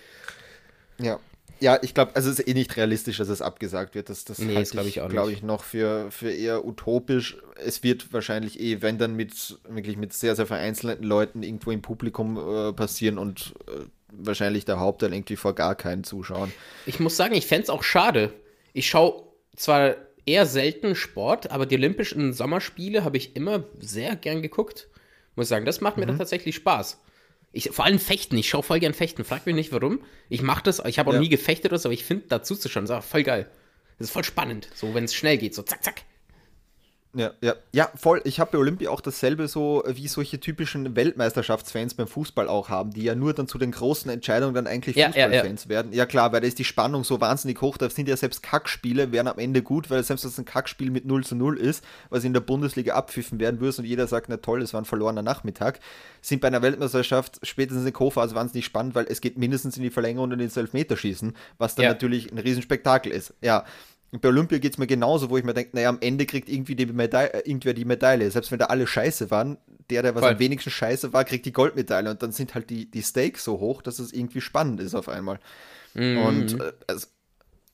Ja. 0.99 1.19
Ja, 1.61 1.79
ich 1.83 1.95
glaube, 1.95 2.15
also 2.15 2.31
es 2.31 2.39
ist 2.39 2.49
eh 2.49 2.55
nicht 2.55 2.77
realistisch, 2.77 3.19
dass 3.19 3.29
es 3.29 3.43
abgesagt 3.43 3.95
wird. 3.95 4.09
Das, 4.09 4.25
das 4.25 4.39
nee, 4.39 4.55
halte 4.55 4.71
glaube 4.71 4.89
ich 4.89 5.01
auch 5.01 5.09
glaube 5.09 5.33
ich, 5.33 5.43
noch 5.43 5.65
für, 5.65 6.11
für 6.11 6.31
eher 6.31 6.65
utopisch. 6.65 7.37
Es 7.57 7.83
wird 7.83 8.13
wahrscheinlich 8.13 8.61
eh, 8.61 8.81
wenn 8.81 8.99
dann 8.99 9.17
mit 9.17 9.59
wirklich 9.69 9.97
mit 9.97 10.13
sehr, 10.13 10.37
sehr 10.37 10.47
vereinzelten 10.47 11.05
Leuten 11.05 11.43
irgendwo 11.43 11.71
im 11.71 11.83
Publikum 11.83 12.37
äh, 12.37 12.73
passieren 12.73 13.19
und 13.19 13.55
äh, 13.67 13.87
wahrscheinlich 14.13 14.65
der 14.65 14.79
Hauptteil 14.79 15.13
irgendwie 15.13 15.37
vor 15.37 15.55
gar 15.55 15.75
keinen 15.75 16.05
Zuschauern. 16.05 16.53
Ich 16.87 17.01
muss 17.01 17.17
sagen, 17.17 17.35
ich 17.35 17.47
fände 17.47 17.65
es 17.65 17.71
auch 17.71 17.83
schade. 17.83 18.33
Ich 18.73 18.89
schaue 18.89 19.25
zwar 19.57 19.97
eher 20.27 20.47
selten 20.47 20.95
Sport, 20.95 21.51
aber 21.51 21.67
die 21.67 21.77
Olympischen 21.77 22.33
Sommerspiele 22.33 23.05
habe 23.05 23.17
ich 23.17 23.35
immer 23.35 23.65
sehr 23.81 24.15
gern 24.15 24.43
geguckt. 24.43 24.89
Muss 25.35 25.49
sagen, 25.49 25.65
das 25.65 25.81
macht 25.81 25.97
mir 25.97 26.05
mhm. 26.05 26.09
dann 26.09 26.19
tatsächlich 26.19 26.55
Spaß. 26.57 27.01
Ich, 27.53 27.71
vor 27.71 27.85
allem 27.85 27.99
Fechten, 27.99 28.37
ich 28.37 28.49
schaue 28.49 28.63
voll 28.63 28.81
gern 28.81 28.95
Fechten. 28.95 29.25
Frag 29.25 29.47
mich 29.47 29.55
nicht 29.55 29.73
warum. 29.73 30.01
Ich 30.29 30.43
mache 30.43 30.63
das, 30.63 30.83
ich 30.85 30.99
habe 30.99 31.11
auch 31.11 31.15
ja. 31.15 31.21
nie 31.21 31.29
gefechtet 31.29 31.73
oder 31.73 31.79
so, 31.79 31.89
aber 31.89 31.95
ich 31.95 32.05
finde 32.05 32.27
dazu 32.29 32.55
zu 32.55 32.69
schauen, 32.69 32.87
das 32.87 33.05
ist 33.05 33.11
voll 33.11 33.23
geil. 33.23 33.51
Das 33.99 34.09
ist 34.09 34.13
voll 34.13 34.25
spannend, 34.25 34.69
so 34.75 34.95
wenn 34.95 35.05
es 35.05 35.15
schnell 35.15 35.39
geht, 35.39 35.55
so 35.55 35.63
zack, 35.63 35.83
zack. 35.83 36.03
Ja, 37.15 37.33
ja, 37.41 37.55
ja, 37.73 37.91
voll. 37.95 38.21
Ich 38.25 38.39
habe 38.39 38.53
bei 38.53 38.59
Olympia 38.59 38.91
auch 38.91 39.01
dasselbe 39.01 39.49
so, 39.49 39.83
wie 39.87 40.09
solche 40.09 40.41
typischen 40.41 40.95
Weltmeisterschaftsfans 40.95 41.95
beim 41.95 42.07
Fußball 42.07 42.49
auch 42.49 42.69
haben, 42.69 42.91
die 42.91 43.03
ja 43.03 43.15
nur 43.15 43.33
dann 43.33 43.49
zu 43.49 43.57
den 43.57 43.73
großen 43.73 44.11
Entscheidungen 44.11 44.55
dann 44.55 44.67
eigentlich 44.67 44.95
ja, 44.95 45.07
Fußballfans 45.07 45.65
ja, 45.65 45.71
ja. 45.71 45.75
werden. 45.75 45.93
Ja 45.95 46.05
klar, 46.05 46.33
weil 46.33 46.43
da 46.43 46.47
ist 46.47 46.59
die 46.59 46.65
Spannung 46.65 47.05
so 47.05 47.21
wahnsinnig 47.21 47.63
hoch, 47.63 47.79
da 47.79 47.89
sind 47.89 48.09
ja 48.09 48.17
selbst 48.17 48.43
Kackspiele, 48.43 49.11
wären 49.11 49.27
am 49.27 49.39
Ende 49.39 49.63
gut, 49.63 49.89
weil 49.89 50.03
selbst 50.03 50.25
wenn 50.25 50.31
es 50.31 50.39
ein 50.39 50.45
Kackspiel 50.45 50.91
mit 50.91 51.07
0 51.07 51.25
zu 51.25 51.35
0 51.35 51.57
ist, 51.57 51.83
was 52.11 52.25
in 52.25 52.35
der 52.35 52.41
Bundesliga 52.41 52.95
abpfiffen 52.95 53.41
werden 53.41 53.61
würde 53.61 53.79
und 53.79 53.85
jeder 53.87 54.07
sagt, 54.07 54.29
na 54.29 54.37
toll, 54.37 54.61
das 54.61 54.75
war 54.75 54.83
ein 54.83 54.85
verlorener 54.85 55.23
Nachmittag, 55.23 55.81
sind 56.21 56.43
bei 56.43 56.49
einer 56.49 56.61
Weltmeisterschaft 56.61 57.41
spätestens 57.43 57.87
in 57.87 57.93
Kofa 57.95 58.21
also 58.21 58.35
wahnsinnig 58.35 58.67
spannend, 58.67 58.95
weil 58.95 59.07
es 59.09 59.23
geht 59.23 59.39
mindestens 59.39 59.79
in 59.79 59.83
die 59.83 59.91
Verlängerung 59.91 60.31
und 60.31 60.41
ins 60.41 60.57
Elfmeterschießen, 60.59 61.35
was 61.57 61.75
dann 61.75 61.87
natürlich 61.87 62.31
ein 62.31 62.39
Riesenspektakel 62.39 63.11
ist. 63.13 63.33
Ja, 63.41 63.65
bei 64.11 64.29
Olympia 64.29 64.59
geht 64.59 64.73
es 64.73 64.79
mir 64.79 64.87
genauso, 64.87 65.29
wo 65.29 65.37
ich 65.37 65.45
mir 65.45 65.53
denke, 65.53 65.77
naja, 65.77 65.91
am 65.91 65.99
Ende 66.01 66.25
kriegt 66.25 66.49
irgendwie 66.49 66.75
die 66.75 66.87
Medaille, 66.87 67.33
äh, 67.35 67.49
irgendwer 67.49 67.75
die 67.75 67.85
Medaille. 67.85 68.31
Selbst 68.31 68.51
wenn 68.51 68.59
da 68.59 68.67
alle 68.67 68.87
scheiße 68.87 69.31
waren, 69.31 69.59
der, 69.91 70.03
der 70.03 70.15
was 70.15 70.23
Voll. 70.23 70.33
am 70.33 70.39
wenigsten 70.39 70.71
scheiße 70.71 71.13
war, 71.13 71.25
kriegt 71.25 71.45
die 71.45 71.53
Goldmedaille. 71.53 72.11
Und 72.11 72.23
dann 72.23 72.33
sind 72.33 72.55
halt 72.55 72.71
die, 72.71 72.91
die 72.91 73.03
Stakes 73.03 73.45
so 73.45 73.61
hoch, 73.61 73.83
dass 73.83 73.99
es 73.99 74.13
irgendwie 74.13 74.41
spannend 74.41 74.81
ist 74.81 74.95
auf 74.95 75.09
einmal. 75.09 75.39
Mhm. 75.93 76.19
Und 76.19 76.61
äh, 76.61 76.73
also, 76.87 77.07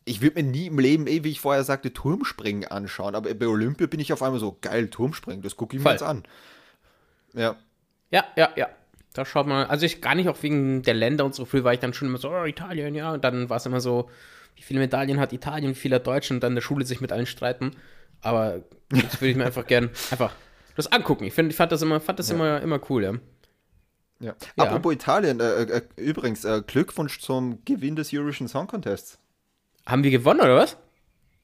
ich 0.04 0.20
würde 0.22 0.42
mir 0.42 0.48
nie 0.50 0.66
im 0.66 0.78
Leben, 0.78 1.06
eh, 1.06 1.22
wie 1.22 1.30
ich 1.30 1.40
vorher 1.40 1.62
sagte, 1.62 1.92
Turmspringen 1.92 2.64
anschauen. 2.68 3.14
Aber 3.14 3.32
bei 3.32 3.46
Olympia 3.46 3.86
bin 3.86 4.00
ich 4.00 4.12
auf 4.12 4.22
einmal 4.22 4.40
so, 4.40 4.58
geil, 4.60 4.88
Turmspringen, 4.88 5.42
das 5.42 5.56
gucke 5.56 5.76
ich 5.76 5.82
mir 5.82 5.92
jetzt 5.92 6.02
an. 6.02 6.24
Ja. 7.32 7.56
Ja, 8.10 8.24
ja, 8.36 8.50
ja. 8.56 8.68
Da 9.12 9.24
schaut 9.24 9.46
man, 9.46 9.68
also 9.68 9.86
ich 9.86 10.00
gar 10.00 10.16
nicht 10.16 10.28
auch 10.28 10.42
wegen 10.42 10.82
der 10.82 10.94
Länder 10.94 11.24
und 11.24 11.36
so 11.36 11.44
früh 11.44 11.62
war 11.62 11.72
ich 11.72 11.78
dann 11.78 11.94
schon 11.94 12.08
immer 12.08 12.18
so, 12.18 12.30
oh, 12.30 12.44
Italien, 12.44 12.96
ja. 12.96 13.12
Und 13.12 13.22
dann 13.22 13.48
war 13.48 13.58
es 13.58 13.66
immer 13.66 13.80
so, 13.80 14.10
wie 14.56 14.62
viele 14.62 14.80
Medaillen 14.80 15.20
hat 15.20 15.32
Italien, 15.32 15.70
wie 15.70 15.78
viele 15.78 16.00
Deutsche 16.00 16.34
und 16.34 16.40
dann 16.40 16.52
in 16.52 16.56
der 16.56 16.62
Schule 16.62 16.84
sich 16.84 17.00
mit 17.00 17.12
allen 17.12 17.26
streiten. 17.26 17.72
Aber 18.20 18.62
das 18.88 19.20
würde 19.20 19.30
ich 19.30 19.36
mir 19.36 19.46
einfach 19.46 19.66
gern 19.66 19.90
einfach 20.10 20.32
das 20.76 20.90
angucken. 20.90 21.24
Ich, 21.24 21.34
find, 21.34 21.50
ich 21.50 21.56
fand 21.56 21.72
das 21.72 21.82
immer, 21.82 22.00
fand 22.00 22.18
das 22.18 22.28
ja. 22.28 22.34
immer, 22.34 22.60
immer 22.60 22.80
cool, 22.88 23.04
ja. 23.04 23.12
Ja. 24.20 24.34
ja. 24.56 24.64
Apropos 24.64 24.92
Italien, 24.92 25.40
äh, 25.40 25.62
äh, 25.62 25.82
übrigens, 25.96 26.44
äh, 26.44 26.62
Glückwunsch 26.66 27.20
zum 27.20 27.64
Gewinn 27.64 27.96
des 27.96 28.12
Eurovision 28.12 28.48
Song 28.48 28.66
Contests. 28.66 29.18
Haben 29.86 30.02
wir 30.02 30.10
gewonnen, 30.10 30.40
oder 30.40 30.56
was? 30.56 30.76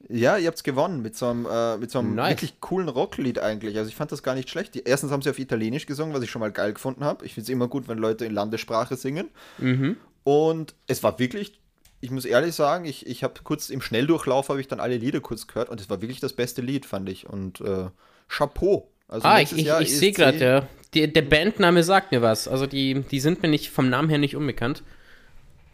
Ja, 0.09 0.39
ihr 0.39 0.47
habt 0.47 0.57
es 0.57 0.65
gewonnen 0.65 1.03
mit 1.03 1.15
so 1.15 1.27
einem, 1.27 1.47
äh, 1.47 1.77
mit 1.77 1.91
so 1.91 1.99
einem 1.99 2.15
nice. 2.15 2.31
wirklich 2.31 2.61
coolen 2.61 2.89
Rocklied 2.89 3.39
eigentlich. 3.39 3.77
Also 3.77 3.91
ich 3.91 3.97
fand 3.97 4.11
das 4.13 4.23
gar 4.23 4.35
nicht 4.35 4.49
schlecht. 4.49 4.75
Die, 4.75 4.83
erstens 4.85 5.11
haben 5.11 5.21
sie 5.21 5.29
auf 5.29 5.39
Italienisch 5.39 5.85
gesungen, 5.85 6.15
was 6.15 6.23
ich 6.23 6.31
schon 6.31 6.41
mal 6.41 6.53
geil 6.53 6.73
gefunden 6.73 7.05
habe. 7.05 7.27
Ich 7.27 7.35
finde 7.35 7.45
es 7.45 7.49
immer 7.51 7.69
gut, 7.69 7.87
wenn 7.87 7.99
Leute 7.99 8.25
in 8.25 8.33
Landessprache 8.33 8.97
singen. 8.97 9.29
Mhm. 9.59 9.99
Und 10.25 10.75
es 10.87 11.03
war 11.03 11.19
wirklich 11.19 11.60
ich 12.01 12.11
muss 12.11 12.25
ehrlich 12.25 12.55
sagen, 12.55 12.85
ich, 12.85 13.07
ich 13.07 13.23
habe 13.23 13.35
kurz 13.45 13.69
im 13.71 13.81
Schnelldurchlauf 13.81 14.49
habe 14.49 14.61
ich 14.61 14.69
dann 14.69 14.81
alle 14.81 14.97
Lieder 14.97 15.21
kurz 15.21 15.47
gehört 15.47 15.69
und 15.69 15.81
es 15.81 15.91
war 15.91 16.01
wirklich 16.01 16.21
das 16.21 16.33
beste 16.33 16.63
Lied, 16.63 16.87
fand 16.87 17.09
ich. 17.09 17.29
Und 17.29 17.61
äh, 17.61 17.91
Chapeau. 18.29 18.89
Also 19.09 19.27
ah, 19.27 19.41
ich, 19.41 19.53
ich, 19.53 19.69
ich 19.69 19.99
sehe 19.99 20.13
gerade, 20.13 20.39
ja. 20.39 20.69
Die, 20.95 21.13
der 21.13 21.23
Bandname 21.23 21.83
sagt 21.83 22.13
mir 22.13 22.23
was. 22.23 22.49
Also 22.49 22.67
die, 22.67 23.03
die 23.11 23.21
sind 23.21 23.43
mir 23.43 23.49
nicht 23.49 23.71
vom 23.71 23.91
Namen 23.91 24.09
her 24.09 24.19
nicht 24.19 24.37
unbekannt. 24.37 24.83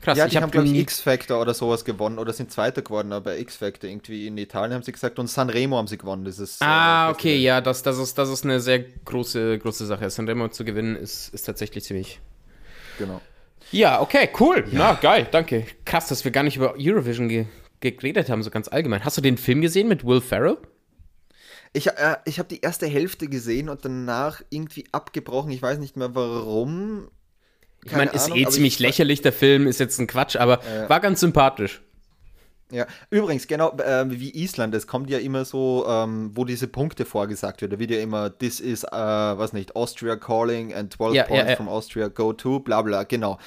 Krass, 0.01 0.19
ja, 0.19 0.27
die 0.27 0.37
ich 0.37 0.43
haben, 0.43 0.51
glaube 0.51 0.69
ich, 0.69 0.75
X-Factor 0.75 1.41
oder 1.41 1.55
sowas 1.55 1.85
gewonnen 1.85 2.19
oder 2.19 2.33
sind 2.33 2.53
Zweiter 2.53 2.83
geworden, 2.83 3.13
aber 3.13 3.39
X-Factor 3.39 3.89
irgendwie 3.89 4.27
in 4.27 4.37
Italien 4.37 4.75
haben 4.75 4.83
sie 4.83 4.93
gesagt 4.93 5.19
und 5.19 5.29
Sanremo 5.29 5.77
haben 5.77 5.87
sie 5.87 5.97
gewonnen. 5.97 6.25
Das 6.25 6.39
ist, 6.39 6.61
ah, 6.61 7.09
äh, 7.09 7.13
okay, 7.13 7.37
ja, 7.39 7.61
das, 7.61 7.83
das, 7.83 7.99
ist, 7.99 8.19
das 8.19 8.29
ist 8.29 8.45
eine 8.45 8.61
sehr 8.61 8.81
große, 8.81 9.59
große 9.59 9.87
Sache. 9.87 10.11
Sanremo 10.11 10.49
zu 10.49 10.65
gewinnen 10.65 10.97
ist, 10.97 11.33
ist 11.33 11.43
tatsächlich 11.43 11.85
ziemlich. 11.85 12.21
Genau. 12.99 13.21
Ja, 13.73 14.01
okay, 14.01 14.29
cool. 14.41 14.65
Ja. 14.71 14.79
Na, 14.79 14.93
geil, 14.95 15.27
danke. 15.31 15.67
Krass, 15.85 16.09
dass 16.09 16.25
wir 16.25 16.31
gar 16.31 16.43
nicht 16.43 16.57
über 16.57 16.75
Eurovision 16.79 17.29
ge 17.29 17.47
geredet 17.81 18.31
haben, 18.31 18.43
so 18.43 18.51
ganz 18.51 18.69
allgemein. 18.69 19.05
Hast 19.05 19.17
du 19.17 19.21
den 19.21 19.37
Film 19.37 19.61
gesehen 19.61 19.87
mit 19.87 20.05
Will 20.05 20.21
Ferrell? 20.21 20.57
Ich, 21.73 21.89
äh, 21.89 22.17
ich 22.25 22.39
habe 22.39 22.49
die 22.49 22.63
erste 22.63 22.87
Hälfte 22.87 23.29
gesehen 23.29 23.69
und 23.69 23.85
danach 23.85 24.41
irgendwie 24.49 24.87
abgebrochen. 24.93 25.53
Ich 25.53 25.61
weiß 25.61 25.79
nicht 25.79 25.97
mehr 25.97 26.15
warum. 26.15 27.11
Ich 27.85 27.93
meine, 27.93 28.11
ist 28.11 28.27
Ahnung, 28.27 28.39
eh 28.39 28.47
ziemlich 28.47 28.79
lächerlich, 28.79 29.21
der 29.21 29.33
Film, 29.33 29.67
ist 29.67 29.79
jetzt 29.79 29.99
ein 30.01 30.07
Quatsch, 30.07 30.37
aber 30.37 30.65
äh, 30.65 30.89
war 30.89 31.01
ganz 31.01 31.21
sympathisch. 31.21 31.83
Ja, 32.73 32.87
übrigens, 33.11 33.47
genau 33.47 33.77
äh, 33.79 34.05
wie 34.09 34.31
Island, 34.31 34.75
es 34.75 34.89
kommt 34.89 35.09
ja 35.09 35.19
immer 35.19 35.45
so, 35.45 35.87
ähm, 35.89 36.33
wo 36.35 36.45
diese 36.45 36.67
Punkte 36.67 37.05
vorgesagt 37.05 37.63
wird. 37.63 37.73
Da 37.73 37.79
wird 37.79 37.93
ja 37.93 38.01
immer, 38.01 38.37
this 38.37 38.59
is, 38.59 38.83
äh, 38.83 38.91
was 38.91 39.53
nicht, 39.53 39.77
Austria 39.77 40.17
calling 40.17 40.75
and 40.75 40.93
12 40.93 41.15
ja, 41.15 41.23
points 41.25 41.45
ja, 41.45 41.51
ja. 41.51 41.57
from 41.57 41.69
Austria 41.69 42.09
go 42.09 42.33
to, 42.33 42.59
bla 42.59 42.83
bla, 42.83 43.05
genau. 43.05 43.39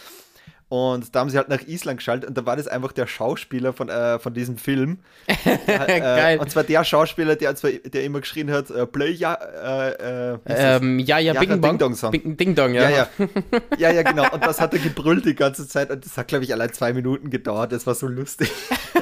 Und 0.69 1.15
da 1.15 1.21
haben 1.21 1.32
sie 1.32 1.38
halt 1.38 1.49
nach 1.49 1.63
Island 1.67 1.97
geschaltet 1.97 2.29
und 2.29 2.38
da 2.38 2.45
war 2.45 2.55
das 2.55 2.67
einfach 2.67 2.91
der 2.91 3.08
Schauspieler 3.08 3.73
von, 3.73 3.89
äh, 3.89 4.19
von 4.19 4.36
diesem 4.36 4.60
Film. 4.60 4.99
äh, 5.25 5.99
Geil. 5.99 6.38
Und 6.38 6.51
zwar 6.51 6.63
der 6.63 6.84
Schauspieler, 6.84 7.36
der, 7.36 7.53
der 7.53 8.03
immer 8.03 8.21
geschrien 8.21 8.51
hat, 8.51 8.69
äh, 8.69 8.86
Play 8.86 9.10
ja, 9.10 9.34
äh, 9.34 10.34
äh 10.36 10.38
ähm, 10.45 10.99
ja, 10.99 11.17
ja, 11.17 11.34
Bing 11.34 11.60
Ding 11.60 11.79
Dong 11.79 11.95
Song. 11.95 12.12
Bing, 12.12 12.38
Ding 12.38 12.53
Dong, 12.53 12.75
ja. 12.75 12.88
Ja, 12.88 13.10
ja. 13.17 13.27
ja, 13.79 13.91
ja, 13.91 14.03
genau. 14.03 14.32
Und 14.32 14.45
das 14.45 14.62
hat 14.62 14.71
er 14.73 14.79
gebrüllt 14.79 15.25
die 15.25 15.34
ganze 15.34 15.67
Zeit 15.67 15.89
und 15.89 16.05
das 16.05 16.15
hat, 16.17 16.27
glaube 16.27 16.43
ich, 16.43 16.53
allein 16.53 16.71
zwei 16.71 16.93
Minuten 16.93 17.32
gedauert. 17.32 17.71
Das 17.71 17.88
war 17.88 17.95
so 17.95 18.08
lustig. 18.08 18.51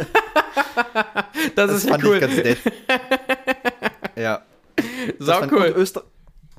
das, 1.56 1.68
das 1.68 1.72
ist 1.72 1.90
fand 1.90 2.02
cool. 2.06 2.16
ich 2.16 2.22
ganz 2.22 2.36
nett. 2.38 2.58
Ja. 4.16 4.42
Sau 5.20 5.42
cool. 5.52 5.74
Öster 5.76 6.04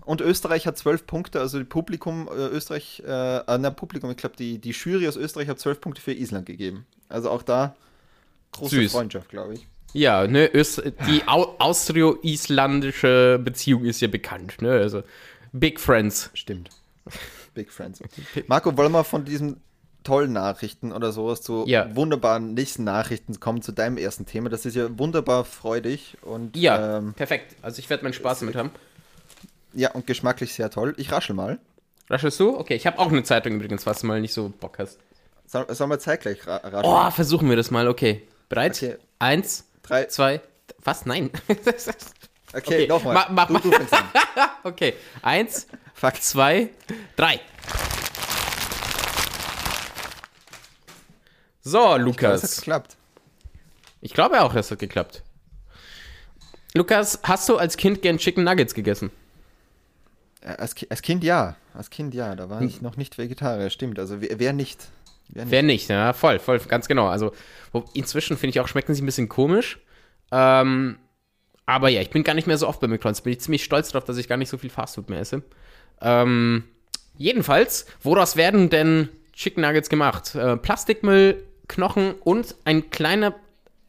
und 0.09 0.23
Österreich 0.23 0.67
hat 0.67 0.79
zwölf 0.79 1.07
Punkte, 1.07 1.39
also 1.39 1.59
die 1.59 1.65
Publikum, 1.65 2.29
äh, 2.29 2.47
Österreich, 2.47 3.03
äh, 3.07 3.37
äh, 3.41 3.59
na, 3.59 3.69
Publikum, 3.69 4.11
ich 4.11 4.17
glaube, 4.17 4.37
die, 4.37 4.59
die 4.59 4.71
Jury 4.71 5.07
aus 5.07 5.17
Österreich 5.17 5.49
hat 5.49 5.61
zwölf 5.61 5.83
Punkte 5.83 6.01
für 6.01 6.15
Island 6.15 6.47
gegeben. 6.47 6.87
Also 7.11 7.29
auch 7.29 7.43
da 7.43 7.77
große 8.53 8.77
Süß. 8.77 8.93
Freundschaft, 8.93 9.29
glaube 9.29 9.53
ich. 9.53 9.67
Ja, 9.93 10.27
ne, 10.27 10.51
Öst 10.55 10.83
die 11.07 11.29
Au 11.29 11.57
austrio-islandische 11.59 13.39
Beziehung 13.45 13.85
ist 13.85 14.01
ja 14.01 14.09
bekannt, 14.09 14.63
ne? 14.63 14.73
Also 14.73 15.03
Big 15.53 15.79
Friends. 15.79 16.31
Stimmt. 16.33 16.71
Big 17.53 17.71
Friends. 17.71 18.01
Marco, 18.47 18.75
wollen 18.79 18.93
wir 18.93 19.05
von 19.05 19.27
diesen 19.27 19.61
tollen 20.05 20.33
Nachrichten 20.33 20.91
oder 20.91 21.13
sowas 21.13 21.43
zu 21.43 21.65
ja. 21.67 21.95
wunderbaren 21.95 22.55
nächsten 22.55 22.83
Nachrichten 22.83 23.41
kommen 23.41 23.61
zu 23.61 23.73
deinem 23.73 23.99
ersten 23.99 24.25
Thema? 24.25 24.49
Das 24.49 24.65
ist 24.65 24.75
ja 24.75 24.99
wunderbar 24.99 25.45
freudig 25.45 26.17
und. 26.23 26.57
Ja, 26.57 26.97
ähm, 26.97 27.13
perfekt. 27.13 27.57
Also 27.61 27.81
ich 27.81 27.91
werde 27.91 28.05
meinen 28.05 28.15
Spaß 28.15 28.41
damit 28.41 28.57
haben. 28.57 28.71
Ja, 29.73 29.91
und 29.93 30.07
geschmacklich 30.07 30.55
sehr 30.55 30.71
toll. 30.71 30.95
Ich 30.97 31.13
raschel 31.13 31.35
mal. 31.35 31.59
Raschelst 32.11 32.41
du? 32.41 32.59
Okay, 32.59 32.75
ich 32.75 32.87
habe 32.87 32.99
auch 32.99 33.09
eine 33.09 33.23
Zeitung 33.23 33.55
übrigens, 33.55 33.85
was 33.87 34.01
du 34.01 34.07
mal 34.07 34.21
nicht 34.21 34.33
so 34.33 34.49
Bock 34.49 34.79
hast. 34.79 34.99
Soll, 35.47 35.67
sollen 35.75 35.91
wir 35.91 35.99
zeitgleich 35.99 36.47
ra 36.47 36.57
rascheln? 36.57 36.85
Oh, 36.85 37.11
versuchen 37.11 37.49
wir 37.49 37.57
das 37.57 37.71
mal, 37.71 37.89
okay. 37.89 38.27
Bereit? 38.49 38.77
Okay. 38.83 38.97
Eins, 39.19 39.65
drei, 39.83 40.07
zwei, 40.07 40.41
was? 40.83 41.05
Nein. 41.07 41.31
okay, 41.49 41.93
okay, 42.55 42.87
nochmal. 42.87 43.15
Ma 43.15 43.27
mach 43.31 43.49
mal. 43.49 43.63
Okay, 44.65 44.95
eins, 45.23 45.67
Fuck. 45.95 46.17
zwei, 46.23 46.71
drei. 47.17 47.41
So, 51.63 51.97
Lukas. 51.97 52.43
Es 52.43 52.51
hat 52.53 52.57
geklappt. 52.59 52.97
Ich 54.01 54.15
glaube 54.15 54.41
auch, 54.43 54.55
es 54.55 54.71
hat 54.71 54.79
geklappt. 54.79 55.23
Lukas, 56.75 57.19
hast 57.23 57.49
du 57.49 57.57
als 57.57 57.77
Kind 57.77 58.01
gern 58.03 58.19
Chicken 58.19 58.45
Nuggets 58.45 58.73
gegessen? 58.75 59.11
Äh, 60.49 60.57
als, 60.59 60.75
als, 60.89 61.03
Kind 61.03 61.25
ja. 61.25 61.57
Als 61.75 61.91
Kind 61.91 62.15
ja. 62.15 62.35
Da 62.35 62.49
war 62.49 62.61
hm. 62.61 62.67
ich 62.67 62.83
noch 62.83 62.97
nicht 62.97 63.19
Vegetarier, 63.19 63.71
stimmt. 63.71 63.99
Also 63.99 64.21
wer, 64.21 64.39
wer 64.39 64.53
nicht? 64.53 64.89
Wer 65.29 65.45
nicht? 65.45 65.53
Wer 65.53 65.63
nicht, 65.63 65.89
ja, 65.91 66.13
voll, 66.15 66.39
voll, 66.39 66.59
ganz 66.61 66.89
genau. 66.89 67.09
Also 67.09 67.33
inzwischen 67.93 68.39
finde 68.39 68.51
ich 68.51 68.61
auch, 68.61 68.69
schmecken 68.69 68.95
sie 68.95 69.03
ein 69.03 69.07
bisschen 69.07 69.29
komisch. 69.29 69.79
Ähm, 70.33 70.97
aber 71.67 71.91
ja, 71.91 72.01
ich 72.01 72.11
bin 72.11 72.25
gar 72.25 72.33
nicht 72.33 72.47
mehr 72.47 72.57
so 72.57 72.67
oft 72.67 72.81
bei 72.81 72.87
McDonalds. 72.87 73.21
Bin 73.21 73.35
ich 73.35 73.41
ziemlich 73.41 73.63
stolz 73.63 73.91
darauf, 73.91 74.07
dass 74.07 74.17
ich 74.17 74.27
gar 74.27 74.39
nicht 74.39 74.49
so 74.49 74.57
viel 74.57 74.71
Fastfood 74.71 75.11
mehr 75.11 75.21
esse. 75.21 75.43
Ähm, 76.01 76.65
jedenfalls, 77.19 77.85
woraus 78.03 78.37
werden 78.37 78.71
denn 78.71 79.11
Chicken 79.35 79.63
Nuggets 79.63 79.91
gemacht? 79.91 80.35
Äh, 80.35 80.57
Plastikmüll, 80.57 81.45
Knochen 81.69 82.15
und 82.25 82.55
ein 82.65 82.89
kleiner 82.89 83.35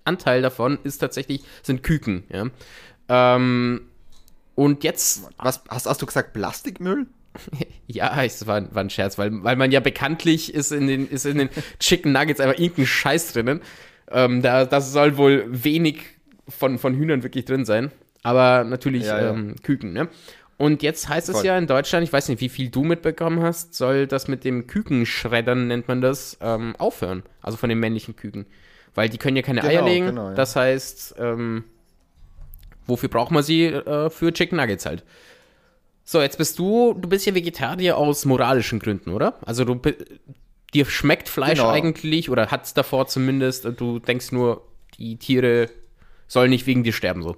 Anteil 0.03 0.41
davon 0.41 0.77
ist 0.83 0.97
tatsächlich, 0.97 1.41
sind 1.63 1.83
Küken. 1.83 2.25
Ja? 2.29 2.47
Ähm, 3.07 3.88
und 4.59 4.83
jetzt. 4.83 5.23
Was 5.37 5.61
hast, 5.69 5.87
hast 5.87 6.01
du 6.01 6.05
gesagt, 6.05 6.33
Plastikmüll? 6.33 7.07
ja, 7.87 8.21
es 8.23 8.45
war, 8.45 8.73
war, 8.75 8.83
ein 8.83 8.89
Scherz, 8.89 9.17
weil, 9.17 9.41
weil 9.41 9.55
man 9.55 9.71
ja 9.71 9.79
bekanntlich 9.79 10.53
ist 10.53 10.73
in 10.73 10.87
den, 10.87 11.07
ist 11.07 11.25
in 11.25 11.37
den 11.37 11.49
Chicken 11.79 12.11
Nuggets 12.11 12.41
einfach 12.41 12.59
irgendein 12.59 12.85
Scheiß 12.85 13.31
drinnen. 13.31 13.61
Ähm, 14.11 14.41
da, 14.41 14.65
das 14.65 14.91
soll 14.91 15.15
wohl 15.15 15.45
wenig 15.47 16.01
von, 16.49 16.77
von 16.77 16.93
Hühnern 16.93 17.23
wirklich 17.23 17.45
drin 17.45 17.63
sein. 17.63 17.91
Aber 18.21 18.65
natürlich 18.65 19.05
ja, 19.05 19.21
ja. 19.21 19.29
Ähm, 19.29 19.55
Küken, 19.63 19.93
ne? 19.93 20.09
Und 20.57 20.83
jetzt 20.83 21.07
heißt 21.07 21.27
Voll. 21.27 21.37
es 21.37 21.43
ja 21.43 21.57
in 21.57 21.67
Deutschland, 21.67 22.03
ich 22.03 22.11
weiß 22.11 22.27
nicht, 22.27 22.41
wie 22.41 22.49
viel 22.49 22.69
du 22.69 22.83
mitbekommen 22.83 23.41
hast, 23.41 23.75
soll 23.75 24.07
das 24.07 24.27
mit 24.27 24.43
dem 24.43 24.67
Kükenschreddern, 24.67 25.67
nennt 25.67 25.87
man 25.87 26.01
das, 26.01 26.37
ähm, 26.41 26.75
aufhören. 26.77 27.23
Also 27.41 27.57
von 27.57 27.69
den 27.69 27.79
männlichen 27.79 28.17
Küken. 28.17 28.45
Weil 28.93 29.07
die 29.07 29.19
können 29.19 29.37
ja 29.37 29.41
keine 29.41 29.61
genau, 29.61 29.71
Eier 29.71 29.85
legen. 29.85 30.07
Genau, 30.07 30.29
ja. 30.29 30.33
Das 30.33 30.57
heißt, 30.57 31.15
ähm, 31.17 31.63
wofür 32.89 33.09
braucht 33.09 33.31
man 33.31 33.43
sie? 33.43 33.65
Äh, 33.65 34.09
für 34.09 34.33
Chicken 34.33 34.57
Nuggets 34.57 34.85
halt. 34.85 35.03
So, 36.03 36.21
jetzt 36.21 36.37
bist 36.37 36.57
du, 36.57 36.93
du 36.93 37.07
bist 37.07 37.25
ja 37.25 37.35
Vegetarier 37.35 37.95
aus 37.95 38.25
moralischen 38.25 38.79
Gründen, 38.79 39.11
oder? 39.11 39.37
Also 39.45 39.63
du, 39.63 39.79
dir 40.73 40.85
schmeckt 40.85 41.29
Fleisch 41.29 41.59
genau. 41.59 41.69
eigentlich 41.69 42.29
oder 42.29 42.49
hat 42.51 42.65
es 42.65 42.73
davor 42.73 43.07
zumindest, 43.07 43.65
du 43.77 43.99
denkst 43.99 44.31
nur, 44.31 44.65
die 44.97 45.17
Tiere 45.17 45.69
sollen 46.27 46.49
nicht 46.49 46.65
wegen 46.65 46.83
dir 46.83 46.93
sterben, 46.93 47.21
so. 47.23 47.37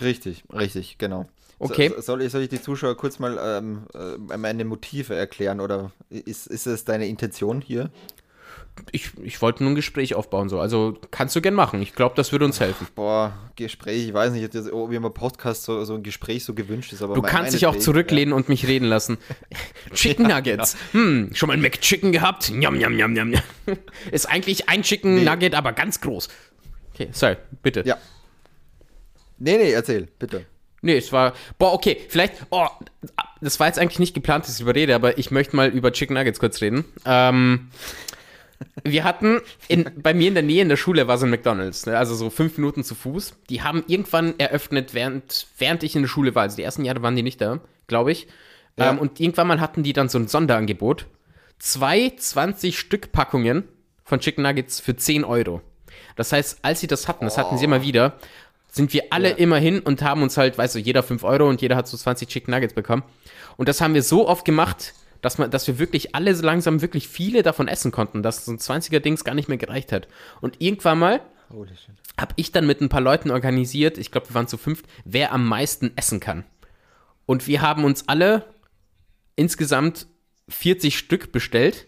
Richtig, 0.00 0.44
richtig, 0.52 0.98
genau. 0.98 1.28
Okay. 1.58 1.88
So, 1.96 2.00
soll, 2.00 2.22
ich, 2.22 2.32
soll 2.32 2.42
ich 2.42 2.48
die 2.48 2.60
Zuschauer 2.60 2.96
kurz 2.96 3.18
mal 3.18 3.38
ähm, 3.40 3.86
äh, 3.94 4.36
meine 4.36 4.64
Motive 4.64 5.14
erklären 5.14 5.60
oder 5.60 5.92
ist, 6.10 6.46
ist 6.46 6.66
es 6.66 6.84
deine 6.84 7.06
Intention 7.06 7.60
hier? 7.60 7.90
Ich, 8.90 9.10
ich 9.22 9.40
wollte 9.40 9.62
nur 9.62 9.72
ein 9.72 9.74
Gespräch 9.74 10.14
aufbauen, 10.14 10.48
so. 10.48 10.60
Also 10.60 10.98
kannst 11.10 11.34
du 11.36 11.40
gern 11.40 11.54
machen. 11.54 11.80
Ich 11.82 11.94
glaube, 11.94 12.14
das 12.16 12.32
würde 12.32 12.44
uns 12.44 12.60
helfen. 12.60 12.86
Boah, 12.94 13.32
Gespräch, 13.56 14.08
ich 14.08 14.14
weiß 14.14 14.32
nicht, 14.32 14.72
ob 14.72 14.90
mir 14.90 15.00
mal 15.00 15.10
Podcast 15.10 15.64
so, 15.64 15.84
so 15.84 15.94
ein 15.94 16.02
Gespräch 16.02 16.44
so 16.44 16.54
gewünscht 16.54 16.92
ist, 16.92 17.02
aber. 17.02 17.14
Du 17.14 17.22
kannst 17.22 17.54
dich 17.54 17.66
auch 17.66 17.76
zurücklehnen 17.76 18.30
ja. 18.30 18.36
und 18.36 18.48
mich 18.48 18.66
reden 18.66 18.86
lassen. 18.86 19.18
Chicken 19.94 20.26
Nuggets. 20.26 20.72
Ja, 20.74 20.78
genau. 20.92 21.04
Hm, 21.04 21.34
schon 21.34 21.46
mal 21.48 21.54
ein 21.54 21.60
McChicken 21.60 22.12
gehabt? 22.12 22.50
Njam, 22.50 22.76
njam, 22.76 22.94
njam, 22.94 23.12
njam. 23.14 23.32
Ist 24.10 24.26
eigentlich 24.26 24.68
ein 24.68 24.82
Chicken 24.82 25.16
nee. 25.16 25.24
Nugget, 25.24 25.54
aber 25.54 25.72
ganz 25.72 26.00
groß. 26.00 26.28
Okay, 26.92 27.08
sorry, 27.12 27.36
bitte. 27.62 27.82
Ja. 27.84 27.98
Nee, 29.38 29.56
nee, 29.56 29.72
erzähl, 29.72 30.08
bitte. 30.18 30.46
Nee, 30.82 30.98
es 30.98 31.12
war. 31.12 31.32
Boah, 31.58 31.72
okay, 31.72 31.98
vielleicht. 32.08 32.46
Oh, 32.50 32.66
das 33.40 33.58
war 33.58 33.66
jetzt 33.68 33.78
eigentlich 33.78 33.98
nicht 33.98 34.14
geplant, 34.14 34.44
dass 34.44 34.56
ich 34.56 34.60
überrede, 34.60 34.94
aber 34.94 35.16
ich 35.18 35.30
möchte 35.30 35.56
mal 35.56 35.68
über 35.68 35.92
Chicken 35.92 36.14
Nuggets 36.14 36.38
kurz 36.38 36.60
reden. 36.60 36.84
Ähm 37.06 37.70
wir 38.84 39.04
hatten 39.04 39.40
in, 39.68 39.90
bei 39.96 40.14
mir 40.14 40.28
in 40.28 40.34
der 40.34 40.42
Nähe 40.42 40.62
in 40.62 40.68
der 40.68 40.76
Schule 40.76 41.06
war 41.08 41.18
so 41.18 41.26
ein 41.26 41.30
McDonalds, 41.30 41.86
ne? 41.86 41.98
also 41.98 42.14
so 42.14 42.30
fünf 42.30 42.56
Minuten 42.58 42.84
zu 42.84 42.94
Fuß. 42.94 43.34
Die 43.50 43.62
haben 43.62 43.84
irgendwann 43.86 44.38
eröffnet, 44.38 44.94
während, 44.94 45.46
während 45.58 45.82
ich 45.82 45.96
in 45.96 46.02
der 46.02 46.08
Schule 46.08 46.34
war. 46.34 46.42
Also 46.42 46.56
die 46.56 46.62
ersten 46.62 46.84
Jahre 46.84 47.02
waren 47.02 47.16
die 47.16 47.22
nicht 47.22 47.40
da, 47.40 47.60
glaube 47.86 48.12
ich. 48.12 48.26
Ja. 48.78 48.90
Ähm, 48.90 48.98
und 48.98 49.20
irgendwann 49.20 49.46
mal 49.46 49.60
hatten 49.60 49.82
die 49.82 49.92
dann 49.92 50.08
so 50.08 50.18
ein 50.18 50.28
Sonderangebot. 50.28 51.06
Zwei 51.58 52.12
20 52.16 52.78
Stück 52.78 53.12
Packungen 53.12 53.64
von 54.04 54.20
Chicken 54.20 54.42
Nuggets 54.42 54.80
für 54.80 54.96
10 54.96 55.24
Euro. 55.24 55.62
Das 56.16 56.32
heißt, 56.32 56.58
als 56.62 56.80
sie 56.80 56.86
das 56.86 57.08
hatten, 57.08 57.24
das 57.24 57.38
hatten 57.38 57.58
sie 57.58 57.64
immer 57.64 57.82
wieder, 57.82 58.18
sind 58.70 58.92
wir 58.92 59.04
alle 59.10 59.30
ja. 59.30 59.36
immer 59.36 59.56
hin 59.56 59.80
und 59.80 60.02
haben 60.02 60.22
uns 60.22 60.36
halt, 60.36 60.58
weißt 60.58 60.74
du, 60.74 60.78
jeder 60.78 61.02
5 61.02 61.22
Euro 61.24 61.48
und 61.48 61.62
jeder 61.62 61.76
hat 61.76 61.86
so 61.86 61.96
20 61.96 62.28
Chicken 62.28 62.52
Nuggets 62.52 62.74
bekommen. 62.74 63.04
Und 63.56 63.68
das 63.68 63.80
haben 63.80 63.94
wir 63.94 64.02
so 64.02 64.28
oft 64.28 64.44
gemacht, 64.44 64.94
dass, 65.24 65.38
man, 65.38 65.50
dass 65.50 65.66
wir 65.66 65.78
wirklich 65.78 66.14
alle 66.14 66.34
so 66.34 66.44
langsam 66.44 66.82
wirklich 66.82 67.08
viele 67.08 67.42
davon 67.42 67.66
essen 67.66 67.90
konnten, 67.90 68.22
dass 68.22 68.44
so 68.44 68.52
ein 68.52 68.58
20er-Dings 68.58 69.24
gar 69.24 69.34
nicht 69.34 69.48
mehr 69.48 69.56
gereicht 69.56 69.90
hat. 69.90 70.06
Und 70.42 70.60
irgendwann 70.60 70.98
mal 70.98 71.20
habe 72.18 72.34
ich 72.36 72.52
dann 72.52 72.66
mit 72.66 72.80
ein 72.80 72.90
paar 72.90 73.00
Leuten 73.00 73.30
organisiert, 73.30 73.96
ich 73.96 74.10
glaube, 74.10 74.28
wir 74.28 74.34
waren 74.34 74.48
zu 74.48 74.58
fünft, 74.58 74.86
wer 75.04 75.32
am 75.32 75.46
meisten 75.46 75.92
essen 75.96 76.20
kann. 76.20 76.44
Und 77.26 77.46
wir 77.46 77.62
haben 77.62 77.84
uns 77.84 78.06
alle 78.06 78.44
insgesamt 79.34 80.06
40 80.48 80.98
Stück 80.98 81.32
bestellt 81.32 81.86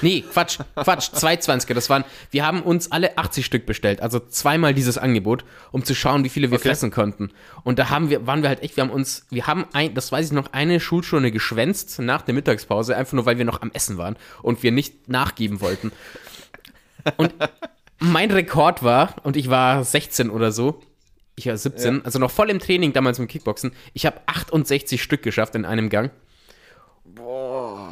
Nee, 0.00 0.22
Quatsch, 0.22 0.58
Quatsch, 0.76 1.10
220er. 1.12 1.74
Das 1.74 1.90
waren, 1.90 2.04
wir 2.30 2.46
haben 2.46 2.62
uns 2.62 2.92
alle 2.92 3.18
80 3.18 3.44
Stück 3.44 3.66
bestellt, 3.66 4.00
also 4.00 4.20
zweimal 4.20 4.74
dieses 4.74 4.96
Angebot, 4.96 5.44
um 5.72 5.84
zu 5.84 5.94
schauen, 5.94 6.22
wie 6.22 6.28
viele 6.28 6.50
wir 6.50 6.58
okay. 6.58 6.68
fressen 6.68 6.92
konnten. 6.92 7.30
Und 7.64 7.80
da 7.80 7.90
haben 7.90 8.08
wir, 8.08 8.26
waren 8.26 8.42
wir 8.42 8.48
halt 8.48 8.62
echt, 8.62 8.76
wir 8.76 8.84
haben 8.84 8.90
uns, 8.90 9.26
wir 9.30 9.48
haben 9.48 9.66
ein, 9.72 9.94
das 9.94 10.12
weiß 10.12 10.26
ich 10.26 10.32
noch, 10.32 10.52
eine 10.52 10.78
Schulstunde 10.78 11.32
geschwänzt 11.32 11.98
nach 11.98 12.22
der 12.22 12.34
Mittagspause, 12.34 12.96
einfach 12.96 13.14
nur, 13.14 13.26
weil 13.26 13.38
wir 13.38 13.44
noch 13.44 13.60
am 13.60 13.72
Essen 13.72 13.98
waren 13.98 14.16
und 14.42 14.62
wir 14.62 14.70
nicht 14.70 15.08
nachgeben 15.08 15.60
wollten. 15.60 15.90
Und 17.16 17.34
mein 17.98 18.30
Rekord 18.30 18.84
war, 18.84 19.16
und 19.24 19.36
ich 19.36 19.50
war 19.50 19.82
16 19.82 20.30
oder 20.30 20.52
so, 20.52 20.80
ich 21.34 21.46
war 21.46 21.56
17, 21.56 21.96
ja. 21.96 22.00
also 22.04 22.20
noch 22.20 22.30
voll 22.30 22.50
im 22.50 22.60
Training 22.60 22.92
damals 22.92 23.18
im 23.18 23.26
Kickboxen, 23.26 23.72
ich 23.94 24.06
habe 24.06 24.20
68 24.26 25.02
Stück 25.02 25.22
geschafft 25.22 25.56
in 25.56 25.64
einem 25.64 25.88
Gang. 25.88 26.12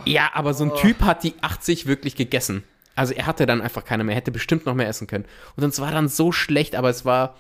Ja, 0.05 0.31
aber 0.35 0.55
so 0.55 0.65
ein 0.65 0.75
Typ 0.77 1.03
hat 1.03 1.23
die 1.25 1.35
80 1.41 1.87
wirklich 1.87 2.17
gegessen. 2.17 2.65
Also 2.95 3.15
er 3.15 3.27
hatte 3.27 3.47
dann 3.47 3.61
einfach 3.63 3.85
keine 3.85 4.05
mehr, 4.05 4.15
hätte 4.15 4.31
bestimmt 4.31 4.67
noch 4.67 4.75
mehr 4.75 4.89
essen 4.89 5.07
können. 5.07 5.25
Und 5.57 5.65
uns 5.65 5.81
war 5.81 5.91
dann 5.91 6.09
so 6.09 6.33
schlecht, 6.33 6.75
aber 6.75 6.91
es 6.91 7.05
war, 7.05 7.37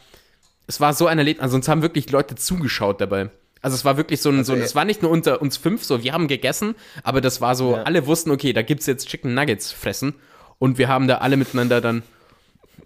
es 0.67 0.81
war 0.81 0.95
so 0.95 1.07
ein 1.07 1.19
Erlebnis. 1.19 1.43
Also 1.43 1.57
uns 1.57 1.69
haben 1.69 1.83
wirklich 1.83 2.11
Leute 2.11 2.35
zugeschaut 2.37 3.01
dabei. 3.01 3.31
Also 3.63 3.75
es 3.75 3.85
war 3.85 3.97
wirklich 3.99 4.23
so 4.23 4.31
ein, 4.31 4.39
Also, 4.39 4.55
so, 4.57 4.61
es 4.63 4.75
war 4.75 4.85
nicht 4.87 5.03
nur 5.03 5.11
unter 5.11 5.43
uns 5.43 5.57
fünf, 5.59 5.85
so 5.85 6.03
wir 6.03 6.13
haben 6.15 6.29
gegessen, 6.29 6.75
aber 7.03 7.21
das 7.21 7.41
war 7.43 7.55
so, 7.55 7.77
Ja. 7.77 7.83
alle 7.83 8.07
wussten, 8.07 8.31
okay, 8.31 8.55
da 8.55 8.63
gibt's 8.63 8.87
jetzt 8.87 9.09
Chicken 9.09 9.35
Nuggets 9.35 9.71
fressen 9.71 10.15
und 10.59 10.79
wir 10.79 10.89
haben 10.89 11.09
da 11.09 11.19
alle 11.19 11.37
miteinander 11.37 11.83
dann, 11.83 12.03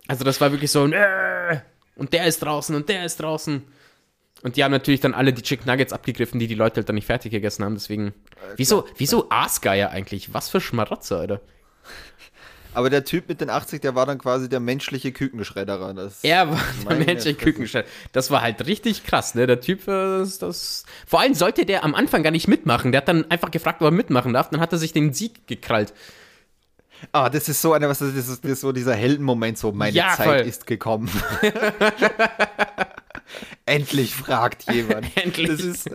also 0.08 0.24
das 0.24 0.40
war 0.40 0.50
wirklich 0.50 0.72
so 0.72 0.82
ein, 0.82 0.92
äh, 0.92 1.60
und 1.94 2.12
der 2.12 2.26
ist 2.26 2.40
draußen 2.42 2.74
und 2.74 2.88
der 2.88 3.04
ist 3.04 3.20
draußen. 3.20 3.62
Und 4.44 4.56
die 4.56 4.62
haben 4.62 4.72
natürlich 4.72 5.00
dann 5.00 5.14
alle 5.14 5.32
die 5.32 5.40
Chicken 5.42 5.66
Nuggets 5.66 5.92
abgegriffen, 5.94 6.38
die 6.38 6.46
die 6.46 6.54
Leute 6.54 6.76
halt 6.76 6.88
dann 6.88 6.94
nicht 6.96 7.06
fertig 7.06 7.32
gegessen 7.32 7.64
haben, 7.64 7.74
deswegen, 7.74 8.12
wieso, 8.56 8.86
wieso 8.98 9.28
Aasgeier 9.30 9.88
eigentlich? 9.90 10.34
Was 10.34 10.50
für 10.50 10.60
Schmarotzer, 10.60 11.18
Alter. 11.18 11.40
Aber 12.74 12.90
der 12.90 13.04
Typ 13.04 13.28
mit 13.28 13.40
den 13.40 13.48
80, 13.50 13.80
der 13.80 13.94
war 13.94 14.04
dann 14.04 14.18
quasi 14.18 14.48
der 14.48 14.60
menschliche 14.60 15.12
Kükenschredderer. 15.12 15.94
Das 15.94 16.22
Er 16.24 16.50
war 16.50 16.56
der 16.56 16.84
Meine 16.84 17.04
Mensch 17.06 17.24
in 17.24 17.34
Fresse. 17.36 17.52
Kükenstall. 17.52 17.84
Das 18.12 18.30
war 18.30 18.42
halt 18.42 18.66
richtig 18.66 19.04
krass, 19.04 19.34
ne? 19.34 19.46
Der 19.46 19.60
Typ, 19.60 19.88
äh, 19.88 20.18
das, 20.18 20.38
das. 20.38 20.84
Vor 21.06 21.20
allem 21.20 21.34
sollte 21.34 21.64
der 21.64 21.82
am 21.84 21.94
Anfang 21.94 22.22
gar 22.22 22.30
nicht 22.32 22.48
mitmachen. 22.48 22.92
Der 22.92 23.00
hat 23.00 23.08
dann 23.08 23.30
einfach 23.30 23.50
gefragt, 23.50 23.80
ob 23.80 23.86
er 23.86 23.92
mitmachen 23.92 24.32
darf. 24.34 24.50
Dann 24.50 24.60
hat 24.60 24.72
er 24.72 24.78
sich 24.78 24.92
den 24.92 25.12
Sieg 25.14 25.46
gekrallt. 25.46 25.94
Ah, 27.12 27.30
das 27.30 27.48
ist 27.48 27.62
so 27.62 27.72
einer, 27.72 27.88
was 27.88 28.00
das 28.00 28.14
ist, 28.14 28.44
das 28.44 28.50
ist 28.50 28.60
so 28.60 28.72
dieser 28.72 28.94
Heldenmoment, 28.94 29.56
so 29.56 29.72
meine 29.72 29.96
Ja, 29.96 30.14
Zeit 30.16 30.26
voll. 30.26 30.36
ist 30.40 30.66
gekommen. 30.66 31.08
Endlich 33.66 34.14
fragt 34.14 34.70
jemand. 34.70 35.16
Endlich. 35.16 35.48
Das 35.48 35.60
ist, 35.60 35.90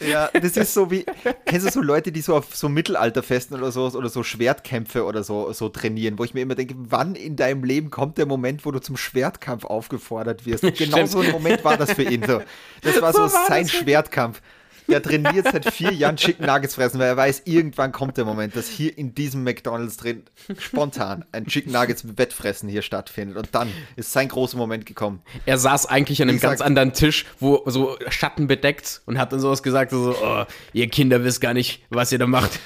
ja, 0.00 0.28
das 0.28 0.56
ist 0.56 0.74
so 0.74 0.92
wie, 0.92 1.04
kennst 1.44 1.66
du 1.66 1.70
so 1.70 1.80
Leute, 1.82 2.12
die 2.12 2.20
so 2.20 2.36
auf 2.36 2.54
so 2.54 2.68
Mittelalterfesten 2.68 3.56
oder 3.56 3.72
so 3.72 3.86
oder 3.86 4.08
so 4.08 4.22
Schwertkämpfe 4.22 5.04
oder 5.04 5.24
so, 5.24 5.52
so 5.52 5.68
trainieren, 5.68 6.18
wo 6.18 6.24
ich 6.24 6.34
mir 6.34 6.42
immer 6.42 6.54
denke, 6.54 6.74
wann 6.76 7.16
in 7.16 7.34
deinem 7.34 7.64
Leben 7.64 7.90
kommt 7.90 8.16
der 8.16 8.26
Moment, 8.26 8.64
wo 8.64 8.70
du 8.70 8.78
zum 8.78 8.96
Schwertkampf 8.96 9.64
aufgefordert 9.64 10.46
wirst? 10.46 10.62
Und 10.62 10.74
genau 10.78 10.98
Stimmt. 10.98 11.10
so 11.10 11.20
ein 11.20 11.32
Moment 11.32 11.64
war 11.64 11.76
das 11.76 11.92
für 11.92 12.04
ihn. 12.04 12.22
So. 12.24 12.42
Das 12.82 13.02
war 13.02 13.12
so, 13.12 13.26
So 13.26 13.34
war 13.34 13.46
sein. 13.48 13.68
Schwertkampf. 13.68 14.40
Der 14.88 15.02
trainiert 15.02 15.46
seit 15.50 15.72
vier 15.72 15.92
Jahren 15.92 16.16
Chicken 16.16 16.46
Nuggets 16.46 16.74
fressen, 16.74 17.00
weil 17.00 17.08
er 17.08 17.16
weiß, 17.16 17.42
irgendwann 17.46 17.92
kommt 17.92 18.16
der 18.16 18.24
Moment, 18.24 18.54
dass 18.54 18.68
hier 18.68 18.96
in 18.96 19.14
diesem 19.14 19.42
McDonalds 19.42 19.96
drin 19.96 20.24
spontan 20.58 21.24
ein 21.32 21.46
Chicken 21.46 21.72
Nuggets 21.72 22.18
Wettfressen 22.18 22.68
hier 22.68 22.82
stattfindet. 22.82 23.36
Und 23.36 23.48
dann 23.52 23.72
ist 23.96 24.12
sein 24.12 24.28
großer 24.28 24.56
Moment 24.56 24.86
gekommen. 24.86 25.22
Er 25.46 25.58
saß 25.58 25.86
eigentlich 25.86 26.20
an 26.22 26.28
einem 26.28 26.40
ganz 26.40 26.60
anderen 26.60 26.92
Tisch, 26.92 27.26
wo 27.40 27.62
so 27.66 27.96
Schatten 28.08 28.46
bedeckt 28.46 29.00
und 29.06 29.18
hat 29.18 29.32
dann 29.32 29.40
sowas 29.40 29.62
gesagt, 29.62 29.90
so, 29.90 30.14
oh, 30.22 30.44
ihr 30.72 30.88
Kinder 30.88 31.24
wisst 31.24 31.40
gar 31.40 31.54
nicht, 31.54 31.82
was 31.90 32.12
ihr 32.12 32.18
da 32.18 32.26
macht. 32.26 32.60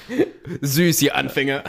Süß, 0.61 1.01
ihr 1.01 1.15
Anfänger. 1.15 1.63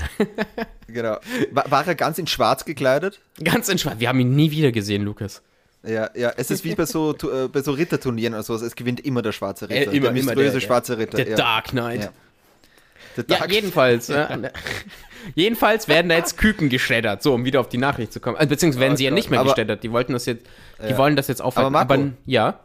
Genau. 0.89 1.19
War, 1.53 1.71
war 1.71 1.87
er 1.87 1.95
ganz 1.95 2.19
in 2.19 2.27
schwarz 2.27 2.65
gekleidet? 2.65 3.21
Ganz 3.43 3.69
entspannt. 3.69 4.01
Wir 4.01 4.09
haben 4.09 4.19
ihn 4.21 4.35
nie 4.35 4.51
wieder 4.51 4.73
gesehen, 4.73 5.05
Lukas. 5.05 5.43
Ja, 5.83 6.11
ja, 6.15 6.33
es 6.37 6.51
ist 6.51 6.63
wie 6.65 6.75
bei 6.75 6.85
so, 6.85 7.15
äh, 7.23 7.49
bei 7.49 7.63
so 7.63 7.73
Ritterturnieren 7.73 8.35
oder 8.35 8.43
sowas, 8.43 8.63
es 8.63 8.77
gewinnt 8.77 9.01
immer 9.01 9.23
der 9.23 9.33
schwarze 9.33 9.69
Ritter. 9.69 9.93
Äh, 9.93 9.97
immer, 9.97 10.09
der 10.09 10.11
immer 10.11 10.13
mysteriöse 10.13 10.53
der- 10.55 10.61
schwarze 10.61 10.99
Ritter. 10.99 11.17
Der 11.19 11.29
ja. 11.31 11.37
Dark 11.37 11.69
Knight. 11.69 12.05
Ja. 12.05 12.13
Der 13.17 13.25
Ja, 13.29 13.39
Dark- 13.39 13.53
jedenfalls. 13.53 14.09
ne? 14.09 14.53
jedenfalls 15.35 15.89
werden 15.89 16.09
da 16.11 16.17
jetzt 16.17 16.37
Küken 16.39 16.69
geschreddert, 16.69 17.23
so 17.23 17.35
um 17.35 17.45
wieder 17.45 17.61
auf 17.61 17.69
die 17.69 17.79
Nachricht 17.79 18.13
zu 18.13 18.21
kommen. 18.21 18.37
Also, 18.37 18.49
beziehungsweise 18.51 18.81
werden 18.83 18.97
sie 18.97 19.05
ja 19.05 19.11
nicht 19.11 19.31
mehr 19.31 19.41
Aber- 19.41 19.51
geschreddert. 19.51 19.83
Die 19.83 19.91
wollten 19.91 20.13
das 20.13 20.27
jetzt, 20.27 20.47
die 20.85 20.91
Ja. 20.91 20.99
wollen 20.99 21.17
das 21.17 21.29
jetzt 21.29 21.41
aufhalten. 21.43 21.75
Aber 21.75 21.97
Marco- 21.97 22.13
ja, 22.27 22.61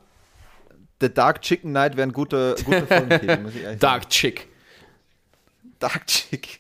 The 1.02 1.14
Dark 1.14 1.42
Chicken 1.42 1.72
Knight 1.72 1.96
wäre 1.98 2.08
ein 2.08 2.14
guter, 2.14 2.56
guter 2.64 2.86
Folgentitel, 2.88 3.38
muss 3.40 3.54
ich 3.56 3.80
Dark 3.80 4.10
Chick. 4.10 4.40
sagen. 4.40 4.50
Dark 5.80 6.08
Chick. 6.08 6.60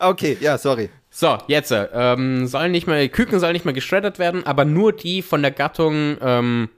okay, 0.00 0.36
ja, 0.40 0.58
sorry. 0.58 0.90
So, 1.20 1.36
jetzt 1.48 1.72
äh, 1.72 1.88
ähm, 1.92 2.46
sollen 2.46 2.70
nicht 2.70 2.86
mehr, 2.86 3.08
Küken 3.08 3.40
sollen 3.40 3.52
nicht 3.52 3.64
mehr 3.64 3.74
geschreddert 3.74 4.20
werden, 4.20 4.46
aber 4.46 4.64
nur 4.64 4.92
die 4.92 5.20
von 5.22 5.42
der 5.42 5.50
Gattung, 5.50 6.16
ähm, 6.20 6.68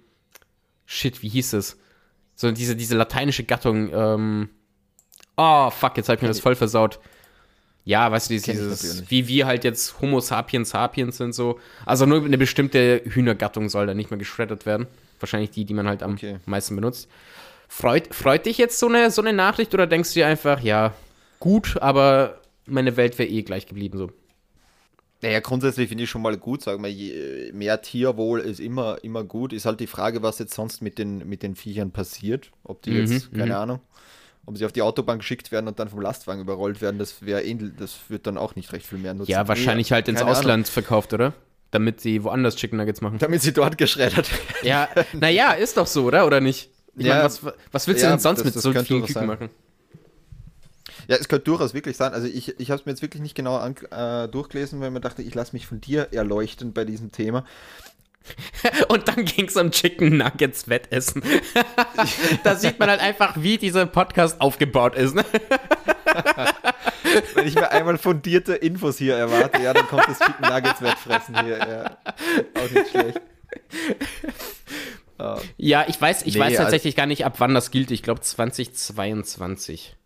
shit, 0.87 1.21
wie 1.21 1.29
hieß 1.29 1.53
es? 1.53 1.77
So 2.37 2.51
diese, 2.51 2.75
diese 2.75 2.97
lateinische 2.97 3.45
Gattung, 3.45 3.93
ähm, 3.93 4.49
oh, 5.37 5.69
fuck, 5.69 5.99
jetzt 5.99 6.09
hab 6.09 6.17
ich 6.17 6.23
mir 6.23 6.29
das 6.29 6.41
voll 6.41 6.55
versaut. 6.55 7.01
Ja, 7.85 8.11
weißt 8.11 8.31
du, 8.31 8.33
dieses, 8.33 8.81
dieses 8.81 9.11
wie 9.11 9.29
wir 9.29 9.47
halt 9.47 9.63
jetzt 9.63 10.01
Homo 10.01 10.21
sapiens 10.21 10.71
sapiens 10.71 11.19
sind 11.19 11.35
so. 11.35 11.61
Also 11.85 12.07
nur 12.07 12.25
eine 12.25 12.39
bestimmte 12.39 13.03
Hühnergattung 13.05 13.69
soll 13.69 13.87
da 13.87 13.93
nicht 13.93 14.11
mehr 14.11 14.17
geschreddert 14.17 14.65
werden. 14.65 14.87
Wahrscheinlich 15.19 15.51
die, 15.51 15.67
die 15.67 15.75
man 15.75 15.87
halt 15.87 16.03
am 16.03 16.13
Okay. 16.15 16.39
meisten 16.47 16.77
benutzt. 16.77 17.11
Freut, 17.69 18.15
freut 18.15 18.47
dich 18.47 18.57
jetzt 18.57 18.79
so 18.79 18.89
eine, 18.89 19.11
so 19.11 19.21
eine 19.21 19.35
Nachricht 19.35 19.75
oder 19.75 19.87
denkst 19.87 20.15
du 20.15 20.21
dir 20.21 20.29
einfach, 20.29 20.63
ja, 20.63 20.95
gut, 21.41 21.77
aber 21.83 22.41
meine 22.65 22.97
Welt 22.97 23.19
wäre 23.19 23.29
eh 23.29 23.43
gleich 23.43 23.67
geblieben 23.67 23.99
so? 23.99 24.11
Naja, 25.23 25.41
grundsätzlich 25.41 25.89
finde 25.89 26.05
ich 26.05 26.11
schon 26.11 26.23
mal 26.23 26.37
gut, 26.39 26.63
sagen 26.63 26.83
wir, 26.83 27.53
mehr 27.53 27.83
Tierwohl 27.83 28.41
ist 28.41 28.59
immer, 28.59 28.97
immer 29.03 29.23
gut. 29.23 29.53
Ist 29.53 29.67
halt 29.67 29.81
die 29.81 29.87
Frage, 29.87 30.23
was 30.23 30.39
jetzt 30.39 30.55
sonst 30.55 30.81
mit 30.81 30.99
den, 30.99 31.29
mit 31.29 31.43
den 31.43 31.57
Viechern 31.57 31.91
passiert. 31.91 32.51
Ob 32.65 32.83
die 32.83 32.93
jetzt, 32.93 33.33
keine 33.35 33.59
Ahnung, 33.59 33.81
ob 34.47 34.57
sie 34.57 34.65
auf 34.65 34.73
die 34.73 34.83
Autobahn 34.83 35.19
geschickt 35.19 35.53
werden 35.53 35.69
und 35.69 35.79
dann 35.79 35.89
vom 35.89 36.01
Lastwagen 36.01 36.41
überrollt 36.41 36.81
werden, 36.81 36.99
das 36.99 37.23
wäre 37.25 37.43
ähnlich, 37.43 37.73
das 37.79 37.99
wird 38.09 38.27
dann 38.27 38.39
auch 38.39 38.57
nicht 38.57 38.73
recht 38.73 38.87
viel 38.87 38.99
mehr 38.99 39.13
nutzen. 39.13 39.31
Ja, 39.31 39.47
wahrscheinlich 39.47 39.93
halt 39.93 40.09
ins. 40.09 40.23
Ausland 40.23 40.69
verkauft, 40.69 41.13
oder? 41.13 41.35
Damit 41.71 42.01
sie 42.01 42.25
woanders 42.25 42.57
Chicken 42.57 42.79
Nuggets 42.79 43.01
machen. 43.01 43.19
Damit 43.19 43.43
sie 43.43 43.53
dort 43.53 43.79
geschreddert 43.79 44.31
werden. 44.33 44.67
Ja, 44.67 44.89
naja, 45.13 45.53
ist 45.53 45.77
doch 45.77 45.87
so, 45.87 46.05
oder? 46.05 46.27
Oder 46.27 46.41
nicht? 46.41 46.71
Ich 46.97 47.07
Ja, 47.07 47.15
meine, 47.15 47.25
was, 47.27 47.43
was 47.71 47.87
willst 47.87 48.03
du 48.03 48.09
denn 48.09 48.19
sonst 48.19 48.45
mit 48.45 48.55
so 48.55 48.73
vielen 48.73 49.05
Küken 49.05 49.27
machen? 49.27 49.51
Ja, 51.11 51.17
es 51.17 51.27
könnte 51.27 51.47
durchaus 51.47 51.75
wirklich 51.75 51.97
sein. 51.97 52.13
Also 52.13 52.29
ich, 52.29 52.61
ich 52.61 52.71
habe 52.71 52.79
es 52.79 52.87
mir 52.87 52.93
jetzt 52.93 53.03
wirklich 53.03 53.21
nicht 53.21 53.35
genau 53.35 53.57
an, 53.57 53.75
äh, 53.91 54.29
durchgelesen, 54.29 54.81
weil 54.81 54.93
mir 54.93 55.01
dachte, 55.01 55.23
ich 55.23 55.35
lasse 55.35 55.55
mich 55.55 55.67
von 55.67 55.81
dir 55.81 56.07
erleuchten 56.13 56.73
bei 56.73 56.85
diesem 56.85 57.11
Thema. 57.11 57.45
Und 58.89 59.09
dann 59.09 59.25
ging 59.25 59.47
es 59.47 59.57
um 59.57 59.73
Chicken 59.73 60.19
Nuggets 60.19 60.69
Wettessen. 60.69 61.25
da 62.45 62.55
sieht 62.55 62.79
man 62.79 62.91
halt 62.91 63.01
einfach, 63.01 63.35
wie 63.39 63.59
dieser 63.59 63.87
Podcast 63.87 64.41
aufgebaut 64.41 64.95
ist. 64.95 65.17
Ne? 65.17 65.25
Wenn 67.35 67.49
ich 67.49 67.57
mir 67.57 67.73
einmal 67.73 67.99
fundierte 67.99 68.55
Infos 68.55 68.99
hier 68.99 69.17
erwarte, 69.17 69.61
ja, 69.61 69.75
dann 69.75 69.89
kommt 69.89 70.07
das 70.07 70.21
Chicken 70.21 70.49
Nuggets 70.49 70.81
Wettfressen 70.81 71.45
hier. 71.45 71.59
Ja, 71.59 71.97
auch 72.55 72.71
nicht 72.71 72.91
schlecht. 72.91 73.21
Ja, 75.57 75.87
ich 75.89 76.01
weiß, 76.01 76.23
ich 76.23 76.35
Nee, 76.35 76.41
weiß 76.41 76.51
also- 76.51 76.63
tatsächlich 76.63 76.95
gar 76.95 77.07
nicht, 77.07 77.25
ab 77.25 77.35
wann 77.39 77.53
das 77.53 77.73
gilt. 77.73 77.91
Ich 77.91 78.05
glaube 78.05 78.21
2022. 78.21 79.97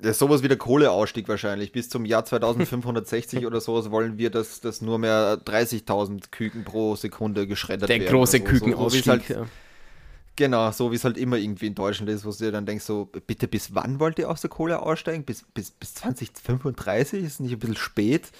Das 0.00 0.12
ist 0.12 0.18
sowas 0.20 0.42
wie 0.44 0.48
der 0.48 0.56
Kohleausstieg 0.58 1.28
wahrscheinlich. 1.28 1.72
Bis 1.72 1.88
zum 1.88 2.04
Jahr 2.04 2.24
2560 2.24 3.46
oder 3.46 3.60
so 3.60 3.90
wollen 3.90 4.16
wir, 4.16 4.30
dass, 4.30 4.60
dass 4.60 4.80
nur 4.80 4.98
mehr 4.98 5.38
30.000 5.44 6.30
Küken 6.30 6.64
pro 6.64 6.94
Sekunde 6.94 7.46
geschreddert 7.48 7.88
Der 7.88 8.00
werden. 8.00 8.12
große 8.12 8.38
oder 8.40 8.46
so. 8.46 8.52
So- 8.52 8.58
so, 8.58 8.64
Kükenausstieg. 8.64 9.02
es 9.02 9.08
halt, 9.08 9.28
ja. 9.28 9.46
Genau, 10.36 10.70
so 10.70 10.92
wie 10.92 10.94
es 10.94 11.02
halt 11.02 11.18
immer 11.18 11.36
irgendwie 11.36 11.66
in 11.66 11.74
Deutschland 11.74 12.08
ist, 12.10 12.24
wo 12.24 12.30
du 12.30 12.36
dir 12.36 12.52
dann 12.52 12.64
denkst, 12.64 12.84
so, 12.84 13.06
bitte 13.26 13.48
bis 13.48 13.74
wann 13.74 13.98
wollt 13.98 14.20
ihr 14.20 14.30
aus 14.30 14.40
der 14.40 14.50
Kohle 14.50 14.80
aussteigen? 14.80 15.24
Bis, 15.24 15.42
bis, 15.52 15.72
bis 15.72 15.94
2035? 15.94 17.24
Ist 17.24 17.40
nicht 17.40 17.52
ein 17.54 17.58
bisschen 17.58 17.74
spät? 17.76 18.30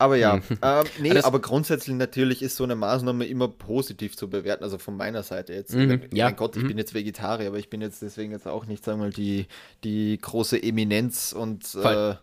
Aber 0.00 0.16
ja, 0.16 0.40
ähm, 0.62 0.84
nee, 0.98 1.10
Alles- 1.10 1.24
aber 1.24 1.40
grundsätzlich 1.40 1.94
natürlich 1.94 2.40
ist 2.42 2.56
so 2.56 2.64
eine 2.64 2.74
Maßnahme 2.74 3.26
immer 3.26 3.48
positiv 3.48 4.16
zu 4.16 4.30
bewerten, 4.30 4.64
also 4.64 4.78
von 4.78 4.96
meiner 4.96 5.22
Seite 5.22 5.52
jetzt. 5.52 5.74
Mhm, 5.74 6.08
ja, 6.12 6.24
mein 6.24 6.36
Gott, 6.36 6.56
ich 6.56 6.66
bin 6.66 6.78
jetzt 6.78 6.94
Vegetarier, 6.94 7.48
aber 7.48 7.58
ich 7.58 7.68
bin 7.68 7.82
jetzt 7.82 8.00
deswegen 8.00 8.32
jetzt 8.32 8.48
auch 8.48 8.64
nicht, 8.64 8.82
sagen 8.82 8.98
wir 9.00 9.06
mal, 9.06 9.12
die, 9.12 9.46
die 9.84 10.18
große 10.18 10.62
Eminenz 10.62 11.32
und 11.32 11.74
äh. 11.74 12.14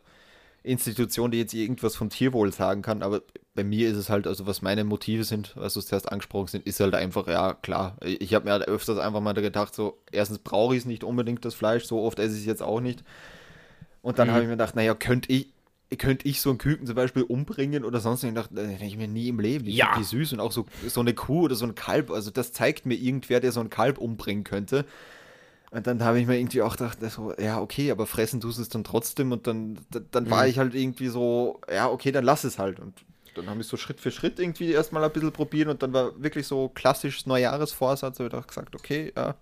Institution, 0.64 1.32
die 1.32 1.38
jetzt 1.38 1.54
irgendwas 1.54 1.96
von 1.96 2.10
Tierwohl 2.10 2.52
sagen 2.52 2.82
kann, 2.82 3.02
aber 3.02 3.22
bei 3.56 3.64
mir 3.64 3.90
ist 3.90 3.96
es 3.96 4.10
halt, 4.10 4.28
also 4.28 4.48
was 4.48 4.62
meine 4.62 4.84
Motive 4.84 5.24
sind, 5.24 5.54
was 5.56 5.76
du 5.76 5.82
zuerst 5.82 6.12
angesprochen 6.12 6.48
sind, 6.48 6.68
ist 6.68 6.80
halt 6.80 6.94
einfach, 6.94 7.28
ja 7.28 7.54
klar, 7.54 7.96
ich 8.04 8.34
habe 8.34 8.46
mir 8.46 8.52
halt 8.52 8.68
öfters 8.68 8.98
einfach 8.98 9.22
mal 9.22 9.34
gedacht, 9.34 9.74
so, 9.74 9.98
erstens 10.12 10.40
brauche 10.40 10.76
ich 10.76 10.82
es 10.82 10.86
nicht 10.86 11.06
unbedingt, 11.06 11.46
das 11.46 11.54
Fleisch, 11.54 11.86
so 11.86 12.02
oft 12.02 12.20
esse 12.20 12.34
ich 12.34 12.42
es 12.42 12.46
jetzt 12.48 12.64
auch 12.64 12.82
nicht. 12.82 13.04
Und 14.02 14.20
dann 14.20 14.30
habe 14.32 14.42
ich 14.42 14.48
mir 14.48 14.54
gedacht, 14.56 14.76
naja, 14.76 14.94
könnte 14.94 15.32
ich, 15.32 15.48
könnte 15.96 16.28
ich 16.28 16.42
so 16.42 16.50
einen 16.50 16.58
Küken 16.58 16.86
zum 16.86 16.96
Beispiel 16.96 17.24
umbringen 17.24 17.86
oder 17.86 18.00
sonst 18.00 18.24
was? 18.24 18.30
Ich 18.30 18.36
dachte, 18.36 18.56
das 18.56 18.82
ich 18.82 18.98
mir 18.98 19.08
nie 19.08 19.30
im 19.30 19.40
Leben. 19.40 19.66
Ich 19.68 19.78
Ja. 19.78 19.86
finde 19.86 20.00
die 20.00 20.04
süß 20.06 20.34
und 20.34 20.40
auch 20.42 20.52
so, 20.52 20.66
so 20.88 21.00
eine 21.00 21.14
Kuh 21.14 21.44
oder 21.44 21.56
so 21.56 21.66
ein 21.66 21.76
Kalb, 21.76 22.12
also 22.12 22.30
das 22.32 22.52
zeigt 22.52 22.86
mir 22.86 22.96
irgendwer, 22.96 23.40
der 23.40 23.52
so 23.52 23.62
ein 23.62 23.70
Kalb 23.70 23.98
umbringen 23.98 24.44
könnte. 24.44 24.86
Und 25.70 25.86
dann 25.86 26.02
habe 26.04 26.20
ich 26.20 26.28
mir 26.28 26.38
irgendwie 26.40 26.62
auch 26.62 26.78
gedacht, 26.78 27.00
so, 27.12 27.34
ja, 27.38 27.60
okay, 27.60 27.92
aber 27.92 28.06
fressen 28.08 28.40
tust 28.40 28.58
du 28.58 28.62
es 28.62 28.70
dann 28.70 28.84
trotzdem. 28.84 29.32
Und 29.32 29.48
dann, 29.48 29.78
dann, 29.92 30.06
dann 30.12 30.30
war 30.30 30.48
ich 30.48 30.58
halt 30.60 30.74
irgendwie 30.74 31.08
so, 31.10 31.60
ja, 31.72 31.90
okay, 31.90 32.12
dann 32.12 32.24
lass 32.24 32.46
es 32.46 32.58
halt. 32.58 32.80
Und 32.80 32.94
dann 33.36 33.50
habe 33.50 33.62
ich 33.62 33.68
so 33.68 33.76
Schritt 33.78 34.00
für 34.00 34.10
Schritt 34.12 34.40
irgendwie 34.40 34.72
erstmal 34.72 35.04
ein 35.04 35.12
bisschen 35.12 35.32
probiert 35.32 35.68
und 35.68 35.84
dann 35.84 35.94
war 35.94 36.22
wirklich 36.22 36.48
so 36.48 36.70
klassisch 36.70 37.26
Neujahresvorsatz. 37.26 38.20
habe 38.20 38.30
ich 38.30 38.34
auch 38.36 38.48
gesagt, 38.48 38.76
okay, 38.76 39.12
ja, 39.16 39.36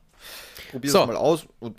probier 0.72 0.92
So. 0.92 1.02
es 1.02 1.08
mal 1.08 1.16
aus. 1.16 1.48
Und 1.60 1.78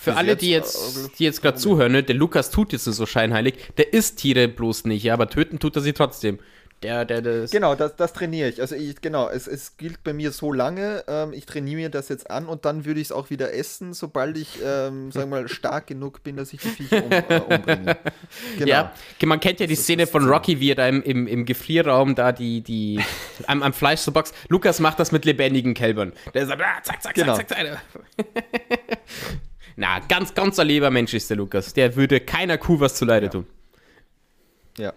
Für 0.00 0.12
bis 0.12 0.18
alle, 0.18 0.34
die 0.34 0.48
äh, 0.48 0.56
jetzt, 0.56 1.18
die 1.18 1.24
jetzt 1.24 1.42
gerade 1.42 1.58
zuhören, 1.58 1.92
ne, 1.92 2.02
der 2.02 2.14
Lukas 2.14 2.50
tut 2.50 2.72
jetzt 2.72 2.84
so 2.84 3.04
scheinheilig, 3.04 3.54
der 3.76 3.92
isst 3.92 4.18
Tiere 4.18 4.48
bloß 4.48 4.86
nicht, 4.86 5.02
ja, 5.02 5.12
aber 5.12 5.28
töten 5.28 5.58
tut 5.58 5.76
er 5.76 5.82
sie 5.82 5.92
trotzdem. 5.92 6.38
Der, 6.82 7.04
der, 7.04 7.20
der 7.20 7.46
Genau, 7.48 7.74
das, 7.74 7.96
das 7.96 8.14
trainiere 8.14 8.48
ich. 8.48 8.62
Also 8.62 8.76
ich, 8.76 9.02
genau, 9.02 9.28
es, 9.28 9.46
es 9.46 9.76
gilt 9.76 10.02
bei 10.02 10.14
mir 10.14 10.32
so 10.32 10.54
lange, 10.54 11.04
ähm, 11.06 11.34
ich 11.34 11.44
trainiere 11.44 11.76
mir 11.76 11.90
das 11.90 12.08
jetzt 12.08 12.30
an 12.30 12.46
und 12.46 12.64
dann 12.64 12.86
würde 12.86 12.98
ich 12.98 13.08
es 13.08 13.12
auch 13.12 13.28
wieder 13.28 13.52
essen, 13.52 13.92
sobald 13.92 14.38
ich, 14.38 14.58
ähm, 14.64 15.12
sagen 15.12 15.30
wir 15.30 15.42
mal, 15.42 15.48
stark 15.48 15.88
genug 15.88 16.22
bin, 16.22 16.38
dass 16.38 16.54
ich 16.54 16.62
die 16.62 16.68
Viecher 16.68 17.04
um, 17.04 17.12
äh, 17.12 17.40
umbringe. 17.54 17.98
Genau. 18.56 18.70
Ja, 18.70 18.92
man 19.26 19.40
kennt 19.40 19.60
ja 19.60 19.66
die 19.66 19.74
Das 19.74 19.84
Szene 19.84 20.06
von. 20.06 20.26
Rocky, 20.26 20.60
wie 20.60 20.70
er 20.70 20.76
da 20.76 20.88
im, 20.88 21.02
im, 21.02 21.26
im 21.26 21.44
Gefrierraum 21.44 22.14
da 22.14 22.32
die, 22.32 22.62
die, 22.62 23.00
am, 23.46 23.62
am 23.62 23.74
Fleisch 23.74 24.00
zur 24.00 24.14
Box. 24.14 24.32
Lukas 24.48 24.80
macht 24.80 24.98
das 24.98 25.12
mit 25.12 25.26
lebendigen 25.26 25.74
Kälbern. 25.74 26.14
Der 26.32 26.46
sagt, 26.46 26.62
ah, 26.62 26.82
zack, 26.82 27.02
zack, 27.02 27.14
Genau. 27.14 27.36
zack, 27.36 27.50
zack, 27.50 27.58
zack. 27.66 27.82
Na, 29.76 30.00
ganz, 30.00 30.34
ganzer 30.34 30.64
lieber 30.64 30.90
Mensch 30.90 31.14
ist 31.14 31.30
der 31.30 31.36
Lukas. 31.36 31.72
Der 31.74 31.96
würde 31.96 32.20
keiner 32.20 32.58
Kuh 32.58 32.80
was 32.80 32.94
zuleide 32.94 33.30
tun. 33.30 33.46
Ja. 34.78 34.94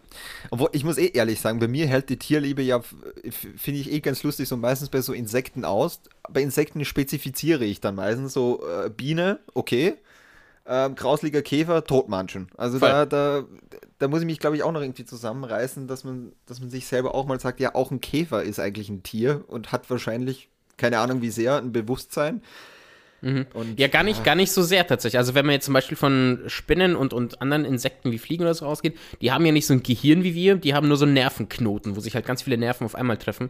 Obwohl, 0.49 0.69
ich 0.71 0.83
muss 0.83 0.97
eh 0.97 1.07
ehrlich 1.07 1.41
sagen, 1.41 1.59
bei 1.59 1.67
mir 1.67 1.87
hält 1.87 2.09
die 2.09 2.17
Tierliebe 2.17 2.61
ja, 2.61 2.81
finde 2.81 3.79
ich 3.79 3.91
eh 3.91 3.99
ganz 3.99 4.23
lustig, 4.23 4.47
so 4.47 4.55
meistens 4.55 4.89
bei 4.89 5.01
so 5.01 5.13
Insekten 5.13 5.65
aus. 5.65 6.01
Bei 6.29 6.41
Insekten 6.41 6.85
spezifiziere 6.85 7.65
ich 7.65 7.81
dann 7.81 7.95
meistens 7.95 8.33
so 8.33 8.63
äh, 8.65 8.89
Biene, 8.89 9.39
okay. 9.53 9.95
Ähm, 10.65 10.95
grausliger 10.95 11.41
Käfer, 11.41 11.83
Totmanschen. 11.83 12.47
Also 12.55 12.79
Voll. 12.79 12.87
da, 12.87 13.05
da, 13.05 13.43
da 13.99 14.07
muss 14.07 14.21
ich 14.21 14.25
mich, 14.25 14.39
glaube 14.39 14.55
ich, 14.55 14.63
auch 14.63 14.71
noch 14.71 14.81
irgendwie 14.81 15.03
zusammenreißen, 15.03 15.87
dass 15.87 16.05
man, 16.05 16.31
dass 16.45 16.61
man 16.61 16.69
sich 16.69 16.87
selber 16.87 17.13
auch 17.13 17.25
mal 17.25 17.39
sagt, 17.39 17.59
ja, 17.59 17.75
auch 17.75 17.91
ein 17.91 17.99
Käfer 17.99 18.43
ist 18.43 18.59
eigentlich 18.59 18.87
ein 18.87 19.03
Tier 19.03 19.43
und 19.47 19.73
hat 19.73 19.89
wahrscheinlich, 19.89 20.47
keine 20.77 20.99
Ahnung 20.99 21.21
wie 21.21 21.31
sehr, 21.31 21.57
ein 21.57 21.73
Bewusstsein. 21.73 22.41
Und, 23.53 23.79
Ja, 23.79 23.87
gar 23.87 24.03
nicht, 24.03 24.23
gar 24.23 24.35
nicht 24.35 24.51
so 24.51 24.61
sehr 24.61 24.85
tatsächlich. 24.85 25.17
Also 25.17 25.33
wenn 25.33 25.45
man 25.45 25.53
jetzt 25.53 25.65
zum 25.65 25.73
Beispiel 25.73 25.97
von 25.97 26.39
Spinnen 26.47 26.95
und, 26.95 27.13
und 27.13 27.41
anderen 27.41 27.65
Insekten 27.65 28.11
wie 28.11 28.17
Fliegen 28.17 28.43
oder 28.43 28.53
so 28.53 28.65
ausgeht, 28.65 28.97
die 29.21 29.31
haben 29.31 29.45
ja 29.45 29.51
nicht 29.51 29.65
so 29.65 29.73
ein 29.73 29.81
Gehirn 29.81 30.23
wie 30.23 30.35
wir, 30.35 30.55
die 30.55 30.73
haben 30.73 30.87
nur 30.87 30.97
so 30.97 31.05
einen 31.05 31.13
Nervenknoten, 31.13 31.95
wo 31.95 31.99
sich 32.01 32.15
halt 32.15 32.25
ganz 32.25 32.43
viele 32.43 32.57
Nerven 32.57 32.85
auf 32.85 32.95
einmal 32.95 33.17
treffen. 33.17 33.49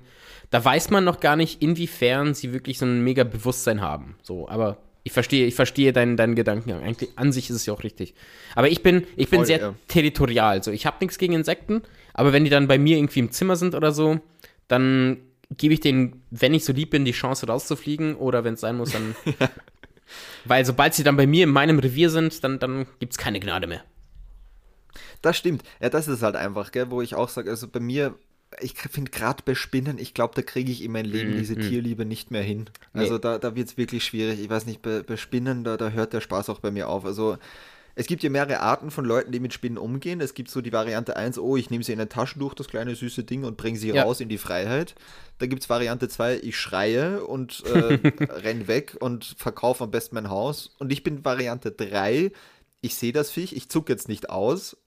Da 0.52 0.64
weiß 0.64 0.92
man 0.92 1.04
noch 1.04 1.20
gar 1.20 1.36
nicht, 1.36 1.62
inwiefern 1.62 2.34
sie 2.34 2.54
wirklich 2.54 2.78
so 2.78 2.86
ein 2.86 3.04
mega 3.04 3.24
Bewusstsein 3.24 3.82
haben. 3.82 4.16
So, 4.22 4.48
aber 4.48 4.78
ich 5.04 5.12
verstehe, 5.12 5.46
ich 5.48 5.56
verstehe 5.56 5.92
deinen, 5.92 6.16
deinen 6.16 6.36
Gedankengang. 6.36 6.84
Eigentlich, 6.84 7.10
an 7.16 7.32
sich 7.32 7.50
ist 7.50 7.58
es 7.58 7.66
ja 7.66 7.74
auch 7.74 7.84
richtig. 7.84 8.14
Aber 8.56 8.70
ich 8.70 8.84
bin, 8.84 9.06
ich 9.16 9.30
bin 9.30 9.40
Voll, 9.40 9.48
sehr 9.48 9.60
ja. 9.60 9.76
territorial. 9.88 10.64
So, 10.64 10.72
ich 10.72 10.86
habe 10.86 10.98
nichts 11.02 11.18
gegen 11.18 11.34
Insekten, 11.34 11.82
aber 12.14 12.32
wenn 12.32 12.44
die 12.44 12.50
dann 12.50 12.68
bei 12.68 12.78
mir 12.78 12.98
irgendwie 12.98 13.20
im 13.20 13.32
Zimmer 13.32 13.56
sind 13.56 13.76
oder 13.76 13.92
so, 13.92 14.20
dann 14.68 15.18
gebe 15.58 15.74
ich 15.74 15.80
denen, 15.80 16.24
wenn 16.32 16.54
ich 16.54 16.66
so 16.66 16.74
lieb 16.74 16.92
bin, 16.92 17.06
die 17.06 17.12
Chance 17.12 17.48
rauszufliegen 17.48 18.16
oder 18.16 18.44
wenn 18.44 18.56
es 18.56 18.62
sein 18.62 18.78
muss, 18.78 18.92
dann 18.92 19.16
weil 20.46 20.66
sobald 20.66 20.94
sie 20.94 21.04
dann 21.04 21.18
bei 21.18 21.28
mir 21.28 21.44
in 21.46 21.50
meinem 21.50 21.80
Revier 21.80 22.10
sind, 22.10 22.44
dann, 22.44 22.60
dann 22.60 22.86
gibt 23.00 23.14
es 23.14 23.18
keine 23.18 23.40
Gnade 23.40 23.68
mehr. 23.68 23.84
Das 25.22 25.38
stimmt. 25.38 25.64
Ja, 25.82 25.90
das 25.90 26.08
ist 26.08 26.22
halt 26.22 26.36
einfach, 26.36 26.72
gell, 26.72 26.92
wo 26.92 27.02
ich 27.02 27.16
auch 27.16 27.30
sage, 27.30 27.50
also 27.50 27.68
bei 27.68 27.80
mir, 27.80 28.16
ich 28.60 28.74
finde 28.74 29.10
gerade 29.10 29.42
bei 29.46 29.56
Spinnen, 29.56 29.98
ich 29.98 30.14
glaube, 30.14 30.36
da 30.36 30.42
kriege 30.42 30.72
ich 30.72 30.84
in 30.84 30.92
mein 30.92 31.06
Leben 31.06 31.38
diese 31.38 31.56
Tierliebe 31.56 32.06
nicht 32.06 32.30
mehr 32.30 32.44
hin. 32.44 32.70
Also 32.94 33.16
Nee. 33.16 33.22
da, 33.22 33.40
da 33.40 33.56
wird 33.56 33.70
es 33.70 33.78
wirklich 33.78 34.04
schwierig. 34.04 34.40
Ich 34.40 34.50
weiß 34.50 34.66
nicht, 34.66 34.82
bei, 34.82 35.02
bei 35.02 35.18
Spinnen, 35.18 35.64
da, 35.64 35.78
da 35.78 35.90
hört 35.90 36.14
der 36.14 36.22
Spaß 36.22 36.50
auch 36.50 36.60
bei 36.60 36.72
mir 36.72 36.90
auf. 36.90 37.06
Also 37.06 37.38
es 37.96 38.08
gibt 38.08 38.24
ja 38.24 38.30
mehrere 38.30 38.60
Arten 38.60 38.90
von 38.90 39.06
Leuten, 39.06 39.32
die 39.32 39.40
mit 39.40 39.54
Spinnen 39.54 39.78
umgehen. 39.78 40.20
Es 40.20 40.34
gibt 40.34 40.50
so 40.50 40.62
die 40.62 40.74
Variante 40.74 41.16
1, 41.16 41.38
oh, 41.38 41.58
ich 41.58 41.70
nehme 41.70 41.84
sie 41.84 41.94
in 41.94 42.02
ein 42.02 42.10
Taschentuch, 42.10 42.56
das 42.56 42.68
kleine 42.68 42.96
süße 42.96 43.24
Ding, 43.24 43.44
und 43.44 43.56
bringe 43.58 43.78
sie 43.78 43.90
Ja. 43.90 44.04
raus 44.04 44.20
in 44.20 44.30
die 44.30 44.38
Freiheit. 44.40 44.96
Da 45.38 45.46
gibt 45.46 45.62
es 45.62 45.70
Variante 45.70 46.08
2, 46.10 46.40
ich 46.42 46.58
schreie 46.58 47.24
und 47.24 47.64
äh, 47.66 48.00
renn 48.24 48.68
weg 48.68 48.98
und 49.00 49.36
verkaufe 49.38 49.84
am 49.84 49.92
besten 49.92 50.16
mein 50.16 50.30
Haus. 50.30 50.76
Und 50.80 50.92
ich 50.92 51.04
bin 51.04 51.24
Variante 51.24 51.72
3, 51.72 52.32
ich 52.82 52.96
sehe 52.96 53.14
das 53.14 53.30
Viech, 53.30 53.56
ich 53.56 53.70
zucke 53.70 53.94
jetzt 53.94 54.08
nicht 54.10 54.30
aus, 54.30 54.78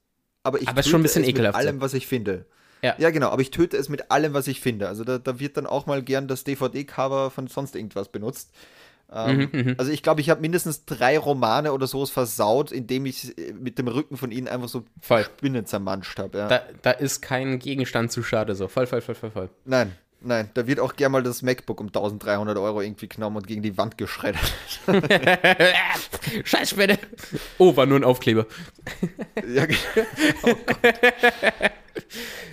aber 0.43 0.61
ich 0.61 0.67
Aber 0.67 0.81
ist 0.81 0.89
schon 0.89 0.99
ein 0.99 1.03
bisschen 1.03 1.23
es 1.23 1.33
mit 1.33 1.55
allem, 1.55 1.81
was 1.81 1.93
ich 1.93 2.07
finde. 2.07 2.45
Ja. 2.83 2.95
ja, 2.99 3.09
genau, 3.09 3.29
aber 3.29 3.41
ich 3.41 3.51
töte 3.51 3.75
es 3.75 3.89
mit 3.89 4.11
allem, 4.11 4.33
was 4.33 4.47
ich 4.47 4.61
finde. 4.61 4.87
Also 4.87 5.03
da, 5.03 5.17
da 5.17 5.39
wird 5.39 5.57
dann 5.57 5.65
auch 5.65 5.87
mal 5.87 6.03
gern 6.03 6.27
das 6.27 6.43
DVD-Cover 6.43 7.31
von 7.31 7.47
sonst 7.47 7.75
irgendwas 7.75 8.09
benutzt. 8.09 8.51
Ähm, 9.11 9.49
Mhm, 9.51 9.75
also 9.77 9.91
ich 9.91 10.03
glaube, 10.03 10.19
ich 10.21 10.29
habe 10.29 10.41
mindestens 10.41 10.83
drei 10.85 11.17
Romane 11.17 11.71
oder 11.71 11.87
sowas 11.87 12.09
versaut, 12.09 12.71
indem 12.71 13.05
ich 13.05 13.37
äh, 13.37 13.53
mit 13.53 13.77
dem 13.79 13.87
Rücken 13.87 14.17
von 14.17 14.31
ihnen 14.31 14.47
einfach 14.47 14.67
so 14.67 14.83
Voll. 15.01 15.23
Spinnen 15.23 15.65
zermanscht 15.65 16.19
habe. 16.19 16.37
Ja. 16.37 16.47
Da, 16.47 16.61
da 16.81 16.91
ist 16.91 17.21
kein 17.21 17.59
Gegenstand 17.59 18.11
zu 18.11 18.21
schade 18.23 18.55
so. 18.55 18.67
Voll, 18.67 18.85
voll, 18.87 19.01
voll, 19.01 19.15
voll, 19.15 19.31
voll. 19.31 19.49
Nein, 19.63 19.93
nein, 20.19 20.49
da 20.55 20.67
wird 20.67 20.79
auch 20.81 20.95
gern 20.97 21.13
mal 21.13 21.23
das 21.23 21.41
MacBook 21.41 21.79
um 21.79 21.87
1300 21.87 22.57
Euro 22.57 22.81
irgendwie 22.81 23.07
genommen 23.07 23.37
und 23.37 23.47
gegen 23.47 23.61
die 23.61 23.77
Wand 23.77 23.97
geschreddert. 23.97 24.53
Scheiß 26.43 26.71
Spinne. 26.71 26.99
Oh, 27.57 27.75
war 27.77 27.85
nur 27.85 27.99
ein 27.99 28.03
Aufkleber. 28.03 28.45
ja, 29.47 29.65
genau. 29.65 29.79
oh 30.43 30.55
Gott. 30.65 31.01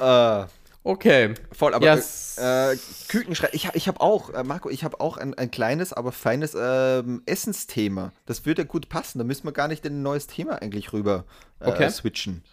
äh, 0.46 0.46
Okay. 0.85 1.35
Voll, 1.51 1.72
aber 1.74 1.85
Ja, 1.87 2.72
äh, 2.72 2.76
Kükenschrei. 3.09 3.49
Ich, 3.53 3.66
hab- 3.66 3.74
ich 3.74 3.89
habe 3.89 4.01
auch, 4.01 4.30
äh, 4.30 4.45
Marco, 4.45 4.68
ich 4.68 4.85
habe 4.85 5.01
auch 5.01 5.16
ein, 5.16 5.32
ein 5.35 5.51
kleines, 5.51 5.93
aber 5.95 6.12
feines 6.12 6.55
ähm, 6.59 7.22
Essensthema. 7.26 8.12
Das 8.26 8.45
würde 8.45 8.62
ja 8.62 8.68
gut 8.68 8.89
passen. 8.91 9.18
Da 9.18 9.24
müssen 9.24 9.45
wir 9.47 9.53
gar 9.53 9.66
nicht 9.68 9.85
in 9.87 9.95
ein 10.01 10.03
neues 10.03 10.26
Thema 10.26 10.61
eigentlich 10.61 10.93
rüber 10.93 11.24
äh, 11.61 11.70
Okay. 11.70 11.89
switchen. 11.89 12.45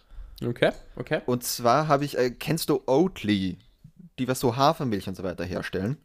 Okay, 0.44 0.72
okay. 0.96 1.20
Und 1.26 1.44
zwar 1.44 1.86
habe 1.88 2.04
ich, 2.04 2.18
äh, 2.18 2.30
kennst 2.30 2.68
du 2.70 2.82
Oatly, 2.86 3.58
die 4.18 4.26
was 4.26 4.40
so 4.40 4.56
Hafermilch 4.56 5.06
und 5.08 5.14
so 5.14 5.22
weiter 5.22 5.44
herstellen? 5.44 5.98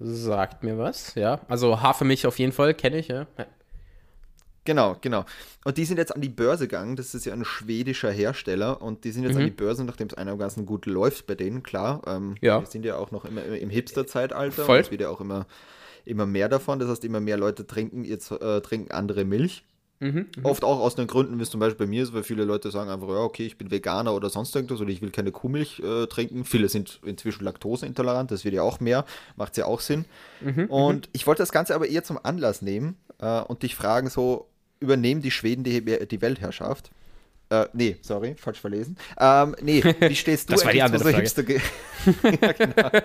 Sagt 0.00 0.62
mir 0.62 0.78
was, 0.78 1.14
ja. 1.16 1.40
Also 1.48 1.82
Hafermilch 1.82 2.26
auf 2.26 2.38
jeden 2.38 2.52
Fall, 2.52 2.72
kenne 2.74 2.98
ich, 2.98 3.08
ja. 3.08 3.26
Genau, 4.64 4.96
genau. 5.00 5.24
Und 5.64 5.76
die 5.76 5.84
sind 5.84 5.96
jetzt 5.98 6.14
an 6.14 6.20
die 6.20 6.28
Börse 6.28 6.68
gegangen. 6.68 6.94
Das 6.96 7.14
ist 7.14 7.24
ja 7.24 7.32
ein 7.32 7.44
schwedischer 7.44 8.10
Hersteller. 8.12 8.80
Und 8.80 9.04
die 9.04 9.10
sind 9.10 9.24
jetzt 9.24 9.36
an 9.36 9.44
die 9.44 9.50
Börse, 9.50 9.84
nachdem 9.84 10.06
es 10.08 10.14
einigermaßen 10.14 10.66
gut 10.66 10.86
läuft 10.86 11.26
bei 11.26 11.34
denen, 11.34 11.62
klar. 11.62 12.02
Ähm, 12.06 12.36
Ja. 12.40 12.60
Wir 12.60 12.66
sind 12.66 12.84
ja 12.84 12.96
auch 12.96 13.10
noch 13.10 13.24
immer 13.24 13.44
im 13.44 13.70
Hipster-Zeitalter. 13.70 14.64
Voll. 14.64 14.76
Und 14.78 14.82
es 14.84 14.90
wird 14.90 15.00
ja 15.00 15.08
auch 15.08 15.20
immer, 15.20 15.46
immer 16.04 16.26
mehr 16.26 16.48
davon. 16.48 16.78
Das 16.78 16.88
heißt, 16.88 17.04
immer 17.04 17.20
mehr 17.20 17.36
Leute 17.36 17.66
trinken, 17.66 18.04
jetzt, 18.04 18.30
äh, 18.30 18.60
trinken 18.60 18.92
andere 18.92 19.24
Milch. 19.24 19.64
Mhm, 19.98 20.26
Oft 20.42 20.64
auch 20.64 20.80
aus 20.80 20.96
den 20.96 21.06
Gründen, 21.06 21.38
wie 21.38 21.44
es 21.44 21.50
zum 21.50 21.60
Beispiel 21.60 21.86
bei 21.86 21.88
mir 21.88 22.02
ist, 22.02 22.12
weil 22.12 22.24
viele 22.24 22.44
Leute 22.44 22.72
sagen 22.72 22.90
einfach, 22.90 23.06
ja, 23.08 23.18
okay, 23.18 23.46
ich 23.46 23.56
bin 23.56 23.70
Veganer 23.70 24.12
oder 24.14 24.30
sonst 24.30 24.52
irgendwas 24.56 24.80
oder 24.80 24.90
ich 24.90 25.00
will 25.00 25.12
keine 25.12 25.30
Kuhmilch 25.30 25.78
äh, 25.78 26.06
trinken. 26.08 26.44
Viele 26.44 26.68
sind 26.68 26.98
inzwischen 27.04 27.44
laktoseintolerant, 27.44 28.32
das 28.32 28.44
wird 28.44 28.52
ja 28.52 28.62
auch 28.62 28.80
mehr, 28.80 29.04
macht 29.36 29.56
ja 29.56 29.66
auch 29.66 29.78
Sinn. 29.78 30.04
und 30.68 31.08
ich 31.12 31.28
wollte 31.28 31.40
das 31.44 31.52
Ganze 31.52 31.76
aber 31.76 31.86
eher 31.86 32.02
zum 32.02 32.18
Anlass 32.20 32.62
nehmen 32.62 32.96
äh, 33.20 33.42
und 33.42 33.62
dich 33.62 33.76
fragen, 33.76 34.10
so, 34.10 34.48
übernehmen 34.82 35.22
die 35.22 35.30
Schweden 35.30 35.64
die, 35.64 35.80
die 36.06 36.20
Weltherrschaft? 36.20 36.90
Äh, 37.50 37.66
nee, 37.72 37.96
sorry, 38.02 38.34
falsch 38.36 38.60
verlesen. 38.60 38.96
Ähm, 39.18 39.54
nee, 39.62 39.82
wie 40.00 40.14
stehst 40.16 40.48
du 40.48 40.52
Das 40.54 40.64
war 40.64 40.72
die 40.72 40.82
andere 40.82 41.04
so 41.04 41.08
Hipster... 41.16 41.44
ja, 42.40 42.52
genau. 42.52 42.90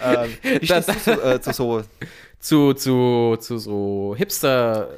ähm, 0.00 0.30
wie 0.60 0.66
stehst 0.66 0.88
du 0.88 0.98
zu, 1.00 1.10
äh, 1.22 1.40
zu 1.40 1.52
so 1.52 1.82
Zu, 2.40 2.74
zu, 2.74 3.36
zu 3.40 3.58
so 3.58 4.14
Hipster. 4.16 4.90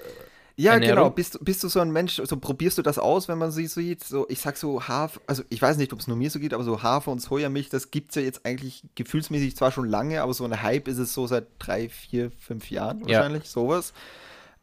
Ja, 0.56 0.74
Ernährung? 0.74 0.96
genau. 0.96 1.10
Bist, 1.10 1.34
du- 1.36 1.38
bist 1.44 1.64
du 1.64 1.68
so 1.68 1.80
ein 1.80 1.90
Mensch, 1.90 2.20
so 2.22 2.36
probierst 2.36 2.76
du 2.76 2.82
das 2.82 2.98
aus, 2.98 3.28
wenn 3.28 3.38
man 3.38 3.50
sie 3.50 3.66
sieht? 3.66 4.04
So, 4.04 4.26
ich 4.28 4.40
sag 4.40 4.58
so 4.58 4.86
Hafer, 4.86 5.18
also 5.26 5.42
ich 5.48 5.62
weiß 5.62 5.78
nicht, 5.78 5.92
ob 5.94 6.00
es 6.00 6.06
nur 6.06 6.18
mir 6.18 6.28
so 6.28 6.38
geht, 6.38 6.52
aber 6.52 6.64
so 6.64 6.82
Hafer 6.82 7.10
und 7.12 7.22
Sojamilch, 7.22 7.70
das 7.70 7.90
gibt 7.90 8.10
es 8.10 8.16
ja 8.16 8.22
jetzt 8.22 8.44
eigentlich 8.44 8.82
gefühlsmäßig 8.94 9.56
zwar 9.56 9.72
schon 9.72 9.88
lange, 9.88 10.20
aber 10.20 10.34
so 10.34 10.44
ein 10.44 10.60
Hype 10.62 10.86
ist 10.88 10.98
es 10.98 11.14
so 11.14 11.26
seit 11.26 11.46
drei, 11.58 11.88
vier, 11.88 12.30
fünf 12.38 12.70
Jahren 12.70 13.06
Ja. 13.06 13.20
wahrscheinlich, 13.20 13.48
sowas. 13.48 13.94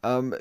Ähm, 0.04 0.34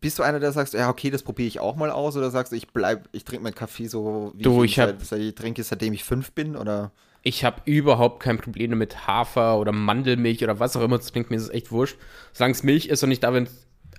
bist 0.00 0.18
du 0.18 0.22
einer, 0.22 0.40
der 0.40 0.52
sagst, 0.52 0.74
ja, 0.74 0.88
okay, 0.88 1.10
das 1.10 1.22
probiere 1.22 1.46
ich 1.48 1.60
auch 1.60 1.76
mal 1.76 1.90
aus, 1.90 2.16
oder 2.16 2.30
sagst 2.30 2.52
du, 2.52 2.56
ich 2.56 2.68
bleib, 2.68 3.08
ich 3.12 3.24
trinke 3.24 3.44
meinen 3.44 3.54
Kaffee 3.54 3.86
so, 3.86 4.32
wie 4.34 4.42
Du, 4.42 4.64
ich, 4.64 4.72
ich 4.72 4.78
hab- 4.80 4.88
seit, 4.90 5.04
seit 5.06 5.20
ich 5.20 5.34
trinke, 5.34 5.62
seitdem 5.62 5.92
ich 5.92 6.04
fünf 6.04 6.32
bin, 6.32 6.56
oder? 6.56 6.90
Ich 7.22 7.44
habe 7.44 7.62
überhaupt 7.66 8.20
kein 8.20 8.38
Problem 8.38 8.70
damit, 8.70 9.06
Hafer 9.06 9.58
oder 9.58 9.70
Mandelmilch 9.70 10.42
oder 10.42 10.58
was 10.58 10.76
auch 10.76 10.82
immer 10.82 11.00
zu 11.00 11.12
trinken. 11.12 11.32
Mir 11.32 11.36
ist 11.36 11.44
es 11.44 11.50
echt 11.50 11.70
wurscht. 11.70 11.96
Solange 12.32 12.52
es 12.52 12.64
Milch 12.64 12.86
ist 12.86 13.04
und 13.04 13.12
ich 13.12 13.20
damit 13.20 13.48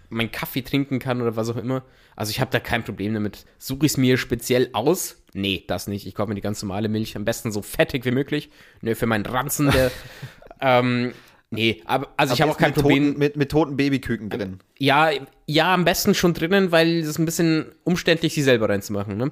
meinen 0.09 0.29
Kaffee 0.31 0.61
trinken 0.61 0.99
kann 0.99 1.21
oder 1.21 1.37
was 1.37 1.49
auch 1.49 1.55
immer. 1.55 1.83
Also 2.17 2.31
ich 2.31 2.41
habe 2.41 2.51
da 2.51 2.59
kein 2.59 2.83
Problem 2.83 3.13
damit. 3.13 3.45
Suche 3.57 3.85
ich 3.85 3.93
es 3.93 3.97
mir 3.97 4.17
speziell 4.17 4.69
aus? 4.73 5.23
Nee, 5.33 5.63
das 5.67 5.87
nicht. 5.87 6.05
Ich 6.05 6.15
kaufe 6.15 6.29
mir 6.29 6.35
die 6.35 6.41
ganz 6.41 6.61
normale 6.61 6.89
Milch. 6.89 7.15
Am 7.15 7.23
besten 7.23 7.53
so 7.53 7.61
fettig 7.61 8.03
wie 8.03 8.11
möglich. 8.11 8.49
Nö, 8.81 8.93
für 8.93 9.05
meinen 9.07 9.25
Ranzen, 9.25 9.71
der. 9.71 9.89
ähm, 10.59 11.13
nee, 11.53 11.81
aber 11.85 12.09
also 12.17 12.33
ich 12.33 12.41
habe 12.41 12.51
auch 12.51 12.57
kein 12.57 12.73
Problem. 12.73 13.07
Toten, 13.07 13.19
mit, 13.19 13.37
mit 13.37 13.51
toten 13.51 13.77
Babyküken 13.77 14.29
drin. 14.29 14.59
Ja, 14.77 15.11
ja, 15.45 15.73
am 15.73 15.85
besten 15.85 16.13
schon 16.13 16.33
drinnen, 16.33 16.71
weil 16.71 16.99
es 16.99 17.07
ist 17.07 17.19
ein 17.19 17.25
bisschen 17.25 17.73
umständlich, 17.83 18.33
sie 18.33 18.43
selber 18.43 18.69
reinzumachen, 18.69 19.17
ne? 19.17 19.31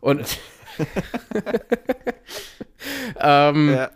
Und. 0.00 0.38
ähm, 3.20 3.74
Ja. 3.74 3.90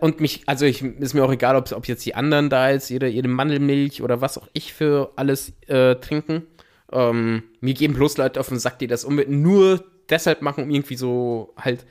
Und 0.00 0.20
mich, 0.20 0.42
also 0.46 0.66
ich, 0.66 0.82
ist 0.82 1.14
mir 1.14 1.24
auch 1.24 1.32
egal, 1.32 1.56
ob, 1.56 1.72
ob 1.72 1.88
jetzt 1.88 2.04
die 2.04 2.14
anderen 2.14 2.50
da 2.50 2.70
jetzt 2.70 2.90
ihre, 2.90 3.08
ihre 3.08 3.28
Mandelmilch 3.28 4.02
oder 4.02 4.20
was 4.20 4.36
auch 4.36 4.46
ich 4.52 4.74
für 4.74 5.12
alles 5.16 5.52
äh, 5.68 5.96
trinken. 5.96 6.42
Ähm, 6.92 7.44
mir 7.60 7.74
geben 7.74 7.94
bloß 7.94 8.18
Leute 8.18 8.40
auf 8.40 8.48
den 8.48 8.58
Sack, 8.58 8.78
die 8.78 8.86
das 8.86 9.04
unbedingt 9.04 9.40
nur 9.40 9.82
deshalb 10.10 10.42
machen, 10.42 10.64
um 10.64 10.70
irgendwie 10.70 10.96
so 10.96 11.54
halt 11.56 11.86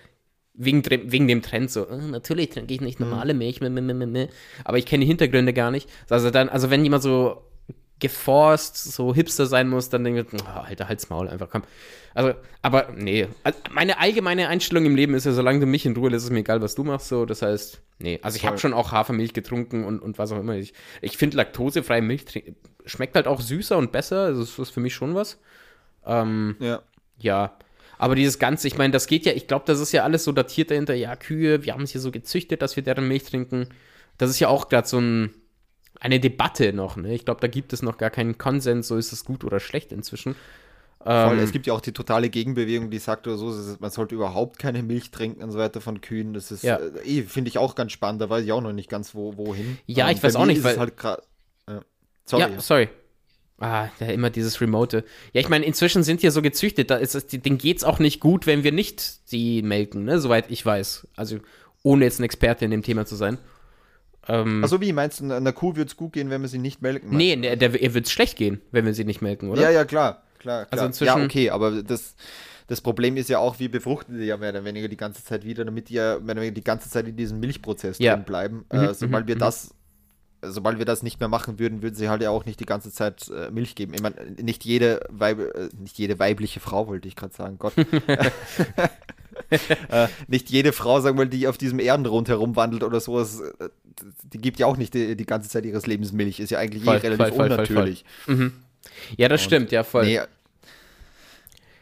wegen, 0.57 0.83
wegen 1.11 1.27
dem 1.27 1.41
Trend 1.41 1.71
so, 1.71 1.87
äh, 1.87 1.97
natürlich 1.97 2.49
trinke 2.49 2.73
ich 2.73 2.81
nicht 2.81 2.99
normale 2.99 3.33
Milch, 3.33 3.61
meh, 3.61 3.69
meh, 3.69 3.81
meh, 3.81 4.05
meh, 4.05 4.27
aber 4.65 4.77
ich 4.77 4.85
kenne 4.85 5.01
die 5.01 5.07
Hintergründe 5.07 5.53
gar 5.53 5.71
nicht. 5.71 5.89
Also 6.09 6.31
dann, 6.31 6.49
also 6.49 6.69
wenn 6.69 6.83
jemand 6.83 7.03
so 7.03 7.43
geforst, 7.99 8.77
so 8.77 9.13
hipster 9.13 9.47
sein 9.47 9.69
muss, 9.69 9.89
dann 9.89 10.03
denke 10.03 10.21
ich, 10.21 10.41
oh, 10.41 10.59
Alter, 10.59 10.87
halt's 10.87 11.09
Maul, 11.09 11.29
einfach 11.29 11.49
komm. 11.49 11.63
Also, 12.13 12.33
aber 12.61 12.89
nee, 12.95 13.27
also 13.43 13.59
meine 13.71 13.99
allgemeine 13.99 14.47
Einstellung 14.47 14.85
im 14.85 14.95
Leben 14.95 15.13
ist 15.13 15.25
ja, 15.25 15.31
solange 15.31 15.59
du 15.59 15.65
mich 15.65 15.85
in 15.85 15.95
Ruhe 15.95 16.09
lässt, 16.09 16.23
ist 16.23 16.25
es 16.25 16.31
mir 16.31 16.39
egal, 16.39 16.61
was 16.61 16.75
du 16.75 16.83
machst, 16.83 17.07
so, 17.07 17.25
das 17.25 17.41
heißt, 17.41 17.81
nee, 17.99 18.19
also 18.21 18.35
ich 18.35 18.45
habe 18.45 18.57
schon 18.57 18.73
auch 18.73 18.91
Hafermilch 18.91 19.33
getrunken 19.33 19.83
und, 19.83 19.99
und 19.99 20.17
was 20.17 20.31
auch 20.31 20.39
immer. 20.39 20.55
Ich, 20.55 20.73
ich 21.01 21.17
finde 21.17 21.37
laktosefreie 21.37 22.01
Milch 22.01 22.25
schmeckt 22.85 23.15
halt 23.15 23.27
auch 23.27 23.41
süßer 23.41 23.77
und 23.77 23.91
besser, 23.91 24.21
also 24.21 24.41
das 24.41 24.57
ist 24.57 24.69
für 24.71 24.79
mich 24.79 24.93
schon 24.93 25.15
was. 25.15 25.39
Ähm, 26.05 26.55
Ja. 26.59 26.81
ja, 27.17 27.57
Aber 27.97 28.15
dieses 28.15 28.39
Ganze, 28.39 28.67
ich 28.67 28.77
meine, 28.77 28.91
das 28.91 29.07
geht 29.07 29.25
ja, 29.25 29.33
ich 29.33 29.47
glaube, 29.47 29.65
das 29.65 29.79
ist 29.79 29.91
ja 29.91 30.03
alles 30.03 30.23
so 30.23 30.31
datiert 30.31 30.71
dahinter. 30.71 30.93
Ja, 30.93 31.15
Kühe, 31.15 31.63
wir 31.63 31.73
haben 31.73 31.83
es 31.83 31.91
hier 31.91 32.01
so 32.01 32.11
gezüchtet, 32.11 32.61
dass 32.61 32.75
wir 32.75 32.83
deren 32.83 33.07
Milch 33.07 33.23
trinken. 33.23 33.69
Das 34.17 34.29
ist 34.29 34.39
ja 34.39 34.49
auch 34.49 34.69
gerade 34.69 34.87
so 34.87 34.99
ein, 34.99 35.33
eine 35.99 36.19
Debatte 36.19 36.73
noch. 36.73 36.95
Ne? 36.95 37.13
Ich 37.13 37.25
glaube, 37.25 37.41
da 37.41 37.47
gibt 37.47 37.73
es 37.73 37.81
noch 37.81 37.97
gar 37.97 38.09
keinen 38.09 38.37
Konsens, 38.37 38.87
so 38.87 38.97
ist 38.97 39.13
es 39.13 39.25
gut 39.25 39.43
oder 39.43 39.59
schlecht 39.59 39.91
inzwischen. 39.91 40.35
Voll, 40.99 41.37
ähm, 41.37 41.39
es 41.39 41.51
gibt 41.51 41.67
ja 41.67 41.73
auch 41.73 41.81
die 41.81 41.93
totale 41.93 42.29
Gegenbewegung, 42.29 42.89
die 42.89 42.97
sagt 42.97 43.27
oder 43.27 43.37
so, 43.37 43.53
man 43.79 43.91
sollte 43.91 44.15
überhaupt 44.15 44.59
keine 44.59 44.83
Milch 44.83 45.11
trinken 45.11 45.43
und 45.43 45.51
so 45.51 45.59
weiter 45.59 45.79
von 45.79 46.01
Kühen. 46.01 46.33
Das 46.33 46.51
ist, 46.51 46.63
ja. 46.63 46.79
äh, 46.79 47.21
finde 47.23 47.49
ich 47.49 47.57
auch 47.59 47.75
ganz 47.75 47.93
spannend, 47.93 48.21
da 48.21 48.29
weiß 48.29 48.43
ich 48.43 48.51
auch 48.51 48.61
noch 48.61 48.73
nicht 48.73 48.89
ganz, 48.89 49.15
wo, 49.15 49.37
wohin. 49.37 49.77
Ja, 49.85 50.09
ähm, 50.09 50.15
ich 50.15 50.23
weiß 50.23 50.35
auch 50.35 50.45
nicht, 50.45 50.63
weil. 50.63 50.77
Halt 50.77 50.93
ja. 51.01 51.81
Sorry. 52.25 52.41
Ja, 52.41 52.59
sorry. 52.59 52.89
Ah, 53.59 53.89
ja, 53.99 54.07
immer 54.07 54.29
dieses 54.29 54.61
Remote. 54.61 55.03
Ja, 55.33 55.41
ich 55.41 55.49
meine, 55.49 55.65
inzwischen 55.65 56.03
sind 56.03 56.21
die 56.21 56.29
so 56.29 56.41
gezüchtet, 56.41 56.91
da 56.91 56.97
ist 56.97 57.15
es, 57.15 57.25
denen 57.27 57.57
geht's 57.57 57.83
auch 57.83 57.97
nicht 57.97 58.19
gut, 58.19 58.45
wenn 58.45 58.63
wir 58.63 58.71
nicht 58.71 59.31
die 59.31 59.63
melken, 59.63 60.05
ne? 60.05 60.19
Soweit 60.19 60.51
ich 60.51 60.63
weiß. 60.63 61.07
Also, 61.15 61.39
ohne 61.81 62.05
jetzt 62.05 62.19
ein 62.19 62.23
Experte 62.23 62.65
in 62.65 62.71
dem 62.71 62.83
Thema 62.83 63.05
zu 63.05 63.15
sein. 63.15 63.39
Ähm, 64.27 64.63
also 64.63 64.79
wie 64.81 64.93
meinst 64.93 65.21
du, 65.21 65.33
einer 65.33 65.53
Kuh 65.53 65.75
wird 65.75 65.89
es 65.89 65.97
gut 65.97 66.13
gehen, 66.13 66.29
wenn 66.29 66.41
wir 66.41 66.49
sie 66.49 66.59
nicht 66.59 66.81
melken? 66.81 67.15
Nee, 67.15 67.35
der, 67.35 67.55
der, 67.55 67.81
ihr 67.81 67.93
wird 67.93 68.05
es 68.05 68.11
schlecht 68.11 68.37
gehen, 68.37 68.61
wenn 68.71 68.85
wir 68.85 68.93
sie 68.93 69.05
nicht 69.05 69.21
melken, 69.21 69.49
oder? 69.49 69.61
Ja, 69.61 69.71
ja, 69.71 69.85
klar, 69.85 70.23
klar, 70.37 70.65
klar. 70.65 70.67
Also 70.71 70.85
inzwischen, 70.85 71.19
ja, 71.19 71.25
okay, 71.25 71.49
aber 71.49 71.81
das, 71.81 72.15
das 72.67 72.81
Problem 72.81 73.17
ist 73.17 73.29
ja 73.29 73.39
auch, 73.39 73.59
wir 73.59 73.71
befruchten 73.71 74.17
sie 74.17 74.25
ja 74.25 74.37
mehr 74.37 74.49
oder 74.49 74.65
weniger 74.65 74.87
die 74.87 74.97
ganze 74.97 75.23
Zeit 75.23 75.45
wieder, 75.45 75.65
damit 75.65 75.89
die 75.89 75.95
ja 75.95 76.19
mehr 76.19 76.33
oder 76.33 76.41
weniger 76.41 76.55
die 76.55 76.63
ganze 76.63 76.89
Zeit 76.89 77.07
in 77.07 77.15
diesem 77.15 77.39
Milchprozess 77.39 77.97
ja. 77.99 78.15
drin 78.15 78.25
bleiben. 78.25 78.65
Mhm, 78.71 78.79
äh, 78.79 78.93
sobald 78.93 79.25
mhm, 79.25 79.29
wir 79.29 79.35
mhm. 79.35 79.39
das 79.39 79.73
sobald 80.41 80.77
wir 80.77 80.85
das 80.85 81.03
nicht 81.03 81.19
mehr 81.19 81.29
machen 81.29 81.59
würden, 81.59 81.81
würden 81.81 81.95
sie 81.95 82.09
halt 82.09 82.21
ja 82.21 82.29
auch 82.29 82.45
nicht 82.45 82.59
die 82.59 82.65
ganze 82.65 82.91
Zeit 82.91 83.29
äh, 83.29 83.49
Milch 83.51 83.75
geben. 83.75 83.93
Ich 83.93 84.01
meine, 84.01 84.15
nicht 84.41 84.65
jede, 84.65 85.01
Weib 85.09 85.39
äh, 85.39 85.69
nicht 85.79 85.97
jede 85.97 86.19
weibliche 86.19 86.59
Frau, 86.59 86.87
wollte 86.87 87.07
ich 87.07 87.15
gerade 87.15 87.33
sagen, 87.33 87.57
Gott. 87.57 87.73
äh, 89.89 90.07
nicht 90.27 90.49
jede 90.49 90.73
Frau, 90.73 90.99
sagen 90.99 91.17
wir 91.17 91.25
mal, 91.25 91.29
die 91.29 91.47
auf 91.47 91.57
diesem 91.57 91.79
Erdenrund 91.79 92.29
herumwandelt 92.29 92.83
oder 92.83 92.99
sowas, 92.99 93.41
äh, 93.41 93.69
die 94.23 94.37
gibt 94.37 94.59
ja 94.59 94.67
auch 94.67 94.77
nicht 94.77 94.93
die, 94.93 95.15
die, 95.15 95.25
ganze 95.25 95.49
Zeit 95.49 95.65
ihres 95.65 95.87
Lebens 95.87 96.11
Milch. 96.11 96.39
Ist 96.39 96.51
ja 96.51 96.59
eigentlich 96.59 96.83
voll, 96.83 96.97
eh 96.97 96.99
relativ 96.99 97.35
voll, 97.35 97.51
unnatürlich. 97.51 98.05
Voll, 98.25 98.35
mhm. 98.35 98.53
Ja, 99.17 99.27
das 99.29 99.41
Und, 99.41 99.45
stimmt, 99.45 99.71
ja, 99.71 99.83
voll. 99.83 100.05
Nee, 100.05 100.21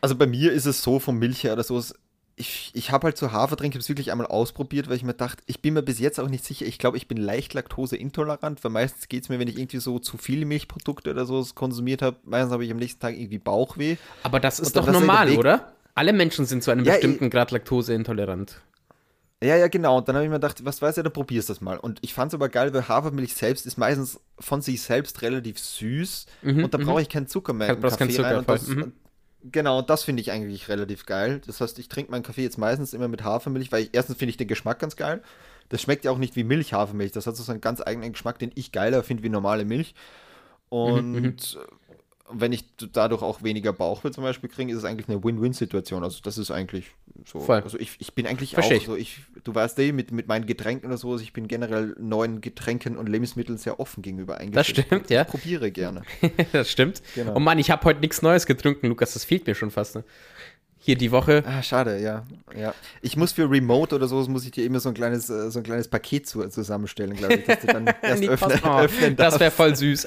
also 0.05 0.15
bei 0.15 0.27
mir 0.27 0.51
ist 0.51 0.65
es 0.65 0.83
so 0.83 0.99
vom 0.99 1.17
Milch 1.17 1.43
her 1.43 1.53
oder 1.53 1.63
so, 1.63 1.81
ich, 2.37 2.71
ich 2.73 2.91
habe 2.91 3.05
halt 3.05 3.17
so 3.17 3.31
Hafertrink 3.31 3.75
es 3.75 3.87
wirklich 3.87 4.11
einmal 4.11 4.27
ausprobiert, 4.27 4.89
weil 4.89 4.97
ich 4.97 5.03
mir 5.03 5.13
dachte, 5.13 5.41
ich 5.45 5.61
bin 5.61 5.73
mir 5.73 5.83
bis 5.83 5.99
jetzt 5.99 6.19
auch 6.19 6.27
nicht 6.27 6.43
sicher. 6.43 6.65
Ich 6.65 6.77
glaube, 6.77 6.97
ich 6.97 7.07
bin 7.07 7.17
leicht 7.17 7.53
laktoseintolerant, 7.53 8.63
weil 8.63 8.71
meistens 8.71 9.07
geht 9.07 9.23
es 9.23 9.29
mir, 9.29 9.39
wenn 9.39 9.47
ich 9.47 9.57
irgendwie 9.57 9.77
so 9.77 9.99
zu 9.99 10.17
viele 10.17 10.45
Milchprodukte 10.45 11.11
oder 11.11 11.25
so 11.25 11.45
konsumiert 11.55 12.01
habe, 12.01 12.17
meistens 12.23 12.51
habe 12.51 12.65
ich 12.65 12.71
am 12.71 12.77
nächsten 12.77 12.99
Tag 12.99 13.15
irgendwie 13.15 13.39
Bauchweh. 13.39 13.95
Aber 14.23 14.39
das 14.39 14.59
ist 14.59 14.75
doch 14.75 14.87
normal, 14.87 15.31
oder? 15.31 15.73
Alle 15.93 16.11
Menschen 16.11 16.45
sind 16.45 16.61
zu 16.61 16.71
einem 16.71 16.83
ja, 16.83 16.93
bestimmten 16.93 17.25
ich, 17.25 17.31
Grad 17.31 17.51
laktoseintolerant. 17.51 18.61
Ja, 19.41 19.55
ja, 19.55 19.67
genau. 19.67 19.97
Und 19.97 20.09
dann 20.09 20.15
habe 20.15 20.25
ich 20.25 20.29
mir 20.29 20.37
gedacht, 20.37 20.65
was 20.65 20.81
weiß 20.81 20.97
ich, 20.97 21.03
dann 21.03 21.13
probierst 21.13 21.49
du 21.49 21.53
das 21.53 21.61
mal. 21.61 21.77
Und 21.77 21.99
ich 22.01 22.13
fand 22.13 22.31
es 22.31 22.35
aber 22.35 22.49
geil, 22.49 22.73
weil 22.73 22.87
Hafermilch 22.87 23.33
selbst 23.33 23.65
ist 23.65 23.77
meistens 23.77 24.19
von 24.39 24.61
sich 24.61 24.81
selbst 24.81 25.21
relativ 25.21 25.59
süß 25.59 26.25
mhm, 26.41 26.65
und 26.65 26.73
da 26.73 26.77
brauche 26.77 26.95
mhm. 26.95 27.01
ich 27.01 27.09
keinen 27.09 27.27
Zucker 27.27 27.53
mehr. 27.53 27.71
Ich 27.71 27.79
brauchst 27.79 27.97
keinen 27.97 28.11
Zucker. 28.11 28.39
Und 28.39 28.49
das, 28.49 28.67
mhm. 28.67 28.93
Genau, 29.51 29.81
das 29.83 30.03
finde 30.03 30.21
ich 30.21 30.31
eigentlich 30.31 30.69
relativ 30.69 31.05
geil. 31.05 31.41
Das 31.45 31.61
heißt, 31.61 31.77
ich 31.77 31.87
trinke 31.87 32.11
meinen 32.11 32.23
Kaffee 32.23 32.41
jetzt 32.41 32.57
meistens 32.57 32.93
immer 32.93 33.07
mit 33.07 33.23
Hafermilch, 33.23 33.71
weil 33.71 33.83
ich, 33.83 33.89
erstens 33.93 34.17
finde 34.17 34.31
ich 34.31 34.37
den 34.37 34.47
Geschmack 34.47 34.79
ganz 34.79 34.95
geil. 34.95 35.21
Das 35.69 35.81
schmeckt 35.81 36.03
ja 36.05 36.11
auch 36.11 36.17
nicht 36.17 36.35
wie 36.35 36.43
Milch, 36.43 36.73
Hafermilch. 36.73 37.11
Das 37.11 37.27
hat 37.27 37.35
so 37.35 37.51
einen 37.51 37.61
ganz 37.61 37.81
eigenen 37.81 38.13
Geschmack, 38.13 38.39
den 38.39 38.51
ich 38.55 38.71
geiler 38.71 39.03
finde 39.03 39.23
wie 39.23 39.29
normale 39.29 39.65
Milch. 39.65 39.93
Mhm, 40.83 41.05
Und 41.11 41.11
mhm, 41.11 41.37
wenn 42.37 42.51
ich 42.51 42.65
dadurch 42.91 43.21
auch 43.21 43.43
weniger 43.43 43.73
Bauchweh 43.73 44.11
zum 44.11 44.23
Beispiel 44.23 44.49
kriege, 44.49 44.71
ist 44.71 44.79
es 44.79 44.85
eigentlich 44.85 45.07
eine 45.07 45.23
Win-Win-Situation. 45.23 46.03
Also 46.03 46.19
das 46.21 46.37
ist 46.37 46.51
eigentlich 46.51 46.91
so. 47.25 47.39
Voll. 47.39 47.61
Also 47.61 47.79
ich, 47.79 47.95
ich 47.99 48.13
bin 48.13 48.27
eigentlich 48.27 48.53
Versteh. 48.53 48.77
auch 48.77 48.85
so, 48.85 48.95
ich, 48.95 49.21
du 49.43 49.55
weißt 49.55 49.79
eh, 49.79 49.91
mit, 49.91 50.11
mit 50.11 50.27
meinen 50.27 50.45
Getränken 50.45 50.87
oder 50.87 50.97
so, 50.97 51.17
ich 51.17 51.33
bin 51.33 51.47
generell 51.47 51.95
neuen 51.99 52.41
Getränken 52.41 52.97
und 52.97 53.07
Lebensmitteln 53.07 53.57
sehr 53.57 53.79
offen 53.79 54.01
gegenüber 54.01 54.37
eingestellt. 54.37 54.77
Das 54.77 54.85
stimmt, 54.85 55.09
ja. 55.09 55.21
Ich 55.21 55.27
probiere 55.27 55.71
gerne. 55.71 56.01
das 56.51 56.69
stimmt. 56.69 57.01
Genau. 57.15 57.35
Oh 57.35 57.39
Mann, 57.39 57.57
ich 57.57 57.71
habe 57.71 57.83
heute 57.85 58.01
nichts 58.01 58.21
Neues 58.21 58.45
getrunken, 58.45 58.87
Lukas, 58.87 59.13
das 59.13 59.23
fehlt 59.23 59.47
mir 59.47 59.55
schon 59.55 59.71
fast. 59.71 59.95
Ne? 59.95 60.03
Hier 60.77 60.95
die 60.95 61.11
Woche. 61.11 61.43
Ah, 61.47 61.63
schade, 61.63 61.99
ja. 61.99 62.25
ja. 62.55 62.75
Ich 63.01 63.17
muss 63.17 63.31
für 63.31 63.49
Remote 63.49 63.95
oder 63.95 64.07
so, 64.07 64.17
muss 64.27 64.45
ich 64.45 64.51
dir 64.51 64.65
immer 64.65 64.79
so 64.79 64.89
ein 64.89 64.95
kleines, 64.95 65.29
äh, 65.31 65.49
so 65.49 65.59
ein 65.59 65.63
kleines 65.63 65.87
Paket 65.87 66.27
zu, 66.27 66.47
zusammenstellen, 66.49 67.15
glaube 67.15 67.35
ich, 67.35 67.45
dass 67.45 67.59
du 67.61 67.67
dann 67.67 67.87
erst 68.01 68.23
öffnen, 68.23 68.63
öffnen 68.63 69.15
Das 69.15 69.39
wäre 69.39 69.49
voll 69.49 69.75
süß. 69.75 70.05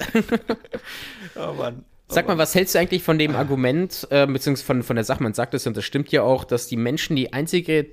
oh 1.37 1.53
Mann. 1.55 1.85
Sag 2.11 2.27
mal, 2.27 2.39
was 2.39 2.55
hältst 2.55 2.75
du 2.75 2.79
eigentlich 2.79 3.03
von 3.03 3.19
dem 3.19 3.37
Argument, 3.37 4.07
äh, 4.11 4.27
beziehungsweise 4.27 4.65
von, 4.65 4.83
von 4.83 4.97
der 4.97 5.05
Sache, 5.05 5.23
man 5.23 5.35
sagt 5.35 5.53
es 5.55 5.67
und 5.67 5.77
das 5.77 5.85
stimmt 5.85 6.11
ja 6.11 6.23
auch, 6.23 6.45
dass 6.45 6.67
die 6.67 6.77
Menschen 6.77 7.17
die 7.17 7.33
einzige 7.33 7.87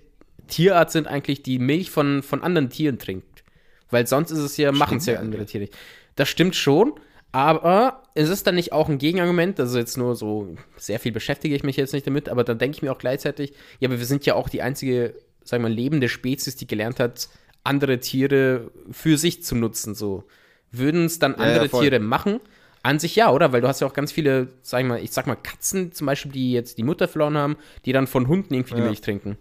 Tierart 0.47 0.91
sind 0.91 1.07
eigentlich, 1.07 1.43
die 1.43 1.59
Milch 1.59 1.91
von, 1.91 2.23
von 2.23 2.41
anderen 2.41 2.69
Tieren 2.69 2.97
trinkt. 2.97 3.43
Weil 3.89 4.07
sonst 4.07 4.31
ist 4.31 4.39
es 4.39 4.57
ja, 4.57 4.71
machen 4.71 4.97
es 4.97 5.05
ja 5.05 5.19
andere 5.19 5.45
Tiere 5.45 5.63
nicht. 5.63 5.77
Das 6.15 6.29
stimmt 6.29 6.55
schon, 6.55 6.93
aber 7.31 8.03
ist 8.13 8.29
es 8.29 8.43
dann 8.43 8.55
nicht 8.55 8.71
auch 8.71 8.87
ein 8.87 8.97
Gegenargument? 8.97 9.59
Also 9.59 9.77
jetzt 9.77 9.97
nur 9.97 10.15
so, 10.15 10.55
sehr 10.77 10.99
viel 10.99 11.11
beschäftige 11.11 11.55
ich 11.55 11.63
mich 11.63 11.75
jetzt 11.75 11.93
nicht 11.93 12.07
damit, 12.07 12.29
aber 12.29 12.45
dann 12.45 12.57
denke 12.57 12.77
ich 12.77 12.81
mir 12.81 12.93
auch 12.93 12.97
gleichzeitig, 12.97 13.53
ja, 13.79 13.89
aber 13.89 13.99
wir 13.99 14.05
sind 14.05 14.25
ja 14.25 14.35
auch 14.35 14.47
die 14.47 14.61
einzige, 14.61 15.13
sagen 15.43 15.63
wir 15.63 15.69
mal, 15.69 15.75
lebende 15.75 16.07
Spezies, 16.07 16.55
die 16.55 16.67
gelernt 16.67 16.99
hat, 16.99 17.27
andere 17.65 17.99
Tiere 17.99 18.71
für 18.91 19.17
sich 19.17 19.43
zu 19.43 19.55
nutzen, 19.55 19.95
so. 19.95 20.23
Würden 20.71 21.05
es 21.05 21.19
dann 21.19 21.35
andere 21.35 21.65
ja, 21.65 21.71
ja, 21.71 21.79
Tiere 21.79 21.99
machen? 21.99 22.39
An 22.85 22.99
sich 22.99 23.15
ja, 23.15 23.31
oder? 23.31 23.51
Weil 23.51 23.61
du 23.61 23.67
hast 23.67 23.81
ja 23.81 23.87
auch 23.87 23.93
ganz 23.93 24.11
viele, 24.11 24.49
sag 24.61 24.81
ich 24.81 24.85
mal, 24.85 25.01
ich 25.01 25.09
sag 25.09 25.25
mal 25.25 25.33
Katzen 25.33 25.91
zum 25.91 26.05
Beispiel, 26.05 26.31
die 26.31 26.51
jetzt 26.51 26.77
die 26.77 26.83
Mutter 26.83 27.07
verloren 27.07 27.35
haben, 27.35 27.57
die 27.83 27.93
dann 27.93 28.05
von 28.05 28.27
Hunden 28.27 28.53
irgendwie 28.53 28.75
ja. 28.75 28.81
die 28.81 28.85
Milch 28.85 29.01
trinken. 29.01 29.39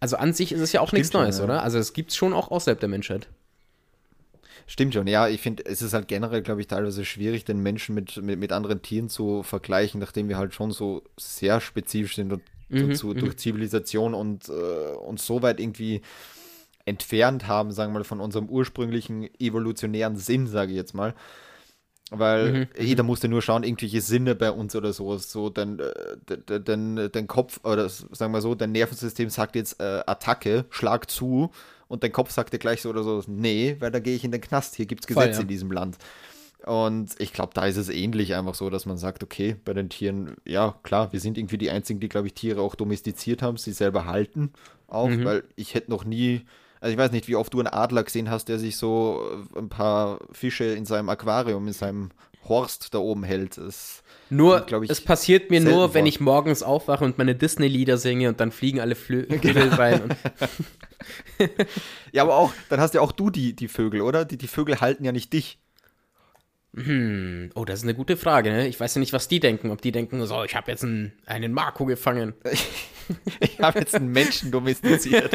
Also 0.00 0.16
an 0.16 0.32
sich 0.32 0.52
ist 0.52 0.62
es 0.62 0.72
ja 0.72 0.80
auch 0.80 0.88
Stimmt 0.88 1.00
nichts 1.00 1.12
Neues, 1.12 1.36
schon, 1.36 1.48
ja. 1.48 1.56
oder? 1.56 1.62
Also 1.62 1.78
es 1.78 1.92
gibt 1.92 2.12
es 2.12 2.16
schon 2.16 2.32
auch 2.32 2.50
außerhalb 2.50 2.80
der 2.80 2.88
Menschheit. 2.88 3.28
Stimmt 4.66 4.94
schon, 4.94 5.06
ja, 5.06 5.28
ich 5.28 5.42
finde, 5.42 5.66
es 5.66 5.82
ist 5.82 5.92
halt 5.92 6.08
generell, 6.08 6.40
glaube 6.40 6.62
ich, 6.62 6.66
teilweise 6.66 7.04
schwierig, 7.04 7.44
den 7.44 7.62
Menschen 7.62 7.94
mit, 7.94 8.16
mit, 8.22 8.38
mit, 8.38 8.52
anderen 8.52 8.80
Tieren 8.80 9.10
zu 9.10 9.42
vergleichen, 9.42 10.00
nachdem 10.00 10.30
wir 10.30 10.38
halt 10.38 10.54
schon 10.54 10.70
so 10.70 11.02
sehr 11.18 11.60
spezifisch 11.60 12.16
sind 12.16 12.32
und 12.32 12.42
mhm, 12.70 12.88
dazu, 12.88 13.08
mhm. 13.08 13.18
durch 13.18 13.36
Zivilisation 13.36 14.14
und 14.14 14.48
äh, 14.48 14.96
uns 14.96 15.26
so 15.26 15.42
weit 15.42 15.60
irgendwie 15.60 16.00
entfernt 16.86 17.48
haben, 17.48 17.70
sagen 17.70 17.92
wir 17.92 17.98
mal, 17.98 18.04
von 18.04 18.20
unserem 18.20 18.48
ursprünglichen 18.48 19.28
evolutionären 19.38 20.16
Sinn, 20.16 20.46
sage 20.46 20.70
ich 20.70 20.76
jetzt 20.78 20.94
mal. 20.94 21.14
Weil 22.10 22.52
mhm. 22.52 22.68
jeder 22.78 23.02
musste 23.02 23.28
nur 23.28 23.42
schauen, 23.42 23.64
irgendwelche 23.64 24.00
Sinne 24.00 24.34
bei 24.34 24.52
uns 24.52 24.76
oder 24.76 24.92
so. 24.92 25.16
So, 25.18 25.50
dein, 25.50 25.80
äh, 25.80 26.60
dein, 26.60 27.10
dein 27.10 27.26
Kopf, 27.26 27.60
oder 27.64 27.88
sagen 27.88 28.32
wir 28.32 28.40
so, 28.40 28.54
dein 28.54 28.72
Nervensystem 28.72 29.28
sagt 29.28 29.56
jetzt 29.56 29.80
äh, 29.80 30.02
Attacke, 30.06 30.66
Schlag 30.70 31.10
zu, 31.10 31.50
und 31.88 32.02
dein 32.02 32.12
Kopf 32.12 32.30
sagt 32.30 32.52
dir 32.52 32.58
gleich 32.58 32.82
so 32.82 32.90
oder 32.90 33.02
so, 33.02 33.22
nee, 33.26 33.76
weil 33.80 33.90
da 33.90 34.00
gehe 34.00 34.14
ich 34.14 34.24
in 34.24 34.32
den 34.32 34.40
Knast, 34.40 34.76
hier 34.76 34.86
gibt 34.86 35.02
es 35.02 35.06
Gesetze 35.06 35.38
ja. 35.38 35.40
in 35.42 35.48
diesem 35.48 35.70
Land. 35.70 35.98
Und 36.64 37.14
ich 37.18 37.32
glaube, 37.32 37.52
da 37.54 37.66
ist 37.66 37.76
es 37.76 37.88
ähnlich 37.88 38.34
einfach 38.34 38.56
so, 38.56 38.70
dass 38.70 38.86
man 38.86 38.98
sagt, 38.98 39.22
okay, 39.22 39.56
bei 39.64 39.72
den 39.72 39.88
Tieren, 39.88 40.36
ja, 40.44 40.74
klar, 40.82 41.12
wir 41.12 41.20
sind 41.20 41.38
irgendwie 41.38 41.58
die 41.58 41.70
Einzigen, 41.70 42.00
die, 42.00 42.08
glaube 42.08 42.26
ich, 42.26 42.34
Tiere 42.34 42.60
auch 42.60 42.74
domestiziert 42.74 43.40
haben, 43.40 43.56
sie 43.56 43.72
selber 43.72 44.06
halten 44.06 44.52
auch, 44.88 45.08
mhm. 45.08 45.24
weil 45.24 45.44
ich 45.56 45.74
hätte 45.74 45.90
noch 45.90 46.04
nie 46.04 46.42
also 46.80 46.92
ich 46.92 46.98
weiß 46.98 47.12
nicht, 47.12 47.28
wie 47.28 47.36
oft 47.36 47.52
du 47.52 47.58
einen 47.58 47.68
Adler 47.68 48.04
gesehen 48.04 48.30
hast, 48.30 48.48
der 48.48 48.58
sich 48.58 48.76
so 48.76 49.20
äh, 49.54 49.58
ein 49.58 49.68
paar 49.68 50.18
Fische 50.32 50.64
in 50.64 50.84
seinem 50.84 51.08
Aquarium, 51.08 51.66
in 51.66 51.72
seinem 51.72 52.10
Horst 52.48 52.94
da 52.94 52.98
oben 52.98 53.24
hält. 53.24 53.58
Das 53.58 54.02
nur, 54.28 54.66
ich, 54.82 54.90
es 54.90 55.00
passiert 55.00 55.50
mir 55.50 55.60
nur, 55.60 55.94
wenn 55.94 56.06
ich 56.06 56.20
morgens 56.20 56.62
aufwache 56.62 57.04
und 57.04 57.18
meine 57.18 57.34
Disney-Lieder 57.34 57.96
singe 57.96 58.28
und 58.28 58.40
dann 58.40 58.50
fliegen 58.50 58.80
alle 58.80 58.94
Vögel 58.96 59.38
genau. 59.38 59.74
rein. 59.76 60.16
ja, 62.12 62.22
aber 62.22 62.36
auch, 62.36 62.52
dann 62.68 62.80
hast 62.80 62.94
ja 62.94 63.00
auch 63.00 63.12
du 63.12 63.30
die, 63.30 63.54
die 63.54 63.68
Vögel, 63.68 64.00
oder? 64.00 64.24
Die, 64.24 64.36
die 64.36 64.48
Vögel 64.48 64.80
halten 64.80 65.04
ja 65.04 65.12
nicht 65.12 65.32
dich. 65.32 65.58
Hm, 66.76 67.50
oh, 67.54 67.64
das 67.64 67.78
ist 67.78 67.84
eine 67.84 67.94
gute 67.94 68.18
Frage. 68.18 68.50
Ne? 68.50 68.68
Ich 68.68 68.78
weiß 68.78 68.94
ja 68.96 68.98
nicht, 68.98 69.14
was 69.14 69.28
die 69.28 69.40
denken. 69.40 69.70
Ob 69.70 69.80
die 69.80 69.92
denken, 69.92 70.24
so, 70.26 70.44
ich 70.44 70.54
habe 70.54 70.70
jetzt 70.70 70.84
einen, 70.84 71.12
einen 71.24 71.52
Marco 71.52 71.86
gefangen. 71.86 72.34
ich 73.40 73.58
habe 73.60 73.78
jetzt 73.78 73.94
einen 73.94 74.12
Menschen 74.12 74.50
domestiziert. 74.50 75.32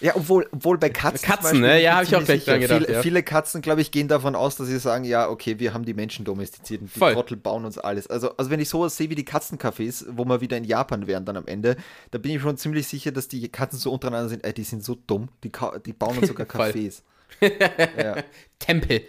ja, 0.00 0.16
obwohl, 0.16 0.48
obwohl 0.50 0.76
bei 0.78 0.90
Katzen. 0.90 1.24
Katzen, 1.24 1.60
ne? 1.60 1.80
Ja, 1.80 1.94
habe 1.94 2.04
ich 2.04 2.16
auch 2.16 2.24
gleich 2.24 2.44
dran 2.44 2.58
gedacht. 2.58 2.82
Viele, 2.82 2.94
ja. 2.94 3.02
viele 3.02 3.22
Katzen, 3.22 3.62
glaube 3.62 3.80
ich, 3.80 3.92
gehen 3.92 4.08
davon 4.08 4.34
aus, 4.34 4.56
dass 4.56 4.66
sie 4.66 4.80
sagen, 4.80 5.04
ja, 5.04 5.28
okay, 5.28 5.60
wir 5.60 5.72
haben 5.72 5.84
die 5.84 5.94
Menschen 5.94 6.24
domestiziert 6.24 6.80
und 6.80 6.92
die 6.92 6.98
Voll. 6.98 7.14
Trottel 7.14 7.36
bauen 7.36 7.64
uns 7.64 7.78
alles. 7.78 8.08
Also, 8.08 8.36
also 8.36 8.50
wenn 8.50 8.58
ich 8.58 8.68
sowas 8.68 8.96
sehe 8.96 9.08
wie 9.08 9.14
die 9.14 9.24
Katzencafés, 9.24 10.04
wo 10.08 10.24
wir 10.24 10.40
wieder 10.40 10.56
in 10.56 10.64
Japan 10.64 11.06
wären 11.06 11.24
dann 11.24 11.36
am 11.36 11.46
Ende, 11.46 11.76
da 12.10 12.18
bin 12.18 12.32
ich 12.32 12.42
schon 12.42 12.56
ziemlich 12.56 12.88
sicher, 12.88 13.12
dass 13.12 13.28
die 13.28 13.48
Katzen 13.50 13.78
so 13.78 13.92
untereinander 13.92 14.30
sind, 14.30 14.44
ey, 14.44 14.52
die 14.52 14.64
sind 14.64 14.82
so 14.82 14.96
dumm, 15.06 15.28
die, 15.44 15.52
die 15.86 15.92
bauen 15.92 16.18
uns 16.18 16.26
sogar 16.34 16.48
Cafés. 16.48 17.02
Ja. 17.40 18.16
Tempel. 18.58 19.02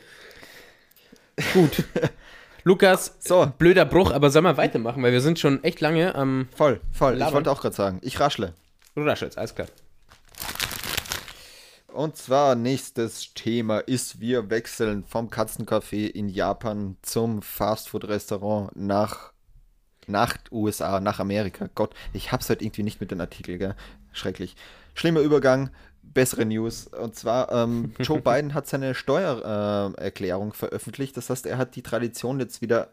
Gut. 1.53 1.84
Lukas, 2.63 3.15
so. 3.19 3.51
blöder 3.57 3.86
Bruch, 3.86 4.11
aber 4.11 4.30
soll 4.32 4.41
mal 4.41 4.57
weitermachen, 4.57 5.03
weil 5.03 5.11
wir 5.11 5.21
sind 5.21 5.38
schon 5.38 5.63
echt 5.63 5.82
lange 5.82 6.15
am. 6.15 6.47
voll, 6.55 6.82
voll. 6.91 7.13
Labern. 7.13 7.28
Ich 7.28 7.34
wollte 7.36 7.51
auch 7.51 7.61
gerade 7.61 7.76
sagen, 7.76 7.99
ich 8.01 8.19
raschle. 8.19 8.53
Du 8.95 9.03
raschelst, 9.03 9.38
alles 9.38 9.53
klar. 9.53 9.67
Und 11.93 12.17
zwar 12.17 12.55
nächstes 12.55 13.34
Thema 13.36 13.80
ist, 13.80 14.19
wir 14.19 14.49
wechseln 14.49 15.05
vom 15.05 15.30
Katzencafé 15.30 16.07
in 16.07 16.28
Japan 16.28 16.97
zum 17.01 17.41
Fastfood-Restaurant 17.41 18.76
nach 18.76 19.32
nach 20.07 20.38
USA, 20.51 20.99
nach 20.99 21.19
Amerika. 21.19 21.69
Gott, 21.73 21.95
ich 22.13 22.32
hab's 22.32 22.49
halt 22.49 22.61
irgendwie 22.61 22.84
nicht 22.84 22.99
mit 23.01 23.11
den 23.11 23.21
Artikeln, 23.21 23.59
gell? 23.59 23.76
Schrecklich. 24.11 24.55
Schlimmer 24.93 25.21
Übergang, 25.21 25.69
bessere 26.16 26.45
News. 26.45 26.88
Und 26.88 27.13
zwar, 27.13 27.51
ähm, 27.51 27.93
Joe 27.99 28.20
Biden 28.20 28.55
hat 28.55 28.66
seine 28.66 28.95
Steuererklärung 28.95 30.49
äh, 30.49 30.55
veröffentlicht. 30.55 31.16
Das 31.16 31.30
heißt, 31.30 31.45
er 31.45 31.59
hat 31.59 31.76
die 31.76 31.84
Tradition 31.84 32.39
jetzt 32.39 32.63
wieder 32.63 32.89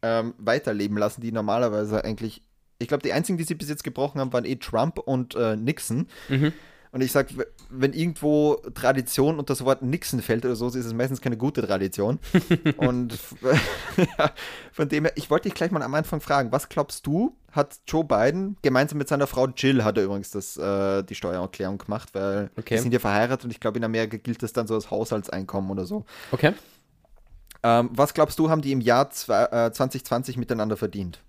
ähm, 0.00 0.32
weiterleben 0.38 0.96
lassen, 0.96 1.20
die 1.20 1.32
normalerweise 1.32 2.02
eigentlich, 2.02 2.40
ich 2.78 2.88
glaube, 2.88 3.02
die 3.02 3.12
einzigen, 3.12 3.36
die 3.36 3.44
sie 3.44 3.54
bis 3.54 3.68
jetzt 3.68 3.84
gebrochen 3.84 4.20
haben, 4.20 4.32
waren 4.32 4.46
eh 4.46 4.56
Trump 4.56 4.98
und 4.98 5.34
äh, 5.34 5.56
Nixon. 5.56 6.08
Mhm. 6.30 6.54
Und 6.92 7.00
ich 7.00 7.10
sage, 7.10 7.46
wenn 7.70 7.94
irgendwo 7.94 8.56
Tradition 8.74 9.38
unter 9.38 9.54
das 9.54 9.64
Wort 9.64 9.80
Nixon 9.80 10.20
fällt 10.20 10.44
oder 10.44 10.54
so, 10.54 10.68
ist 10.68 10.76
es 10.76 10.92
meistens 10.92 11.22
keine 11.22 11.38
gute 11.38 11.66
Tradition. 11.66 12.18
und 12.76 13.18
von 14.72 14.88
dem 14.90 15.04
her, 15.04 15.12
ich 15.16 15.30
wollte 15.30 15.48
dich 15.48 15.54
gleich 15.54 15.70
mal 15.70 15.82
am 15.82 15.94
Anfang 15.94 16.20
fragen, 16.20 16.52
was 16.52 16.68
glaubst 16.68 17.06
du, 17.06 17.34
hat 17.50 17.80
Joe 17.86 18.04
Biden 18.04 18.58
gemeinsam 18.60 18.98
mit 18.98 19.08
seiner 19.08 19.26
Frau 19.26 19.46
Jill 19.46 19.84
hat 19.84 19.96
er 19.96 20.04
übrigens 20.04 20.30
das, 20.32 20.58
äh, 20.58 21.02
die 21.02 21.14
Steuererklärung 21.14 21.78
gemacht, 21.78 22.10
weil 22.12 22.50
okay. 22.58 22.76
die 22.76 22.82
sind 22.82 22.92
ja 22.92 22.98
verheiratet 22.98 23.46
und 23.46 23.50
ich 23.52 23.60
glaube, 23.60 23.78
in 23.78 23.84
Amerika 23.84 24.18
gilt 24.18 24.42
das 24.42 24.52
dann 24.52 24.66
so 24.66 24.74
als 24.74 24.90
Haushaltseinkommen 24.90 25.70
oder 25.70 25.86
so. 25.86 26.04
Okay. 26.30 26.52
Ähm, 27.62 27.88
was 27.92 28.12
glaubst 28.12 28.38
du, 28.38 28.50
haben 28.50 28.60
die 28.60 28.72
im 28.72 28.82
Jahr 28.82 29.08
zwei, 29.10 29.44
äh, 29.44 29.72
2020 29.72 30.36
miteinander 30.36 30.76
verdient? 30.76 31.20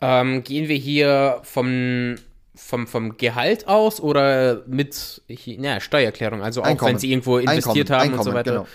Ähm, 0.00 0.42
gehen 0.42 0.68
wir 0.68 0.76
hier 0.76 1.40
vom 1.44 2.16
vom, 2.54 2.86
vom 2.86 3.16
Gehalt 3.16 3.68
aus 3.68 4.00
oder 4.00 4.62
mit 4.66 5.22
na, 5.58 5.80
Steuererklärung? 5.80 6.42
Also 6.42 6.62
auch 6.62 6.66
Einkommen. 6.66 6.92
wenn 6.92 6.98
sie 6.98 7.10
irgendwo 7.10 7.38
investiert 7.38 7.90
Einkommen. 7.90 7.90
haben 7.90 8.02
Einkommen, 8.02 8.18
und 8.18 8.24
so 8.24 8.32
weiter. 8.34 8.50
Genau. 8.52 8.66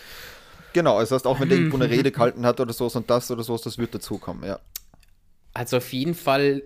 genau, 0.74 0.98
also 0.98 1.16
das 1.16 1.20
heißt, 1.20 1.28
auch 1.28 1.40
wenn 1.40 1.50
der 1.50 1.58
irgendwo 1.58 1.78
eine 1.78 1.90
Rede 1.90 2.12
gehalten 2.14 2.46
hat 2.46 2.60
oder 2.60 2.74
so 2.74 2.88
und 2.88 3.10
das 3.10 3.30
oder 3.32 3.44
so, 3.44 3.58
das 3.58 3.78
wird 3.78 3.94
dazukommen, 3.94 4.48
ja. 4.48 4.60
Also 5.54 5.78
auf 5.78 5.94
jeden 5.94 6.16
Fall 6.16 6.62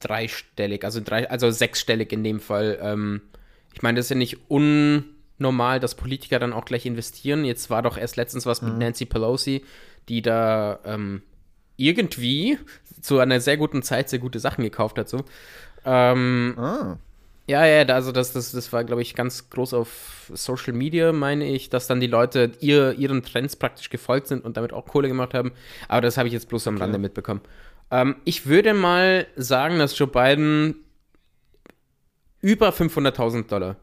dreistellig, 0.00 0.84
also 0.84 1.00
drei, 1.02 1.28
also 1.30 1.50
sechsstellig 1.50 2.12
in 2.12 2.22
dem 2.22 2.40
Fall. 2.40 2.78
Ähm, 2.80 3.22
ich 3.74 3.82
meine, 3.82 3.96
das 3.96 4.06
ist 4.06 4.10
ja 4.10 4.16
nicht 4.16 4.38
unnormal, 4.48 5.80
dass 5.80 5.94
Politiker 5.94 6.38
dann 6.38 6.52
auch 6.52 6.64
gleich 6.64 6.86
investieren. 6.86 7.44
Jetzt 7.44 7.70
war 7.70 7.82
doch 7.82 7.96
erst 7.96 8.16
letztens 8.16 8.46
was 8.46 8.62
mit 8.62 8.74
mhm. 8.74 8.78
Nancy 8.78 9.04
Pelosi, 9.06 9.64
die 10.08 10.22
da 10.22 10.78
ähm, 10.84 11.22
irgendwie 11.76 12.58
zu 13.00 13.18
einer 13.18 13.40
sehr 13.40 13.56
guten 13.56 13.82
Zeit 13.82 14.08
sehr 14.08 14.18
gute 14.18 14.38
Sachen 14.38 14.64
gekauft 14.64 14.98
hat. 14.98 15.08
So. 15.08 15.24
Ähm, 15.86 16.54
ah. 16.58 16.96
Ja, 17.48 17.64
ja, 17.64 17.84
also 17.94 18.10
das, 18.10 18.32
das, 18.32 18.50
das 18.50 18.72
war, 18.72 18.82
glaube 18.82 19.02
ich, 19.02 19.14
ganz 19.14 19.50
groß 19.50 19.72
auf 19.74 20.32
Social 20.34 20.72
Media, 20.72 21.12
meine 21.12 21.46
ich, 21.46 21.70
dass 21.70 21.86
dann 21.86 22.00
die 22.00 22.08
Leute 22.08 22.50
ihr, 22.58 22.94
ihren 22.94 23.22
Trends 23.22 23.54
praktisch 23.54 23.88
gefolgt 23.88 24.26
sind 24.26 24.44
und 24.44 24.56
damit 24.56 24.72
auch 24.72 24.84
Kohle 24.84 25.06
gemacht 25.06 25.32
haben. 25.32 25.52
Aber 25.86 26.00
das 26.00 26.18
habe 26.18 26.26
ich 26.26 26.34
jetzt 26.34 26.48
bloß 26.48 26.66
am 26.66 26.74
okay. 26.74 26.84
Rande 26.84 26.98
mitbekommen. 26.98 27.40
Ähm, 27.92 28.16
ich 28.24 28.46
würde 28.46 28.74
mal 28.74 29.28
sagen, 29.36 29.78
dass 29.78 29.96
Joe 29.96 30.08
Biden 30.08 30.74
über 32.40 32.70
500.000 32.70 33.46
Dollar. 33.46 33.76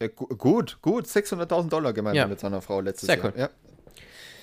Ja, 0.00 0.08
gut, 0.08 0.78
gut, 0.82 1.06
600.000 1.06 1.68
Dollar 1.68 1.92
gemeinsam 1.92 2.22
ja. 2.22 2.26
mit 2.26 2.40
seiner 2.40 2.60
Frau 2.60 2.80
letztes 2.80 3.06
Sehr 3.06 3.18
Jahr. 3.18 3.26
Cool. 3.26 3.40
Ja. 3.40 3.50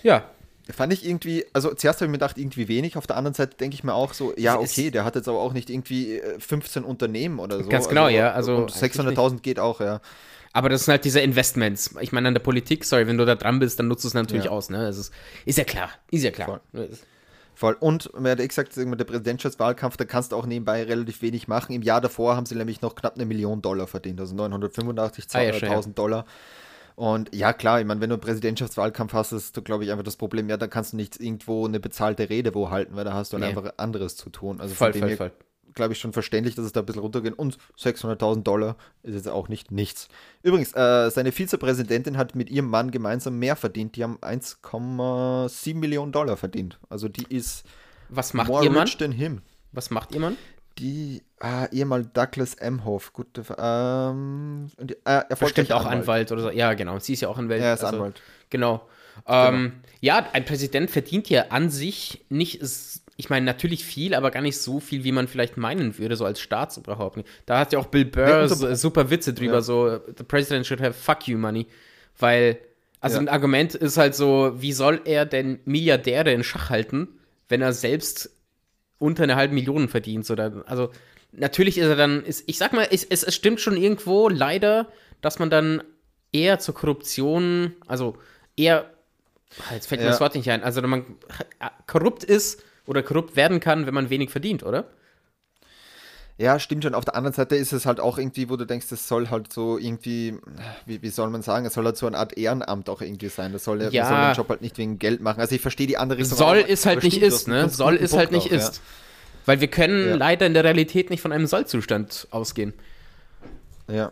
ja, 0.04 0.30
Fand 0.70 0.94
ich 0.94 1.06
irgendwie, 1.06 1.46
also 1.54 1.74
zuerst 1.74 2.00
habe 2.00 2.06
ich 2.06 2.12
mir 2.12 2.18
gedacht, 2.18 2.38
irgendwie 2.38 2.68
wenig, 2.68 2.98
auf 2.98 3.08
der 3.08 3.18
anderen 3.18 3.34
Seite 3.34 3.58
denke 3.58 3.76
ich 3.76 3.84
mir 3.84 3.94
auch 3.94 4.14
so, 4.14 4.34
ja, 4.38 4.60
okay, 4.60 4.92
der 4.92 5.04
hat 5.04 5.16
jetzt 5.16 5.28
aber 5.28 5.40
auch 5.40 5.54
nicht 5.54 5.70
irgendwie 5.70 6.22
15 6.40 6.84
äh, 6.84 6.86
Unternehmen 6.86 7.40
oder 7.40 7.64
so. 7.64 7.70
Ganz 7.70 7.90
genau, 7.90 8.06
also, 8.06 8.18
ja. 8.18 8.32
Also 8.32 8.66
600.000 8.66 9.42
geht 9.42 9.60
auch, 9.60 9.82
ja. 9.82 10.02
Aber 10.54 10.70
das 10.70 10.86
sind 10.86 10.92
halt 10.92 11.06
diese 11.06 11.22
Investments. 11.22 11.96
Ich 12.02 12.12
meine, 12.12 12.28
an 12.28 12.34
der 12.34 12.42
Politik, 12.42 12.84
sorry, 12.84 13.08
wenn 13.08 13.18
du 13.18 13.26
da 13.26 13.36
dran 13.36 13.60
bist, 13.60 13.80
dann 13.80 13.88
nutzt 13.88 14.04
du 14.04 14.10
es 14.10 14.14
natürlich 14.14 14.46
ja. 14.46 14.52
aus, 14.52 14.70
ne? 14.70 14.80
Das 14.80 14.98
ist, 14.98 15.14
ist 15.46 15.58
ja 15.58 15.64
klar, 15.64 15.90
ist 16.12 16.24
ja 16.24 16.32
klar. 16.32 16.62
Voll. 16.72 16.90
Voll. 17.54 17.78
Und 17.80 18.12
man 18.14 18.32
hat 18.32 18.40
eh 18.40 18.48
gesagt, 18.48 18.76
der 18.76 19.04
Präsidentschaftswahlkampf, 19.04 19.96
da 19.98 20.06
kannst 20.06 20.32
du 20.32 20.36
auch 20.36 20.46
nebenbei 20.46 20.84
relativ 20.84 21.22
wenig 21.22 21.48
machen. 21.48 21.74
Im 21.74 21.84
Jahr 21.84 22.02
davor 22.02 22.36
haben 22.36 22.46
sie 22.46 22.56
nämlich 22.56 22.82
noch 22.82 22.96
knapp 22.96 23.16
eine 23.16 23.26
Million 23.26 23.62
Dollar 23.62 23.88
verdient, 23.88 24.20
also 24.20 24.36
985.000 24.36 25.36
ah, 25.36 25.42
ja, 25.42 25.82
Dollar. 25.94 26.26
Und 26.96 27.34
ja, 27.34 27.54
klar, 27.54 27.80
ich 27.80 27.86
meine, 27.86 28.02
wenn 28.02 28.10
du 28.10 28.16
einen 28.16 28.22
Präsidentschaftswahlkampf 28.22 29.14
hast, 29.14 29.32
ist 29.32 29.56
du, 29.56 29.62
glaube 29.62 29.84
ich, 29.84 29.92
einfach 29.92 30.04
das 30.04 30.18
Problem, 30.18 30.50
ja, 30.50 30.58
da 30.58 30.68
kannst 30.68 30.94
du 30.94 30.98
nicht 30.98 31.20
irgendwo 31.20 31.66
eine 31.66 31.80
bezahlte 31.80 32.30
Rede 32.30 32.54
wo 32.54 32.70
halten, 32.70 32.96
weil 32.96 33.06
da 33.06 33.14
hast 33.14 33.34
du 33.34 33.38
nee. 33.38 33.46
einfach 33.46 33.74
anderes 33.78 34.16
zu 34.16 34.30
tun. 34.30 34.60
Also 34.62 34.76
voll, 34.76 34.94
voll, 34.94 35.16
voll. 35.16 35.32
glaube 35.74 35.94
ich, 35.94 36.00
schon 36.00 36.14
verständlich, 36.14 36.56
dass 36.56 36.66
es 36.66 36.74
da 36.74 36.82
ein 36.82 36.86
bisschen 36.86 37.02
runtergehen. 37.02 37.34
Und 37.34 37.58
600.000 37.78 38.44
Dollar 38.44 38.76
ist 39.04 39.16
jetzt 39.16 39.30
auch 39.30 39.48
nicht 39.48 39.72
nichts. 39.72 40.10
Übrigens, 40.44 40.74
äh, 40.76 41.10
seine 41.10 41.32
Vizepräsidentin 41.32 42.18
hat 42.18 42.36
mit 42.36 42.50
ihrem 42.50 42.68
Mann 42.68 42.92
gemeinsam 42.92 43.40
mehr 43.40 43.56
verdient. 43.56 43.96
Die 43.96 44.04
haben 44.04 44.18
1,7 44.20 45.76
Millionen 45.76 46.12
Dollar 46.12 46.38
verdient. 46.38 46.80
Also 46.90 47.08
die 47.08 47.26
ist 47.34 47.66
Was 48.10 48.34
macht 48.34 48.50
ihr 48.50 48.70
Mann? 48.72 48.88
Was 49.72 49.90
macht 49.90 50.14
ihr 50.14 50.20
Mann? 50.20 50.38
Die, 50.78 51.22
ah, 51.42 51.68
ehemal 51.72 52.06
Douglas 52.06 52.54
Emhoff, 52.56 53.14
gut, 53.14 53.28
ähm, 53.58 54.68
die, 54.80 54.96
äh, 55.06 55.24
Bestimmt 55.40 55.72
auch 55.72 55.86
Anwalt. 55.86 56.02
Anwalt. 56.02 56.32
oder 56.32 56.42
so. 56.44 56.52
Ja, 56.52 56.74
genau. 56.74 57.00
Sie 57.00 57.14
ist 57.14 57.22
ja 57.22 57.30
auch 57.30 57.38
Anwalt. 57.38 57.62
Er 57.62 57.74
ist 57.74 57.84
also, 57.84 57.98
Anwalt. 57.98 58.22
Genau. 58.50 58.88
Ähm, 59.28 59.56
genau. 59.56 59.72
Ja, 60.02 60.30
ein 60.34 60.46
Präsident 60.46 60.90
verdient 60.90 61.30
ja 61.30 61.48
an 61.50 61.70
sich 61.70 62.26
nicht, 62.30 62.62
ich 63.18 63.30
meine, 63.30 63.46
natürlich 63.46 63.86
viel, 63.86 64.14
aber 64.14 64.32
gar 64.32 64.42
nicht 64.42 64.58
so 64.58 64.80
viel, 64.80 65.04
wie 65.04 65.12
man 65.12 65.28
vielleicht 65.28 65.58
meinen 65.58 65.98
würde, 65.98 66.16
so 66.16 66.26
als 66.26 66.40
Staatsoberhaupt. 66.40 67.24
Da 67.46 67.60
hat 67.60 67.74
ja 67.74 67.80
auch 67.80 67.88
Bill 67.88 68.06
Burr 68.06 68.48
nee, 68.48 68.76
super 68.76 69.10
Witze 69.10 69.34
drüber, 69.34 69.56
ja. 69.56 69.62
so, 69.62 70.00
the 70.18 70.24
president 70.24 70.66
should 70.66 70.82
have 70.82 70.94
fuck 70.94 71.28
you 71.28 71.38
money. 71.38 71.68
Weil, 72.18 72.58
also 73.00 73.18
ja. 73.18 73.22
ein 73.22 73.30
Argument 73.30 73.76
ist 73.76 73.98
halt 73.98 74.16
so, 74.16 74.54
wie 74.56 74.74
soll 74.74 75.02
er 75.06 75.26
denn 75.26 75.60
Milliardäre 75.66 76.32
in 76.32 76.44
Schach 76.44 76.70
halten, 76.70 77.08
wenn 77.50 77.62
er 77.62 77.74
selbst 77.74 78.32
unter 78.98 79.24
eine 79.24 79.36
halbe 79.36 79.54
Million 79.54 79.88
verdient. 79.88 80.30
Oder, 80.30 80.64
also 80.68 80.92
natürlich 81.32 81.78
ist 81.78 81.88
er 81.88 81.96
dann, 81.96 82.24
ist, 82.24 82.44
ich 82.48 82.58
sag 82.58 82.74
mal, 82.74 82.88
es, 82.92 83.04
es, 83.04 83.24
es 83.24 83.36
stimmt 83.36 83.60
schon 83.60 83.78
irgendwo 83.78 84.30
leider, 84.30 84.88
dass 85.22 85.40
man 85.40 85.50
dann 85.50 85.84
eher 86.32 86.60
zur 86.60 86.76
Korruption, 86.76 87.74
also 87.88 88.18
eher, 88.56 88.90
ah, 89.60 89.74
jetzt 89.74 89.88
fällt 89.88 90.02
mir 90.02 90.08
das 90.08 90.20
Wort 90.20 90.36
nicht 90.36 90.50
ein, 90.50 90.64
also 90.64 90.82
man 90.82 91.06
korrupt 91.88 92.24
ist 92.24 92.64
oder 92.86 93.04
korrupt 93.04 93.36
werden 93.36 93.60
kann, 93.60 93.86
wenn 93.86 93.94
man 93.94 94.10
wenig 94.10 94.30
verdient, 94.30 94.64
oder? 94.64 94.90
Ja, 96.38 96.58
stimmt 96.58 96.84
schon. 96.84 96.96
Auf 96.96 97.06
der 97.06 97.16
anderen 97.16 97.36
Seite 97.36 97.56
ist 97.56 97.72
es 97.72 97.86
halt 97.86 98.00
auch 98.00 98.18
irgendwie, 98.18 98.50
wo 98.50 98.56
du 98.56 98.66
denkst, 98.66 98.88
das 98.90 99.08
soll 99.08 99.30
halt 99.30 99.54
so 99.54 99.78
irgendwie, 99.78 100.40
wie, 100.88 101.00
wie 101.04 101.10
soll 101.10 101.30
man 101.30 101.44
sagen, 101.44 101.68
es 101.68 101.74
soll 101.74 101.86
halt 101.86 101.98
so 101.98 102.08
eine 102.08 102.18
Art 102.18 102.36
Ehrenamt 102.36 102.90
auch 102.90 103.02
irgendwie 103.02 103.28
sein. 103.28 103.54
Das 103.54 103.64
soll 103.64 103.80
ja, 103.84 103.90
ja. 103.90 104.08
soll 104.08 104.18
den 104.18 104.34
Job 104.36 104.50
halt 104.50 104.62
nicht 104.62 104.76
wegen 104.80 104.98
Geld 104.98 105.22
machen. 105.22 105.40
Also 105.40 105.54
ich 105.54 105.62
verstehe 105.62 105.86
die 105.86 105.98
andere 105.98 106.18
Richtung. 106.18 106.36
Soll 106.36 106.64
auch, 106.64 106.68
ist 106.68 106.88
halt 106.88 107.04
nicht 107.04 107.22
ist, 107.22 107.48
ne? 107.48 107.70
Soll 107.70 107.96
ist 107.96 108.14
halt 108.14 108.32
nicht 108.32 108.48
auch, 108.48 108.52
ist. 108.52 108.78
Ja. 108.78 108.82
Weil 109.46 109.62
wir 109.62 109.68
können 109.68 110.10
ja. 110.10 110.16
leider 110.16 110.46
in 110.46 110.54
der 110.54 110.64
Realität 110.64 111.10
nicht 111.10 111.22
von 111.22 111.32
einem 111.32 111.48
Sollzustand 111.48 112.28
ausgehen. 112.32 112.74
Ja. 113.88 114.12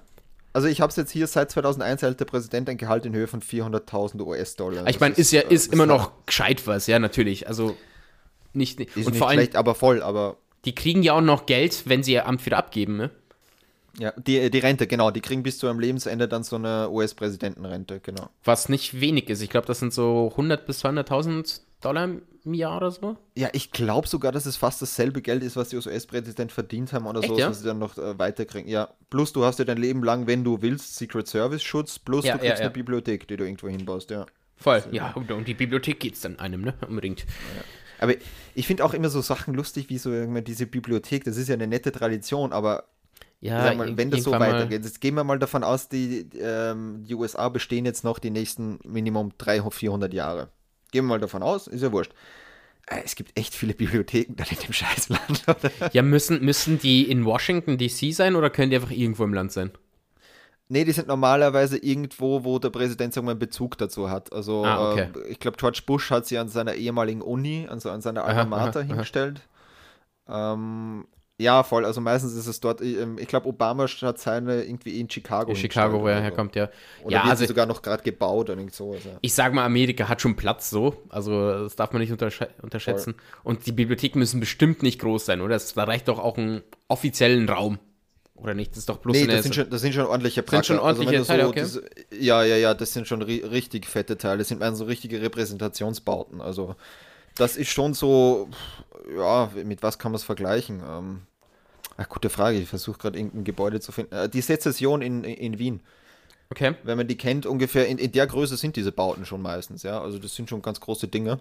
Also 0.51 0.67
ich 0.67 0.81
habe 0.81 0.89
es 0.89 0.95
jetzt 0.95 1.11
hier, 1.11 1.27
seit 1.27 1.51
2001 1.51 2.01
erhält 2.01 2.19
der 2.19 2.25
Präsident 2.25 2.69
ein 2.69 2.77
Gehalt 2.77 3.05
in 3.05 3.13
Höhe 3.13 3.27
von 3.27 3.41
400.000 3.41 4.19
US-Dollar. 4.21 4.87
Ich 4.87 4.99
meine, 4.99 5.15
ist 5.15 5.31
ja 5.31 5.41
ist, 5.41 5.67
ist 5.67 5.73
immer 5.73 5.85
noch 5.85 6.25
gescheit 6.25 6.65
was, 6.65 6.87
ja, 6.87 6.97
natürlich. 6.97 7.47
Also 7.47 7.77
nicht, 8.53 8.79
ist 8.79 8.95
und 8.95 9.05
nicht 9.05 9.17
vor 9.17 9.29
allem, 9.29 9.37
schlecht, 9.39 9.55
aber 9.55 9.75
voll, 9.75 10.01
aber 10.01 10.37
die 10.65 10.73
kriegen 10.73 11.03
ja 11.03 11.13
auch 11.13 11.21
noch 11.21 11.45
Geld, 11.45 11.83
wenn 11.85 12.01
sie 12.03 12.13
ihr 12.13 12.25
Amt 12.25 12.45
wieder 12.45 12.57
abgeben, 12.57 12.97
ne? 12.97 13.11
Ja, 13.97 14.13
die, 14.17 14.49
die 14.49 14.59
Rente, 14.59 14.87
genau. 14.87 15.11
Die 15.11 15.21
kriegen 15.21 15.43
bis 15.43 15.57
zu 15.57 15.67
ihrem 15.67 15.79
Lebensende 15.79 16.27
dann 16.27 16.43
so 16.43 16.55
eine 16.55 16.89
US-Präsidentenrente, 16.89 17.99
genau. 17.99 18.29
Was 18.43 18.69
nicht 18.69 19.01
wenig 19.01 19.29
ist. 19.29 19.41
Ich 19.41 19.49
glaube, 19.49 19.67
das 19.67 19.79
sind 19.79 19.93
so 19.93 20.29
100 20.31 20.65
bis 20.65 20.83
200.000 20.83 21.61
Dollar 21.81 22.09
im 22.45 22.53
Jahr 22.53 22.77
oder 22.77 22.91
so. 22.91 23.17
Ja, 23.35 23.49
ich 23.53 23.71
glaube 23.71 24.07
sogar, 24.07 24.31
dass 24.31 24.45
es 24.45 24.57
fast 24.57 24.81
dasselbe 24.81 25.21
Geld 25.21 25.43
ist, 25.43 25.55
was 25.55 25.69
die 25.69 25.77
US-Präsident 25.77 26.51
verdient 26.51 26.93
haben 26.93 27.05
oder 27.05 27.19
Echt, 27.19 27.29
so, 27.29 27.37
ja? 27.37 27.49
was 27.49 27.59
sie 27.59 27.65
dann 27.65 27.79
noch 27.79 27.97
äh, 27.97 28.17
weiterkriegen. 28.17 28.69
Ja, 28.69 28.89
plus 29.09 29.33
du 29.33 29.43
hast 29.43 29.59
ja 29.59 29.65
dein 29.65 29.77
Leben 29.77 30.03
lang, 30.03 30.27
wenn 30.27 30.43
du 30.43 30.61
willst, 30.61 30.95
Secret 30.95 31.27
Service-Schutz, 31.27 31.99
plus 31.99 32.25
ja, 32.25 32.33
du 32.33 32.39
kriegst 32.39 32.59
ja, 32.59 32.65
eine 32.65 32.73
Bibliothek, 32.73 33.27
die 33.27 33.37
du 33.37 33.43
irgendwo 33.43 33.69
hinbaust, 33.69 34.11
ja. 34.11 34.25
Voll, 34.57 34.83
ja, 34.91 35.11
und 35.13 35.31
um 35.31 35.45
die 35.45 35.53
Bibliothek 35.53 35.99
geht 35.99 36.15
es 36.15 36.21
dann 36.21 36.37
einem, 36.37 36.61
ne? 36.61 36.73
Unbedingt. 36.87 37.25
Aber 37.99 38.13
ich 38.55 38.67
finde 38.67 38.83
auch 38.83 38.93
immer 38.93 39.09
so 39.09 39.21
Sachen 39.21 39.53
lustig, 39.53 39.89
wie 39.89 39.97
so 39.97 40.11
diese 40.41 40.65
Bibliothek. 40.65 41.23
Das 41.23 41.37
ist 41.37 41.47
ja 41.49 41.53
eine 41.53 41.67
nette 41.67 41.91
Tradition, 41.91 42.51
aber 42.51 42.85
ja, 43.41 43.73
mal, 43.73 43.95
wenn 43.95 44.11
das 44.11 44.23
so 44.23 44.31
weitergeht, 44.31 44.83
jetzt 44.83 44.99
gehen 44.99 45.15
wir 45.15 45.23
mal 45.23 45.39
davon 45.39 45.63
aus, 45.63 45.87
die, 45.87 46.27
ähm, 46.41 47.05
die 47.07 47.15
USA 47.15 47.47
bestehen 47.47 47.85
jetzt 47.85 48.03
noch 48.03 48.19
die 48.19 48.31
nächsten 48.31 48.79
Minimum 48.83 49.31
300, 49.37 49.73
400 49.73 50.13
Jahre. 50.13 50.49
Gehen 50.91 51.05
wir 51.05 51.09
mal 51.09 51.19
davon 51.19 51.43
aus, 51.43 51.67
ist 51.67 51.81
ja 51.81 51.91
wurscht. 51.91 52.11
Äh, 52.87 53.01
es 53.05 53.15
gibt 53.15 53.37
echt 53.37 53.53
viele 53.53 53.73
Bibliotheken 53.75 54.35
dann 54.35 54.47
in 54.49 54.57
dem 54.57 54.73
Scheißland. 54.73 55.43
Oder? 55.47 55.71
Ja, 55.93 56.01
müssen, 56.01 56.43
müssen 56.43 56.79
die 56.79 57.09
in 57.09 57.25
Washington 57.25 57.77
DC 57.77 58.13
sein 58.13 58.35
oder 58.35 58.49
können 58.49 58.71
die 58.71 58.75
einfach 58.75 58.91
irgendwo 58.91 59.23
im 59.23 59.33
Land 59.33 59.51
sein? 59.51 59.71
Nee, 60.71 60.85
die 60.85 60.91
sind 60.91 61.07
normalerweise 61.07 61.79
irgendwo, 61.79 62.43
wo 62.43 62.59
der 62.59 62.69
Präsident 62.69 63.13
sagen 63.13 63.25
wir, 63.25 63.31
einen 63.31 63.39
Bezug 63.39 63.77
dazu 63.79 64.11
hat. 64.11 64.31
Also 64.31 64.63
ah, 64.65 64.91
okay. 64.91 65.09
äh, 65.15 65.27
ich 65.29 65.39
glaube, 65.39 65.57
George 65.57 65.81
Bush 65.85 66.11
hat 66.11 66.27
sie 66.27 66.37
an 66.37 66.47
seiner 66.47 66.75
ehemaligen 66.75 67.21
Uni, 67.21 67.67
also 67.67 67.89
an 67.89 68.01
seiner 68.01 68.23
Alma 68.23 68.45
Mater 68.45 68.83
hingestellt. 68.83 69.41
Ähm, 70.27 71.07
Ja, 71.39 71.63
voll. 71.63 71.85
Also 71.85 72.01
meistens 72.01 72.33
ist 72.33 72.47
es 72.47 72.59
dort, 72.59 72.81
ähm, 72.81 73.17
ich 73.17 73.27
glaube, 73.27 73.47
Obama 73.47 73.87
hat 73.87 74.19
seine 74.19 74.63
irgendwie 74.63 74.99
in 74.99 75.09
Chicago. 75.09 75.51
In 75.51 75.55
Chicago, 75.55 76.01
wo 76.01 76.07
er 76.07 76.17
so. 76.17 76.23
herkommt, 76.23 76.53
ja. 76.57 76.69
Oder 77.03 77.15
ja, 77.15 77.23
wird 77.23 77.31
also 77.31 77.45
sogar 77.45 77.65
noch 77.65 77.81
gerade 77.81 78.03
gebaut 78.03 78.49
oder 78.49 78.59
irgend 78.59 78.75
so. 78.75 78.91
Also. 78.91 79.09
ich 79.21 79.33
sage 79.33 79.55
mal, 79.55 79.63
Amerika 79.63 80.09
hat 80.09 80.21
schon 80.21 80.35
Platz 80.35 80.69
so. 80.69 81.01
Also 81.07 81.63
das 81.63 81.77
darf 81.77 81.93
man 81.93 82.01
nicht 82.01 82.11
untersch 82.11 82.41
unterschätzen. 82.61 83.15
Und 83.43 83.65
die 83.67 83.71
Bibliotheken 83.71 84.19
müssen 84.19 84.41
bestimmt 84.41 84.83
nicht 84.83 84.99
groß 84.99 85.25
sein, 85.25 85.39
oder? 85.39 85.53
Das, 85.53 85.73
da 85.73 85.85
reicht 85.85 86.09
doch 86.09 86.19
auch 86.19 86.37
einen 86.37 86.61
offiziellen 86.89 87.47
Raum. 87.47 87.79
Oder 88.35 88.53
nicht? 88.53 88.71
Das 88.71 88.79
ist 88.79 88.89
doch 88.89 88.97
bloß 88.97 89.15
Nee, 89.15 89.27
das 89.27 89.43
sind, 89.43 89.55
schon, 89.55 89.69
das 89.69 89.81
sind 89.81 89.93
schon 89.93 90.07
ordentliche 90.07 90.43
Sind 90.45 90.65
schon 90.65 90.77
Pracker. 90.77 90.87
Also 90.87 91.01
ordentliche 91.01 91.21
du 91.21 91.27
Teile, 91.27 91.51
diese- 91.53 91.85
ja, 92.19 92.43
ja, 92.43 92.57
ja, 92.57 92.73
das 92.73 92.91
sind 92.91 93.07
schon 93.07 93.21
ri 93.21 93.39
richtig 93.39 93.85
fette 93.85 94.17
Teile. 94.17 94.39
Das 94.39 94.49
sind 94.49 94.59
meistens 94.59 94.79
so 94.79 94.85
richtige 94.85 95.21
Repräsentationsbauten. 95.21 96.41
Also 96.41 96.75
das 97.35 97.55
ist 97.55 97.69
schon 97.69 97.93
so, 97.93 98.49
ja, 99.15 99.49
mit 99.63 99.83
was 99.83 99.99
kann 99.99 100.11
man 100.11 100.17
es 100.17 100.23
vergleichen? 100.23 100.81
Ähm, 100.85 101.21
ach, 101.99 102.09
gute 102.09 102.29
Frage. 102.29 102.57
Ich 102.57 102.69
versuche 102.69 102.97
gerade 102.97 103.17
irgendein 103.17 103.43
Gebäude 103.43 103.79
zu 103.79 103.91
finden. 103.91 104.15
Äh, 104.15 104.29
die 104.29 104.41
Sezession 104.41 105.01
in, 105.01 105.23
in 105.23 105.59
Wien. 105.59 105.81
Okay. 106.49 106.73
Wenn 106.83 106.97
man 106.97 107.07
die 107.07 107.17
kennt, 107.17 107.45
ungefähr 107.45 107.87
in, 107.87 107.99
in 107.99 108.11
der 108.11 108.25
Größe 108.25 108.57
sind 108.57 108.75
diese 108.75 108.91
Bauten 108.91 109.25
schon 109.25 109.41
meistens, 109.41 109.83
ja. 109.83 110.01
Also 110.01 110.17
das 110.17 110.35
sind 110.35 110.49
schon 110.49 110.61
ganz 110.61 110.79
große 110.79 111.07
Dinge. 111.07 111.39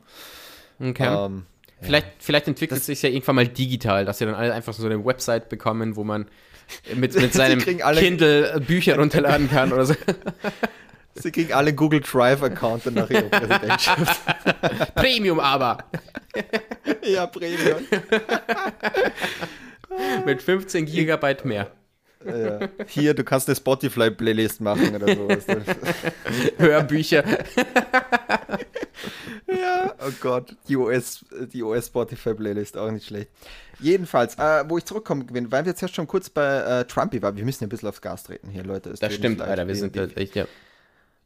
Okay. 0.80 1.06
Ähm, 1.06 1.46
Vielleicht, 1.80 2.08
vielleicht 2.18 2.48
entwickelt 2.48 2.80
es 2.80 2.86
sich 2.86 3.02
ja 3.02 3.08
irgendwann 3.08 3.36
mal 3.36 3.46
digital, 3.46 4.04
dass 4.04 4.18
sie 4.18 4.26
dann 4.26 4.34
alle 4.34 4.52
einfach 4.52 4.72
so 4.72 4.84
eine 4.84 5.04
Website 5.04 5.48
bekommen, 5.48 5.96
wo 5.96 6.04
man 6.04 6.26
mit, 6.94 7.14
mit 7.14 7.32
seinem 7.32 7.60
Kindle 7.60 8.52
äh, 8.52 8.60
Bücher 8.60 8.96
runterladen 8.98 9.48
kann 9.48 9.72
oder 9.72 9.86
so. 9.86 9.94
sie 11.14 11.30
kriegen 11.30 11.52
alle 11.52 11.72
Google 11.72 12.00
Drive-Account 12.00 12.86
nach 12.94 13.08
ihrer 13.10 13.28
Präsidentschaft. 13.28 14.20
Premium 14.96 15.38
aber. 15.38 15.78
ja, 17.04 17.26
Premium. 17.26 17.86
Mit 20.26 20.42
15 20.42 20.86
Gigabyte 20.86 21.44
mehr. 21.44 21.70
Ja. 22.24 22.68
Hier, 22.86 23.14
du 23.14 23.22
kannst 23.22 23.48
eine 23.48 23.54
Spotify-Playlist 23.56 24.60
machen 24.60 24.94
oder 24.94 25.14
sowas. 25.14 25.44
Hörbücher. 26.58 27.24
ja, 29.46 29.94
oh 30.04 30.10
Gott, 30.20 30.56
die 30.68 30.76
US, 30.76 31.24
die 31.52 31.62
US 31.62 31.86
Spotify 31.86 32.34
Playlist 32.34 32.76
auch 32.76 32.90
nicht 32.90 33.06
schlecht. 33.06 33.30
Jedenfalls, 33.78 34.34
äh, 34.36 34.64
wo 34.68 34.78
ich 34.78 34.84
zurückkommen 34.84 35.26
bin, 35.26 35.52
weil 35.52 35.64
wir 35.64 35.70
jetzt 35.70 35.82
erst 35.82 35.94
schon 35.94 36.08
kurz 36.08 36.28
bei 36.28 36.80
äh, 36.80 36.84
Trumpy 36.86 37.22
waren, 37.22 37.36
wir 37.36 37.44
müssen 37.44 37.62
ja 37.62 37.66
ein 37.68 37.70
bisschen 37.70 37.88
aufs 37.88 38.00
Gas 38.00 38.24
treten 38.24 38.50
hier, 38.50 38.64
Leute. 38.64 38.92
Das 38.98 39.14
stimmt. 39.14 39.40
Alter. 39.40 39.68
Wir 39.68 39.76
sind 39.76 39.96
echt, 40.16 40.34
ja. 40.34 40.46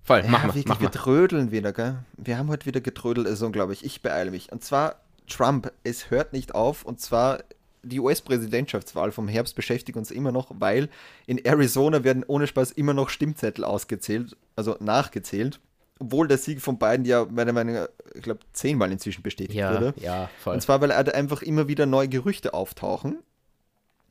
Voll, 0.05 0.25
mach 0.25 0.41
ja, 0.43 0.47
mal, 0.47 0.47
wirklich, 0.49 0.67
mach 0.67 0.81
wir 0.81 0.89
mal. 0.89 0.91
trödeln 0.91 1.53
wieder, 1.53 1.73
gell? 1.73 1.97
Wir 2.19 2.37
haben 2.37 2.49
heute 2.49 2.67
wieder 2.67 2.81
getrödelt, 2.81 3.27
ist 3.29 3.41
unglaublich. 3.41 3.85
Ich 3.85 4.03
beeile 4.03 4.31
mich. 4.31 4.53
Und 4.53 4.63
zwar 4.63 4.97
Trump, 5.29 5.73
es 5.85 6.11
hört 6.11 6.33
nicht 6.33 6.55
auf. 6.55 6.85
Und 6.85 7.01
zwar 7.01 7.45
die 7.83 8.01
US-Präsidentschaftswahl 8.01 9.13
vom 9.13 9.29
Herbst 9.29 9.57
beschäftigt 9.57 9.97
uns 9.99 10.11
immer 10.11 10.33
noch, 10.33 10.51
weil 10.59 10.89
in 11.27 11.45
Arizona 11.45 12.05
werden 12.05 12.25
ohne 12.27 12.47
Spaß 12.47 12.73
immer 12.73 12.95
noch 12.95 13.09
Stimmzettel 13.09 13.65
ausgezählt, 13.65 14.37
also 14.57 14.77
nachgezählt. 14.81 15.61
Obwohl 15.99 16.27
der 16.27 16.39
Sieg 16.39 16.61
von 16.61 16.79
beiden 16.79 17.05
ja, 17.07 17.25
meiner 17.27 17.53
Meinung 17.53 17.75
nach, 17.75 17.89
ich 18.15 18.23
glaube, 18.23 18.41
zehnmal 18.53 18.91
inzwischen 18.91 19.23
bestätigt 19.23 19.59
Ja, 19.59 19.73
wurde. 19.73 19.95
ja, 20.01 20.29
voll. 20.43 20.55
Und 20.55 20.61
zwar, 20.61 20.81
weil 20.81 20.95
halt 20.95 21.15
einfach 21.15 21.43
immer 21.43 21.69
wieder 21.69 21.87
neue 21.87 22.09
Gerüchte 22.09 22.55
auftauchen. 22.55 23.19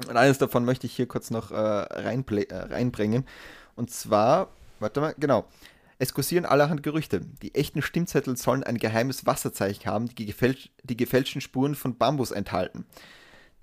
Und 0.08 0.18
eines 0.18 0.38
davon 0.38 0.66
möchte 0.66 0.88
ich 0.88 0.96
hier 0.96 1.08
kurz 1.08 1.30
noch 1.32 1.52
äh, 1.52 1.56
reinple- 1.56 2.50
äh, 2.50 2.74
reinbringen. 2.74 3.26
Und 3.76 3.92
zwar, 3.92 4.50
warte 4.80 5.02
mal, 5.02 5.16
genau. 5.20 5.46
Es 6.00 6.14
kursieren 6.14 6.46
allerhand 6.46 6.82
Gerüchte. 6.82 7.20
Die 7.42 7.54
echten 7.54 7.82
Stimmzettel 7.82 8.36
sollen 8.36 8.64
ein 8.64 8.78
geheimes 8.80 9.26
Wasserzeichen 9.28 9.86
haben, 9.86 10.08
die, 10.16 10.26
gefälsch 10.26 10.70
die 10.84 10.98
gefälschten 10.98 11.42
Spuren 11.42 11.76
von 11.76 11.98
Bambus 11.98 12.32
enthalten. 12.32 12.86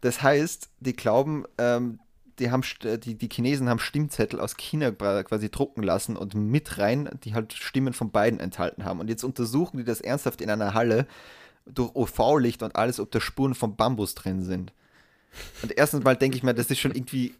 Das 0.00 0.22
heißt, 0.22 0.70
die 0.80 0.94
glauben, 0.94 1.44
ähm, 1.58 1.98
die, 2.38 2.50
haben, 2.50 2.62
st- 2.62 2.98
die, 2.98 3.16
die 3.16 3.28
Chinesen 3.28 3.68
haben 3.68 3.80
Stimmzettel 3.80 4.38
aus 4.40 4.56
China 4.56 4.90
quasi 4.92 5.50
drucken 5.50 5.82
lassen 5.82 6.16
und 6.16 6.34
mit 6.34 6.78
rein, 6.78 7.08
die 7.24 7.34
halt 7.34 7.52
Stimmen 7.52 7.92
von 7.92 8.10
beiden 8.10 8.38
enthalten 8.38 8.84
haben. 8.84 9.00
Und 9.00 9.08
jetzt 9.08 9.24
untersuchen 9.24 9.78
die 9.78 9.84
das 9.84 10.00
ernsthaft 10.00 10.40
in 10.40 10.50
einer 10.50 10.74
Halle 10.74 11.06
durch 11.66 11.94
UV-Licht 11.94 12.62
und 12.62 12.76
alles, 12.76 13.00
ob 13.00 13.10
da 13.10 13.20
Spuren 13.20 13.54
von 13.54 13.76
Bambus 13.76 14.14
drin 14.14 14.42
sind. 14.42 14.72
Und 15.62 15.76
erstens 15.76 16.04
mal 16.04 16.16
denke 16.16 16.36
ich 16.36 16.42
mir, 16.42 16.54
das 16.54 16.70
ist 16.70 16.78
schon 16.78 16.94
irgendwie, 16.94 17.34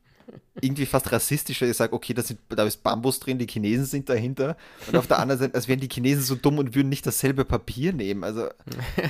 irgendwie 0.60 0.86
fast 0.86 1.10
rassistisch, 1.12 1.60
dass 1.60 1.68
ich 1.68 1.76
sage, 1.76 1.92
okay, 1.92 2.14
da, 2.14 2.22
sind, 2.22 2.40
da 2.48 2.64
ist 2.64 2.82
Bambus 2.82 3.20
drin, 3.20 3.38
die 3.38 3.46
Chinesen 3.46 3.84
sind 3.84 4.08
dahinter. 4.08 4.56
Und 4.86 4.96
auf 4.96 5.06
der 5.06 5.18
anderen 5.18 5.40
Seite, 5.40 5.54
als 5.54 5.68
wären 5.68 5.80
die 5.80 5.88
Chinesen 5.88 6.22
so 6.22 6.34
dumm 6.34 6.58
und 6.58 6.74
würden 6.74 6.88
nicht 6.88 7.06
dasselbe 7.06 7.44
Papier 7.44 7.92
nehmen. 7.92 8.24
Also. 8.24 8.48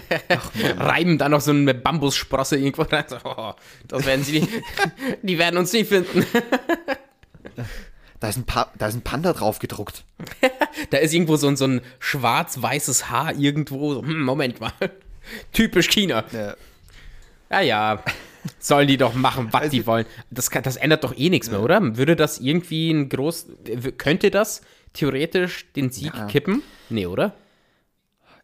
Reiben 0.78 1.18
da 1.18 1.28
noch 1.28 1.40
so 1.40 1.50
eine 1.50 1.74
Bambussprosse 1.74 2.56
irgendwo 2.56 2.82
rein. 2.82 3.04
Oh, 3.24 3.52
das 3.86 4.04
werden 4.04 4.24
sie 4.24 4.40
nicht. 4.40 4.52
die 5.22 5.38
werden 5.38 5.58
uns 5.58 5.72
nie 5.72 5.84
finden. 5.84 6.26
Da 8.20 8.28
ist 8.28 8.36
ein, 8.36 8.44
pa 8.44 8.70
da 8.76 8.88
ist 8.88 8.94
ein 8.94 9.02
Panda 9.02 9.32
drauf 9.32 9.58
gedruckt. 9.58 10.04
Da 10.90 10.98
ist 10.98 11.12
irgendwo 11.12 11.36
so 11.36 11.48
ein, 11.48 11.56
so 11.56 11.66
ein 11.66 11.80
schwarz-weißes 11.98 13.10
Haar 13.10 13.34
irgendwo. 13.34 13.94
So, 13.94 14.02
hm, 14.02 14.22
Moment 14.22 14.60
mal. 14.60 14.72
Typisch 15.52 15.88
China. 15.88 16.24
Ja. 16.30 16.54
Ja, 17.50 17.60
ja. 17.60 18.02
Sollen 18.58 18.88
die 18.88 18.96
doch 18.96 19.14
machen, 19.14 19.48
was 19.50 19.62
Also- 19.62 19.70
die 19.76 19.86
wollen. 19.86 20.06
Das, 20.30 20.50
kann, 20.50 20.62
das 20.62 20.76
ändert 20.76 21.04
doch 21.04 21.16
eh 21.16 21.30
nichts 21.30 21.50
mehr, 21.50 21.62
oder? 21.62 21.96
Würde 21.96 22.16
das 22.16 22.38
irgendwie 22.40 22.90
ein 22.90 23.08
groß. 23.08 23.46
Könnte 23.98 24.30
das 24.30 24.62
theoretisch 24.92 25.70
den 25.72 25.90
Sieg 25.90 26.14
Ja. 26.14 26.26
kippen? 26.26 26.62
Nee, 26.90 27.06
oder? 27.06 27.34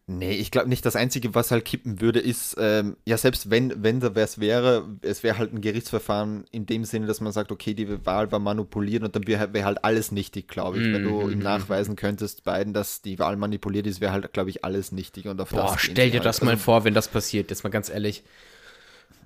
Nee, 0.06 0.32
ich 0.32 0.50
glaube 0.50 0.68
nicht, 0.68 0.84
das 0.84 0.96
Einzige, 0.96 1.34
was 1.34 1.50
halt 1.50 1.64
kippen 1.64 2.02
würde, 2.02 2.20
ist, 2.20 2.56
ähm, 2.60 2.98
ja, 3.06 3.16
selbst 3.16 3.50
wenn, 3.50 3.82
wenn 3.82 4.00
da 4.00 4.14
was 4.14 4.38
wäre, 4.38 4.84
es 5.00 5.22
wäre 5.22 5.38
halt 5.38 5.54
ein 5.54 5.62
Gerichtsverfahren 5.62 6.44
in 6.50 6.66
dem 6.66 6.84
Sinne, 6.84 7.06
dass 7.06 7.22
man 7.22 7.32
sagt, 7.32 7.50
okay, 7.50 7.72
die 7.72 8.04
Wahl 8.04 8.30
war 8.30 8.38
manipuliert 8.38 9.02
und 9.02 9.16
dann 9.16 9.26
wäre 9.26 9.54
wär 9.54 9.64
halt 9.64 9.82
alles 9.82 10.12
nichtig, 10.12 10.46
glaube 10.46 10.76
ich. 10.76 10.92
Wenn 10.92 11.04
du 11.04 11.30
ihm 11.30 11.38
nachweisen 11.38 11.96
könntest, 11.96 12.44
beiden, 12.44 12.74
dass 12.74 13.00
die 13.00 13.18
Wahl 13.18 13.36
manipuliert 13.38 13.86
ist, 13.86 14.02
wäre 14.02 14.12
halt, 14.12 14.30
glaube 14.34 14.50
ich, 14.50 14.62
alles 14.62 14.92
nichtig 14.92 15.26
und 15.26 15.40
auf 15.40 15.48
Boah, 15.48 15.74
stell 15.78 16.10
dir 16.10 16.18
halt. 16.18 16.26
das 16.26 16.42
mal 16.42 16.58
vor, 16.58 16.84
wenn 16.84 16.92
das 16.92 17.08
passiert. 17.08 17.48
Jetzt 17.48 17.64
mal 17.64 17.70
ganz 17.70 17.88
ehrlich. 17.88 18.24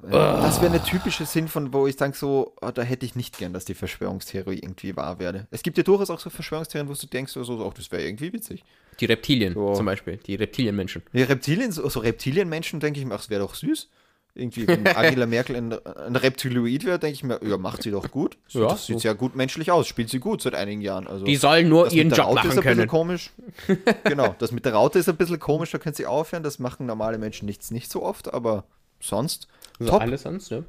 Das 0.03 0.61
wäre 0.61 0.73
eine 0.73 0.83
typische 0.83 1.27
Sinn 1.27 1.49
von, 1.49 1.73
wo 1.73 1.87
ich 1.87 1.97
sage 1.97 2.17
so, 2.17 2.55
ah, 2.61 2.71
da 2.73 2.83
hätte 2.83 3.05
ich 3.05 3.17
nicht 3.17 3.37
gern, 3.39 3.53
dass 3.53 3.65
die 3.65 3.75
Verschwörungstheorie 3.75 4.59
irgendwie 4.59 4.97
wahr 4.97 5.19
werde. 5.19 5.47
Es 5.51 5.63
gibt 5.63 5.77
ja 5.77 5.83
durchaus 5.83 6.11
auch 6.11 6.21
so 6.21 6.31
Verschwörungstheorien, 6.31 6.89
wo 6.89 6.95
du 6.95 7.07
denkst, 7.07 7.33
so, 7.33 7.43
so, 7.43 7.67
ach, 7.69 7.75
das 7.75 7.91
wäre 7.91 8.05
irgendwie 8.05 8.33
witzig. 8.33 8.63
Die 9.01 9.07
Reptilien 9.07 9.55
So. 9.55 9.75
zum 9.75 9.87
Beispiel. 9.87 10.19
Die 10.19 10.37
Reptilienmenschen. 10.37 11.03
Ja, 11.13 11.27
Reptilien, 11.27 11.73
so 11.73 11.89
so 11.89 12.01
Reptilienmenschen, 12.01 12.81
denke 12.81 13.01
ich 13.01 13.07
mir, 13.07 13.15
ach, 13.15 13.21
es 13.21 13.31
wäre 13.31 13.41
doch 13.43 13.55
süß. 13.55 13.89
Irgendwie, 14.35 14.69
wenn 14.69 14.87
Angela 14.97 15.27
Merkel 15.27 15.57
ein, 15.57 15.73
ein 15.73 16.15
Reptiloid 16.15 16.85
wäre, 16.85 16.99
denke 17.01 17.15
ich 17.15 17.25
mir, 17.25 17.41
ja, 17.45 17.57
macht 17.59 17.83
sie 17.83 17.91
doch 17.91 18.09
gut. 18.11 18.37
Ja, 18.51 18.69
das 18.69 18.87
sieht 18.87 19.01
so. 19.01 19.09
ja 19.09 19.15
gut 19.15 19.35
menschlich 19.35 19.73
aus, 19.73 19.89
spielt 19.89 20.11
sie 20.11 20.21
gut 20.21 20.43
seit 20.43 20.55
einigen 20.55 20.81
Jahren. 20.81 21.09
Also, 21.09 21.25
Die 21.25 21.35
sollen 21.37 21.69
nur 21.69 21.85
das 21.87 21.95
ihren 21.95 22.11
Job 22.11 22.27
Raute 22.27 22.47
ist 22.49 22.55
machen 22.55 22.59
ein 22.59 22.63
bisschen 22.63 22.77
können. 22.77 22.89
komisch. 22.89 23.31
genau, 24.05 24.37
das 24.39 24.53
mit 24.53 24.65
der 24.65 24.75
Raute 24.75 25.01
ist 25.01 25.09
ein 25.09 25.17
bisschen 25.17 25.41
komisch, 25.41 25.73
da 25.73 25.79
können 25.79 25.95
sie 25.97 26.07
aufhören. 26.07 26.45
Das 26.45 26.61
machen 26.61 26.87
normale 26.87 27.19
Menschen 27.19 27.47
nichts 27.47 27.73
nicht 27.73 27.91
so 27.91 28.03
oft, 28.05 28.33
aber 28.33 28.65
sonst 29.01 29.49
Also 29.81 29.93
top. 29.93 30.03
alles 30.03 30.23
sonst, 30.23 30.51
ne? 30.51 30.65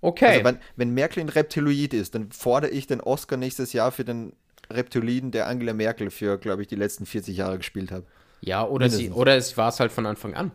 Okay. 0.00 0.26
Also 0.26 0.44
wenn, 0.44 0.58
wenn 0.76 0.90
Merkel 0.94 1.20
ein 1.20 1.28
Reptiloid 1.28 1.94
ist, 1.94 2.14
dann 2.14 2.30
fordere 2.30 2.70
ich 2.70 2.86
den 2.86 3.00
Oscar 3.00 3.36
nächstes 3.36 3.72
Jahr 3.72 3.90
für 3.92 4.04
den 4.04 4.34
Reptiloiden, 4.70 5.30
der 5.30 5.46
Angela 5.46 5.72
Merkel 5.72 6.10
für, 6.10 6.38
glaube 6.38 6.62
ich, 6.62 6.68
die 6.68 6.76
letzten 6.76 7.06
40 7.06 7.36
Jahre 7.36 7.56
gespielt 7.58 7.90
hat. 7.90 8.04
ja, 8.40 8.66
oder, 8.66 8.88
sie, 8.90 8.96
mindestens. 9.04 9.16
oder 9.20 9.36
es 9.36 9.56
war 9.56 9.68
es 9.70 9.80
halt 9.80 9.92
von 9.92 10.06
Anfang 10.06 10.34
an. 10.34 10.52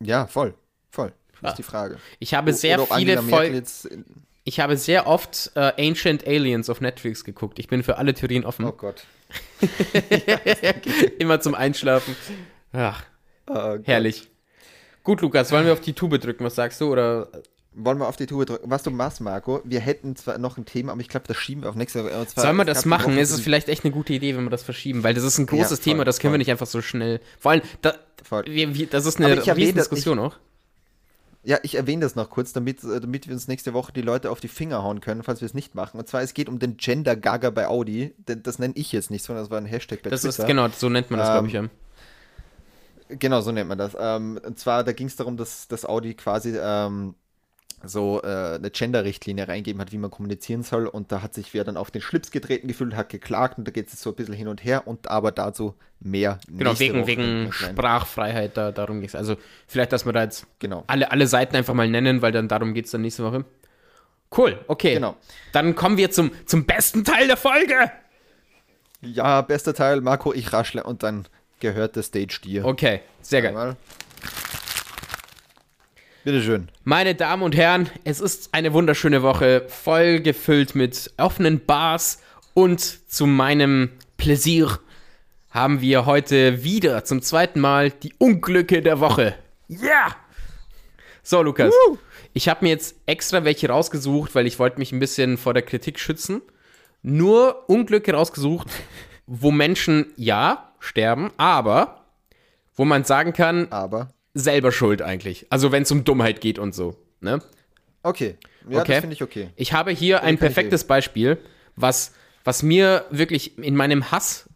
Ja, 0.00 0.26
voll, 0.26 0.54
voll. 0.90 1.12
Das 1.40 1.52
ist 1.52 1.58
die 1.58 1.62
Frage. 1.62 1.98
Ich 2.20 2.32
habe 2.34 2.52
sehr 2.54 2.80
Oder 2.82 2.94
viele 2.96 3.22
Folgen. 3.22 3.62
Ich 4.44 4.60
habe 4.60 4.76
sehr 4.76 5.06
oft 5.06 5.52
äh, 5.54 5.72
Ancient 5.88 6.26
Aliens 6.26 6.68
auf 6.70 6.80
Netflix 6.80 7.24
geguckt. 7.24 7.58
Ich 7.58 7.68
bin 7.68 7.82
für 7.82 7.96
alle 7.98 8.14
Theorien 8.14 8.44
offen. 8.44 8.64
Oh 8.64 8.72
Gott. 8.72 9.04
Immer 11.18 11.40
zum 11.40 11.54
Einschlafen. 11.54 12.16
Ach, 12.72 13.04
Oh 13.46 13.52
Gott. 13.76 13.86
herrlich. 13.86 14.28
Gut, 15.04 15.20
Lukas, 15.20 15.52
wollen 15.52 15.66
wir 15.66 15.72
auf 15.72 15.80
die 15.80 15.92
Tube 15.92 16.18
drücken? 16.18 16.44
Was 16.44 16.54
sagst 16.56 16.80
du? 16.80 16.90
Oder 16.90 17.28
Wollen 17.76 17.98
wir 17.98 18.06
auf 18.08 18.16
die 18.16 18.26
Tube 18.26 18.46
drücken? 18.46 18.70
Was 18.70 18.84
du 18.84 18.90
machst, 18.90 19.20
Marco, 19.20 19.60
wir 19.64 19.80
hätten 19.80 20.14
zwar 20.16 20.38
noch 20.38 20.56
ein 20.58 20.64
Thema, 20.64 20.92
aber 20.92 21.00
ich 21.00 21.08
glaube, 21.08 21.26
das 21.26 21.36
schieben 21.36 21.62
wir 21.64 21.70
auf 21.70 21.74
nächste 21.74 22.04
Woche. 22.04 22.26
Sollen 22.36 22.56
wir 22.56 22.64
das 22.64 22.84
machen? 22.86 23.18
Ist 23.18 23.32
es 23.32 23.40
vielleicht 23.40 23.68
echt 23.68 23.84
eine 23.84 23.92
gute 23.92 24.12
Idee, 24.12 24.36
wenn 24.36 24.44
wir 24.44 24.50
das 24.50 24.62
verschieben? 24.62 25.02
Weil 25.02 25.12
das 25.14 25.24
ist 25.24 25.38
ein 25.38 25.46
großes 25.46 25.70
Ja, 25.70 25.76
voll, 25.76 25.84
Thema, 25.84 26.04
das 26.04 26.20
können 26.20 26.32
wir 26.32 26.34
voll. 26.36 26.38
nicht 26.38 26.50
einfach 26.52 26.66
so 26.68 26.80
schnell. 26.82 27.20
Vor 27.40 27.50
allem, 27.50 27.62
da, 27.82 27.94
wir, 28.46 28.74
wir, 28.74 28.86
das 28.86 29.06
ist 29.06 29.18
eine 29.20 29.34
ich 29.34 29.48
erwähne- 29.48 29.56
Riesendiskussion 29.56 30.18
auch. 30.20 30.36
Ja, 31.42 31.58
ich 31.62 31.74
erwähne 31.74 32.00
das 32.02 32.14
noch 32.14 32.30
kurz, 32.30 32.52
damit, 32.54 32.82
äh, 32.84 33.00
damit 33.00 33.26
wir 33.26 33.34
uns 33.34 33.48
nächste 33.48 33.74
Woche 33.74 33.92
die 33.92 34.00
Leute 34.00 34.30
auf 34.30 34.40
die 34.40 34.48
Finger 34.48 34.82
hauen 34.82 35.00
können, 35.02 35.22
falls 35.24 35.40
wir 35.42 35.46
es 35.46 35.52
nicht 35.52 35.74
machen. 35.74 35.98
Und 35.98 36.08
zwar, 36.08 36.22
es 36.22 36.32
geht 36.32 36.48
um 36.48 36.58
den 36.58 36.76
Gender 36.78 37.16
Gaga 37.16 37.50
bei 37.50 37.66
Audi. 37.66 38.14
Das 38.24 38.58
nenne 38.58 38.72
ich 38.76 38.92
jetzt 38.92 39.10
nicht, 39.10 39.24
sondern 39.24 39.44
das 39.44 39.50
war 39.50 39.58
ein 39.58 39.66
Hashtag 39.66 40.02
bei 40.02 40.08
Das 40.10 40.22
Twitter. 40.22 40.44
ist, 40.44 40.46
genau, 40.46 40.68
so 40.68 40.88
nennt 40.88 41.10
man 41.10 41.18
das, 41.20 41.28
glaube 41.30 41.48
ich, 41.48 41.52
ja. 41.54 41.64
Genau, 43.18 43.40
so 43.40 43.52
nennt 43.52 43.68
man 43.68 43.78
das. 43.78 43.96
Ähm, 43.98 44.40
und 44.44 44.58
zwar, 44.58 44.84
da 44.84 44.92
ging 44.92 45.06
es 45.06 45.16
darum, 45.16 45.36
dass, 45.36 45.68
dass 45.68 45.84
Audi 45.84 46.14
quasi 46.14 46.56
ähm, 46.56 47.14
so 47.86 48.22
äh, 48.22 48.54
eine 48.54 48.70
Gender-Richtlinie 48.70 49.46
reingeben 49.48 49.80
hat, 49.80 49.92
wie 49.92 49.98
man 49.98 50.10
kommunizieren 50.10 50.62
soll. 50.62 50.86
Und 50.86 51.12
da 51.12 51.22
hat 51.22 51.34
sich 51.34 51.52
wer 51.54 51.64
dann 51.64 51.76
auf 51.76 51.90
den 51.90 52.00
Schlips 52.02 52.30
getreten 52.30 52.68
gefühlt, 52.68 52.96
hat 52.96 53.08
geklagt 53.10 53.58
und 53.58 53.66
da 53.66 53.72
geht 53.72 53.88
es 53.88 54.00
so 54.00 54.10
ein 54.10 54.16
bisschen 54.16 54.34
hin 54.34 54.48
und 54.48 54.64
her. 54.64 54.86
Und 54.86 55.08
aber 55.08 55.32
dazu 55.32 55.74
mehr. 56.00 56.38
Genau, 56.48 56.78
wegen, 56.78 57.00
Woche. 57.00 57.06
wegen 57.06 57.52
Sprachfreiheit, 57.52 58.56
da, 58.56 58.72
darum 58.72 59.00
geht 59.00 59.10
es. 59.10 59.14
Also 59.14 59.36
vielleicht, 59.66 59.92
dass 59.92 60.06
wir 60.06 60.12
da 60.12 60.22
jetzt 60.22 60.46
Genau. 60.58 60.84
alle, 60.86 61.10
alle 61.10 61.26
Seiten 61.26 61.56
einfach 61.56 61.74
mal 61.74 61.88
nennen, 61.88 62.22
weil 62.22 62.32
dann 62.32 62.48
darum 62.48 62.74
geht 62.74 62.86
es 62.86 62.90
dann 62.90 63.02
nächste 63.02 63.24
Woche. 63.24 63.44
Cool, 64.36 64.58
okay. 64.66 64.94
Genau. 64.94 65.16
Dann 65.52 65.74
kommen 65.74 65.96
wir 65.96 66.10
zum, 66.10 66.32
zum 66.46 66.64
besten 66.64 67.04
Teil 67.04 67.26
der 67.28 67.36
Folge. 67.36 67.90
Ja, 69.00 69.42
bester 69.42 69.74
Teil, 69.74 70.00
Marco, 70.00 70.32
ich 70.32 70.52
raschle 70.52 70.82
und 70.82 71.02
dann 71.02 71.26
gehört 71.60 71.96
der 71.96 72.02
Stage 72.02 72.40
dir. 72.44 72.64
Okay, 72.64 73.00
sehr 73.22 73.42
geil. 73.42 73.50
Einmal. 73.50 73.76
Bitteschön. 76.24 76.68
Meine 76.84 77.14
Damen 77.14 77.42
und 77.42 77.54
Herren, 77.54 77.90
es 78.04 78.20
ist 78.20 78.48
eine 78.52 78.72
wunderschöne 78.72 79.22
Woche, 79.22 79.66
voll 79.68 80.20
gefüllt 80.20 80.74
mit 80.74 81.12
offenen 81.18 81.64
Bars 81.64 82.22
und 82.54 82.80
zu 82.80 83.26
meinem 83.26 83.90
Pläsier 84.16 84.78
haben 85.50 85.80
wir 85.82 86.06
heute 86.06 86.64
wieder 86.64 87.04
zum 87.04 87.20
zweiten 87.20 87.60
Mal 87.60 87.90
die 87.90 88.14
Unglücke 88.18 88.80
der 88.80 89.00
Woche. 89.00 89.34
Ja! 89.68 90.16
So, 91.22 91.42
Lukas, 91.42 91.72
ich 92.32 92.48
habe 92.48 92.64
mir 92.64 92.70
jetzt 92.70 92.96
extra 93.06 93.44
welche 93.44 93.68
rausgesucht, 93.68 94.34
weil 94.34 94.46
ich 94.46 94.58
wollte 94.58 94.78
mich 94.78 94.92
ein 94.92 94.98
bisschen 94.98 95.36
vor 95.36 95.54
der 95.54 95.62
Kritik 95.62 95.98
schützen. 95.98 96.42
Nur 97.02 97.68
Unglücke 97.68 98.12
rausgesucht, 98.12 98.68
wo 99.26 99.50
Menschen, 99.50 100.06
ja, 100.16 100.72
sterben, 100.80 101.30
aber 101.36 102.04
wo 102.76 102.84
man 102.84 103.04
sagen 103.04 103.32
kann, 103.32 103.68
Aber. 103.70 104.12
selber 104.34 104.72
schuld 104.72 105.00
eigentlich. 105.00 105.46
Also 105.50 105.72
wenn 105.72 105.84
es 105.84 105.90
um 105.92 106.04
Dummheit 106.04 106.40
geht 106.40 106.58
und 106.58 106.74
so. 106.74 106.96
Ne? 107.20 107.40
Okay. 108.02 108.36
Ja, 108.68 108.80
Okay. 108.80 108.92
das 108.92 109.00
finde 109.00 109.14
ich 109.14 109.22
okay. 109.22 109.50
Ich 109.56 109.72
habe 109.72 109.92
hier 109.92 110.18
ein 110.20 110.22
kann 110.22 110.34
ich 110.34 110.40
perfektes 110.40 110.84
Beispiel, 110.84 111.38
was, 111.76 112.12
was 112.44 112.62
mir 112.62 113.04
wirklich 113.10 113.56
in 113.58 113.76
meinem 113.76 114.10
Hass 114.10 114.48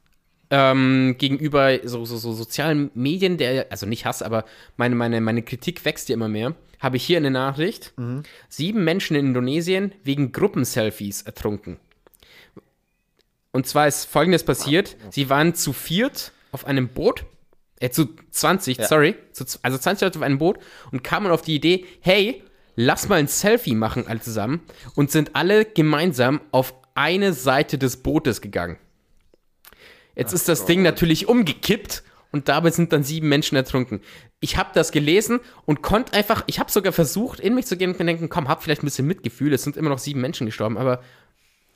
ähm, 0.50 1.16
gegenüber 1.18 1.78
so, 1.84 2.04
so, 2.04 2.16
so 2.16 2.32
sozialen 2.32 2.90
Medien, 2.94 3.36
der, 3.38 3.66
also 3.70 3.86
nicht 3.86 4.04
Hass, 4.06 4.22
aber 4.22 4.44
meine, 4.76 4.94
meine, 4.94 5.20
meine 5.20 5.42
Kritik 5.42 5.84
wächst 5.84 6.08
ja 6.08 6.14
immer 6.14 6.28
mehr, 6.28 6.54
habe 6.80 6.96
ich 6.96 7.04
hier 7.04 7.16
eine 7.18 7.30
Nachricht. 7.30 7.92
Sieben 8.48 8.84
Menschen 8.84 9.16
in 9.16 9.26
Indonesien 9.28 9.92
wegen 10.04 10.32
Gruppenselfies 10.32 11.22
ertrunken. 11.22 11.78
Und 13.52 13.66
zwar 13.66 13.86
ist 13.86 14.04
folgendes 14.04 14.44
passiert: 14.44 14.96
Sie 15.10 15.30
waren 15.30 15.54
zu 15.54 15.72
viert 15.72 16.32
auf 16.52 16.66
einem 16.66 16.88
Boot, 16.88 17.24
äh, 17.80 17.90
zu 17.90 18.08
20, 18.30 18.78
sorry, 18.84 19.16
zu, 19.32 19.44
also 19.62 19.78
20 19.78 20.06
Leute 20.06 20.18
auf 20.18 20.24
einem 20.24 20.38
Boot 20.38 20.58
und 20.92 21.04
kamen 21.04 21.30
auf 21.30 21.42
die 21.42 21.54
Idee, 21.54 21.86
hey, 22.00 22.42
lass 22.76 23.08
mal 23.08 23.16
ein 23.16 23.28
Selfie 23.28 23.74
machen 23.74 24.06
alle 24.06 24.20
zusammen 24.20 24.60
und 24.94 25.10
sind 25.10 25.34
alle 25.34 25.64
gemeinsam 25.64 26.40
auf 26.50 26.74
eine 26.94 27.32
Seite 27.32 27.78
des 27.78 27.98
Bootes 27.98 28.40
gegangen. 28.40 28.78
Jetzt 30.14 30.32
ist 30.32 30.48
das 30.48 30.64
Ding 30.64 30.82
natürlich 30.82 31.28
umgekippt 31.28 32.02
und 32.32 32.48
dabei 32.48 32.70
sind 32.70 32.92
dann 32.92 33.04
sieben 33.04 33.28
Menschen 33.28 33.56
ertrunken. 33.56 34.00
Ich 34.40 34.56
habe 34.56 34.70
das 34.74 34.90
gelesen 34.90 35.40
und 35.64 35.82
konnte 35.82 36.12
einfach, 36.12 36.42
ich 36.46 36.58
habe 36.58 36.70
sogar 36.70 36.92
versucht, 36.92 37.40
in 37.40 37.54
mich 37.54 37.66
zu 37.66 37.76
gehen 37.76 37.92
und 37.92 37.98
denken, 37.98 38.28
komm, 38.28 38.48
hab 38.48 38.62
vielleicht 38.62 38.82
ein 38.82 38.86
bisschen 38.86 39.06
Mitgefühl, 39.06 39.52
es 39.52 39.62
sind 39.62 39.76
immer 39.76 39.90
noch 39.90 39.98
sieben 39.98 40.20
Menschen 40.20 40.46
gestorben, 40.46 40.76
aber 40.76 41.02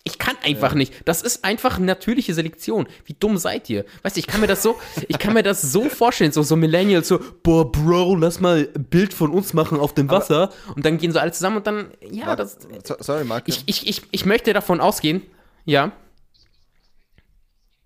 ich 0.04 0.18
kann 0.18 0.36
einfach 0.42 0.74
nicht. 0.74 0.92
Das 1.04 1.22
ist 1.22 1.44
einfach 1.44 1.78
natürliche 1.78 2.34
Selektion. 2.34 2.88
Wie 3.04 3.14
dumm 3.14 3.38
seid 3.38 3.70
ihr? 3.70 3.84
Weißt 4.02 4.16
du, 4.16 4.20
ich 4.20 4.26
kann 4.26 4.40
mir 4.40 4.48
das 4.48 4.62
so, 4.62 4.76
ich 5.06 5.18
kann 5.18 5.32
mir 5.32 5.42
das 5.44 5.62
so 5.62 5.88
vorstellen, 5.88 6.32
so, 6.32 6.42
so 6.42 6.56
Millennials, 6.56 7.06
so, 7.08 7.20
boah, 7.42 7.70
Bro, 7.70 8.16
lass 8.16 8.40
mal 8.40 8.68
ein 8.74 8.84
Bild 8.84 9.14
von 9.14 9.30
uns 9.30 9.52
machen 9.52 9.78
auf 9.78 9.94
dem 9.94 10.10
Wasser. 10.10 10.50
und 10.74 10.84
dann 10.84 10.98
gehen 10.98 11.12
so 11.12 11.20
alle 11.20 11.30
zusammen 11.32 11.58
und 11.58 11.66
dann, 11.66 11.92
ja, 12.10 12.34
das, 12.34 12.58
So, 12.84 12.96
sorry, 12.98 13.24
Marco. 13.24 13.44
ich, 13.48 13.62
ich, 13.66 13.86
ich, 13.88 14.02
ich 14.10 14.24
möchte 14.26 14.52
davon 14.52 14.80
ausgehen, 14.80 15.22
ja. 15.64 15.92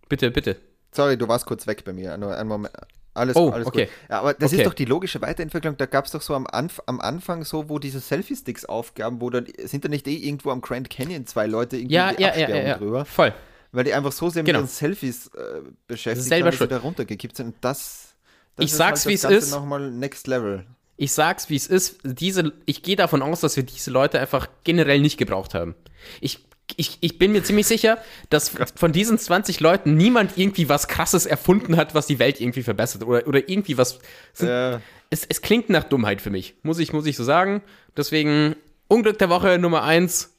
Bitte, 0.08 0.30
bitte. 0.30 0.56
sorry, 0.94 1.18
du 1.18 1.28
warst 1.28 1.46
kurz 1.46 1.66
weg 1.66 1.84
bei 1.84 1.92
mir. 1.92 2.16
Nur 2.16 2.34
einen 2.36 2.48
Moment. 2.48 2.72
Alles, 3.16 3.34
Oh, 3.36 3.50
alles 3.50 3.66
okay. 3.66 3.86
gut. 3.86 3.94
Ja, 4.10 4.20
aber 4.20 4.34
das 4.34 4.52
Okay. 4.52 4.62
ist 4.62 4.66
doch 4.66 4.74
die 4.74 4.84
logische 4.84 5.20
Weiterentwicklung. 5.22 5.76
Da 5.76 5.86
gab 5.86 6.04
es 6.04 6.12
doch 6.12 6.22
so 6.22 6.34
am, 6.34 6.46
Anf 6.46 6.80
am 6.86 7.00
Anfang 7.00 7.44
so, 7.44 7.68
wo 7.68 7.78
diese 7.78 8.00
Selfie-Sticks 8.00 8.64
aufgaben, 8.66 9.20
wo 9.20 9.30
dann 9.30 9.46
sind 9.64 9.84
da 9.84 9.88
nicht 9.88 10.06
eh 10.06 10.14
irgendwo 10.16 10.50
am 10.50 10.60
Grand 10.60 10.90
Canyon 10.90 11.26
zwei 11.26 11.46
Leute 11.46 11.76
irgendwie 11.76 11.94
Ja, 11.94 12.10
in 12.10 12.16
die 12.16 12.22
ja, 12.22 12.36
ja, 12.36 12.48
ja, 12.62 12.78
drüber, 12.78 13.04
Voll. 13.04 13.32
weil 13.72 13.84
die 13.84 13.94
einfach 13.94 14.12
so 14.12 14.28
sehr 14.28 14.42
Genau. 14.42 14.60
mit 14.60 14.68
den 14.68 14.72
Selfies 14.72 15.28
äh, 15.28 15.60
beschäftigt 15.86 16.28
Selber 16.28 16.46
waren, 16.46 16.50
dass 16.52 16.60
sie 16.60 16.68
da 16.68 16.78
runtergekippt 16.78 17.36
sind. 17.36 17.46
Und 17.46 17.56
das, 17.62 18.14
das 18.56 18.64
Ich 18.66 18.72
sag's, 18.72 19.04
das 19.04 19.10
wie 19.10 19.14
es 19.14 19.24
ist. 19.24 19.50
nochmal 19.52 19.90
next 19.90 20.26
level. 20.26 20.64
Ich 20.98 21.12
sag's, 21.12 21.50
wie 21.50 21.56
es 21.56 21.66
ist. 21.66 21.98
Diese, 22.04 22.52
ich 22.64 22.82
gehe 22.82 22.96
davon 22.96 23.20
aus, 23.22 23.40
dass 23.40 23.56
wir 23.56 23.62
diese 23.64 23.90
Leute 23.90 24.18
einfach 24.18 24.48
generell 24.64 25.00
nicht 25.00 25.18
gebraucht 25.18 25.52
haben. 25.54 25.74
Ich, 26.20 26.46
ich, 26.76 26.98
ich 27.00 27.18
bin 27.18 27.32
mir 27.32 27.44
ziemlich 27.44 27.66
sicher, 27.66 27.98
dass 28.28 28.52
von 28.74 28.92
diesen 28.92 29.18
20 29.18 29.60
Leuten 29.60 29.96
niemand 29.96 30.36
irgendwie 30.36 30.68
was 30.68 30.88
Krasses 30.88 31.26
erfunden 31.26 31.76
hat, 31.76 31.94
was 31.94 32.06
die 32.06 32.18
Welt 32.18 32.40
irgendwie 32.40 32.62
verbessert 32.62 33.04
oder, 33.04 33.26
oder 33.26 33.48
irgendwie 33.48 33.78
was. 33.78 33.98
Sind, 34.32 34.48
Äh, 34.48 34.78
es, 35.10 35.24
es 35.24 35.40
klingt 35.40 35.70
nach 35.70 35.84
Dummheit 35.84 36.20
für 36.20 36.30
mich, 36.30 36.54
muss 36.62 36.80
ich, 36.80 36.92
muss 36.92 37.06
ich 37.06 37.16
so 37.16 37.22
sagen. 37.22 37.62
Deswegen 37.96 38.56
Unglück 38.88 39.18
der 39.18 39.30
Woche 39.30 39.58
Nummer 39.58 39.84
1, 39.84 40.34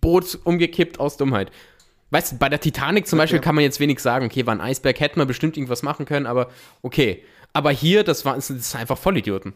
Boot 0.00 0.38
umgekippt 0.44 0.98
aus 0.98 1.16
Dummheit. 1.16 1.50
Weißt 2.10 2.32
du, 2.32 2.38
bei 2.38 2.48
der 2.48 2.60
Titanic 2.60 3.06
zum 3.06 3.18
Beispiel 3.18 3.38
kann 3.38 3.54
man 3.54 3.62
jetzt 3.62 3.78
wenig 3.78 4.00
sagen, 4.00 4.26
okay, 4.26 4.44
war 4.46 4.54
ein 4.54 4.60
Eisberg, 4.60 4.98
hätten 4.98 5.20
wir 5.20 5.26
bestimmt 5.26 5.56
irgendwas 5.56 5.82
machen 5.82 6.06
können, 6.06 6.26
aber 6.26 6.50
okay. 6.82 7.24
Aber 7.52 7.70
hier, 7.70 8.04
das, 8.04 8.24
war, 8.24 8.34
das 8.34 8.50
ist 8.50 8.76
einfach 8.76 8.98
Vollidioten. 8.98 9.54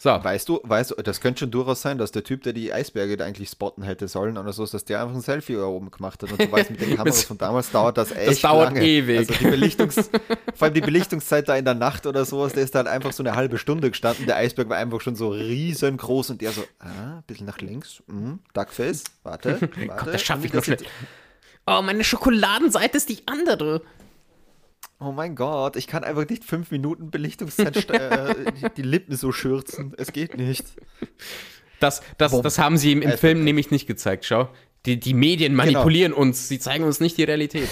So, 0.00 0.10
Weißt 0.10 0.48
du, 0.48 0.60
weißt 0.62 0.92
du, 0.92 0.94
das 1.02 1.20
könnte 1.20 1.40
schon 1.40 1.50
durchaus 1.50 1.82
sein, 1.82 1.98
dass 1.98 2.12
der 2.12 2.22
Typ, 2.22 2.44
der 2.44 2.52
die 2.52 2.72
Eisberge 2.72 3.16
da 3.16 3.24
eigentlich 3.24 3.48
spotten 3.48 3.82
hätte 3.82 4.06
sollen 4.06 4.38
oder 4.38 4.52
so, 4.52 4.64
dass 4.64 4.84
der 4.84 5.02
einfach 5.02 5.14
ein 5.16 5.20
Selfie 5.20 5.54
da 5.54 5.64
oben 5.64 5.90
gemacht 5.90 6.22
hat. 6.22 6.30
Und 6.30 6.40
du 6.40 6.52
weißt, 6.52 6.70
mit 6.70 6.80
den 6.80 6.94
Kameras 6.96 7.24
von 7.24 7.36
damals 7.36 7.70
dauert 7.72 7.98
das 7.98 8.12
echt 8.12 8.44
dauert 8.44 8.74
lange. 8.74 8.86
ewig. 8.86 9.18
Also 9.18 9.34
die 9.34 9.44
Belichtungs, 9.50 9.96
vor 10.54 10.66
allem 10.66 10.74
die 10.74 10.80
Belichtungszeit 10.82 11.48
da 11.48 11.56
in 11.56 11.64
der 11.64 11.74
Nacht 11.74 12.06
oder 12.06 12.24
sowas, 12.24 12.52
der 12.52 12.62
ist 12.62 12.74
da 12.76 12.78
halt 12.78 12.88
einfach 12.88 13.12
so 13.12 13.24
eine 13.24 13.34
halbe 13.34 13.58
Stunde 13.58 13.90
gestanden. 13.90 14.26
Der 14.26 14.36
Eisberg 14.36 14.68
war 14.68 14.76
einfach 14.76 15.00
schon 15.00 15.16
so 15.16 15.30
riesengroß 15.30 16.30
und 16.30 16.42
der 16.42 16.52
so, 16.52 16.62
ah, 16.78 17.16
ein 17.18 17.24
bisschen 17.26 17.46
nach 17.46 17.58
links, 17.58 18.00
mhm, 18.06 18.38
Duckface, 18.54 19.02
warte, 19.24 19.60
warte. 19.60 19.68
Gott, 20.04 20.14
das 20.14 20.22
schaffe 20.22 20.46
ich 20.46 20.52
noch 20.52 20.62
schnell. 20.62 20.78
sieht- 20.78 20.88
Oh, 21.66 21.82
meine 21.82 22.02
Schokoladenseite 22.04 22.96
ist 22.96 23.08
die 23.10 23.18
andere. 23.26 23.82
Oh 25.00 25.12
mein 25.12 25.36
Gott, 25.36 25.76
ich 25.76 25.86
kann 25.86 26.02
einfach 26.02 26.28
nicht 26.28 26.44
fünf 26.44 26.72
Minuten 26.72 27.10
Belichtungszeit 27.10 27.88
äh, 27.90 28.34
die, 28.76 28.82
Lippen 28.82 29.14
so 29.16 29.30
schürzen. 29.30 29.94
Es 29.96 30.12
geht 30.12 30.36
nicht. 30.36 30.66
Das, 31.78 32.02
das, 32.18 32.40
das 32.40 32.58
haben 32.58 32.76
sie 32.76 32.92
im, 32.92 33.02
im 33.02 33.08
Eisberg. 33.08 33.20
Film 33.20 33.44
nämlich 33.44 33.70
nicht 33.70 33.86
gezeigt, 33.86 34.24
schau. 34.24 34.48
Die, 34.86 34.98
die 34.98 35.14
Medien 35.14 35.54
manipulieren 35.54 36.12
uns, 36.12 36.48
sie 36.48 36.58
zeigen 36.58 36.84
uns 36.84 36.98
nicht 36.98 37.16
die 37.16 37.24
Realität. 37.24 37.68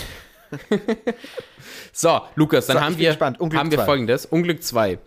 so, 1.92 2.20
Lukas, 2.36 2.66
dann 2.66 2.76
So, 2.76 2.82
haben 2.84 2.98
wir, 2.98 3.18
haben 3.18 3.70
wir 3.70 3.78
zwei. 3.78 3.84
folgendes: 3.84 4.26
Unglück 4.26 4.62
2. 4.62 4.98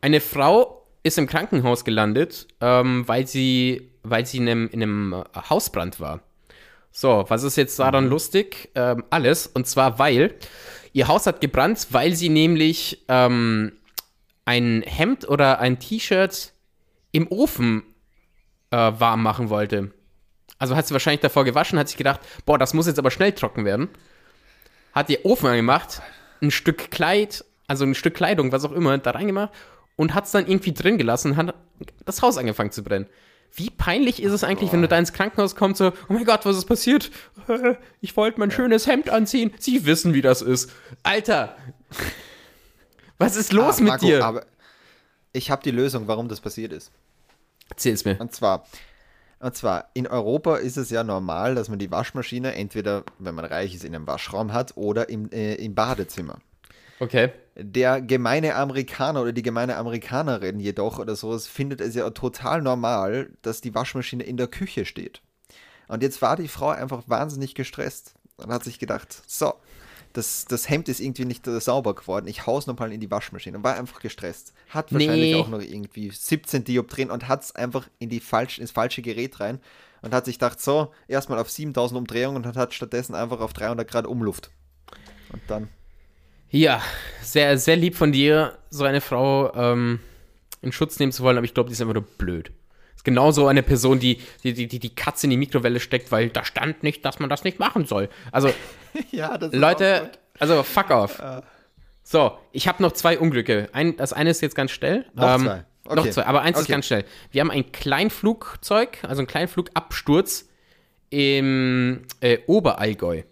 Eine 0.00 0.20
Frau 0.20 0.86
ist 1.02 1.18
im 1.18 1.26
Krankenhaus 1.26 1.84
gelandet, 1.84 2.46
ähm, 2.60 3.02
weil 3.08 3.26
sie, 3.26 3.90
weil 4.04 4.26
sie 4.26 4.38
in 4.38 4.48
einem, 4.48 4.68
in 4.68 4.82
einem 4.82 5.12
äh, 5.12 5.24
Hausbrand 5.50 5.98
war. 5.98 6.20
So, 6.92 7.24
was 7.26 7.42
ist 7.42 7.56
jetzt 7.56 7.76
daran 7.80 8.08
lustig? 8.08 8.70
Ähm, 8.76 9.04
alles. 9.10 9.48
Und 9.48 9.66
zwar, 9.66 9.98
weil 9.98 10.34
ihr 10.94 11.08
Haus 11.08 11.26
hat 11.26 11.42
gebrannt, 11.42 11.88
weil 11.90 12.14
sie 12.14 12.30
nämlich 12.30 13.04
ähm, 13.08 13.72
ein 14.46 14.82
Hemd 14.86 15.28
oder 15.28 15.58
ein 15.58 15.78
T-Shirt 15.78 16.52
im 17.12 17.30
Ofen 17.30 17.82
äh, 18.70 18.76
warm 18.76 19.22
machen 19.22 19.50
wollte. 19.50 19.92
Also 20.58 20.76
hat 20.76 20.86
sie 20.86 20.94
wahrscheinlich 20.94 21.20
davor 21.20 21.44
gewaschen, 21.44 21.78
hat 21.78 21.88
sich 21.88 21.98
gedacht, 21.98 22.20
boah, 22.46 22.58
das 22.58 22.72
muss 22.72 22.86
jetzt 22.86 22.98
aber 22.98 23.10
schnell 23.10 23.32
trocken 23.32 23.64
werden. 23.64 23.88
Hat 24.92 25.10
ihr 25.10 25.24
Ofen 25.26 25.48
angemacht, 25.48 26.00
ein 26.40 26.52
Stück 26.52 26.90
Kleid, 26.90 27.44
also 27.66 27.84
ein 27.84 27.94
Stück 27.94 28.14
Kleidung, 28.14 28.52
was 28.52 28.64
auch 28.64 28.72
immer, 28.72 28.96
da 28.96 29.10
reingemacht 29.10 29.52
und 29.96 30.14
hat 30.14 30.26
es 30.26 30.30
dann 30.30 30.46
irgendwie 30.46 30.72
drin 30.72 30.96
gelassen 30.96 31.32
und 31.32 31.36
hat 31.36 31.54
das 32.04 32.22
Haus 32.22 32.38
angefangen 32.38 32.70
zu 32.70 32.84
brennen. 32.84 33.06
Wie 33.56 33.70
peinlich 33.70 34.20
ist 34.22 34.32
es 34.32 34.42
eigentlich, 34.42 34.72
wenn 34.72 34.82
du 34.82 34.88
da 34.88 34.98
ins 34.98 35.12
Krankenhaus 35.12 35.54
kommst, 35.54 35.78
so, 35.78 35.92
oh 36.08 36.12
mein 36.12 36.24
Gott, 36.24 36.44
was 36.44 36.56
ist 36.56 36.66
passiert? 36.66 37.10
Ich 38.00 38.16
wollte 38.16 38.40
mein 38.40 38.50
schönes 38.50 38.86
Hemd 38.86 39.10
anziehen. 39.10 39.52
Sie 39.58 39.84
wissen, 39.84 40.14
wie 40.14 40.22
das 40.22 40.40
ist. 40.42 40.70
Alter, 41.02 41.56
was 43.18 43.36
ist 43.36 43.52
los 43.52 43.76
Ah, 43.78 43.80
mit 43.80 43.88
Marco, 43.88 44.06
dir? 44.06 44.24
Aber 44.24 44.46
ich 45.32 45.50
habe 45.50 45.62
die 45.62 45.70
Lösung, 45.70 46.08
warum 46.08 46.28
das 46.28 46.40
passiert 46.40 46.72
ist. 46.72 46.90
Erzähl's 47.68 48.04
mir. 48.04 48.20
Und 48.20 48.34
zwar, 48.34 48.66
und 49.40 49.54
zwar, 49.56 49.90
in 49.94 50.06
Europa 50.06 50.56
ist 50.56 50.76
es 50.76 50.90
ja 50.90 51.04
normal, 51.04 51.54
dass 51.54 51.68
man 51.68 51.78
die 51.78 51.90
Waschmaschine 51.90 52.54
entweder, 52.54 53.04
wenn 53.18 53.34
man 53.34 53.44
reich 53.44 53.74
ist, 53.74 53.84
in 53.84 53.94
einem 53.94 54.06
Waschraum 54.06 54.52
hat 54.52 54.76
oder 54.76 55.08
im, 55.08 55.30
äh, 55.32 55.54
im 55.56 55.74
Badezimmer. 55.74 56.38
Okay. 57.00 57.30
Der 57.56 58.00
gemeine 58.00 58.54
Amerikaner 58.56 59.22
oder 59.22 59.32
die 59.32 59.42
gemeine 59.42 59.76
Amerikanerin 59.76 60.60
jedoch 60.60 60.98
oder 60.98 61.16
sowas 61.16 61.46
findet 61.46 61.80
es 61.80 61.94
ja 61.94 62.08
total 62.10 62.62
normal, 62.62 63.30
dass 63.42 63.60
die 63.60 63.74
Waschmaschine 63.74 64.24
in 64.24 64.36
der 64.36 64.48
Küche 64.48 64.84
steht. 64.84 65.20
Und 65.88 66.02
jetzt 66.02 66.22
war 66.22 66.36
die 66.36 66.48
Frau 66.48 66.68
einfach 66.70 67.02
wahnsinnig 67.06 67.54
gestresst 67.54 68.14
und 68.36 68.50
hat 68.52 68.64
sich 68.64 68.78
gedacht, 68.78 69.22
so, 69.26 69.54
das, 70.14 70.44
das 70.46 70.68
Hemd 70.70 70.88
ist 70.88 71.00
irgendwie 71.00 71.24
nicht 71.24 71.44
sauber 71.46 71.94
geworden, 71.94 72.26
ich 72.28 72.46
hau's 72.46 72.66
nochmal 72.66 72.92
in 72.92 73.00
die 73.00 73.10
Waschmaschine 73.10 73.58
und 73.58 73.64
war 73.64 73.76
einfach 73.76 74.00
gestresst. 74.00 74.52
Hat 74.70 74.92
wahrscheinlich 74.92 75.34
Nee. 75.34 75.40
auch 75.40 75.48
noch 75.48 75.60
irgendwie 75.60 76.10
17 76.10 76.64
Dioptrien 76.64 77.10
und 77.10 77.28
hat's 77.28 77.54
einfach 77.54 77.88
in 77.98 78.08
die 78.08 78.20
falsch, 78.20 78.58
ins 78.58 78.70
falsche 78.70 79.02
Gerät 79.02 79.40
rein 79.40 79.60
und 80.02 80.14
hat 80.14 80.24
sich 80.24 80.36
gedacht, 80.38 80.60
so, 80.60 80.92
erstmal 81.08 81.38
auf 81.38 81.50
7000 81.50 81.98
Umdrehungen 81.98 82.44
und 82.44 82.56
hat 82.56 82.72
stattdessen 82.74 83.14
einfach 83.14 83.40
auf 83.40 83.52
300 83.52 83.88
Grad 83.88 84.06
Umluft. 84.06 84.50
Und 85.32 85.42
dann 85.48 85.68
Ja, 86.54 86.80
sehr, 87.20 87.58
sehr 87.58 87.74
lieb 87.74 87.96
von 87.96 88.12
dir, 88.12 88.56
so 88.70 88.84
eine 88.84 89.00
Frau 89.00 89.52
ähm, 89.54 89.98
in 90.62 90.70
Schutz 90.70 91.00
nehmen 91.00 91.10
zu 91.10 91.24
wollen, 91.24 91.36
aber 91.36 91.44
ich 91.44 91.52
glaube, 91.52 91.68
die 91.68 91.72
ist 91.72 91.80
einfach 91.80 91.94
nur 91.94 92.04
blöd. 92.04 92.52
Ist 92.94 93.04
genauso 93.04 93.48
eine 93.48 93.64
Person, 93.64 93.98
die 93.98 94.20
die, 94.44 94.54
die, 94.54 94.78
die 94.78 94.94
Katze 94.94 95.26
in 95.26 95.30
die 95.30 95.36
Mikrowelle 95.36 95.80
steckt, 95.80 96.12
weil 96.12 96.28
da 96.28 96.44
stand 96.44 96.84
nicht, 96.84 97.04
dass 97.04 97.18
man 97.18 97.28
das 97.28 97.42
nicht 97.42 97.58
machen 97.58 97.86
soll. 97.86 98.08
Also, 98.30 98.52
ja, 99.10 99.34
ist 99.34 99.52
Leute, 99.52 100.12
also 100.38 100.62
fuck 100.62 100.90
off. 100.90 101.20
So, 102.04 102.38
ich 102.52 102.68
habe 102.68 102.80
noch 102.84 102.92
zwei 102.92 103.18
Unglücke. 103.18 103.68
Ein, 103.72 103.96
das 103.96 104.12
eine 104.12 104.30
ist 104.30 104.40
jetzt 104.40 104.54
ganz 104.54 104.70
schnell. 104.70 105.06
Noch 105.14 105.34
Ähm, 105.34 105.42
zwei. 105.42 105.64
Okay. 105.86 105.96
Noch 105.96 106.10
zwei, 106.10 106.26
aber 106.26 106.42
eins 106.42 106.56
ist 106.58 106.64
Okay. 106.66 106.72
ganz 106.72 106.86
schnell. 106.86 107.04
Wir 107.32 107.40
haben 107.40 107.50
ein 107.50 107.72
Kleinflugzeug, 107.72 108.98
also 109.02 109.18
einen 109.22 109.26
Kleinflugabsturz 109.26 110.48
im 111.10 112.02
äh, 112.20 112.38
Oberallgäu. 112.46 113.22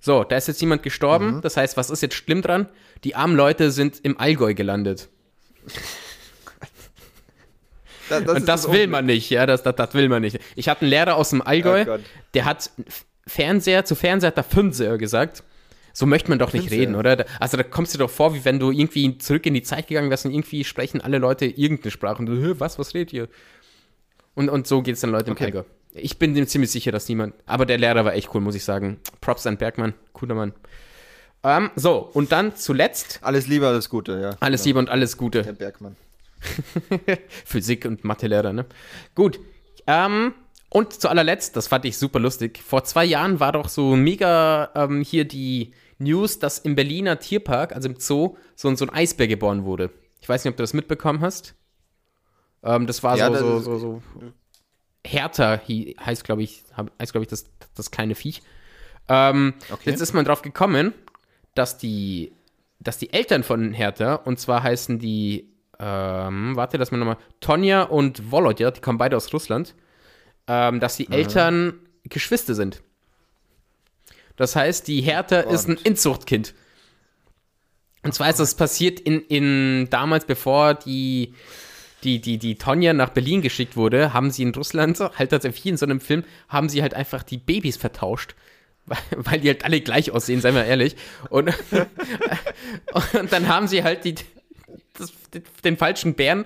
So, 0.00 0.24
da 0.24 0.36
ist 0.36 0.48
jetzt 0.48 0.60
jemand 0.60 0.82
gestorben. 0.82 1.36
Mhm. 1.36 1.40
Das 1.42 1.56
heißt, 1.56 1.76
was 1.76 1.90
ist 1.90 2.00
jetzt 2.02 2.14
schlimm 2.14 2.40
dran? 2.42 2.68
Die 3.04 3.14
armen 3.14 3.36
Leute 3.36 3.70
sind 3.70 4.00
im 4.02 4.18
Allgäu 4.18 4.54
gelandet. 4.54 5.08
Da- 8.08 8.18
Und 8.18 8.38
ist 8.38 8.48
das 8.48 8.70
will 8.72 8.88
man 8.88 9.06
nicht, 9.06 9.30
ja, 9.30 9.46
das, 9.46 9.62
das, 9.62 9.76
das 9.76 9.94
will 9.94 10.08
man 10.08 10.22
nicht. 10.22 10.40
Ich 10.56 10.68
hatte 10.68 10.80
einen 10.82 10.90
Lehrer 10.90 11.14
aus 11.14 11.30
dem 11.30 11.42
Allgäu, 11.42 11.84
Oh 11.88 11.98
der 12.34 12.44
hat 12.44 12.68
Fernseher, 13.26 13.84
zu 13.84 13.94
Fernseher 13.94 14.28
hat 14.28 14.36
er 14.36 14.42
Fünfseher 14.42 14.98
gesagt. 14.98 15.44
So 15.92 16.06
möchte 16.06 16.28
man 16.28 16.38
doch 16.40 16.52
nicht 16.52 16.62
Fünfseher. 16.62 16.80
reden, 16.80 16.94
oder? 16.96 17.24
Also 17.38 17.56
da 17.56 17.62
kommst 17.62 17.94
du 17.94 17.98
dir 17.98 18.04
doch 18.04 18.10
vor, 18.10 18.34
wie 18.34 18.44
wenn 18.44 18.58
du 18.58 18.72
irgendwie 18.72 19.16
zurück 19.18 19.46
in 19.46 19.54
die 19.54 19.62
Zeit 19.62 19.86
gegangen 19.88 20.10
wärst 20.10 20.24
und 20.24 20.32
irgendwie 20.32 20.64
sprechen 20.64 21.00
alle 21.00 21.18
Leute 21.18 21.46
irgendeine 21.46 21.90
Sprache 21.92 22.18
und 22.18 22.26
du, 22.26 22.34
"Hä, 22.42 22.54
was, 22.58 22.78
was 22.80 22.94
redet 22.94 23.12
ihr? 23.12 23.28
Und, 24.34 24.48
und 24.48 24.66
so 24.66 24.82
geht 24.82 24.94
es 24.94 25.00
dann 25.02 25.10
Leute 25.10 25.26
im 25.26 25.32
Okay. 25.32 25.44
Allgäu. 25.46 25.62
Ich 25.92 26.18
bin 26.18 26.32
mir 26.32 26.46
ziemlich 26.46 26.70
sicher, 26.70 26.92
dass 26.92 27.08
niemand, 27.08 27.34
aber 27.46 27.66
der 27.66 27.78
Lehrer 27.78 28.04
war 28.04 28.14
echt 28.14 28.32
cool, 28.34 28.40
muss 28.40 28.54
ich 28.54 28.64
sagen. 28.64 29.00
Props 29.20 29.46
an 29.46 29.56
Bergmann, 29.56 29.94
cooler 30.12 30.34
Mann. 30.34 30.52
Ähm, 31.42 31.70
so, 31.74 31.96
und 32.12 32.32
dann 32.32 32.54
zuletzt, 32.54 33.18
Alles 33.22 33.46
Liebe, 33.46 33.66
alles 33.66 33.88
Gute, 33.88 34.20
ja. 34.20 34.36
alles 34.40 34.64
Liebe 34.64 34.78
und 34.78 34.88
alles 34.90 35.16
Gute. 35.16 35.42
Herr 35.44 35.52
Bergmann. 35.54 35.96
Physik- 37.44 37.84
und 37.86 38.04
Mathelehrer, 38.04 38.52
ne? 38.52 38.66
Gut. 39.14 39.40
Ähm, 39.86 40.34
und 40.68 40.92
zu 40.92 41.08
allerletzt, 41.08 41.56
das 41.56 41.66
fand 41.66 41.84
ich 41.84 41.98
super 41.98 42.20
lustig. 42.20 42.62
Vor 42.62 42.84
zwei 42.84 43.04
Jahren 43.04 43.40
war 43.40 43.52
doch 43.52 43.68
so 43.68 43.96
mega 43.96 44.70
ähm, 44.74 45.02
hier 45.02 45.24
die 45.24 45.72
News, 45.98 46.38
dass 46.38 46.58
im 46.58 46.76
Berliner 46.76 47.18
Tierpark, 47.18 47.72
also 47.74 47.88
im 47.88 47.96
Zoo, 47.98 48.36
so, 48.54 48.68
ein- 48.68 48.76
so 48.76 48.84
ein 48.86 48.90
Eisbär 48.90 49.26
geboren 49.28 49.64
wurde. 49.64 49.90
Ich 50.20 50.28
weiß 50.28 50.44
nicht, 50.44 50.52
ob 50.52 50.56
du 50.56 50.62
das 50.62 50.72
mitbekommen 50.74 51.20
hast. 51.20 51.54
Ähm, 52.62 52.86
das 52.86 53.02
war 53.02 53.16
Ja, 53.16 53.26
so, 53.26 53.32
das 53.32 53.40
so, 53.42 53.60
so, 53.60 53.78
so. 53.78 54.02
Hertha 55.06 55.60
heißt, 56.04 56.24
glaube 56.24 56.42
ich, 56.42 56.62
heißt, 57.00 57.12
glaube 57.12 57.24
ich, 57.24 57.28
das, 57.30 57.46
das 57.74 57.90
kleine 57.90 58.14
Viech. 58.14 58.42
Ähm, 59.08 59.54
Okay. 59.70 59.90
Jetzt 59.90 60.00
ist 60.00 60.12
man 60.12 60.24
drauf 60.24 60.42
gekommen, 60.42 60.92
dass 61.54 61.78
die, 61.78 62.32
dass 62.78 62.98
die 62.98 63.12
Eltern 63.12 63.42
von 63.42 63.72
Hertha, 63.72 64.14
und 64.14 64.38
zwar 64.38 64.62
heißen 64.62 64.98
die, 64.98 65.48
ähm, 65.78 66.54
warte, 66.56 66.78
dass 66.78 66.90
man 66.90 67.00
nochmal, 67.00 67.16
Tonja 67.40 67.82
und 67.82 68.30
Volodya, 68.30 68.70
die 68.70 68.80
kommen 68.80 68.98
beide 68.98 69.16
aus 69.16 69.32
Russland, 69.32 69.74
ähm, 70.46 70.80
dass 70.80 70.96
die 70.96 71.10
Eltern 71.10 71.80
Geschwister 72.04 72.54
sind. 72.54 72.82
Das 74.36 74.56
heißt, 74.56 74.88
die 74.88 75.02
Hertha 75.02 75.40
ist 75.40 75.68
ein 75.68 75.76
Inzuchtkind. 75.76 76.54
Und 78.02 78.14
zwar 78.14 78.30
ist 78.30 78.40
das 78.40 78.54
passiert 78.54 78.98
in, 79.00 79.20
in 79.20 79.88
damals, 79.90 80.24
bevor 80.24 80.72
die, 80.74 81.34
die, 82.04 82.20
die, 82.20 82.38
die 82.38 82.56
Tonja 82.56 82.92
nach 82.92 83.10
Berlin 83.10 83.42
geschickt 83.42 83.76
wurde, 83.76 84.12
haben 84.14 84.30
sie 84.30 84.42
in 84.42 84.54
Russland, 84.54 84.98
halt 85.00 85.30
tatsächlich 85.30 85.66
in 85.66 85.76
so 85.76 85.86
einem 85.86 86.00
Film, 86.00 86.24
haben 86.48 86.68
sie 86.68 86.82
halt 86.82 86.94
einfach 86.94 87.22
die 87.22 87.38
Babys 87.38 87.76
vertauscht. 87.76 88.34
Weil, 89.16 89.40
die 89.40 89.48
halt 89.48 89.64
alle 89.64 89.80
gleich 89.80 90.10
aussehen, 90.10 90.40
seien 90.40 90.54
wir 90.54 90.64
ehrlich. 90.64 90.96
Und, 91.28 91.48
und 93.12 93.32
dann 93.32 93.46
haben 93.48 93.68
sie 93.68 93.84
halt 93.84 94.04
die, 94.04 94.14
das, 94.98 95.12
den, 95.64 95.76
falschen 95.76 96.14
Bären 96.14 96.44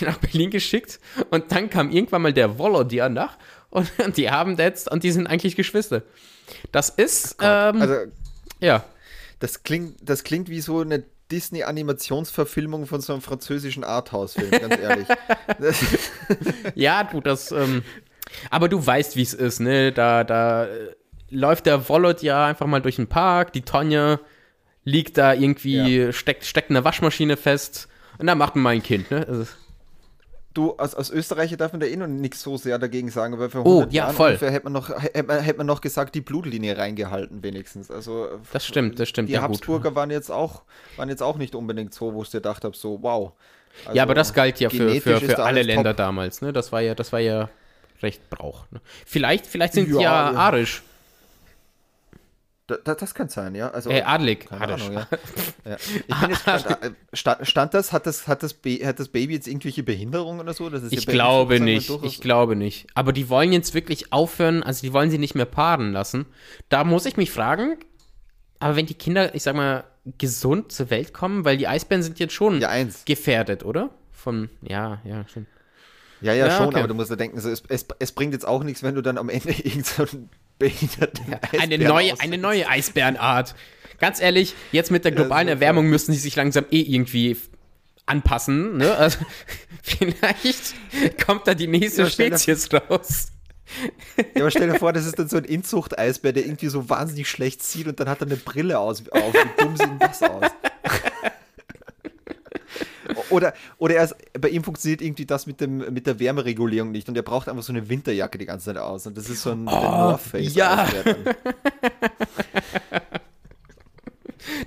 nach 0.00 0.18
Berlin 0.18 0.50
geschickt. 0.50 1.00
Und 1.30 1.50
dann 1.52 1.70
kam 1.70 1.90
irgendwann 1.90 2.22
mal 2.22 2.32
der 2.32 2.58
Volodya 2.58 3.08
nach. 3.08 3.38
Und 3.70 3.90
die 4.16 4.30
haben 4.30 4.56
jetzt, 4.56 4.90
und 4.90 5.02
die 5.02 5.10
sind 5.10 5.26
eigentlich 5.26 5.56
Geschwister. 5.56 6.02
Das 6.72 6.90
ist, 6.90 7.36
ähm, 7.40 7.80
Also, 7.80 7.94
ja. 8.60 8.84
das 9.38 9.62
klingt, 9.62 9.96
das 10.02 10.24
klingt 10.24 10.48
wie 10.48 10.60
so 10.60 10.80
eine 10.80 11.04
Disney-Animationsverfilmung 11.30 12.86
von 12.86 13.00
so 13.00 13.12
einem 13.12 13.22
französischen 13.22 13.84
Arthouse-Film, 13.84 14.50
ganz 14.50 14.78
ehrlich. 14.78 15.08
Ja, 16.74 17.04
du, 17.04 17.20
das, 17.20 17.52
ähm, 17.52 17.82
aber 18.50 18.68
du 18.68 18.84
weißt, 18.84 19.16
wie 19.16 19.22
es 19.22 19.34
ist, 19.34 19.60
ne? 19.60 19.92
Da, 19.92 20.24
da 20.24 20.64
äh, 20.64 20.94
läuft 21.30 21.66
der 21.66 21.88
Volot 21.88 22.22
ja 22.22 22.46
einfach 22.46 22.66
mal 22.66 22.80
durch 22.80 22.96
den 22.96 23.06
Park, 23.08 23.52
die 23.52 23.62
Tonja 23.62 24.20
liegt 24.84 25.18
da 25.18 25.34
irgendwie, 25.34 26.12
steckt, 26.12 26.44
steckt 26.44 26.70
in 26.70 26.74
der 26.74 26.84
Waschmaschine 26.84 27.36
fest 27.36 27.88
und 28.18 28.26
da 28.26 28.34
macht 28.34 28.54
man 28.56 28.62
mal 28.62 28.70
ein 28.70 28.82
Kind, 28.82 29.10
ne? 29.10 29.26
Also, 29.28 29.46
du, 30.54 30.72
als, 30.72 30.94
als 30.94 31.10
Österreicher 31.10 31.56
darf 31.56 31.72
man 31.72 31.80
da 31.80 31.86
eh 31.86 31.96
noch 31.96 32.06
nichts 32.06 32.42
so 32.42 32.56
sehr 32.56 32.78
dagegen 32.78 33.10
sagen, 33.10 33.38
weil 33.38 33.50
vor 33.50 33.64
Oh, 33.66 33.70
100 33.80 33.92
ja, 33.92 34.04
Jahren 34.04 34.16
voll. 34.16 34.36
hätte 34.38 34.64
man, 34.64 34.72
noch, 34.72 34.88
hätte, 34.90 35.22
man, 35.22 35.40
hätte 35.40 35.58
man 35.58 35.66
noch 35.66 35.80
gesagt, 35.80 36.14
die 36.14 36.20
Blutlinie 36.20 36.76
reingehalten 36.76 37.42
wenigstens. 37.42 37.90
Also, 37.90 38.28
Das 38.52 38.66
stimmt, 38.66 38.98
das 38.98 39.08
stimmt, 39.08 39.28
Die 39.28 39.34
ja, 39.34 39.40
gut. 39.46 39.56
Habsburger 39.56 39.94
waren 39.94 40.10
jetzt, 40.10 40.30
auch, 40.30 40.62
waren 40.96 41.08
jetzt 41.08 41.22
auch 41.22 41.36
nicht 41.36 41.54
unbedingt 41.54 41.94
so, 41.94 42.14
wo 42.14 42.22
ich 42.22 42.30
dir 42.30 42.38
gedacht 42.38 42.64
habe, 42.64 42.76
so 42.76 42.98
wow. 43.02 43.32
Also, 43.84 43.96
ja, 43.96 44.02
aber 44.02 44.14
das 44.14 44.34
galt 44.34 44.58
ja 44.60 44.68
für, 44.70 45.00
für, 45.00 45.20
für 45.20 45.38
alle 45.44 45.62
Länder 45.62 45.90
top. 45.90 45.98
damals, 45.98 46.42
ne? 46.42 46.52
Das 46.52 46.72
war 46.72 46.80
ja, 46.80 46.94
das 46.94 47.12
war 47.12 47.20
ja 47.20 47.48
recht 48.02 48.28
Brauch. 48.30 48.64
Ne? 48.72 48.80
Vielleicht, 49.06 49.46
vielleicht 49.46 49.74
sind 49.74 49.88
Ja, 49.90 49.96
die 49.98 50.02
ja 50.04 50.32
ja. 50.32 50.38
arisch. 50.38 50.82
Da, 52.70 52.76
da, 52.76 52.94
das 52.94 53.14
kann 53.14 53.28
sein, 53.28 53.54
ja. 53.56 53.70
Also, 53.70 53.90
Äh, 53.90 54.02
Arisch. 54.02 54.46
Ahnung, 54.50 54.92
ja. 54.92 55.08
ja. 55.64 55.76
Ich 56.06 56.20
bin 56.20 56.30
jetzt 56.30 56.44
gespannt, 56.44 56.96
stand, 57.12 57.46
stand 57.48 57.74
das, 57.74 57.92
hat 57.92 58.06
das, 58.06 58.28
hat, 58.28 58.42
das 58.44 58.54
hat 58.84 58.98
das 59.00 59.08
Baby 59.08 59.34
jetzt 59.34 59.48
irgendwelche 59.48 59.82
Behinderungen 59.82 60.40
oder 60.40 60.54
so? 60.54 60.72
Ich 60.72 61.04
ja 61.04 61.12
glaube 61.12 61.58
nicht. 61.58 61.90
Ich 62.02 62.20
glaube 62.20 62.54
nicht. 62.54 62.86
Aber 62.94 63.12
die 63.12 63.28
wollen 63.28 63.52
jetzt 63.52 63.74
wirklich 63.74 64.12
aufhören, 64.12 64.62
also 64.62 64.82
die 64.82 64.92
wollen 64.92 65.10
sie 65.10 65.18
nicht 65.18 65.34
mehr 65.34 65.46
paaren 65.46 65.92
lassen. 65.92 66.26
Da 66.68 66.84
muss 66.84 67.06
ich 67.06 67.16
mich 67.16 67.32
fragen, 67.32 67.76
aber 68.60 68.76
wenn 68.76 68.86
die 68.86 68.94
Kinder, 68.94 69.34
ich 69.34 69.42
sag 69.42 69.56
mal, 69.56 69.84
gesund 70.18 70.70
zur 70.70 70.90
Welt 70.90 71.12
kommen, 71.12 71.44
weil 71.44 71.56
die 71.56 71.66
Eisbären 71.66 72.02
sind 72.02 72.18
jetzt 72.20 72.34
schon 72.34 72.60
Ja, 72.60 72.70
gefährdet, 73.04 73.64
oder? 73.64 73.90
Von, 74.12 74.48
ja, 74.62 75.00
ja, 75.04 75.26
schon. 75.28 75.46
Ja, 76.20 76.34
ja, 76.34 76.46
Ja, 76.46 76.56
schon, 76.56 76.66
okay. 76.68 76.78
aber 76.78 76.88
du 76.88 76.94
musst 76.94 77.10
ja 77.10 77.16
denken, 77.16 77.40
so, 77.40 77.48
es, 77.48 77.62
es, 77.68 77.86
es 77.98 78.12
bringt 78.12 78.34
jetzt 78.34 78.46
auch 78.46 78.62
nichts, 78.62 78.82
wenn 78.82 78.94
du 78.94 79.00
dann 79.02 79.16
am 79.18 79.28
Ende 79.28 79.50
irgendeinen 79.64 80.28
behinderten 80.60 81.24
Eine 81.58 81.74
Eisbären 81.74 81.82
neue, 81.88 82.12
aus- 82.12 82.20
eine 82.20 82.38
neue 82.38 82.68
Eisbärenart. 82.68 83.56
Ganz 83.98 84.20
ehrlich, 84.20 84.54
jetzt 84.70 84.90
mit 84.92 85.04
der 85.04 85.10
globalen. 85.12 85.48
Erwärmung 85.48 85.88
müssen 85.88 86.12
sie 86.12 86.20
sich 86.20 86.36
langsam 86.36 86.64
eh 86.70 86.80
irgendwie 86.80 87.36
anpassen. 88.06 88.76
Ne? 88.78 88.94
Also, 88.94 89.18
vielleicht 89.82 90.74
kommt 91.26 91.46
da 91.48 91.54
die 91.54 91.66
nächste 91.66 92.02
Ja, 92.02 92.10
Spezies 92.10 92.68
raus. 92.72 93.32
Ja, 94.34 94.42
aber 94.42 94.50
stell 94.50 94.68
dir 94.70 94.78
vor, 94.78 94.92
das 94.92 95.06
ist 95.06 95.18
dann 95.18 95.28
so 95.28 95.36
ein 95.36 95.44
Inzucht-Eisbär, 95.44 96.32
der 96.32 96.44
irgendwie 96.44 96.66
so 96.68 96.88
wahnsinnig 96.88 97.28
schlecht 97.28 97.62
sieht 97.62 97.86
und 97.86 98.00
dann 98.00 98.08
hat 98.08 98.20
er 98.20 98.26
eine 98.26 98.36
Brille 98.36 98.78
aus, 98.78 99.04
auf. 99.10 99.32
Wie 99.34 99.62
dumm 99.62 99.76
sieht 99.76 99.86
denn 99.86 99.98
das 100.00 100.22
aus? 100.22 100.50
Oder, 103.30 103.54
oder 103.78 103.94
er 103.96 104.04
ist, 104.04 104.14
bei 104.40 104.48
ihm 104.48 104.62
funktioniert 104.64 105.00
irgendwie 105.02 105.26
das 105.26 105.46
mit, 105.46 105.60
dem, 105.60 105.78
mit 105.92 106.06
der 106.06 106.18
Wärmeregulierung 106.18 106.90
nicht 106.90 107.08
und 107.08 107.16
er 107.16 107.22
braucht 107.22 107.48
einfach 107.48 107.62
so 107.62 107.72
eine 107.72 107.88
Winterjacke 107.88 108.38
die 108.38 108.46
ganze 108.46 108.66
Zeit 108.66 108.76
aus 108.76 109.06
und 109.06 109.16
das 109.16 109.28
ist 109.28 109.42
so 109.42 109.52
ein 109.52 109.66
der 109.66 109.80
North 109.80 110.20
Face 110.20 110.52
Oh, 110.54 110.58
ja. 110.58 110.88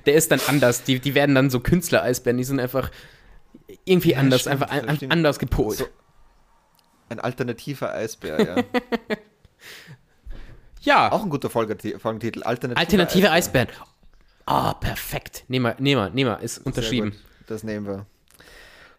Der 0.06 0.14
ist 0.16 0.32
dann 0.32 0.40
anders. 0.48 0.84
Die, 0.84 1.00
die 1.00 1.16
werden 1.16 1.36
dann 1.36 1.50
so 1.50 1.60
Künstler-Eisbären. 1.60 2.38
Die 2.38 2.44
sind 2.44 2.60
einfach 2.60 2.92
irgendwie 3.86 4.16
anders, 4.16 4.42
stimmt, 4.42 4.70
einfach 4.70 4.96
stimmt. 4.96 5.12
anders 5.12 5.40
gepolt. 5.40 5.78
So. 5.80 5.86
Ein 7.10 7.20
alternativer 7.20 7.94
Eisbär, 7.94 8.42
ja. 8.42 8.64
ja, 10.82 11.12
Auch 11.12 11.24
ein 11.24 11.30
guter 11.30 11.50
Folgeti- 11.50 11.98
Folgentitel. 12.00 12.44
Alternative, 12.44 12.80
alternative 12.80 13.32
Eisbären. 13.32 13.68
Ah, 14.46 14.74
perfekt. 14.74 15.46
Nehmen 15.48 15.66
wir, 15.66 15.76
nehmen 15.82 16.02
wir, 16.02 16.10
nehmen 16.10 16.32
wir. 16.32 16.40
Ist 16.40 16.60
unterschrieben. 16.60 17.16
Das 17.48 17.64
nehmen 17.64 17.86
wir. 17.88 18.06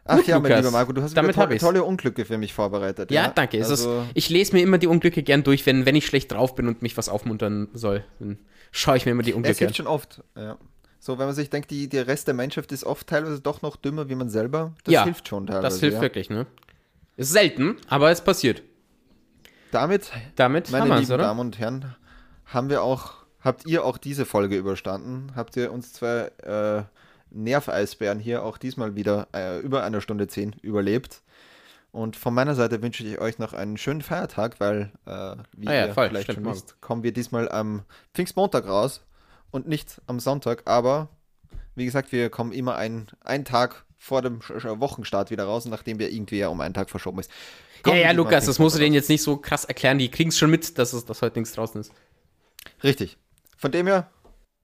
Ach 0.07 0.17
Gut, 0.19 0.27
ja, 0.27 0.35
mein 0.39 0.51
Lukas, 0.51 0.59
lieber 0.67 0.71
Marco, 0.71 0.93
du 0.93 1.03
hast 1.03 1.17
damit 1.17 1.35
tolle, 1.35 1.57
tolle 1.57 1.83
Unglücke 1.83 2.25
für 2.27 2.37
mich 2.37 2.53
vorbereitet. 2.53 3.11
Ja, 3.11 3.29
danke. 3.29 3.59
Es 3.59 3.71
Also, 3.71 4.01
ist, 4.01 4.07
ich 4.15 4.29
lese 4.29 4.53
mir 4.55 4.63
immer 4.63 4.77
die 4.77 4.87
Unglücke 4.87 5.23
gern 5.23 5.43
durch, 5.45 5.65
wenn, 5.65 5.87
wenn 5.87 5.97
ich 5.97 6.05
schlecht 6.07 6.31
drauf 6.33 6.55
bin 6.55 6.69
und 6.69 6.83
mich 6.83 6.97
was 6.99 7.09
aufmuntern 7.09 7.69
soll. 7.73 8.05
Dann 8.19 8.39
schaue 8.71 8.99
ich 8.99 9.07
mir 9.07 9.13
immer 9.13 9.23
die 9.23 9.33
Unglücke 9.33 9.59
hilft 9.61 9.73
an. 9.73 9.77
schon 9.77 9.87
oft. 9.87 10.23
Ja. 10.37 10.59
So, 11.01 11.19
wenn 11.19 11.27
man 11.27 11.35
sich 11.35 11.49
denkt, 11.49 11.71
die, 11.71 11.89
der 11.89 12.07
Rest 12.07 12.27
der 12.27 12.35
Menschheit 12.35 12.71
ist 12.73 12.85
oft 12.85 13.07
teilweise 13.07 13.41
doch 13.41 13.63
noch 13.63 13.77
dümmer 13.77 14.09
wie 14.11 14.15
man 14.15 14.29
selber, 14.29 14.73
das 14.85 14.93
Ja, 14.93 15.05
hilft 15.05 15.29
schon 15.29 15.47
teilweise. 15.47 15.63
Das 15.63 15.81
hilft 15.81 15.97
ja. 15.97 16.03
wirklich, 16.03 16.29
ne? 16.29 16.47
Ist 17.17 17.33
selten, 17.33 17.77
aber 17.89 18.11
es 18.11 18.21
passiert. 18.23 18.63
Damit, 19.71 20.11
Damit 20.37 20.71
meine 20.71 21.01
lieben 21.01 21.13
oder? 21.13 21.25
Damen 21.25 21.41
und 21.41 21.59
Herren, 21.59 21.95
haben 22.47 22.69
wir 22.71 22.83
auch, 22.83 23.15
habt 23.41 23.67
ihr 23.67 23.85
auch 23.85 23.99
diese 23.99 24.25
Folge 24.25 24.57
überstanden? 24.57 25.33
Habt 25.35 25.57
ihr 25.57 25.73
uns 25.73 25.93
zwei 25.93 26.31
äh, 26.43 26.83
Nerveisbären 27.35 28.19
hier 28.19 28.45
auch 28.45 28.59
diesmal 28.59 28.95
wieder 28.95 29.29
äh, 29.35 29.61
über 29.61 29.85
eine 29.85 30.01
Stunde 30.01 30.29
zehn 30.29 30.55
überlebt? 30.63 31.23
Und 31.93 32.17
von 32.17 32.35
meiner 32.35 32.57
Seite 32.57 32.83
wünsche 32.83 33.05
ich 33.05 33.21
euch 33.21 33.39
noch 33.39 33.53
einen 33.53 33.77
schönen 33.77 34.03
Feiertag, 34.03 34.59
weil, 34.59 34.91
äh, 35.07 35.37
wie 35.57 35.69
Ah 35.69 35.75
ja, 35.75 35.87
ihr 35.87 35.95
voll, 35.95 36.09
vielleicht 36.09 36.33
schon 36.33 36.43
morgen. 36.43 36.57
wisst, 36.57 36.81
kommen 36.81 37.05
wir 37.05 37.13
diesmal 37.13 37.49
am 37.49 37.83
Pfingstmontag 38.15 38.67
raus 38.67 39.03
und 39.53 39.69
nicht 39.69 40.03
am 40.09 40.19
Sonntag. 40.19 40.63
Aber 40.65 41.09
wie 41.77 41.85
gesagt, 41.85 42.11
wir 42.11 42.31
kommen 42.31 42.53
immer 42.53 42.75
einen, 42.75 43.07
einen 43.21 43.45
Tag 43.45 43.85
vor 43.97 44.23
dem 44.23 44.41
Wochenstart 44.41 45.31
wieder 45.31 45.45
raus, 45.45 45.67
nachdem 45.67 46.01
wir 46.01 46.11
irgendwie 46.11 46.39
ja 46.39 46.49
um 46.49 46.61
einen 46.61 46.75
Tag 46.75 46.91
verschoben 46.91 47.21
ist. 47.21 47.31
Komm, 47.85 47.95
ja, 47.95 48.01
ja, 48.01 48.11
Lukas, 48.11 48.47
das 48.47 48.59
musst 48.59 48.75
du 48.75 48.81
denen 48.81 48.95
jetzt 48.95 49.09
nicht 49.09 49.23
so 49.23 49.37
krass 49.37 49.65
erklären. 49.65 49.99
Die 49.99 50.11
kriegen 50.11 50.31
es 50.31 50.39
schon 50.39 50.51
mit, 50.51 50.79
dass, 50.79 50.95
es, 50.95 51.05
dass 51.05 51.23
heute 51.23 51.39
nichts 51.39 51.55
draußen 51.55 51.81
ist. 51.81 51.93
Richtig. 52.83 53.19
Von 53.57 53.73
dem 53.73 53.87
her, 53.87 54.11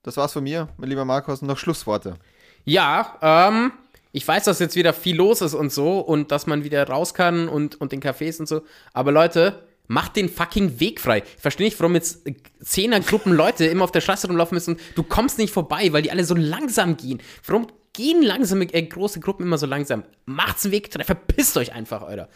das 0.03 0.17
war's 0.17 0.33
von 0.33 0.43
mir, 0.43 0.69
mein 0.79 0.89
lieber 0.89 1.05
Markus. 1.05 1.43
Noch 1.43 1.59
Schlussworte. 1.59 2.17
Ja, 2.65 3.19
ähm, 3.23 3.73
ich 4.13 4.27
weiß, 4.27 4.45
dass 4.45 4.59
jetzt 4.59 4.77
wieder 4.77 4.93
viel 4.93 5.17
los 5.17 5.41
ist 5.41 5.55
und 5.55 5.73
so 5.73 6.01
und 6.01 6.33
dass 6.33 6.47
man 6.47 6.65
wieder 6.65 6.87
raus 6.87 7.15
kann 7.15 7.49
und, 7.49 7.81
und 7.81 7.93
in 7.93 8.01
Cafés 8.01 8.41
und 8.41 8.47
so. 8.47 8.63
Aber 8.93 9.13
Leute, 9.13 9.63
macht 9.91 10.15
den 10.15 10.29
fucking 10.29 10.79
Weg 10.79 11.01
frei. 11.01 11.19
Ich 11.19 11.43
verstehe 11.43 11.67
nicht, 11.67 11.79
warum 11.81 11.95
jetzt 11.95 12.23
Zehnergruppen 12.63 13.33
Leute 13.33 13.67
immer 13.67 13.85
auf 13.85 13.91
der 13.91 14.01
Straße 14.01 14.29
rumlaufen 14.29 14.55
müssen 14.55 14.75
und 14.75 14.81
du 14.95 15.03
kommst 15.03 15.37
nicht 15.39 15.53
vorbei, 15.53 15.93
weil 15.93 16.03
die 16.03 16.13
alle 16.13 16.25
so 16.25 16.37
langsam 16.37 16.97
gehen. 16.97 17.21
Warum 17.45 17.67
gehen 17.93 18.23
langsame, 18.23 18.73
äh, 18.73 18.83
große 18.83 19.19
Gruppen 19.19 19.47
immer 19.47 19.59
so 19.59 19.67
langsam? 19.67 20.05
Macht's 20.27 20.65
einen 20.65 20.73
Weg 20.73 20.93
frei, 20.93 21.03
verpisst 21.03 21.57
euch 21.57 21.73
einfach, 21.73 22.03
Alter. 22.03 22.29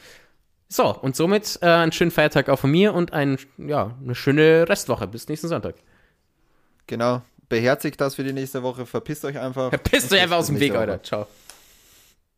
So, 0.68 0.98
und 0.98 1.14
somit 1.14 1.60
äh, 1.62 1.66
einen 1.66 1.92
schönen 1.92 2.10
Feiertag 2.10 2.48
auch 2.48 2.58
von 2.58 2.72
mir 2.72 2.92
und 2.92 3.12
ein, 3.12 3.38
ja, 3.58 3.96
eine 4.02 4.16
schöne 4.16 4.68
Restwoche. 4.68 5.06
Bis 5.06 5.28
nächsten 5.28 5.46
Sonntag. 5.46 5.76
Genau. 6.88 7.22
Beherzigt 7.48 8.00
das 8.00 8.14
für 8.14 8.24
die 8.24 8.32
nächste 8.32 8.62
Woche. 8.62 8.86
Verpisst 8.86 9.24
euch 9.24 9.38
einfach. 9.38 9.70
Verpisst 9.70 10.12
euch 10.12 10.20
einfach 10.20 10.38
aus 10.38 10.46
dem 10.46 10.60
Weg, 10.60 10.74
Alter. 10.74 11.02
Ciao. 11.02 11.26